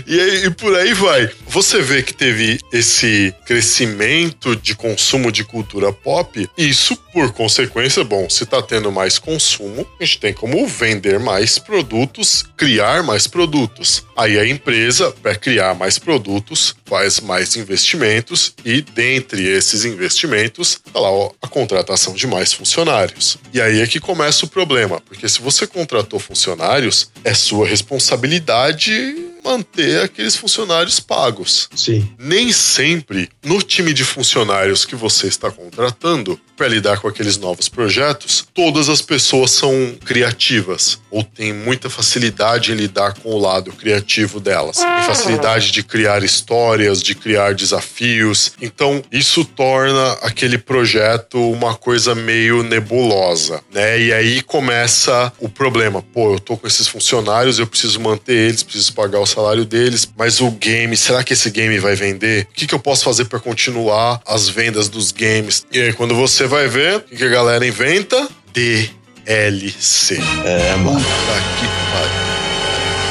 E, 0.07 0.21
aí, 0.21 0.47
e 0.47 0.51
por 0.51 0.75
aí 0.75 0.93
vai. 0.95 1.31
Você 1.49 1.81
vê 1.81 2.03
que 2.03 2.15
teve 2.15 2.59
esse 2.73 3.35
crescimento 3.47 4.57
de 4.57 4.75
consumo 4.75 5.31
de 5.31 5.45
cultura 5.45 5.93
pop. 5.93 6.49
Isso, 6.57 6.97
por 7.13 7.33
consequência, 7.33 8.03
bom, 8.05 8.29
se 8.29 8.47
tá 8.47 8.63
tendo 8.63 8.91
mais 8.91 9.19
consumo, 9.19 9.87
a 10.01 10.05
gente 10.05 10.19
tem 10.19 10.33
como 10.33 10.67
vender 10.67 11.19
mais 11.19 11.59
produtos, 11.59 12.45
criar 12.57 13.03
mais 13.03 13.27
produtos. 13.27 14.05
Aí 14.17 14.39
a 14.39 14.47
empresa, 14.47 15.13
para 15.23 15.35
criar 15.35 15.75
mais 15.75 15.99
produtos, 15.99 16.75
faz 16.87 17.21
mais 17.21 17.57
investimentos 17.57 18.55
e, 18.65 18.83
dentre 18.83 19.47
esses 19.47 19.85
investimentos, 19.85 20.81
tá 20.93 21.01
lá 21.01 21.11
ó, 21.11 21.33
a 21.41 21.49
contratação 21.49 22.15
de 22.15 22.27
mais 22.27 22.53
funcionários. 22.53 23.39
E 23.53 23.61
aí 23.61 23.81
é 23.81 23.87
que 23.87 24.01
começa 24.01 24.45
o 24.45 24.49
problema, 24.49 25.01
porque 25.01 25.29
se 25.29 25.41
você 25.41 25.67
contratou 25.67 26.19
funcionários, 26.19 27.11
é 27.25 27.35
sua 27.35 27.67
responsabilidade 27.67 29.02
Bye. 29.03 29.32
Manter 29.45 30.03
aqueles 30.03 30.37
funcionários 30.37 31.01
pagos. 31.01 31.69
Sim. 31.75 32.09
Nem 32.19 32.53
sempre 32.53 33.29
no 33.43 33.61
time 33.61 33.93
de 33.93 34.05
funcionários 34.05 34.85
que 34.85 34.95
você 34.95 35.27
está 35.27 35.51
contratando 35.51 36.41
para 36.57 36.69
lidar 36.69 37.01
com 37.01 37.09
aqueles 37.09 37.37
novos 37.39 37.69
projetos, 37.69 38.47
todas 38.55 38.89
as 38.89 39.03
pessoas 39.03 39.51
são 39.51 39.97
criativas 40.05 40.99
ou 41.11 41.25
têm 41.25 41.53
muita 41.53 41.91
facilidade 41.91 42.71
em 42.71 42.77
lidar 42.77 43.15
com 43.15 43.31
o 43.31 43.39
lado 43.39 43.73
criativo 43.73 44.39
delas. 44.39 44.77
Tem 44.77 45.03
facilidade 45.03 45.73
de 45.73 45.83
criar 45.83 46.23
histórias, 46.23 47.03
de 47.03 47.15
criar 47.15 47.55
desafios. 47.55 48.53
Então, 48.61 49.03
isso 49.11 49.45
torna 49.45 50.13
aquele 50.23 50.57
projeto 50.57 51.39
uma 51.51 51.75
coisa 51.75 52.15
meio 52.15 52.63
nebulosa, 52.63 53.61
né? 53.73 54.01
E 54.01 54.13
aí 54.13 54.43
começa 54.43 55.33
o 55.41 55.49
problema. 55.49 56.01
Pô, 56.01 56.35
eu 56.35 56.39
tô 56.39 56.57
com 56.57 56.67
esses 56.67 56.87
funcionários, 56.87 57.59
eu 57.59 57.67
preciso 57.67 57.99
manter 57.99 58.35
eles, 58.35 58.63
preciso 58.63 58.93
pagar 58.93 59.19
o 59.19 59.27
salário 59.33 59.65
deles, 59.65 60.09
mas 60.17 60.41
o 60.41 60.51
game, 60.51 60.97
será 60.97 61.23
que 61.25 61.33
esse 61.33 61.51
game 61.51 61.79
vai 61.79 61.95
vender? 61.95 62.45
O 62.51 62.55
que, 62.55 62.67
que 62.67 62.75
eu 62.75 62.79
posso 62.79 63.05
fazer 63.05 63.25
para 63.27 63.39
continuar 63.39 64.21
as 64.27 64.49
vendas 64.49 64.89
dos 64.89 65.13
games? 65.13 65.67
E 65.73 65.81
aí, 65.81 65.93
quando 65.93 66.15
você 66.15 66.47
vai 66.47 66.69
ver, 66.69 66.97
o 66.97 67.01
que, 67.01 67.17
que 67.17 67.25
a 67.25 67.29
galera 67.29 67.67
inventa? 67.67 68.29
DLC. 68.53 70.19
É, 70.45 70.77
mano. 70.77 70.99
Puta 70.99 71.35
que 71.59 71.67
pariu. 71.93 72.32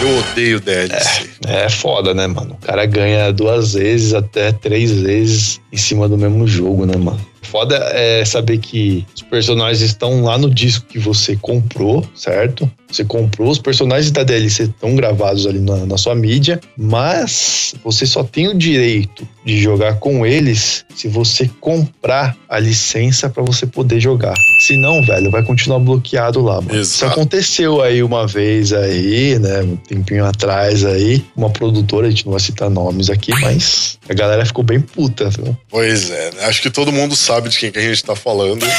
Eu 0.01 0.17
odeio 0.17 0.59
DLC. 0.59 1.29
É 1.45 1.69
foda, 1.69 2.11
né, 2.11 2.25
mano? 2.25 2.57
O 2.59 2.65
cara 2.65 2.87
ganha 2.87 3.31
duas 3.31 3.73
vezes, 3.73 4.15
até 4.15 4.51
três 4.51 4.91
vezes 4.91 5.61
em 5.71 5.77
cima 5.77 6.09
do 6.09 6.17
mesmo 6.17 6.47
jogo, 6.47 6.87
né, 6.87 6.97
mano? 6.97 7.21
Foda 7.43 7.75
é 7.93 8.25
saber 8.25 8.57
que 8.57 9.05
os 9.13 9.21
personagens 9.21 9.81
estão 9.81 10.23
lá 10.23 10.37
no 10.37 10.49
disco 10.49 10.87
que 10.87 10.97
você 10.97 11.35
comprou, 11.35 12.03
certo? 12.15 12.71
Você 12.89 13.03
comprou, 13.03 13.51
os 13.51 13.59
personagens 13.59 14.09
da 14.09 14.23
DLC 14.23 14.63
estão 14.63 14.95
gravados 14.95 15.45
ali 15.45 15.59
na, 15.59 15.85
na 15.85 15.97
sua 15.97 16.15
mídia, 16.15 16.59
mas 16.77 17.75
você 17.83 18.05
só 18.05 18.23
tem 18.23 18.47
o 18.47 18.57
direito 18.57 19.27
de 19.45 19.61
jogar 19.61 19.99
com 19.99 20.25
eles 20.25 20.85
se 20.95 21.07
você 21.07 21.49
comprar 21.59 22.35
a 22.49 22.57
licença 22.57 23.29
pra 23.29 23.43
você 23.43 23.67
poder 23.67 23.99
jogar. 23.99 24.33
Se 24.61 24.77
não, 24.77 25.01
velho, 25.01 25.31
vai 25.31 25.41
continuar 25.41 25.79
bloqueado 25.79 26.39
lá, 26.39 26.61
mano. 26.61 26.79
Isso 26.79 27.03
aconteceu 27.03 27.81
aí 27.81 28.03
uma 28.03 28.27
vez 28.27 28.71
aí, 28.71 29.39
né, 29.39 29.63
um 29.63 29.75
tempinho 29.75 30.23
atrás 30.23 30.85
aí, 30.85 31.25
uma 31.35 31.49
produtora, 31.49 32.05
a 32.05 32.11
gente 32.11 32.27
não 32.27 32.33
vai 32.33 32.39
citar 32.39 32.69
nomes 32.69 33.09
aqui, 33.09 33.31
mas 33.41 33.97
a 34.07 34.13
galera 34.13 34.45
ficou 34.45 34.63
bem 34.63 34.79
puta, 34.79 35.31
viu? 35.31 35.57
Pois 35.67 36.11
é, 36.11 36.31
né? 36.35 36.45
acho 36.45 36.61
que 36.61 36.69
todo 36.69 36.91
mundo 36.91 37.15
sabe 37.15 37.49
de 37.49 37.57
quem 37.57 37.71
que 37.71 37.79
a 37.79 37.81
gente 37.81 38.03
tá 38.03 38.15
falando, 38.15 38.63
né? 38.63 38.73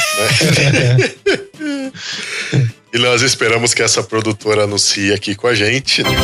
e 2.93 2.97
nós 2.99 3.21
esperamos 3.21 3.73
que 3.73 3.81
essa 3.81 4.01
produtora 4.01 4.63
anuncie 4.63 5.11
aqui 5.11 5.35
com 5.35 5.47
a 5.47 5.53
gente. 5.53 6.01
né? 6.01 6.11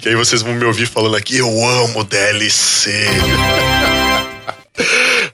que 0.00 0.08
aí 0.08 0.14
vocês 0.14 0.42
vão 0.42 0.54
me 0.54 0.64
ouvir 0.64 0.86
falando 0.86 1.16
aqui, 1.16 1.38
eu 1.38 1.48
amo 1.48 2.04
DLC. 2.04 2.92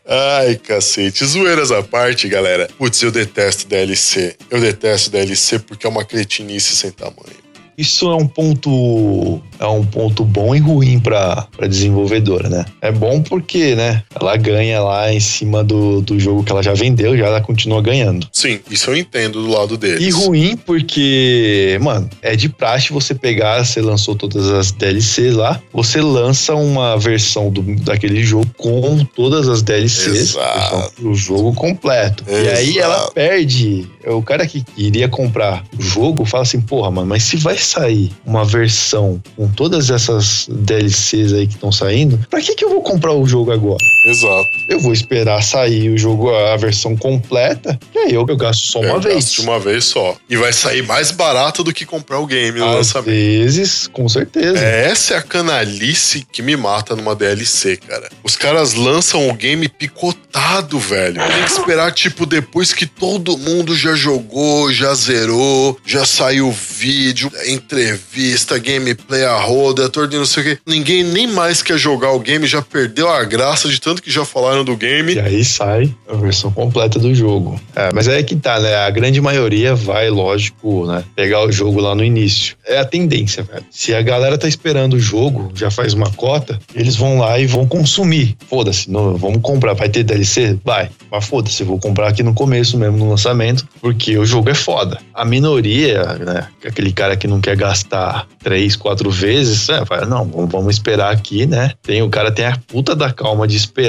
Ai, 0.08 0.54
cacete. 0.56 1.24
Zoeiras 1.24 1.72
à 1.72 1.82
parte, 1.82 2.28
galera. 2.28 2.68
Putz, 2.78 3.02
eu 3.02 3.10
detesto 3.10 3.66
DLC. 3.66 4.36
Eu 4.48 4.60
detesto 4.60 5.10
DLC 5.10 5.58
porque 5.58 5.86
é 5.86 5.90
uma 5.90 6.04
cretinice 6.04 6.76
sem 6.76 6.92
tamanho. 6.92 7.45
Isso 7.76 8.10
é 8.10 8.14
um 8.14 8.26
ponto 8.26 9.40
é 9.58 9.66
um 9.66 9.84
ponto 9.84 10.24
bom 10.24 10.54
e 10.54 10.58
ruim 10.58 10.98
para 10.98 11.46
a 11.58 11.66
desenvolvedora, 11.66 12.48
né? 12.48 12.64
É 12.80 12.92
bom 12.92 13.22
porque, 13.22 13.74
né, 13.74 14.02
ela 14.14 14.36
ganha 14.36 14.82
lá 14.82 15.12
em 15.12 15.20
cima 15.20 15.64
do, 15.64 16.00
do 16.00 16.18
jogo 16.18 16.44
que 16.44 16.52
ela 16.52 16.62
já 16.62 16.74
vendeu, 16.74 17.16
já 17.16 17.26
ela 17.26 17.40
continua 17.40 17.80
ganhando. 17.80 18.28
Sim, 18.32 18.60
isso 18.70 18.90
eu 18.90 18.96
entendo 18.96 19.42
do 19.42 19.50
lado 19.50 19.76
deles. 19.76 20.02
E 20.02 20.10
ruim 20.10 20.56
porque, 20.56 21.78
mano, 21.80 22.08
é 22.22 22.36
de 22.36 22.48
praxe 22.48 22.92
você 22.92 23.14
pegar, 23.14 23.64
você 23.64 23.80
lançou 23.80 24.14
todas 24.14 24.50
as 24.50 24.70
DLCs 24.72 25.34
lá, 25.34 25.60
você 25.72 26.00
lança 26.00 26.54
uma 26.54 26.98
versão 26.98 27.50
do, 27.50 27.62
daquele 27.82 28.22
jogo 28.22 28.46
com 28.56 29.04
todas 29.04 29.48
as 29.48 29.62
DLCs, 29.62 30.06
Exato. 30.06 31.08
o 31.08 31.14
jogo 31.14 31.52
completo. 31.54 32.24
E 32.28 32.48
aí 32.48 32.70
Exato. 32.70 32.78
ela 32.80 33.10
perde. 33.10 33.88
O 34.06 34.22
cara 34.22 34.46
que 34.46 34.64
iria 34.76 35.08
comprar 35.08 35.64
o 35.76 35.82
jogo 35.82 36.24
fala 36.24 36.42
assim, 36.42 36.60
porra, 36.60 36.90
mano, 36.90 37.08
mas 37.08 37.22
se 37.24 37.36
vai 37.36 37.56
sair 37.66 38.10
uma 38.24 38.44
versão 38.44 39.20
com 39.36 39.48
todas 39.48 39.90
essas 39.90 40.46
DLCs 40.50 41.32
aí 41.32 41.46
que 41.46 41.54
estão 41.54 41.72
saindo, 41.72 42.18
pra 42.30 42.40
que 42.40 42.54
que 42.54 42.64
eu 42.64 42.70
vou 42.70 42.82
comprar 42.82 43.12
o 43.12 43.26
jogo 43.26 43.52
agora? 43.52 43.84
Exato. 44.06 44.48
Eu 44.68 44.78
vou 44.80 44.92
esperar 44.92 45.42
sair 45.42 45.90
o 45.90 45.98
jogo, 45.98 46.34
a 46.34 46.56
versão 46.56 46.96
completa, 46.96 47.78
e 47.94 47.98
aí 47.98 48.14
eu, 48.14 48.24
eu 48.28 48.36
gasto 48.36 48.60
só 48.66 48.78
uma 48.80 48.88
Eu 48.94 49.00
vez. 49.00 49.14
gasto 49.16 49.34
de 49.34 49.40
uma 49.42 49.58
vez 49.58 49.84
só. 49.84 50.16
E 50.30 50.36
vai 50.36 50.52
sair 50.52 50.82
mais 50.82 51.10
barato 51.10 51.64
do 51.64 51.72
que 51.72 51.84
comprar 51.84 52.18
o 52.20 52.26
game 52.26 52.58
no 52.58 52.66
Às 52.68 52.74
lançamento. 52.76 53.06
vezes, 53.10 53.86
com 53.88 54.08
certeza. 54.08 54.58
É, 54.58 54.88
essa 54.90 55.14
é 55.14 55.16
a 55.16 55.22
canalice 55.22 56.24
que 56.30 56.40
me 56.42 56.56
mata 56.56 56.94
numa 56.94 57.14
DLC, 57.16 57.76
cara. 57.76 58.08
Os 58.22 58.36
caras 58.36 58.74
lançam 58.74 59.28
o 59.28 59.34
game 59.34 59.68
picotado, 59.68 60.78
velho. 60.78 61.16
Tem 61.20 61.42
que 61.44 61.50
esperar, 61.50 61.92
tipo, 61.92 62.24
depois 62.26 62.72
que 62.72 62.86
todo 62.86 63.36
mundo 63.36 63.74
já 63.74 63.94
jogou, 63.94 64.72
já 64.72 64.94
zerou, 64.94 65.78
já 65.84 66.04
saiu 66.06 66.50
vídeo, 66.52 67.30
entrevista, 67.46 68.58
gameplay 68.58 69.24
a 69.24 69.36
roda, 69.36 69.88
torneio 69.88 70.20
não 70.20 70.26
sei 70.26 70.42
o 70.42 70.46
quê. 70.46 70.58
Ninguém 70.66 71.02
nem 71.02 71.26
mais 71.26 71.62
quer 71.62 71.78
jogar 71.78 72.12
o 72.12 72.20
game, 72.20 72.46
já 72.46 72.62
perdeu 72.62 73.08
a 73.10 73.24
graça 73.24 73.68
de 73.68 73.80
tanto 73.80 73.95
tanto 73.96 74.02
que 74.02 74.10
já 74.10 74.24
falaram 74.24 74.62
do 74.64 74.76
game. 74.76 75.14
E 75.14 75.20
aí 75.20 75.44
sai 75.44 75.94
a 76.08 76.14
versão 76.16 76.50
completa 76.50 76.98
do 76.98 77.14
jogo. 77.14 77.58
É, 77.74 77.90
mas 77.94 78.06
é 78.08 78.22
que 78.22 78.36
tá, 78.36 78.60
né? 78.60 78.74
A 78.76 78.90
grande 78.90 79.20
maioria 79.20 79.74
vai, 79.74 80.10
lógico, 80.10 80.86
né? 80.86 81.02
Pegar 81.14 81.42
o 81.44 81.50
jogo 81.50 81.80
lá 81.80 81.94
no 81.94 82.04
início. 82.04 82.56
É 82.66 82.78
a 82.78 82.84
tendência, 82.84 83.42
velho. 83.42 83.64
Se 83.70 83.94
a 83.94 84.02
galera 84.02 84.36
tá 84.36 84.46
esperando 84.46 84.94
o 84.94 85.00
jogo, 85.00 85.50
já 85.54 85.70
faz 85.70 85.94
uma 85.94 86.10
cota, 86.10 86.58
eles 86.74 86.94
vão 86.96 87.18
lá 87.18 87.38
e 87.38 87.46
vão 87.46 87.66
consumir. 87.66 88.36
Foda-se, 88.48 88.90
não- 88.90 89.16
vamos 89.16 89.40
comprar. 89.40 89.72
Vai 89.74 89.88
ter 89.88 90.02
DLC? 90.02 90.58
Vai. 90.64 90.90
Mas 91.10 91.24
foda-se, 91.24 91.64
vou 91.64 91.78
comprar 91.78 92.08
aqui 92.08 92.22
no 92.22 92.34
começo 92.34 92.76
mesmo, 92.76 92.98
no 92.98 93.08
lançamento, 93.10 93.66
porque 93.80 94.18
o 94.18 94.26
jogo 94.26 94.50
é 94.50 94.54
foda. 94.54 94.98
A 95.14 95.24
minoria, 95.24 96.02
né? 96.14 96.48
Aquele 96.66 96.92
cara 96.92 97.16
que 97.16 97.26
não 97.26 97.40
quer 97.40 97.56
gastar 97.56 98.26
três, 98.42 98.76
quatro 98.76 99.10
vezes, 99.10 99.68
é, 99.68 99.84
fala, 99.86 100.04
não, 100.04 100.24
vamos 100.46 100.74
esperar 100.74 101.12
aqui, 101.12 101.46
né? 101.46 101.72
Tem, 101.82 102.02
o 102.02 102.10
cara 102.10 102.30
tem 102.30 102.44
a 102.44 102.58
puta 102.66 102.94
da 102.94 103.12
calma 103.12 103.46
de 103.46 103.56
esperar 103.56 103.85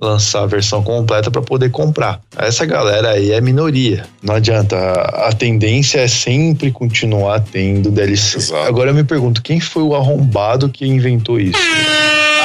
lançar 0.00 0.42
a 0.42 0.46
versão 0.46 0.82
completa 0.82 1.30
pra 1.30 1.42
poder 1.42 1.70
comprar. 1.70 2.20
Essa 2.36 2.64
galera 2.64 3.10
aí 3.10 3.32
é 3.32 3.40
minoria. 3.40 4.04
Não 4.22 4.34
adianta. 4.34 4.76
A, 4.76 5.32
tendência 5.32 6.00
é 6.00 6.08
sempre 6.08 6.70
continuar 6.70 7.40
tendo 7.40 7.90
DLC. 7.90 8.38
Exato. 8.38 8.68
Agora 8.68 8.90
eu 8.90 8.94
me 8.94 9.04
pergunto, 9.04 9.42
quem 9.42 9.60
foi 9.60 9.82
o 9.82 9.94
arrombado 9.94 10.68
que 10.68 10.86
inventou 10.86 11.38
isso? 11.38 11.58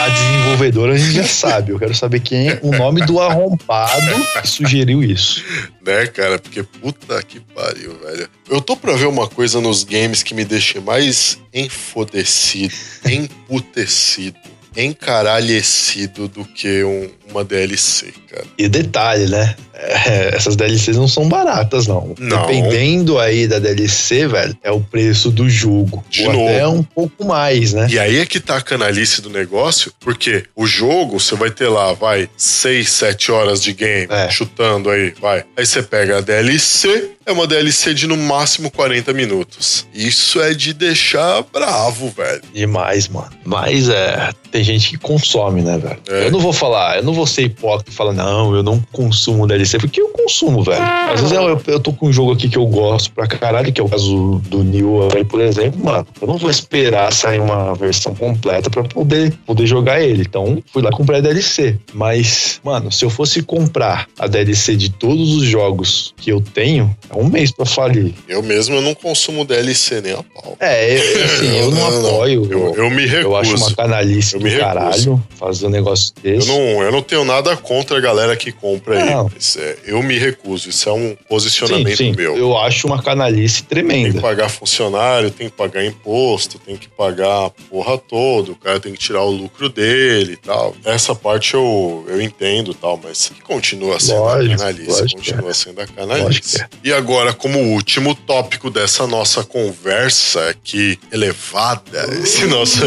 A 0.03 0.09
desenvolvedora 0.09 0.93
a 0.93 0.97
gente 0.97 1.13
já 1.13 1.23
sabe. 1.23 1.71
Eu 1.71 1.79
quero 1.79 1.95
saber 1.95 2.19
quem 2.19 2.49
é 2.49 2.59
o 2.61 2.71
nome 2.71 3.05
do 3.05 3.21
arrombado 3.21 4.01
que 4.41 4.49
sugeriu 4.49 5.01
isso. 5.01 5.43
Né, 5.85 6.07
cara? 6.07 6.37
Porque 6.37 6.61
puta 6.61 7.21
que 7.23 7.39
pariu, 7.39 7.97
velho. 7.99 8.27
Eu 8.49 8.59
tô 8.59 8.75
pra 8.75 8.93
ver 8.93 9.07
uma 9.07 9.27
coisa 9.27 9.61
nos 9.61 9.83
games 9.83 10.21
que 10.21 10.33
me 10.33 10.43
deixe 10.43 10.79
mais 10.79 11.39
enfodecido, 11.53 12.73
emputecido, 13.05 14.37
encaralhecido 14.75 16.27
do 16.27 16.45
que 16.45 16.83
um- 16.83 17.11
uma 17.33 17.43
DLC, 17.43 18.13
cara. 18.29 18.45
E 18.57 18.67
detalhe, 18.67 19.27
né? 19.27 19.55
É, 19.75 20.35
essas 20.35 20.55
DLCs 20.55 20.95
não 20.95 21.07
são 21.07 21.27
baratas, 21.27 21.87
não. 21.87 22.13
Não. 22.19 22.45
Dependendo 22.45 23.19
aí 23.19 23.47
da 23.47 23.59
DLC, 23.59 24.27
velho, 24.27 24.55
é 24.63 24.71
o 24.71 24.79
preço 24.79 25.29
do 25.31 25.49
jogo. 25.49 26.03
De 26.09 26.23
Ou 26.23 26.29
até 26.47 26.61
novo. 26.63 26.77
um 26.79 26.83
pouco 26.83 27.25
mais, 27.25 27.73
né? 27.73 27.87
E 27.89 27.99
aí 27.99 28.17
é 28.19 28.25
que 28.25 28.39
tá 28.39 28.57
a 28.57 28.61
canalice 28.61 29.21
do 29.21 29.29
negócio, 29.29 29.91
porque 29.99 30.43
o 30.55 30.65
jogo, 30.65 31.19
você 31.19 31.35
vai 31.35 31.49
ter 31.51 31.67
lá, 31.67 31.91
vai, 31.93 32.29
6, 32.37 32.89
7 32.89 33.31
horas 33.31 33.61
de 33.61 33.73
game, 33.73 34.07
É. 34.09 34.29
chutando 34.29 34.89
aí, 34.89 35.13
vai. 35.19 35.43
Aí 35.57 35.65
você 35.65 35.81
pega 35.83 36.19
a 36.19 36.21
DLC, 36.21 37.09
é 37.25 37.31
uma 37.31 37.47
DLC 37.47 37.93
de 37.93 38.05
no 38.07 38.15
máximo 38.15 38.69
40 38.71 39.11
minutos. 39.13 39.87
Isso 39.93 40.39
é 40.41 40.53
de 40.53 40.73
deixar 40.73 41.43
bravo, 41.51 42.09
velho. 42.09 42.41
Demais, 42.53 43.07
mano. 43.07 43.29
Mas 43.43 43.89
é, 43.89 44.29
tem 44.51 44.63
gente 44.63 44.89
que 44.89 44.97
consome, 44.97 45.61
né, 45.61 45.77
velho? 45.77 45.99
É. 46.09 46.27
Eu 46.27 46.31
não 46.31 46.39
vou 46.39 46.53
falar, 46.53 46.97
eu 46.97 47.03
não 47.03 47.13
vou 47.13 47.22
ser 47.25 47.43
hipócrita 47.43 47.91
e 47.91 47.93
falar, 47.93 48.13
não, 48.13 48.55
eu 48.55 48.63
não 48.63 48.79
consumo 48.91 49.47
DLC, 49.47 49.77
porque 49.77 50.01
eu 50.01 50.09
consumo, 50.09 50.63
velho. 50.63 50.81
Às 50.81 51.21
vezes 51.21 51.31
eu, 51.35 51.61
eu 51.67 51.79
tô 51.79 51.93
com 51.93 52.07
um 52.07 52.13
jogo 52.13 52.31
aqui 52.31 52.47
que 52.49 52.57
eu 52.57 52.65
gosto 52.65 53.11
pra 53.11 53.27
caralho, 53.27 53.71
que 53.71 53.79
é 53.79 53.83
o 53.83 53.89
caso 53.89 54.41
do 54.47 54.63
New 54.63 55.07
aí, 55.15 55.23
por 55.23 55.41
exemplo, 55.41 55.83
mano. 55.83 56.07
Eu 56.21 56.27
não 56.27 56.37
vou 56.37 56.49
esperar 56.49 57.11
sair 57.11 57.39
uma 57.39 57.73
versão 57.75 58.15
completa 58.15 58.69
pra 58.69 58.83
poder, 58.83 59.33
poder 59.45 59.65
jogar 59.65 60.01
ele. 60.01 60.21
Então, 60.21 60.61
fui 60.71 60.81
lá 60.81 60.91
comprar 60.91 61.17
a 61.17 61.21
DLC. 61.21 61.77
Mas, 61.93 62.59
mano, 62.63 62.91
se 62.91 63.03
eu 63.05 63.09
fosse 63.09 63.41
comprar 63.43 64.07
a 64.17 64.27
DLC 64.27 64.75
de 64.75 64.89
todos 64.89 65.33
os 65.35 65.43
jogos 65.43 66.13
que 66.17 66.31
eu 66.31 66.41
tenho, 66.41 66.95
é 67.09 67.15
um 67.17 67.27
mês 67.27 67.51
pra 67.51 67.65
falir. 67.65 68.13
Eu 68.27 68.41
mesmo 68.41 68.75
eu 68.75 68.81
não 68.81 68.93
consumo 68.95 69.45
DLC 69.45 70.01
nem 70.01 70.13
a 70.13 70.23
pau. 70.23 70.57
É, 70.59 70.95
eu, 70.95 71.23
assim, 71.25 71.57
eu 71.57 71.71
não, 71.71 71.87
apoio. 71.87 72.47
Eu, 72.49 72.75
eu 72.75 72.89
me 72.89 73.05
recuso. 73.05 73.27
Eu 73.27 73.35
acho 73.35 73.55
uma 73.55 73.73
canalice 73.75 74.35
Eu 74.35 74.39
do 74.41 74.57
caralho 74.57 75.23
fazer 75.37 75.67
um 75.67 75.69
negócio 75.69 76.13
Eu 76.23 76.37
desse. 76.37 76.47
não, 76.47 76.57
eu 76.83 76.91
não 76.91 77.01
tenho 77.03 77.23
nada 77.25 77.55
contra 77.57 77.97
a 77.97 78.01
galera 78.01 78.35
que 78.35 78.51
compra 78.51 78.97
aí. 79.01 79.09
Não. 79.09 79.29
mas, 79.33 79.57
é, 79.57 79.77
eu 79.85 80.01
me 80.01 80.17
recuso. 80.17 80.69
Isso 80.69 80.89
é 80.89 80.93
um 80.93 81.09
sim, 81.09 81.17
posicionamento 81.27 81.97
sim, 81.97 82.13
meu. 82.13 82.35
eu 82.37 82.57
acho 82.57 82.87
uma 82.87 83.01
canalice 83.01 83.63
Tem 83.63 83.83
tremenda. 83.83 84.13
que 84.13 84.21
pagar 84.21 84.49
funcionário, 84.49 85.29
tem 85.31 85.49
que 85.49 85.55
pagar 85.55 85.83
imposto, 85.85 86.59
tem 86.59 86.75
que 86.77 86.87
pagar 86.87 87.45
a 87.47 87.49
porra 87.49 87.97
toda, 87.97 88.51
o 88.51 88.55
cara 88.55 88.79
tem 88.79 88.93
que 88.93 88.99
tirar 88.99 89.21
o 89.23 89.31
lucro 89.31 89.69
dele 89.69 90.33
e 90.33 90.37
tal. 90.37 90.75
Essa 90.85 91.13
parte 91.15 91.53
eu, 91.53 92.05
eu 92.07 92.21
entendo 92.21 92.71
e 92.71 92.75
tal, 92.75 92.99
mas 93.03 93.31
continua 93.43 93.99
sendo 93.99 94.19
Lógico, 94.19 94.53
a 94.53 94.57
canalice, 94.57 94.89
lógico 94.89 95.21
que 95.21 95.31
continua 95.31 95.53
sendo 95.53 95.81
a 95.81 95.87
canalice. 95.87 96.61
é. 96.61 96.67
E 96.83 96.93
agora, 96.93 97.33
como 97.33 97.59
último 97.59 98.15
tópico 98.15 98.69
dessa 98.69 99.05
nossa 99.07 99.43
conversa 99.43 100.49
aqui 100.49 100.97
elevada, 101.11 102.07
esse 102.21 102.45
nosso, 102.47 102.79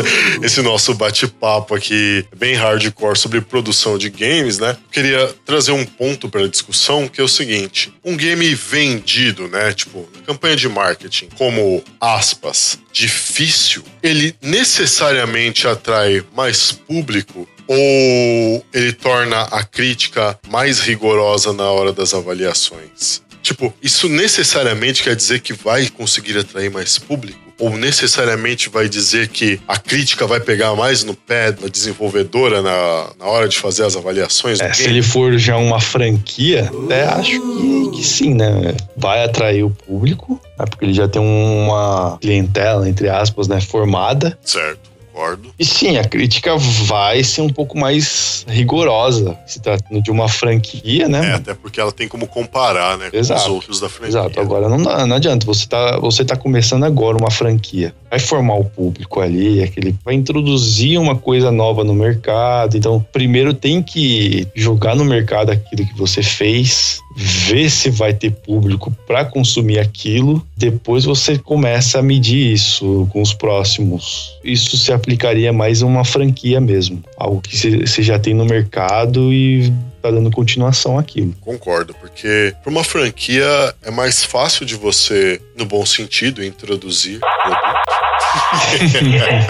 esse 0.43 0.63
nosso 0.63 0.95
bate-papo 0.95 1.75
aqui 1.75 2.25
bem 2.37 2.55
hardcore 2.55 3.17
sobre 3.17 3.41
produção 3.41 3.99
de 3.99 4.06
games, 4.09 4.59
né? 4.59 4.77
Queria 4.91 5.35
trazer 5.45 5.73
um 5.73 5.85
ponto 5.85 6.29
para 6.29 6.45
a 6.45 6.49
discussão 6.49 7.09
que 7.09 7.21
é 7.21 7.25
o 7.25 7.29
seguinte: 7.29 7.93
um 8.05 8.17
game 8.17 8.55
vendido, 8.55 9.49
né? 9.49 9.73
Tipo, 9.73 10.09
campanha 10.27 10.57
de 10.57 10.69
marketing, 10.69 11.29
como 11.37 11.83
aspas, 12.01 12.79
difícil, 12.93 13.83
ele 14.03 14.35
necessariamente 14.41 15.67
atrai 15.67 16.25
mais 16.35 16.73
público 16.73 17.49
ou 17.69 18.65
ele 18.73 18.93
torna 18.93 19.43
a 19.43 19.65
crítica 19.65 20.39
mais 20.49 20.81
rigorosa 20.81 21.53
na 21.53 21.69
hora 21.71 21.93
das 21.93 22.15
avaliações? 22.15 23.23
Tipo, 23.47 23.73
isso 23.81 24.09
necessariamente 24.09 25.05
quer 25.05 25.15
dizer 25.15 25.39
que 25.39 25.53
vai 25.53 25.87
conseguir 25.89 26.37
atrair 26.37 26.69
mais 26.69 26.99
público? 26.99 27.39
Ou 27.61 27.77
necessariamente 27.77 28.69
vai 28.69 28.89
dizer 28.89 29.29
que 29.29 29.61
a 29.69 29.79
crítica 29.79 30.27
vai 30.27 30.41
pegar 30.41 30.75
mais 30.75 31.05
no 31.05 31.15
pé 31.15 31.53
da 31.53 31.69
desenvolvedora 31.69 32.61
na, 32.61 33.11
na 33.17 33.27
hora 33.27 33.49
de 33.49 33.57
fazer 33.57 33.85
as 33.85 33.95
avaliações 33.95 34.61
É, 34.61 34.73
se 34.73 34.89
ele 34.89 35.01
for 35.01 35.39
já 35.39 35.57
uma 35.57 35.81
franquia, 35.81 36.69
até 36.85 37.05
acho 37.05 37.41
que, 37.41 37.91
que 37.93 38.05
sim, 38.05 38.35
né? 38.35 38.75
Vai 38.97 39.23
atrair 39.23 39.63
o 39.63 39.71
público, 39.71 40.41
né? 40.59 40.67
porque 40.69 40.85
ele 40.85 40.95
já 40.95 41.07
tem 41.07 41.23
uma 41.23 42.19
clientela, 42.21 42.89
entre 42.89 43.09
aspas, 43.09 43.47
né, 43.47 43.61
formada. 43.61 44.37
Certo, 44.45 44.91
concordo. 45.17 45.51
E 45.59 45.65
sim, 45.65 45.97
a 45.97 46.05
crítica 46.05 46.57
vai 46.57 47.25
ser 47.25 47.41
um 47.41 47.49
pouco 47.49 47.79
mais 47.79 48.45
rigorosa, 48.47 49.37
se 49.47 49.61
tratando 49.61 50.03
de 50.03 50.11
uma 50.11 50.29
franquia, 50.29 51.09
né? 51.09 51.31
É, 51.31 51.35
até 51.35 51.55
porque 51.55 51.81
ela 51.81 51.91
tem 51.91 52.07
como 52.07 52.27
comparar, 52.27 52.99
né, 52.99 53.11
com 53.11 53.17
os 53.17 53.31
Exato. 53.31 53.53
outros 53.55 53.81
da 53.81 53.89
franquia. 53.89 54.21
Exato, 54.21 54.41
agora 54.41 54.69
não, 54.69 54.79
não 54.79 55.17
adianta, 55.17 55.47
você 55.47 55.67
tá, 55.67 55.99
você 55.99 56.25
tá 56.25 56.37
começando 56.37 56.85
agora 56.85 57.17
uma 57.17 57.31
franquia. 57.31 57.95
Vai 58.11 58.19
formar 58.19 58.55
o 58.55 58.65
público 58.65 59.21
ali, 59.21 59.63
aquele, 59.63 59.95
vai 60.05 60.15
introduzir 60.15 60.99
uma 60.99 61.17
coisa 61.17 61.51
nova 61.51 61.83
no 61.83 61.95
mercado. 61.95 62.77
Então, 62.77 63.05
primeiro 63.13 63.55
tem 63.55 63.83
que 63.83 64.47
jogar 64.55 64.95
no 64.95 65.05
mercado 65.05 65.51
aquilo 65.51 65.87
que 65.87 65.97
você 65.97 66.23
fez, 66.23 67.01
ver 67.17 67.71
se 67.71 67.89
vai 67.89 68.13
ter 68.13 68.31
público 68.31 68.95
para 69.07 69.25
consumir 69.25 69.79
aquilo. 69.79 70.47
Depois 70.57 71.05
você 71.05 71.39
começa 71.39 71.99
a 71.99 72.03
medir 72.03 72.53
isso 72.53 73.09
com 73.11 73.23
os 73.23 73.33
próximos. 73.33 74.39
Isso 74.45 74.77
se 74.77 74.93
aplicaria 74.93 75.53
mais 75.53 75.83
a 75.83 75.87
uma 75.87 76.05
franquia 76.05 76.61
mesmo, 76.61 77.03
algo 77.17 77.41
que 77.41 77.87
você 77.87 78.03
já 78.03 78.19
tem 78.19 78.35
no 78.35 78.45
mercado 78.45 79.33
e 79.33 79.73
tá 80.03 80.11
dando 80.11 80.31
continuação 80.31 80.99
àquilo. 80.99 81.35
Concordo, 81.41 81.95
porque 81.95 82.55
para 82.63 82.71
uma 82.71 82.85
franquia 82.85 83.75
é 83.83 83.91
mais 83.91 84.23
fácil 84.23 84.67
de 84.67 84.75
você, 84.75 85.41
no 85.57 85.65
bom 85.65 85.87
sentido, 85.87 86.45
introduzir 86.45 87.19
produto. 87.21 87.67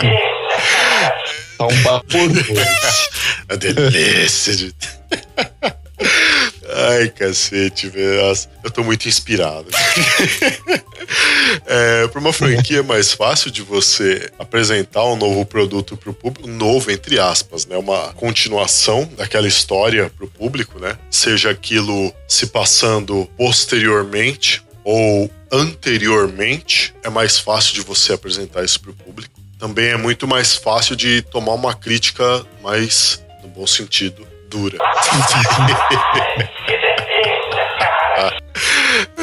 Tá 1.59 1.67
um 1.67 1.83
papo 1.83 2.07
por 2.07 2.29
dois. 2.29 3.09
A 3.49 3.57
delícia 3.57 4.55
de. 4.55 4.75
Ai, 6.69 7.09
cacete, 7.09 7.89
velho. 7.89 8.37
Eu 8.65 8.71
tô 8.71 8.83
muito 8.83 9.09
inspirado. 9.09 9.67
é, 11.67 12.09
para 12.09 12.21
uma 12.21 12.33
franquia 12.33 12.79
é 12.79 12.83
mais 12.83 13.13
fácil 13.13 13.51
de 13.51 13.63
você 13.63 14.31
apresentar 14.39 15.05
um 15.05 15.17
novo 15.17 15.45
produto 15.47 15.97
pro 15.97 16.13
público, 16.13 16.49
novo 16.49 16.91
entre 16.91 17.19
aspas, 17.19 17.67
né? 17.67 17.77
Uma 17.77 18.13
continuação 18.15 19.09
daquela 19.17 19.47
história 19.47 20.11
pro 20.17 20.27
público, 20.27 20.79
né? 20.79 20.99
Seja 21.11 21.51
aquilo 21.51 22.13
se 22.27 22.47
passando 22.47 23.29
posteriormente 23.37 24.63
ou 24.83 25.31
anteriormente, 25.51 26.95
é 27.03 27.09
mais 27.09 27.39
fácil 27.39 27.75
de 27.75 27.81
você 27.81 28.13
apresentar 28.13 28.65
isso 28.65 28.81
pro 28.81 28.95
público. 28.95 29.41
Também 29.59 29.87
é 29.87 29.97
muito 29.97 30.29
mais 30.29 30.55
fácil 30.55 30.95
de 30.95 31.23
tomar 31.23 31.55
uma 31.55 31.75
crítica 31.75 32.45
mais, 32.63 33.23
no 33.43 33.49
bom 33.49 33.67
sentido, 33.67 34.27
dura. 34.57 34.79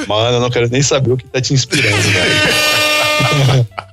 Mano, 0.07 0.37
eu 0.37 0.41
não 0.41 0.51
quero 0.51 0.69
nem 0.69 0.83
saber 0.83 1.11
o 1.11 1.17
que 1.17 1.27
tá 1.27 1.41
te 1.41 1.53
inspirando, 1.53 1.97
velho. 1.97 3.67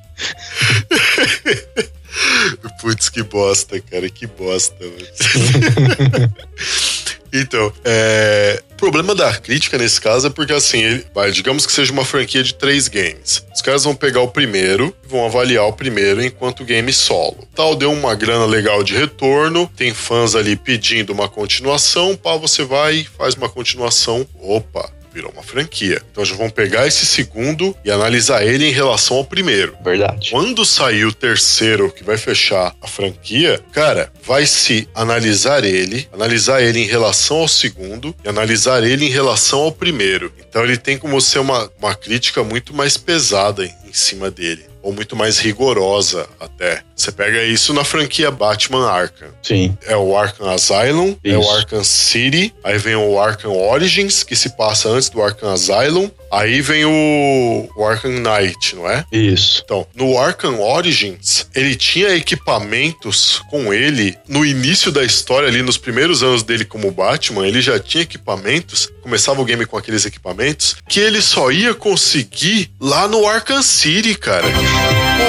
Putz, 2.81 3.09
que 3.09 3.23
bosta, 3.23 3.81
cara, 3.81 4.11
que 4.11 4.27
bosta. 4.27 4.85
então, 7.33 7.73
é, 7.85 8.63
problema 8.81 9.15
da 9.15 9.33
crítica 9.37 9.77
nesse 9.77 10.01
caso 10.01 10.27
é 10.27 10.31
porque, 10.31 10.55
assim, 10.55 10.83
ele, 10.83 11.07
vai, 11.15 11.31
digamos 11.31 11.67
que 11.67 11.73
seja 11.73 11.93
uma 11.93 12.05
franquia 12.05 12.43
de 12.43 12.55
três 12.55 12.89
games. 12.89 13.45
Os 13.55 13.61
caras 13.61 13.85
vão 13.85 13.95
pegar 13.95 14.23
o 14.23 14.29
primeiro 14.29 14.95
e 15.05 15.09
vão 15.09 15.27
avaliar 15.27 15.67
o 15.67 15.73
primeiro 15.73 16.25
enquanto 16.25 16.65
game 16.65 16.91
solo. 16.93 17.47
Tal, 17.55 17.77
deu 17.77 17.93
uma 17.93 18.15
grana 18.15 18.47
legal 18.47 18.83
de 18.83 18.97
retorno, 18.97 19.71
tem 19.77 19.93
fãs 19.93 20.35
ali 20.35 20.57
pedindo 20.57 21.13
uma 21.13 21.29
continuação, 21.29 22.17
pá, 22.17 22.37
você 22.37 22.65
vai 22.65 22.95
e 22.97 23.05
faz 23.05 23.35
uma 23.35 23.51
continuação. 23.51 24.27
Opa, 24.41 24.91
virou 25.13 25.31
uma 25.33 25.43
franquia. 25.43 26.01
Então 26.11 26.25
já 26.25 26.35
vão 26.35 26.51
pegar 26.51 26.87
esse 26.87 27.05
segundo 27.07 27.77
e 27.85 27.91
analisar 27.91 28.45
ele 28.45 28.67
em 28.67 28.73
relação 28.73 29.17
ao 29.17 29.25
primeiro. 29.25 29.77
Verdade. 29.83 30.31
Quando 30.31 30.65
sair 30.65 31.05
o 31.05 31.13
terceiro, 31.13 31.91
que 31.91 32.05
vai 32.05 32.17
fechar 32.17 32.75
a 32.81 32.87
franquia, 32.87 33.61
cara, 33.73 34.13
vai 34.25 34.47
se 34.47 34.89
analisar 34.95 35.65
ele, 35.65 36.09
analisar 36.13 36.63
ele 36.63 36.81
em 36.81 36.87
relação 36.87 37.39
ao 37.39 37.49
segundo 37.49 38.15
e 38.25 38.29
analisar 38.29 38.83
ele 38.85 39.07
em 39.07 39.11
relação 39.11 39.61
ao 39.61 39.73
primeiro. 39.73 40.33
Então 40.39 40.65
ele 40.65 40.77
tem 40.77 40.97
como 40.97 41.21
ser 41.21 41.39
uma, 41.39 41.71
uma 41.79 41.95
crítica 41.95 42.43
muito 42.43 42.75
mais 42.75 42.97
pesada 42.97 43.65
em, 43.65 43.75
em 43.89 43.93
cima 43.93 44.31
dele. 44.31 44.70
Ou 44.83 44.93
muito 44.93 45.15
mais 45.15 45.39
rigorosa 45.39 46.27
até. 46.39 46.83
Você 46.97 47.13
pega 47.13 47.43
isso 47.45 47.73
na 47.75 47.85
franquia 47.85 48.31
Batman 48.31 48.89
Arkham. 48.89 49.29
Sim. 49.43 49.77
É 49.87 49.97
o 49.97 50.17
Arkham 50.17 50.49
Asylum, 50.49 51.17
é 51.23 51.37
o 51.37 51.41
Isso. 51.41 51.51
Arkham 51.51 51.85
City, 51.85 52.55
aí 52.65 52.79
vem 52.79 52.97
o 52.97 53.21
Arkham 53.21 53.53
Origins, 53.53 54.23
que 54.23 54.35
se 54.35 54.51
passa 54.57 54.89
antes 54.89 55.09
do 55.11 55.23
Arkham 55.23 55.53
Asylum, 55.53 56.11
aí 56.31 56.61
vem 56.61 56.85
o, 56.85 57.69
o 57.77 57.85
Arkham 57.85 58.13
Knight, 58.13 58.77
não 58.77 58.89
é? 58.89 59.05
Isso. 59.11 59.63
Então, 59.65 59.87
no 59.95 60.19
Arkham 60.19 60.61
Origins, 60.61 61.47
ele 61.55 61.75
tinha 61.75 62.15
equipamentos 62.15 63.43
com 63.51 63.73
ele 63.73 64.17
no 64.29 64.45
início 64.45 64.93
da 64.93 65.03
história, 65.03 65.49
ali 65.49 65.63
nos 65.63 65.77
primeiros 65.77 66.23
anos 66.23 66.43
dele 66.43 66.65
como 66.65 66.91
Batman, 66.91 67.47
ele 67.47 67.61
já 67.61 67.79
tinha 67.79 68.03
equipamentos, 68.03 68.89
começava 69.03 69.41
o 69.41 69.45
game 69.45 69.67
com 69.67 69.77
aqueles 69.77 70.05
equipamentos, 70.05 70.77
que 70.89 71.01
ele 71.01 71.21
só 71.21 71.51
ia 71.51 71.75
conseguir 71.75 72.71
lá 72.81 73.09
no 73.09 73.27
Arkham 73.27 73.63
City, 73.63 74.15
cara. 74.15 74.47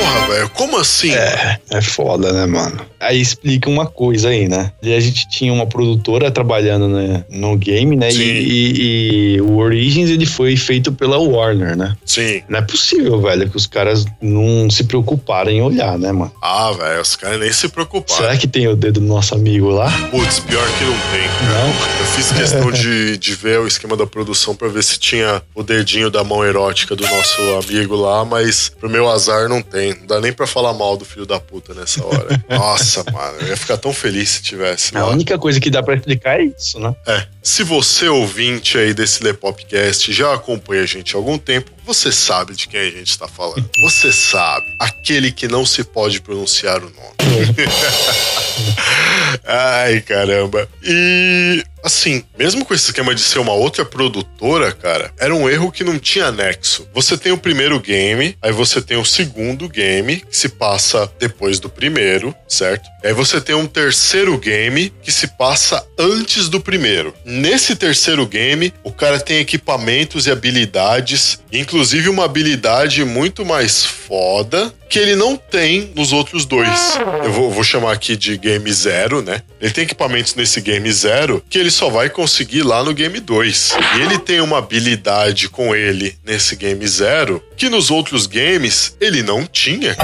Porra, 0.02 0.28
velho, 0.28 0.50
como 0.50 0.78
assim? 0.78 1.14
É, 1.14 1.60
é 1.72 1.82
foda, 1.82 2.32
né, 2.34 2.46
mano? 2.46 2.82
Aí 3.00 3.20
explica 3.20 3.70
uma 3.70 3.86
coisa 3.86 4.30
aí, 4.30 4.48
né? 4.48 4.72
E 4.82 4.94
a 4.94 5.00
gente 5.00 5.28
tinha 5.30 5.52
uma 5.54 5.66
produtora 5.66 6.30
trabalhando 6.32 6.88
né, 6.88 7.24
no 7.30 7.56
game, 7.58 7.96
né? 7.96 8.10
E, 8.12 8.16
e- 8.22 9.36
e 9.36 9.42
o 9.42 9.58
Origins 9.58 10.10
ele 10.10 10.26
foi 10.26 10.56
feito 10.56 10.92
pela 10.92 11.18
Warner, 11.18 11.76
né? 11.76 11.96
Sim. 12.06 12.42
Não 12.50 12.60
é 12.60 12.62
possível, 12.62 13.20
velho, 13.22 13.50
que 13.50 13.58
os 13.58 13.66
caras 13.68 14.06
não 14.22 14.70
se 14.70 14.84
preocuparam 14.84 15.52
em 15.52 15.62
olhar, 15.62 15.98
né, 15.98 16.12
mano? 16.12 16.32
Ah, 16.42 16.72
velho, 16.72 17.02
os 17.02 17.16
caras 17.16 17.40
nem 17.40 17.52
se 17.52 17.68
preocuparam. 17.70 18.22
Será 18.22 18.38
que 18.38 18.48
tem 18.48 18.68
o 18.68 18.76
dedo 18.76 19.00
do 19.00 19.06
nosso 19.06 19.34
amigo 19.36 19.70
lá? 19.70 19.90
Putz, 20.12 20.40
pior 20.40 20.68
que 20.78 20.84
não 20.84 20.94
tem. 21.12 21.28
Não. 21.48 21.68
Eu 22.00 22.06
fiz 22.08 22.32
questão 22.32 22.72
de, 22.72 23.18
de 23.18 23.36
ver 23.36 23.60
o 23.60 23.68
esquema 23.68 23.96
da 23.98 24.06
produção 24.06 24.56
pra 24.56 24.68
ver 24.68 24.84
se 24.84 25.00
tinha 25.00 25.42
o 25.56 25.64
dedinho 25.64 26.10
da 26.12 26.24
mão 26.24 26.44
erótica 26.46 26.96
do 26.96 27.04
nosso 27.08 27.42
amigo 27.64 27.96
lá, 27.96 28.24
mas 28.26 28.70
pro 28.80 28.90
meu 28.90 29.10
azar 29.10 29.48
não 29.50 29.62
tem. 29.62 29.91
Não 30.00 30.08
dá 30.08 30.22
nem 30.22 30.34
pra 30.34 30.48
falar 30.48 30.74
mal 30.74 30.98
do 30.98 31.06
filho 31.06 31.26
da 31.26 31.40
puta 31.40 31.74
nessa 31.74 32.04
hora. 32.06 32.44
Nossa, 32.50 33.04
mano, 33.12 33.38
eu 33.42 33.48
ia 33.48 33.58
ficar 33.58 33.78
tão 33.78 33.94
feliz 33.94 34.30
se 34.30 34.42
tivesse. 34.42 34.96
A 34.96 35.06
lá. 35.06 35.12
única 35.12 35.38
coisa 35.38 35.60
que 35.60 35.70
dá 35.70 35.82
pra 35.84 35.96
explicar 35.96 36.40
é 36.40 36.46
isso, 36.46 36.80
né? 36.80 36.96
É, 37.08 37.26
se 37.42 37.64
você 37.64 38.08
ouvinte 38.08 38.78
aí 38.78 38.94
desse 38.94 39.24
Lepopcast 39.24 40.12
já 40.12 40.34
acompanha 40.34 40.84
a 40.84 40.86
gente 40.86 41.16
há 41.16 41.18
algum 41.20 41.38
tempo, 41.38 41.72
você 41.86 42.12
sabe 42.12 42.56
de 42.56 42.68
quem 42.68 42.80
a 42.80 42.92
gente 42.92 43.10
está 43.10 43.28
falando. 43.28 43.70
Você 43.82 44.12
sabe, 44.12 44.66
aquele 44.80 45.32
que 45.32 45.48
não 45.48 45.66
se 45.66 45.84
pode 45.84 46.22
pronunciar 46.22 46.78
o 46.78 46.90
nome. 46.90 47.22
Ai, 49.46 50.02
caramba. 50.02 50.68
E 50.84 51.64
assim, 51.84 52.24
mesmo 52.38 52.64
com 52.64 52.74
esse 52.74 52.86
esquema 52.86 53.16
de 53.16 53.22
ser 53.22 53.40
uma 53.40 53.54
outra 53.54 53.84
produtora, 53.84 54.72
cara, 54.72 55.12
era 55.20 55.34
um 55.34 55.50
erro 55.50 55.72
que 55.72 55.84
não 55.84 55.98
tinha 55.98 56.32
nexo. 56.32 56.88
Você 56.94 57.18
tem 57.18 57.32
o 57.32 57.38
primeiro 57.38 57.80
game, 57.80 58.38
aí 58.42 58.52
você 58.52 58.82
tem 58.82 58.98
o 58.98 59.06
segundo 59.06 59.68
game, 59.68 60.18
que 60.18 60.38
se 60.38 60.50
passa 60.50 61.12
depois 61.20 61.60
do 61.60 61.70
primeiro, 61.70 62.36
certo? 62.48 62.88
Aí 63.04 63.14
você 63.14 63.42
tem 63.42 63.56
um 63.56 63.66
terceiro 63.66 64.38
game 64.38 64.94
que 65.02 65.12
se 65.12 65.28
passa 65.28 65.86
antes 65.98 66.50
do 66.50 66.60
primeiro. 66.60 67.14
Nesse 67.26 67.76
terceiro 67.76 68.28
game, 68.28 68.74
o 68.84 68.92
cara 68.92 69.20
tem 69.20 69.40
equipamentos 69.40 70.28
e 70.28 70.32
habilidades, 70.32 71.40
inclusive 71.52 71.71
uma 72.10 72.26
habilidade 72.26 73.04
muito 73.06 73.46
mais 73.46 73.86
foda 73.86 74.74
que 74.90 75.00
ele 75.00 75.16
não 75.16 75.38
tem 75.38 75.90
nos 75.96 76.12
outros 76.12 76.46
dois. 76.46 77.00
Eu 77.24 77.32
vou, 77.32 77.50
vou 77.50 77.64
chamar 77.64 77.94
aqui 77.94 78.18
de 78.18 78.38
game 78.38 78.72
zero, 78.74 79.22
né? 79.22 79.42
Ele 79.62 79.72
tem 79.72 79.86
equipamentos 79.86 80.36
nesse 80.36 80.60
game 80.60 80.92
zero 80.92 81.42
que 81.50 81.58
ele 81.58 81.72
só 81.72 81.90
vai 81.90 82.10
conseguir 82.10 82.64
lá 82.64 82.84
no 82.84 82.94
game 82.94 83.20
2. 83.20 83.78
E 83.98 84.02
ele 84.02 84.18
tem 84.20 84.42
uma 84.42 84.58
habilidade 84.58 85.48
com 85.48 85.74
ele 85.74 86.18
nesse 86.26 86.58
game 86.58 86.86
zero 86.86 87.42
que 87.56 87.70
nos 87.70 87.90
outros 87.90 88.26
games 88.28 88.98
ele 89.00 89.24
não 89.24 89.46
tinha. 89.46 89.96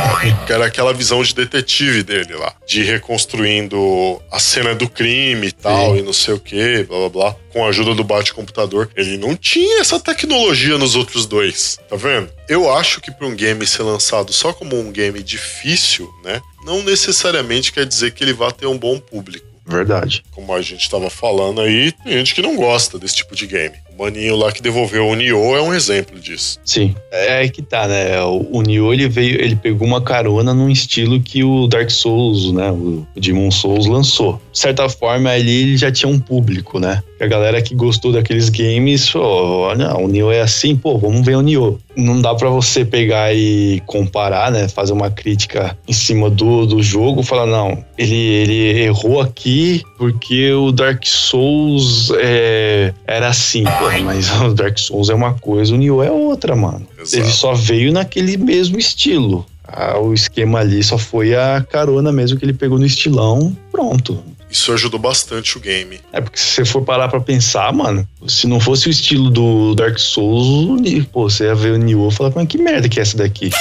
Que 0.46 0.54
era 0.54 0.66
aquela 0.66 0.94
visão 0.94 1.22
de 1.22 1.36
detetive 1.36 2.02
dele 2.02 2.36
lá. 2.36 2.54
De 2.66 2.82
reconstruindo 2.84 4.22
a 4.32 4.40
cena 4.40 4.74
do 4.74 4.88
crime 4.88 5.48
e 5.48 5.52
tal, 5.52 5.96
Sim. 5.96 6.00
e 6.00 6.04
não 6.04 6.14
sei 6.14 6.34
o 6.34 6.40
que, 6.40 6.84
blá 6.84 6.98
blá 7.00 7.10
blá. 7.10 7.36
Com 7.58 7.66
a 7.66 7.70
ajuda 7.70 7.96
do 7.96 8.04
bate-computador. 8.04 8.88
Ele 8.96 9.18
não 9.18 9.36
tinha 9.36 9.82
essa 9.82 10.00
tecnologia 10.00 10.78
nos 10.78 10.96
outros 10.96 11.26
dois. 11.26 11.80
Tá 11.90 11.96
vendo? 11.96 12.30
Eu 12.48 12.72
acho 12.72 13.02
que 13.02 13.10
para 13.10 13.26
um 13.26 13.36
game 13.36 13.66
ser 13.66 13.82
lançado 13.82 14.32
só 14.32 14.54
como 14.54 14.80
um 14.80 14.92
game 14.92 15.24
difícil, 15.24 16.08
né? 16.24 16.40
Não 16.64 16.84
necessariamente 16.84 17.74
quer 17.74 17.88
dizer 17.88 18.12
que 18.12 18.24
ele 18.24 18.32
vá 18.32 18.52
ter 18.52 18.68
um 18.68 18.78
bom 18.78 19.00
público 19.00 19.57
Verdade. 19.68 20.24
como 20.32 20.54
a 20.54 20.62
gente 20.62 20.82
estava 20.82 21.10
falando 21.10 21.62
aí, 21.62 21.92
tem 21.92 22.14
gente 22.14 22.34
que 22.34 22.42
não 22.42 22.56
gosta 22.56 22.98
desse 22.98 23.18
tipo 23.18 23.36
de 23.36 23.46
game. 23.46 23.76
O 23.98 24.04
maninho 24.04 24.36
lá 24.36 24.52
que 24.52 24.62
devolveu 24.62 25.08
o 25.08 25.16
Nioh 25.16 25.58
é 25.58 25.62
um 25.62 25.74
exemplo 25.74 26.20
disso. 26.20 26.60
Sim. 26.64 26.96
É 27.12 27.40
aí 27.40 27.50
que 27.50 27.62
tá, 27.62 27.88
né? 27.88 28.22
O, 28.22 28.48
o 28.52 28.62
Nioh, 28.62 28.94
ele 28.94 29.10
veio, 29.10 29.42
ele 29.42 29.56
pegou 29.56 29.88
uma 29.88 30.02
carona 30.02 30.54
num 30.54 30.70
estilo 30.70 31.20
que 31.20 31.44
o 31.44 31.68
Dark 31.68 31.90
Souls, 31.90 32.54
né? 32.54 32.72
O, 32.72 33.06
Demon 33.16 33.50
Souls 33.52 33.88
lançou. 33.88 34.40
De 34.52 34.60
certa 34.60 34.88
forma, 34.88 35.32
ali 35.32 35.64
ele 35.64 35.78
já 35.78 35.92
tinha 35.92 36.10
um 36.10 36.20
público, 36.20 36.80
né? 36.80 37.02
A 37.20 37.26
galera 37.26 37.62
que 37.62 37.74
gostou 37.74 38.12
daqueles 38.12 38.50
games, 38.50 39.10
falou, 39.10 39.62
olha, 39.62 39.98
o 39.98 40.08
Nioh 40.08 40.32
é 40.32 40.42
assim, 40.42 40.76
pô, 40.76 40.98
vamos 40.98 41.26
ver 41.26 41.36
o 41.36 41.42
Nioh. 41.42 41.80
Não 41.96 42.22
dá 42.22 42.36
pra 42.36 42.50
você 42.50 42.86
pegar 42.86 43.34
e 43.34 43.82
comparar, 43.88 44.52
né? 44.52 44.68
Fazer 44.68 44.94
uma 44.94 45.10
crítica 45.10 45.76
em 45.88 45.94
cima 45.94 46.30
do, 46.30 46.68
do 46.68 46.84
jogo, 46.84 47.24
falar, 47.24 47.48
não, 47.48 47.84
ele, 47.98 48.16
ele 48.16 48.84
errou 48.84 49.20
aqui 49.20 49.84
porque 49.98 50.52
o 50.54 50.72
Dark 50.72 51.04
Souls 51.06 52.12
é, 52.20 52.94
era 53.06 53.30
assim, 53.30 53.64
mas 54.04 54.30
o 54.42 54.54
Dark 54.54 54.78
Souls 54.78 55.10
é 55.10 55.14
uma 55.14 55.34
coisa, 55.34 55.74
o 55.74 55.78
Nioh 55.78 56.04
é 56.04 56.12
outra, 56.12 56.56
mano. 56.56 56.86
Exato. 57.00 57.24
Ele 57.24 57.32
só 57.32 57.54
veio 57.54 57.92
naquele 57.92 58.38
mesmo 58.38 58.78
estilo. 58.78 59.46
Ah, 59.68 60.00
o 60.00 60.14
esquema 60.14 60.60
ali 60.60 60.82
só 60.82 60.98
foi 60.98 61.36
a 61.36 61.66
carona 61.70 62.12
mesmo 62.12 62.40
que 62.40 62.46
ele 62.46 62.54
pegou 62.54 62.80
no 62.80 62.86
estilão, 62.86 63.56
pronto. 63.72 64.24
Isso 64.58 64.74
ajudou 64.74 65.00
bastante 65.00 65.56
o 65.56 65.60
game. 65.60 66.02
É 66.12 66.20
porque 66.20 66.40
se 66.40 66.46
você 66.46 66.66
for 66.66 66.82
parar 66.82 67.08
pra 67.10 67.22
pensar, 67.22 67.72
mano, 67.72 68.08
se 68.28 68.48
não 68.48 68.60
fosse 68.60 68.88
o 68.88 68.90
estilo 68.90 69.30
do 69.30 69.76
Dark 69.76 70.00
Souls, 70.00 71.06
pô, 71.12 71.30
você 71.30 71.44
ia 71.44 71.54
ver 71.54 71.74
o 71.74 71.78
Nioh 71.78 72.10
e 72.10 72.12
falar, 72.12 72.32
mas 72.36 72.48
que 72.48 72.58
merda 72.58 72.90
que 72.90 73.00
é 73.00 73.04
essa 73.04 73.16
daqui? 73.16 73.52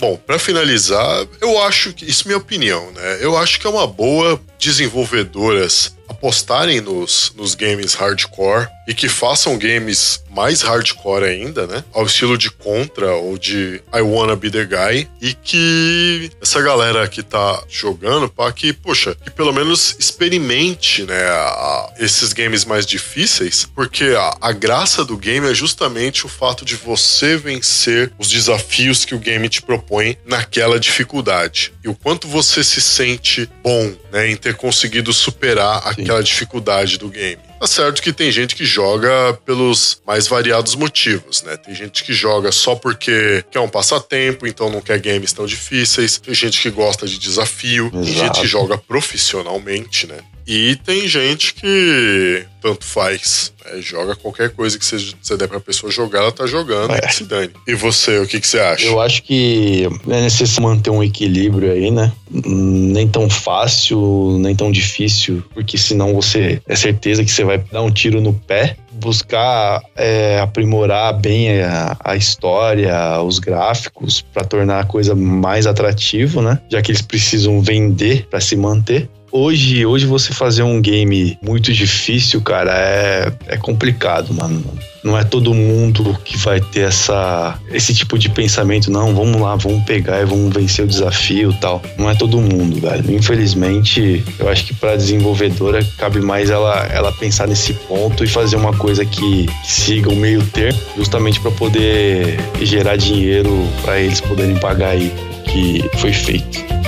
Bom, 0.00 0.16
pra 0.26 0.36
finalizar, 0.36 1.24
eu 1.40 1.62
acho 1.62 1.92
que 1.92 2.04
isso 2.04 2.24
é 2.24 2.26
minha 2.26 2.38
opinião, 2.38 2.90
né? 2.90 3.18
Eu 3.20 3.36
acho 3.36 3.60
que 3.60 3.66
é 3.66 3.70
uma 3.70 3.86
boa 3.86 4.40
desenvolvedoras 4.58 5.94
apostarem 6.08 6.80
nos, 6.80 7.32
nos 7.36 7.54
games 7.54 7.94
hardcore 7.94 8.66
e 8.86 8.94
que 8.94 9.08
façam 9.08 9.56
games 9.58 10.22
mais 10.30 10.60
hardcore 10.62 11.24
ainda, 11.24 11.66
né? 11.66 11.84
Ao 11.92 12.04
estilo 12.04 12.36
de 12.36 12.50
Contra 12.50 13.14
ou 13.14 13.38
de 13.38 13.80
I 13.94 14.00
Wanna 14.00 14.36
Be 14.36 14.50
the 14.50 14.64
Guy. 14.64 15.08
E 15.20 15.32
que 15.32 16.30
essa 16.42 16.60
galera 16.60 17.06
que 17.08 17.22
tá 17.22 17.62
jogando, 17.68 18.28
pá, 18.28 18.50
que, 18.52 18.72
poxa, 18.72 19.14
que 19.14 19.30
pelo 19.30 19.52
menos 19.52 19.94
experimente, 19.98 21.04
né, 21.04 21.22
a- 21.28 21.92
esses 21.98 22.32
games 22.32 22.64
mais 22.64 22.84
difíceis, 22.84 23.66
porque 23.74 24.04
a, 24.18 24.36
a 24.40 24.52
graça 24.52 25.04
do 25.04 25.16
game 25.16 25.48
é 25.48 25.54
justamente 25.54 26.26
o 26.26 26.28
fato 26.28 26.64
de 26.64 26.74
você 26.74 27.36
vencer 27.36 28.12
os 28.18 28.28
desafios 28.28 29.04
que 29.04 29.14
o 29.14 29.18
game 29.18 29.48
te 29.48 29.62
propõe 29.62 30.16
naquela 30.26 30.78
dificuldade. 30.80 31.72
E 31.84 31.88
o 31.88 31.94
quanto 31.94 32.26
você 32.26 32.64
se 32.64 32.80
sente 32.80 33.48
bom, 33.62 33.94
né, 34.12 34.28
em 34.30 34.36
ter 34.36 34.56
conseguido 34.56 35.12
superar 35.12 35.82
aquela 35.86 36.22
dificuldade 36.22 36.98
do 36.98 37.08
game. 37.08 37.38
Tá 37.58 37.66
certo 37.66 38.02
que 38.02 38.12
tem 38.12 38.30
gente 38.30 38.54
que 38.54 38.64
joga 38.64 39.38
pelos 39.44 40.00
mais 40.06 40.26
variados 40.26 40.74
motivos, 40.74 41.42
né? 41.42 41.56
Tem 41.56 41.74
gente 41.74 42.04
que 42.04 42.12
joga 42.12 42.52
só 42.52 42.74
porque 42.74 43.44
quer 43.50 43.60
um 43.60 43.68
passatempo, 43.68 44.46
então 44.46 44.70
não 44.70 44.80
quer 44.80 44.98
games 45.00 45.32
tão 45.32 45.46
difíceis. 45.46 46.18
Tem 46.18 46.34
gente 46.34 46.60
que 46.60 46.70
gosta 46.70 47.06
de 47.06 47.18
desafio. 47.18 47.90
Tem 47.90 48.00
Exato. 48.00 48.18
gente 48.18 48.40
que 48.42 48.46
joga 48.46 48.76
profissionalmente, 48.76 50.06
né? 50.06 50.18
E 50.46 50.76
tem 50.76 51.08
gente 51.08 51.54
que 51.54 52.46
tanto 52.64 52.82
faz. 52.86 53.52
né? 53.62 53.82
joga 53.82 54.16
qualquer 54.16 54.48
coisa 54.48 54.78
que 54.78 54.84
você, 54.86 55.36
der 55.36 55.46
pra 55.46 55.60
pessoa 55.60 55.92
jogar, 55.92 56.20
ela 56.20 56.32
tá 56.32 56.46
jogando, 56.46 56.94
É. 56.94 57.08
se 57.10 57.24
dane. 57.24 57.50
E 57.68 57.74
você, 57.74 58.18
o 58.20 58.26
que, 58.26 58.40
que 58.40 58.46
você 58.46 58.58
acha? 58.58 58.86
Eu 58.86 58.98
acho 59.02 59.22
que 59.22 59.86
é 60.08 60.20
necessário 60.22 60.62
manter 60.62 60.88
um 60.88 61.02
equilíbrio 61.02 61.70
aí, 61.70 61.90
né? 61.90 62.10
Nem 62.30 63.06
tão 63.06 63.28
fácil, 63.28 64.38
nem 64.40 64.56
tão 64.56 64.72
difícil, 64.72 65.44
porque 65.52 65.76
senão 65.76 66.14
você 66.14 66.62
é 66.66 66.74
certeza 66.74 67.22
que 67.22 67.30
você 67.30 67.44
vai 67.44 67.58
dar 67.58 67.82
um 67.82 67.90
tiro 67.90 68.18
no 68.22 68.32
pé. 68.32 68.76
Buscar 68.92 69.82
é, 69.96 70.38
aprimorar 70.40 71.12
bem 71.20 71.60
a, 71.60 71.96
a 72.02 72.16
história, 72.16 73.20
os 73.20 73.38
gráficos, 73.38 74.22
para 74.32 74.44
tornar 74.44 74.80
a 74.80 74.84
coisa 74.84 75.14
mais 75.14 75.66
atrativo, 75.66 76.40
né? 76.40 76.58
Já 76.70 76.80
que 76.80 76.92
eles 76.92 77.02
precisam 77.02 77.60
vender 77.60 78.26
para 78.30 78.40
se 78.40 78.56
manter. 78.56 79.10
Hoje, 79.36 79.84
hoje 79.84 80.06
você 80.06 80.32
fazer 80.32 80.62
um 80.62 80.80
game 80.80 81.36
muito 81.42 81.72
difícil, 81.72 82.40
cara, 82.40 82.70
é, 82.72 83.32
é 83.48 83.56
complicado, 83.56 84.32
mano. 84.32 84.62
Não 85.02 85.18
é 85.18 85.24
todo 85.24 85.52
mundo 85.52 86.16
que 86.24 86.38
vai 86.38 86.60
ter 86.60 86.82
essa, 86.82 87.58
esse 87.72 87.92
tipo 87.92 88.16
de 88.16 88.28
pensamento, 88.28 88.92
não, 88.92 89.12
vamos 89.12 89.40
lá, 89.40 89.56
vamos 89.56 89.82
pegar 89.82 90.20
e 90.20 90.24
vamos 90.24 90.54
vencer 90.54 90.84
o 90.84 90.88
desafio 90.88 91.52
tal. 91.60 91.82
Não 91.98 92.08
é 92.08 92.14
todo 92.14 92.40
mundo, 92.40 92.80
velho. 92.80 93.12
Infelizmente, 93.12 94.24
eu 94.38 94.48
acho 94.48 94.66
que 94.66 94.72
pra 94.72 94.94
desenvolvedora 94.94 95.84
cabe 95.98 96.20
mais 96.20 96.48
ela, 96.48 96.86
ela 96.92 97.10
pensar 97.10 97.48
nesse 97.48 97.74
ponto 97.74 98.22
e 98.22 98.28
fazer 98.28 98.54
uma 98.54 98.72
coisa 98.72 99.04
que 99.04 99.48
siga 99.64 100.10
o 100.10 100.16
meio 100.16 100.44
termo, 100.46 100.78
justamente 100.96 101.40
para 101.40 101.50
poder 101.50 102.38
gerar 102.62 102.94
dinheiro 102.94 103.50
para 103.82 103.98
eles 103.98 104.20
poderem 104.20 104.56
pagar 104.58 104.90
aí 104.90 105.12
o 105.40 105.42
que 105.42 105.90
foi 105.98 106.12
feito. 106.12 106.84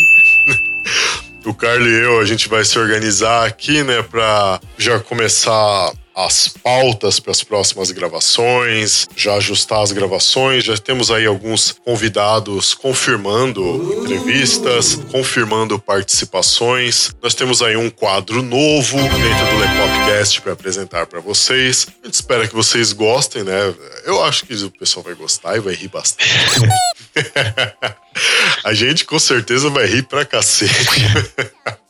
O 1.45 1.53
Carlos 1.53 1.87
e 1.87 2.01
eu, 2.01 2.19
a 2.19 2.25
gente 2.25 2.49
vai 2.49 2.65
se 2.65 2.77
organizar 2.77 3.47
aqui, 3.47 3.81
né, 3.81 4.03
pra 4.03 4.59
já 4.77 4.99
começar 4.99 5.93
as 6.15 6.47
pautas 6.47 7.19
para 7.19 7.31
as 7.31 7.43
próximas 7.43 7.91
gravações, 7.91 9.07
já 9.15 9.35
ajustar 9.35 9.81
as 9.81 9.91
gravações. 9.91 10.63
Já 10.63 10.77
temos 10.77 11.11
aí 11.11 11.25
alguns 11.25 11.71
convidados 11.71 12.73
confirmando 12.73 14.03
entrevistas, 14.03 14.95
confirmando 15.11 15.79
participações. 15.79 17.11
Nós 17.21 17.33
temos 17.33 17.61
aí 17.61 17.75
um 17.75 17.89
quadro 17.89 18.41
novo 18.41 18.97
dentro 18.97 19.45
do 19.45 19.57
Lepopcast 19.59 20.41
para 20.41 20.53
apresentar 20.53 21.05
para 21.05 21.19
vocês. 21.19 21.87
A 22.03 22.05
gente 22.05 22.15
espera 22.15 22.47
que 22.47 22.55
vocês 22.55 22.93
gostem, 22.93 23.43
né? 23.43 23.73
Eu 24.05 24.23
acho 24.23 24.45
que 24.45 24.53
o 24.53 24.71
pessoal 24.71 25.03
vai 25.03 25.15
gostar 25.15 25.57
e 25.57 25.59
vai 25.59 25.73
rir 25.73 25.89
bastante. 25.89 26.29
A 28.63 28.73
gente 28.73 29.05
com 29.05 29.19
certeza 29.19 29.69
vai 29.69 29.85
rir 29.85 30.03
pra 30.03 30.25
cacete. 30.25 30.73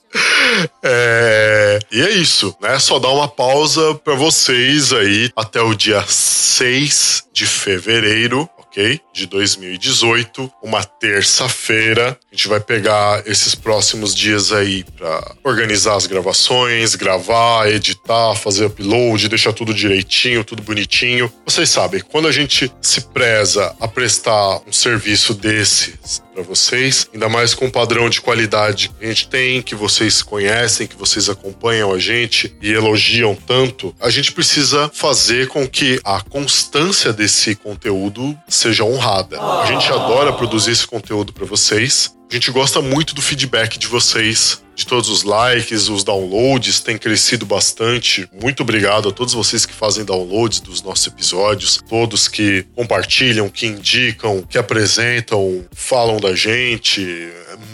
É, 0.84 1.80
e 1.92 2.02
é 2.02 2.10
isso, 2.12 2.56
né? 2.62 2.80
Só 2.80 3.00
dar 3.00 3.10
uma 3.10 3.28
pausa 3.28 3.96
pra 3.96 4.16
vocês 4.16 4.92
aí 4.92 5.32
até 5.36 5.62
o 5.62 5.74
dia 5.74 6.04
6 6.08 7.26
de 7.32 7.46
fevereiro, 7.46 8.50
ok? 8.58 9.00
De 9.14 9.26
2018, 9.26 10.52
uma 10.64 10.84
terça-feira. 10.84 12.18
A 12.32 12.36
gente 12.36 12.48
vai 12.48 12.60
pegar 12.60 13.24
esses 13.28 13.56
próximos 13.56 14.16
dias 14.16 14.52
aí 14.52 14.84
pra 14.98 15.36
organizar 15.44 15.96
as 15.96 16.06
gravações, 16.06 16.96
gravar, 16.96 17.70
editar, 17.70 18.36
fazer 18.36 18.66
upload, 18.66 19.28
deixar 19.28 19.54
tudo 19.54 19.74
direitinho, 19.74 20.44
tudo 20.44 20.64
bonitinho. 20.64 21.32
Vocês 21.46 21.70
sabem, 21.70 22.02
quando 22.02 22.28
a 22.28 22.32
gente 22.32 22.72
se 22.82 23.02
preza 23.02 23.76
a 23.80 23.88
prestar 23.88 24.62
um 24.68 24.72
serviço 24.72 25.34
desses 25.34 26.22
para 26.40 26.44
vocês, 26.44 27.10
ainda 27.14 27.28
mais 27.28 27.54
com 27.54 27.66
o 27.66 27.72
padrão 27.72 28.10
de 28.10 28.22
qualidade 28.22 28.90
que 28.98 29.04
a 29.04 29.08
gente 29.10 29.28
tem, 29.28 29.62
que 29.62 29.76
vocês 29.76 30.22
conhecem, 30.22 30.88
que 30.88 30.96
vocês 30.96 31.28
acompanham 31.28 31.92
a 31.92 32.00
gente 32.00 32.56
e 32.62 32.72
elogiam 32.72 33.36
tanto, 33.36 33.94
a 34.00 34.10
gente 34.10 34.32
precisa 34.32 34.90
fazer 34.94 35.50
com 35.50 35.68
que 35.68 36.00
a 36.02 36.22
constância 36.22 37.12
desse 37.12 37.56
conteúdo 37.56 38.38
seja 38.48 38.86
honrada. 38.86 39.42
A 39.42 39.66
gente 39.66 39.92
adora 39.92 40.32
produzir 40.32 40.72
esse 40.72 40.88
conteúdo 40.88 41.34
para 41.34 41.46
vocês. 41.46 42.16
A 42.32 42.36
gente 42.36 42.52
gosta 42.52 42.80
muito 42.80 43.16
do 43.16 43.24
feedback 43.24 43.80
de 43.80 43.88
vocês, 43.88 44.62
de 44.76 44.86
todos 44.86 45.10
os 45.10 45.24
likes, 45.24 45.90
os 45.90 46.04
downloads, 46.04 46.80
tem 46.80 46.96
crescido 46.96 47.44
bastante. 47.44 48.30
Muito 48.40 48.62
obrigado 48.62 49.10
a 49.10 49.12
todos 49.12 49.34
vocês 49.34 49.66
que 49.66 49.74
fazem 49.74 50.06
downloads 50.06 50.60
dos 50.60 50.84
nossos 50.84 51.08
episódios, 51.08 51.82
todos 51.90 52.28
que 52.28 52.68
compartilham, 52.76 53.50
que 53.50 53.66
indicam, 53.66 54.44
que 54.44 54.60
apresentam, 54.60 55.66
falam 55.74 56.18
da 56.18 56.36
gente. 56.36 57.02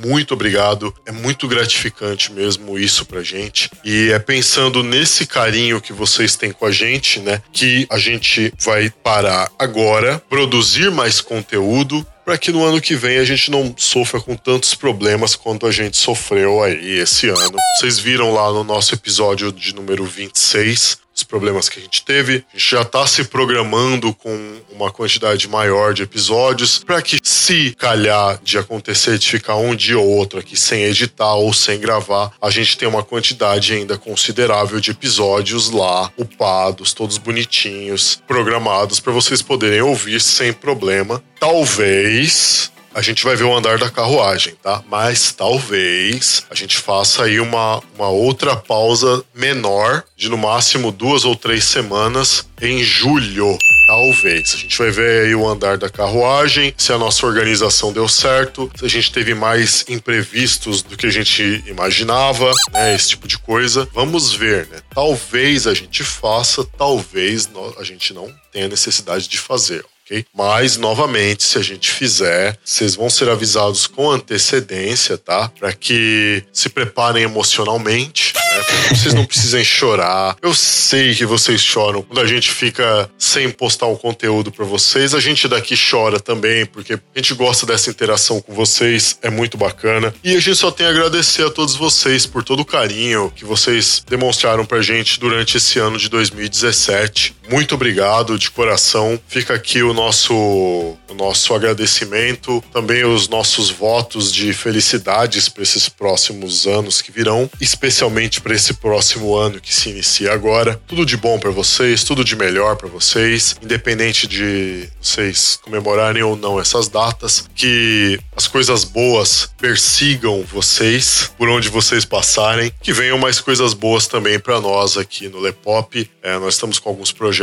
Muito 0.06 0.36
obrigado. 0.36 0.94
É 1.04 1.12
muito 1.12 1.48
gratificante 1.48 2.32
mesmo 2.32 2.78
isso 2.78 3.06
pra 3.06 3.24
gente. 3.24 3.72
E 3.84 4.12
é 4.12 4.20
pensando 4.20 4.84
nesse 4.84 5.26
carinho 5.26 5.82
que 5.82 5.92
vocês 5.92 6.36
têm 6.36 6.52
com 6.52 6.66
a 6.66 6.72
gente, 6.72 7.20
né, 7.20 7.42
que 7.52 7.88
a 7.90 7.98
gente 7.98 8.54
vai 8.64 8.90
parar 8.90 9.52
agora, 9.58 10.22
produzir 10.30 10.92
mais 10.92 11.20
conteúdo 11.20 12.06
para 12.24 12.38
que 12.38 12.52
no 12.52 12.64
ano 12.64 12.82
que 12.82 12.96
vem 12.96 13.18
a 13.18 13.24
gente 13.24 13.52
não 13.52 13.74
sofra 13.78 14.20
com 14.20 14.36
tantos 14.36 14.74
problemas 14.74 15.36
quanto 15.36 15.68
a 15.68 15.72
gente 15.72 15.96
sofreu 15.96 16.64
aí 16.64 17.00
esse 17.00 17.30
ano. 17.30 17.58
Vocês 17.78 18.00
viram 18.00 18.34
lá 18.34 18.52
no 18.52 18.64
nosso 18.64 18.96
episódio 18.96 19.52
de 19.52 19.76
número 19.76 20.04
26 20.06 21.05
os 21.16 21.24
problemas 21.24 21.70
que 21.70 21.80
a 21.80 21.82
gente 21.82 22.04
teve. 22.04 22.46
A 22.54 22.58
gente 22.58 22.72
já 22.72 22.82
está 22.82 23.08
se 23.08 23.24
programando 23.24 24.14
com 24.14 24.62
uma 24.72 24.92
quantidade 24.92 25.48
maior 25.48 25.94
de 25.94 26.04
episódios 26.04 26.80
para 26.80 27.02
que, 27.02 27.20
se 27.24 27.74
calhar 27.76 28.40
de 28.44 28.58
acontecer 28.58 29.18
de 29.18 29.30
ficar 29.30 29.56
um 29.56 29.74
dia 29.74 29.98
ou 29.98 30.08
outro 30.08 30.40
aqui 30.40 30.58
sem 30.58 30.84
editar 30.84 31.36
ou 31.36 31.54
sem 31.54 31.80
gravar, 31.80 32.34
a 32.42 32.50
gente 32.50 32.78
tem 32.78 32.88
uma 32.88 33.04
quantidade 33.04 33.74
ainda 33.74 33.98
considerável 33.98 34.80
de 34.80 34.92
episódios 34.92 35.70
lá, 35.70 36.12
upados, 36.18 36.94
todos 36.94 37.18
bonitinhos, 37.18 38.22
programados 38.28 39.00
para 39.00 39.14
vocês 39.14 39.42
poderem 39.42 39.82
ouvir 39.82 40.20
sem 40.20 40.52
problema. 40.52 41.24
Talvez 41.40 42.72
a 42.96 43.02
gente 43.02 43.26
vai 43.26 43.36
ver 43.36 43.44
o 43.44 43.54
andar 43.54 43.78
da 43.78 43.90
carruagem, 43.90 44.56
tá? 44.64 44.82
Mas 44.90 45.34
talvez 45.34 46.46
a 46.50 46.56
gente 46.56 46.78
faça 46.78 47.26
aí 47.26 47.42
uma, 47.42 47.84
uma 47.94 48.08
outra 48.08 48.56
pausa 48.56 49.22
menor, 49.36 50.06
de 50.16 50.30
no 50.30 50.38
máximo 50.38 50.94
duas 50.94 51.26
ou 51.26 51.36
três 51.36 51.66
semanas, 51.66 52.48
em 52.62 52.82
julho. 52.82 53.58
Talvez. 53.86 54.54
A 54.56 54.58
gente 54.58 54.78
vai 54.78 54.90
ver 54.90 55.26
aí 55.26 55.36
o 55.36 55.48
andar 55.48 55.78
da 55.78 55.90
carruagem, 55.90 56.74
se 56.76 56.92
a 56.92 56.98
nossa 56.98 57.26
organização 57.26 57.94
deu 57.94 58.08
certo, 58.08 58.72
se 58.76 58.86
a 58.86 58.90
gente 58.90 59.12
teve 59.12 59.36
mais 59.36 59.86
imprevistos 59.88 60.82
do 60.82 60.98
que 60.98 61.06
a 61.06 61.12
gente 61.12 61.64
imaginava, 61.68 62.52
né? 62.72 62.96
Esse 62.96 63.10
tipo 63.10 63.28
de 63.28 63.38
coisa. 63.38 63.88
Vamos 63.94 64.34
ver, 64.34 64.68
né? 64.68 64.80
Talvez 64.94 65.68
a 65.68 65.74
gente 65.74 66.04
faça, 66.04 66.66
talvez 66.78 67.48
a 67.78 67.84
gente 67.84 68.14
não 68.14 68.34
tenha 68.52 68.68
necessidade 68.68 69.28
de 69.28 69.38
fazer. 69.38 69.86
Ok? 70.06 70.26
Mas, 70.34 70.78
novamente, 70.78 71.44
se 71.44 71.58
a 71.58 71.62
gente 71.62 71.92
fizer, 71.92 72.58
vocês 72.64 72.96
vão 72.96 73.10
ser 73.10 73.28
avisados 73.30 73.88
com 73.88 74.12
antecedência, 74.12 75.18
tá? 75.18 75.50
Para 75.50 75.74
que 75.74 76.44
se 76.54 76.70
preparem 76.70 77.24
emocionalmente, 77.24 78.34
né? 78.36 78.96
Vocês 78.96 79.14
não 79.14 79.26
precisem 79.26 79.64
chorar. 79.64 80.38
Eu 80.42 80.54
sei 80.54 81.16
que 81.16 81.26
vocês 81.26 81.62
choram 81.62 82.02
quando 82.02 82.22
a 82.22 82.28
gente 82.28 82.52
fica 82.52 83.10
sem 83.18 83.50
postar 83.50 83.88
um 83.88 83.96
conteúdo 83.96 84.52
para 84.52 84.66
vocês. 84.66 85.14
A 85.16 85.20
gente 85.20 85.48
daqui 85.48 85.76
chora 85.76 86.20
também, 86.20 86.66
porque 86.66 86.94
a 86.94 87.00
gente 87.16 87.34
gosta 87.34 87.66
dessa 87.66 87.90
interação 87.90 88.40
com 88.40 88.54
vocês, 88.54 89.18
é 89.22 89.30
muito 89.30 89.58
bacana. 89.58 90.14
E 90.24 90.36
a 90.36 90.40
gente 90.40 90.56
só 90.56 90.72
tem 90.72 90.86
a 90.86 90.90
agradecer 90.90 91.44
a 91.44 91.50
todos 91.50 91.76
vocês 91.76 92.26
por 92.26 92.44
todo 92.44 92.60
o 92.62 92.66
carinho 92.66 93.32
que 93.36 93.44
vocês 93.44 94.04
demonstraram 94.08 94.66
pra 94.66 94.82
gente 94.82 95.20
durante 95.20 95.58
esse 95.58 95.80
ano 95.80 95.98
de 95.98 96.10
2017. 96.10 97.35
Muito 97.50 97.76
obrigado 97.76 98.40
de 98.40 98.50
coração. 98.50 99.20
Fica 99.28 99.54
aqui 99.54 99.84
o 99.84 99.94
nosso, 99.94 100.34
o 100.34 101.14
nosso 101.14 101.54
agradecimento, 101.54 102.64
também 102.74 103.06
os 103.06 103.28
nossos 103.28 103.70
votos 103.70 104.34
de 104.34 104.52
felicidades 104.52 105.48
para 105.48 105.62
esses 105.62 105.88
próximos 105.88 106.66
anos 106.66 107.02
que 107.02 107.12
virão, 107.12 107.50
especialmente 107.62 108.42
para 108.42 108.56
esse 108.56 108.74
próximo 108.74 109.36
ano 109.36 109.62
que 109.62 109.74
se 109.74 109.90
inicia 109.90 110.34
agora. 110.34 110.82
Tudo 110.88 111.06
de 111.06 111.16
bom 111.16 111.38
para 111.38 111.52
vocês, 111.52 112.04
tudo 112.04 112.24
de 112.24 112.36
melhor 112.36 112.76
para 112.78 112.90
vocês, 112.90 113.56
independente 113.62 114.28
de 114.28 114.90
vocês 115.00 115.60
comemorarem 115.62 116.24
ou 116.24 116.36
não 116.36 116.60
essas 116.60 116.88
datas, 116.88 117.48
que 117.56 118.20
as 118.36 118.48
coisas 118.48 118.84
boas 118.84 119.50
persigam 119.60 120.44
vocês 120.44 121.32
por 121.38 121.48
onde 121.48 121.70
vocês 121.70 122.06
passarem, 122.06 122.72
que 122.82 122.92
venham 122.92 123.18
mais 123.20 123.40
coisas 123.40 123.74
boas 123.74 124.08
também 124.08 124.40
para 124.40 124.60
nós 124.60 124.98
aqui 124.98 125.30
no 125.30 125.40
Lepop. 125.40 126.10
É, 126.24 126.40
nós 126.40 126.56
estamos 126.56 126.80
com 126.80 126.90
alguns 126.90 127.12
projetos 127.12 127.35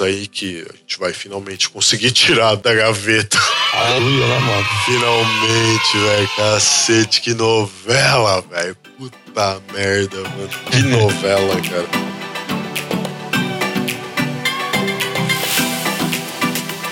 aí 0.00 0.26
que 0.26 0.66
a 0.68 0.76
gente 0.76 0.98
vai 0.98 1.12
finalmente 1.12 1.68
conseguir 1.68 2.12
tirar 2.12 2.56
da 2.56 2.74
gaveta. 2.74 3.38
Aleluia, 3.72 4.26
né, 4.26 4.38
mano? 4.38 4.68
Finalmente, 4.84 5.98
velho. 5.98 6.30
Cacete, 6.36 7.20
que 7.20 7.34
novela, 7.34 8.42
velho. 8.42 8.76
Puta 8.98 9.62
merda, 9.72 10.16
mano. 10.16 10.50
Que 10.70 10.82
novela, 10.82 11.56
cara. 11.62 12.19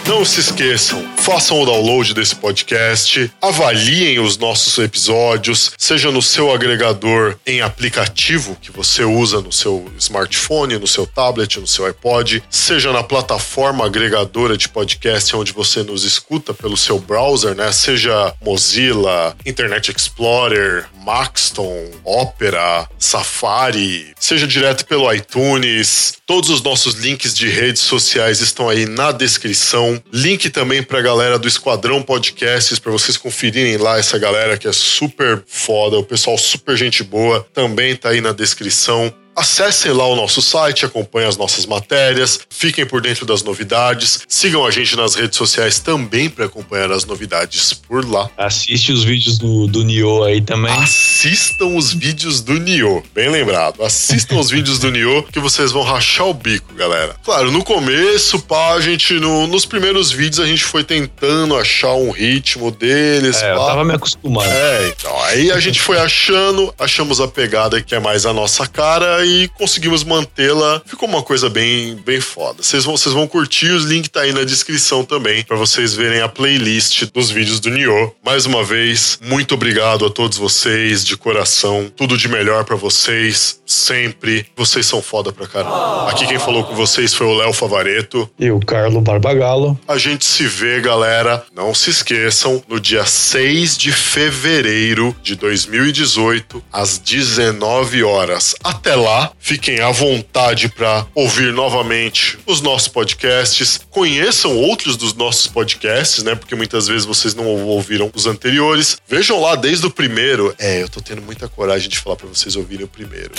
Não 0.09 0.25
se 0.25 0.41
esqueçam, 0.41 1.07
façam 1.19 1.61
o 1.61 1.67
download 1.67 2.15
desse 2.15 2.35
podcast, 2.35 3.31
avaliem 3.43 4.19
os 4.19 4.39
nossos 4.39 4.79
episódios, 4.79 5.73
seja 5.77 6.11
no 6.11 6.23
seu 6.23 6.51
agregador 6.51 7.37
em 7.47 7.61
aplicativo 7.61 8.57
que 8.59 8.73
você 8.73 9.05
usa 9.05 9.43
no 9.43 9.53
seu 9.53 9.87
smartphone, 9.99 10.79
no 10.79 10.87
seu 10.87 11.07
tablet, 11.07 11.61
no 11.61 11.67
seu 11.67 11.85
iPod, 11.85 12.43
seja 12.49 12.91
na 12.91 13.03
plataforma 13.03 13.85
agregadora 13.85 14.57
de 14.57 14.67
podcast 14.71 15.37
onde 15.37 15.53
você 15.53 15.83
nos 15.83 16.05
escuta 16.05 16.55
pelo 16.55 16.79
seu 16.79 16.99
browser, 16.99 17.55
né? 17.55 17.71
Seja 17.71 18.33
Mozilla, 18.43 19.37
Internet 19.45 19.91
Explorer, 19.95 20.87
Maxton, 21.05 21.91
Opera, 22.03 22.89
Safari, 22.99 24.15
seja 24.19 24.47
direto 24.47 24.87
pelo 24.87 25.13
iTunes. 25.13 26.18
Todos 26.29 26.51
os 26.51 26.63
nossos 26.63 26.93
links 26.97 27.33
de 27.33 27.49
redes 27.49 27.81
sociais 27.81 28.43
estão 28.43 28.69
aí 28.69 28.85
na 28.85 29.13
descrição. 29.13 29.99
Link 30.13 30.51
também 30.51 30.83
pra 30.83 31.01
galera 31.01 31.39
do 31.39 31.49
Esquadrão 31.49 32.03
Podcasts 32.03 32.79
para 32.79 32.93
vocês 32.93 33.17
conferirem 33.17 33.79
lá 33.79 33.99
essa 33.99 34.19
galera 34.19 34.59
que 34.59 34.69
é 34.69 34.73
super 34.73 35.43
foda, 35.47 35.97
o 35.97 36.05
pessoal 36.05 36.37
super 36.37 36.77
gente 36.77 37.03
boa, 37.03 37.49
também 37.55 37.97
tá 37.97 38.11
aí 38.11 38.21
na 38.21 38.33
descrição. 38.33 39.11
Acessem 39.39 39.93
lá 39.93 40.05
o 40.07 40.17
nosso 40.17 40.43
site, 40.43 40.85
acompanhem 40.85 41.29
as 41.29 41.37
nossas 41.37 41.65
matérias, 41.65 42.41
fiquem 42.51 42.85
por 42.85 43.01
dentro 43.01 43.25
das 43.25 43.43
novidades, 43.43 44.21
sigam 44.29 44.67
a 44.67 44.71
gente 44.71 44.97
nas 44.97 45.15
redes 45.15 45.39
sociais 45.39 45.79
também 45.79 46.29
para 46.29 46.47
acompanhar 46.47 46.91
as 46.91 47.05
novidades 47.05 47.73
por 47.73 48.05
lá. 48.05 48.29
Assiste 48.37 48.91
os 48.93 49.05
vídeos 49.05 49.39
do, 49.39 49.67
do 49.69 49.85
Nioh 49.85 50.25
aí 50.25 50.41
também. 50.41 50.73
Assistam 50.73 51.67
os 51.77 51.93
vídeos 51.95 52.41
do 52.41 52.55
Nioh, 52.55 53.03
bem 53.15 53.29
lembrado. 53.31 53.83
Assistam 53.85 54.37
os 54.39 54.51
vídeos 54.51 54.79
do 54.81 54.91
Nioh 54.91 55.23
que 55.33 55.39
vocês 55.39 55.71
vão 55.71 55.83
rachar 55.83 56.27
o 56.27 56.35
bico, 56.35 56.75
galera. 56.75 57.15
Claro, 57.25 57.53
no 57.53 57.63
começo, 57.63 58.41
pá, 58.41 58.75
a 58.75 58.81
gente, 58.81 59.15
no- 59.15 59.47
nos 59.47 59.65
primeiros 59.65 60.11
vídeos, 60.11 60.41
a 60.41 60.47
gente 60.47 60.65
foi 60.65 60.83
tentando 60.83 61.57
achar 61.57 61.95
um 61.95 62.11
ritmo 62.11 62.71
deles, 62.73 63.41
É, 63.41 63.53
eu 63.53 63.57
pá. 63.59 63.67
tava 63.67 63.85
me 63.85 63.95
acostumando. 63.95 64.51
É, 64.51 64.89
então, 64.99 65.23
aí 65.25 65.53
a 65.53 65.61
gente 65.61 65.81
foi 65.81 65.99
achando, 65.99 66.75
achamos 66.79 67.21
a 67.21 67.29
pegada 67.29 67.81
que 67.81 67.95
é 67.95 68.01
mais 68.01 68.27
a 68.27 68.33
nossa 68.33 68.67
cara 68.67 69.25
e 69.29 69.49
conseguimos 69.49 70.03
mantê-la. 70.03 70.81
Ficou 70.87 71.09
uma 71.09 71.23
coisa 71.23 71.49
bem, 71.51 71.97
bem 71.97 72.21
foda. 72.21 72.63
Vocês 72.63 72.85
vão, 72.85 72.97
vocês 72.97 73.15
vão 73.15 73.27
curtir, 73.27 73.71
os 73.71 73.85
links 73.85 74.09
tá 74.09 74.21
aí 74.21 74.33
na 74.33 74.45
descrição 74.45 75.05
também, 75.05 75.45
pra 75.45 75.57
vocês 75.57 75.95
verem 75.95 76.21
a 76.21 76.29
playlist 76.29 77.05
dos 77.13 77.31
vídeos 77.31 77.61
do 77.61 77.71
Nioh. 77.71 78.13
Mais 78.25 78.47
uma 78.47 78.65
vez, 78.65 79.19
muito 79.23 79.55
obrigado 79.55 80.07
a 80.07 80.11
todos 80.11 80.39
vocês, 80.39 81.05
de 81.05 81.17
coração. 81.17 81.93
Tudo 81.95 82.17
de 82.17 82.29
melhor 82.29 82.65
pra 82.65 82.77
vocês, 82.77 83.61
sempre. 83.67 84.47
Vocês 84.57 84.87
são 84.87 85.03
foda 85.03 85.33
pra 85.33 85.47
caramba. 85.47 86.11
Aqui 86.11 86.27
quem 86.27 86.39
falou 86.39 86.65
com 86.65 86.75
vocês 86.75 87.13
foi 87.13 87.27
o 87.27 87.35
Léo 87.35 87.53
Favareto. 87.53 88.29
E 88.39 88.51
o 88.51 88.61
Carlo 88.61 89.01
Barbagalo. 89.01 89.79
A 89.87 89.99
gente 89.99 90.25
se 90.25 90.47
vê, 90.47 90.81
galera. 90.81 91.45
Não 91.55 91.75
se 91.75 91.91
esqueçam, 91.91 92.63
no 92.69 92.81
dia 92.81 93.05
6 93.05 93.77
de 93.77 93.93
fevereiro 93.93 95.15
de 95.23 95.35
2018, 95.35 96.63
às 96.73 96.99
19 96.99 98.03
horas. 98.03 98.55
Até 98.63 98.95
lá, 98.95 99.18
fiquem 99.39 99.81
à 99.81 99.91
vontade 99.91 100.69
para 100.69 101.07
ouvir 101.15 101.53
novamente 101.53 102.39
os 102.47 102.61
nossos 102.61 102.89
podcasts. 102.89 103.81
Conheçam 103.91 104.57
outros 104.57 104.97
dos 104.97 105.15
nossos 105.15 105.47
podcasts, 105.47 106.23
né? 106.23 106.35
Porque 106.35 106.55
muitas 106.55 106.87
vezes 106.87 107.07
vocês 107.07 107.35
não 107.35 107.47
ouviram 107.47 108.11
os 108.15 108.27
anteriores. 108.27 108.99
Vejam 109.09 109.41
lá 109.41 109.55
desde 109.55 109.87
o 109.87 109.91
primeiro. 109.91 110.55
É, 110.59 110.83
eu 110.83 110.89
tô 110.89 111.01
tendo 111.01 111.23
muita 111.23 111.49
coragem 111.49 111.89
de 111.89 111.99
falar 111.99 112.17
para 112.17 112.29
vocês 112.29 112.57
ouvirem 112.57 112.85
o 112.85 112.89
primeiro. 112.89 113.33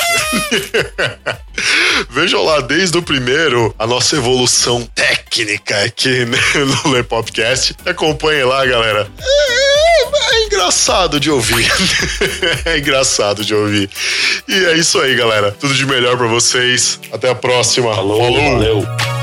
Vejam 2.10 2.44
lá 2.44 2.62
desde 2.62 2.98
o 2.98 3.02
primeiro 3.02 3.74
a 3.78 3.86
nossa 3.86 4.16
evolução 4.16 4.84
técnica 4.96 5.84
aqui 5.84 6.26
né, 6.26 6.40
no 6.84 6.92
Lepopcast. 6.92 7.76
Acompanhem 7.86 8.44
lá, 8.44 8.66
galera. 8.66 9.10
É, 9.20 10.36
é 10.36 10.46
engraçado 10.46 11.20
de 11.20 11.30
ouvir. 11.30 11.68
é 12.66 12.78
engraçado 12.78 13.44
de 13.44 13.54
ouvir. 13.54 13.90
E 14.48 14.54
é 14.66 14.78
isso 14.78 15.00
aí, 15.00 15.16
galera. 15.16 15.56
Tudo 15.60 15.74
de 15.74 15.86
melhor 15.86 16.18
pra 16.18 16.28
vocês. 16.28 17.00
Até 17.12 17.30
a 17.30 17.36
próxima. 17.36 17.94
Falou, 17.94 18.34
valeu. 18.34 19.19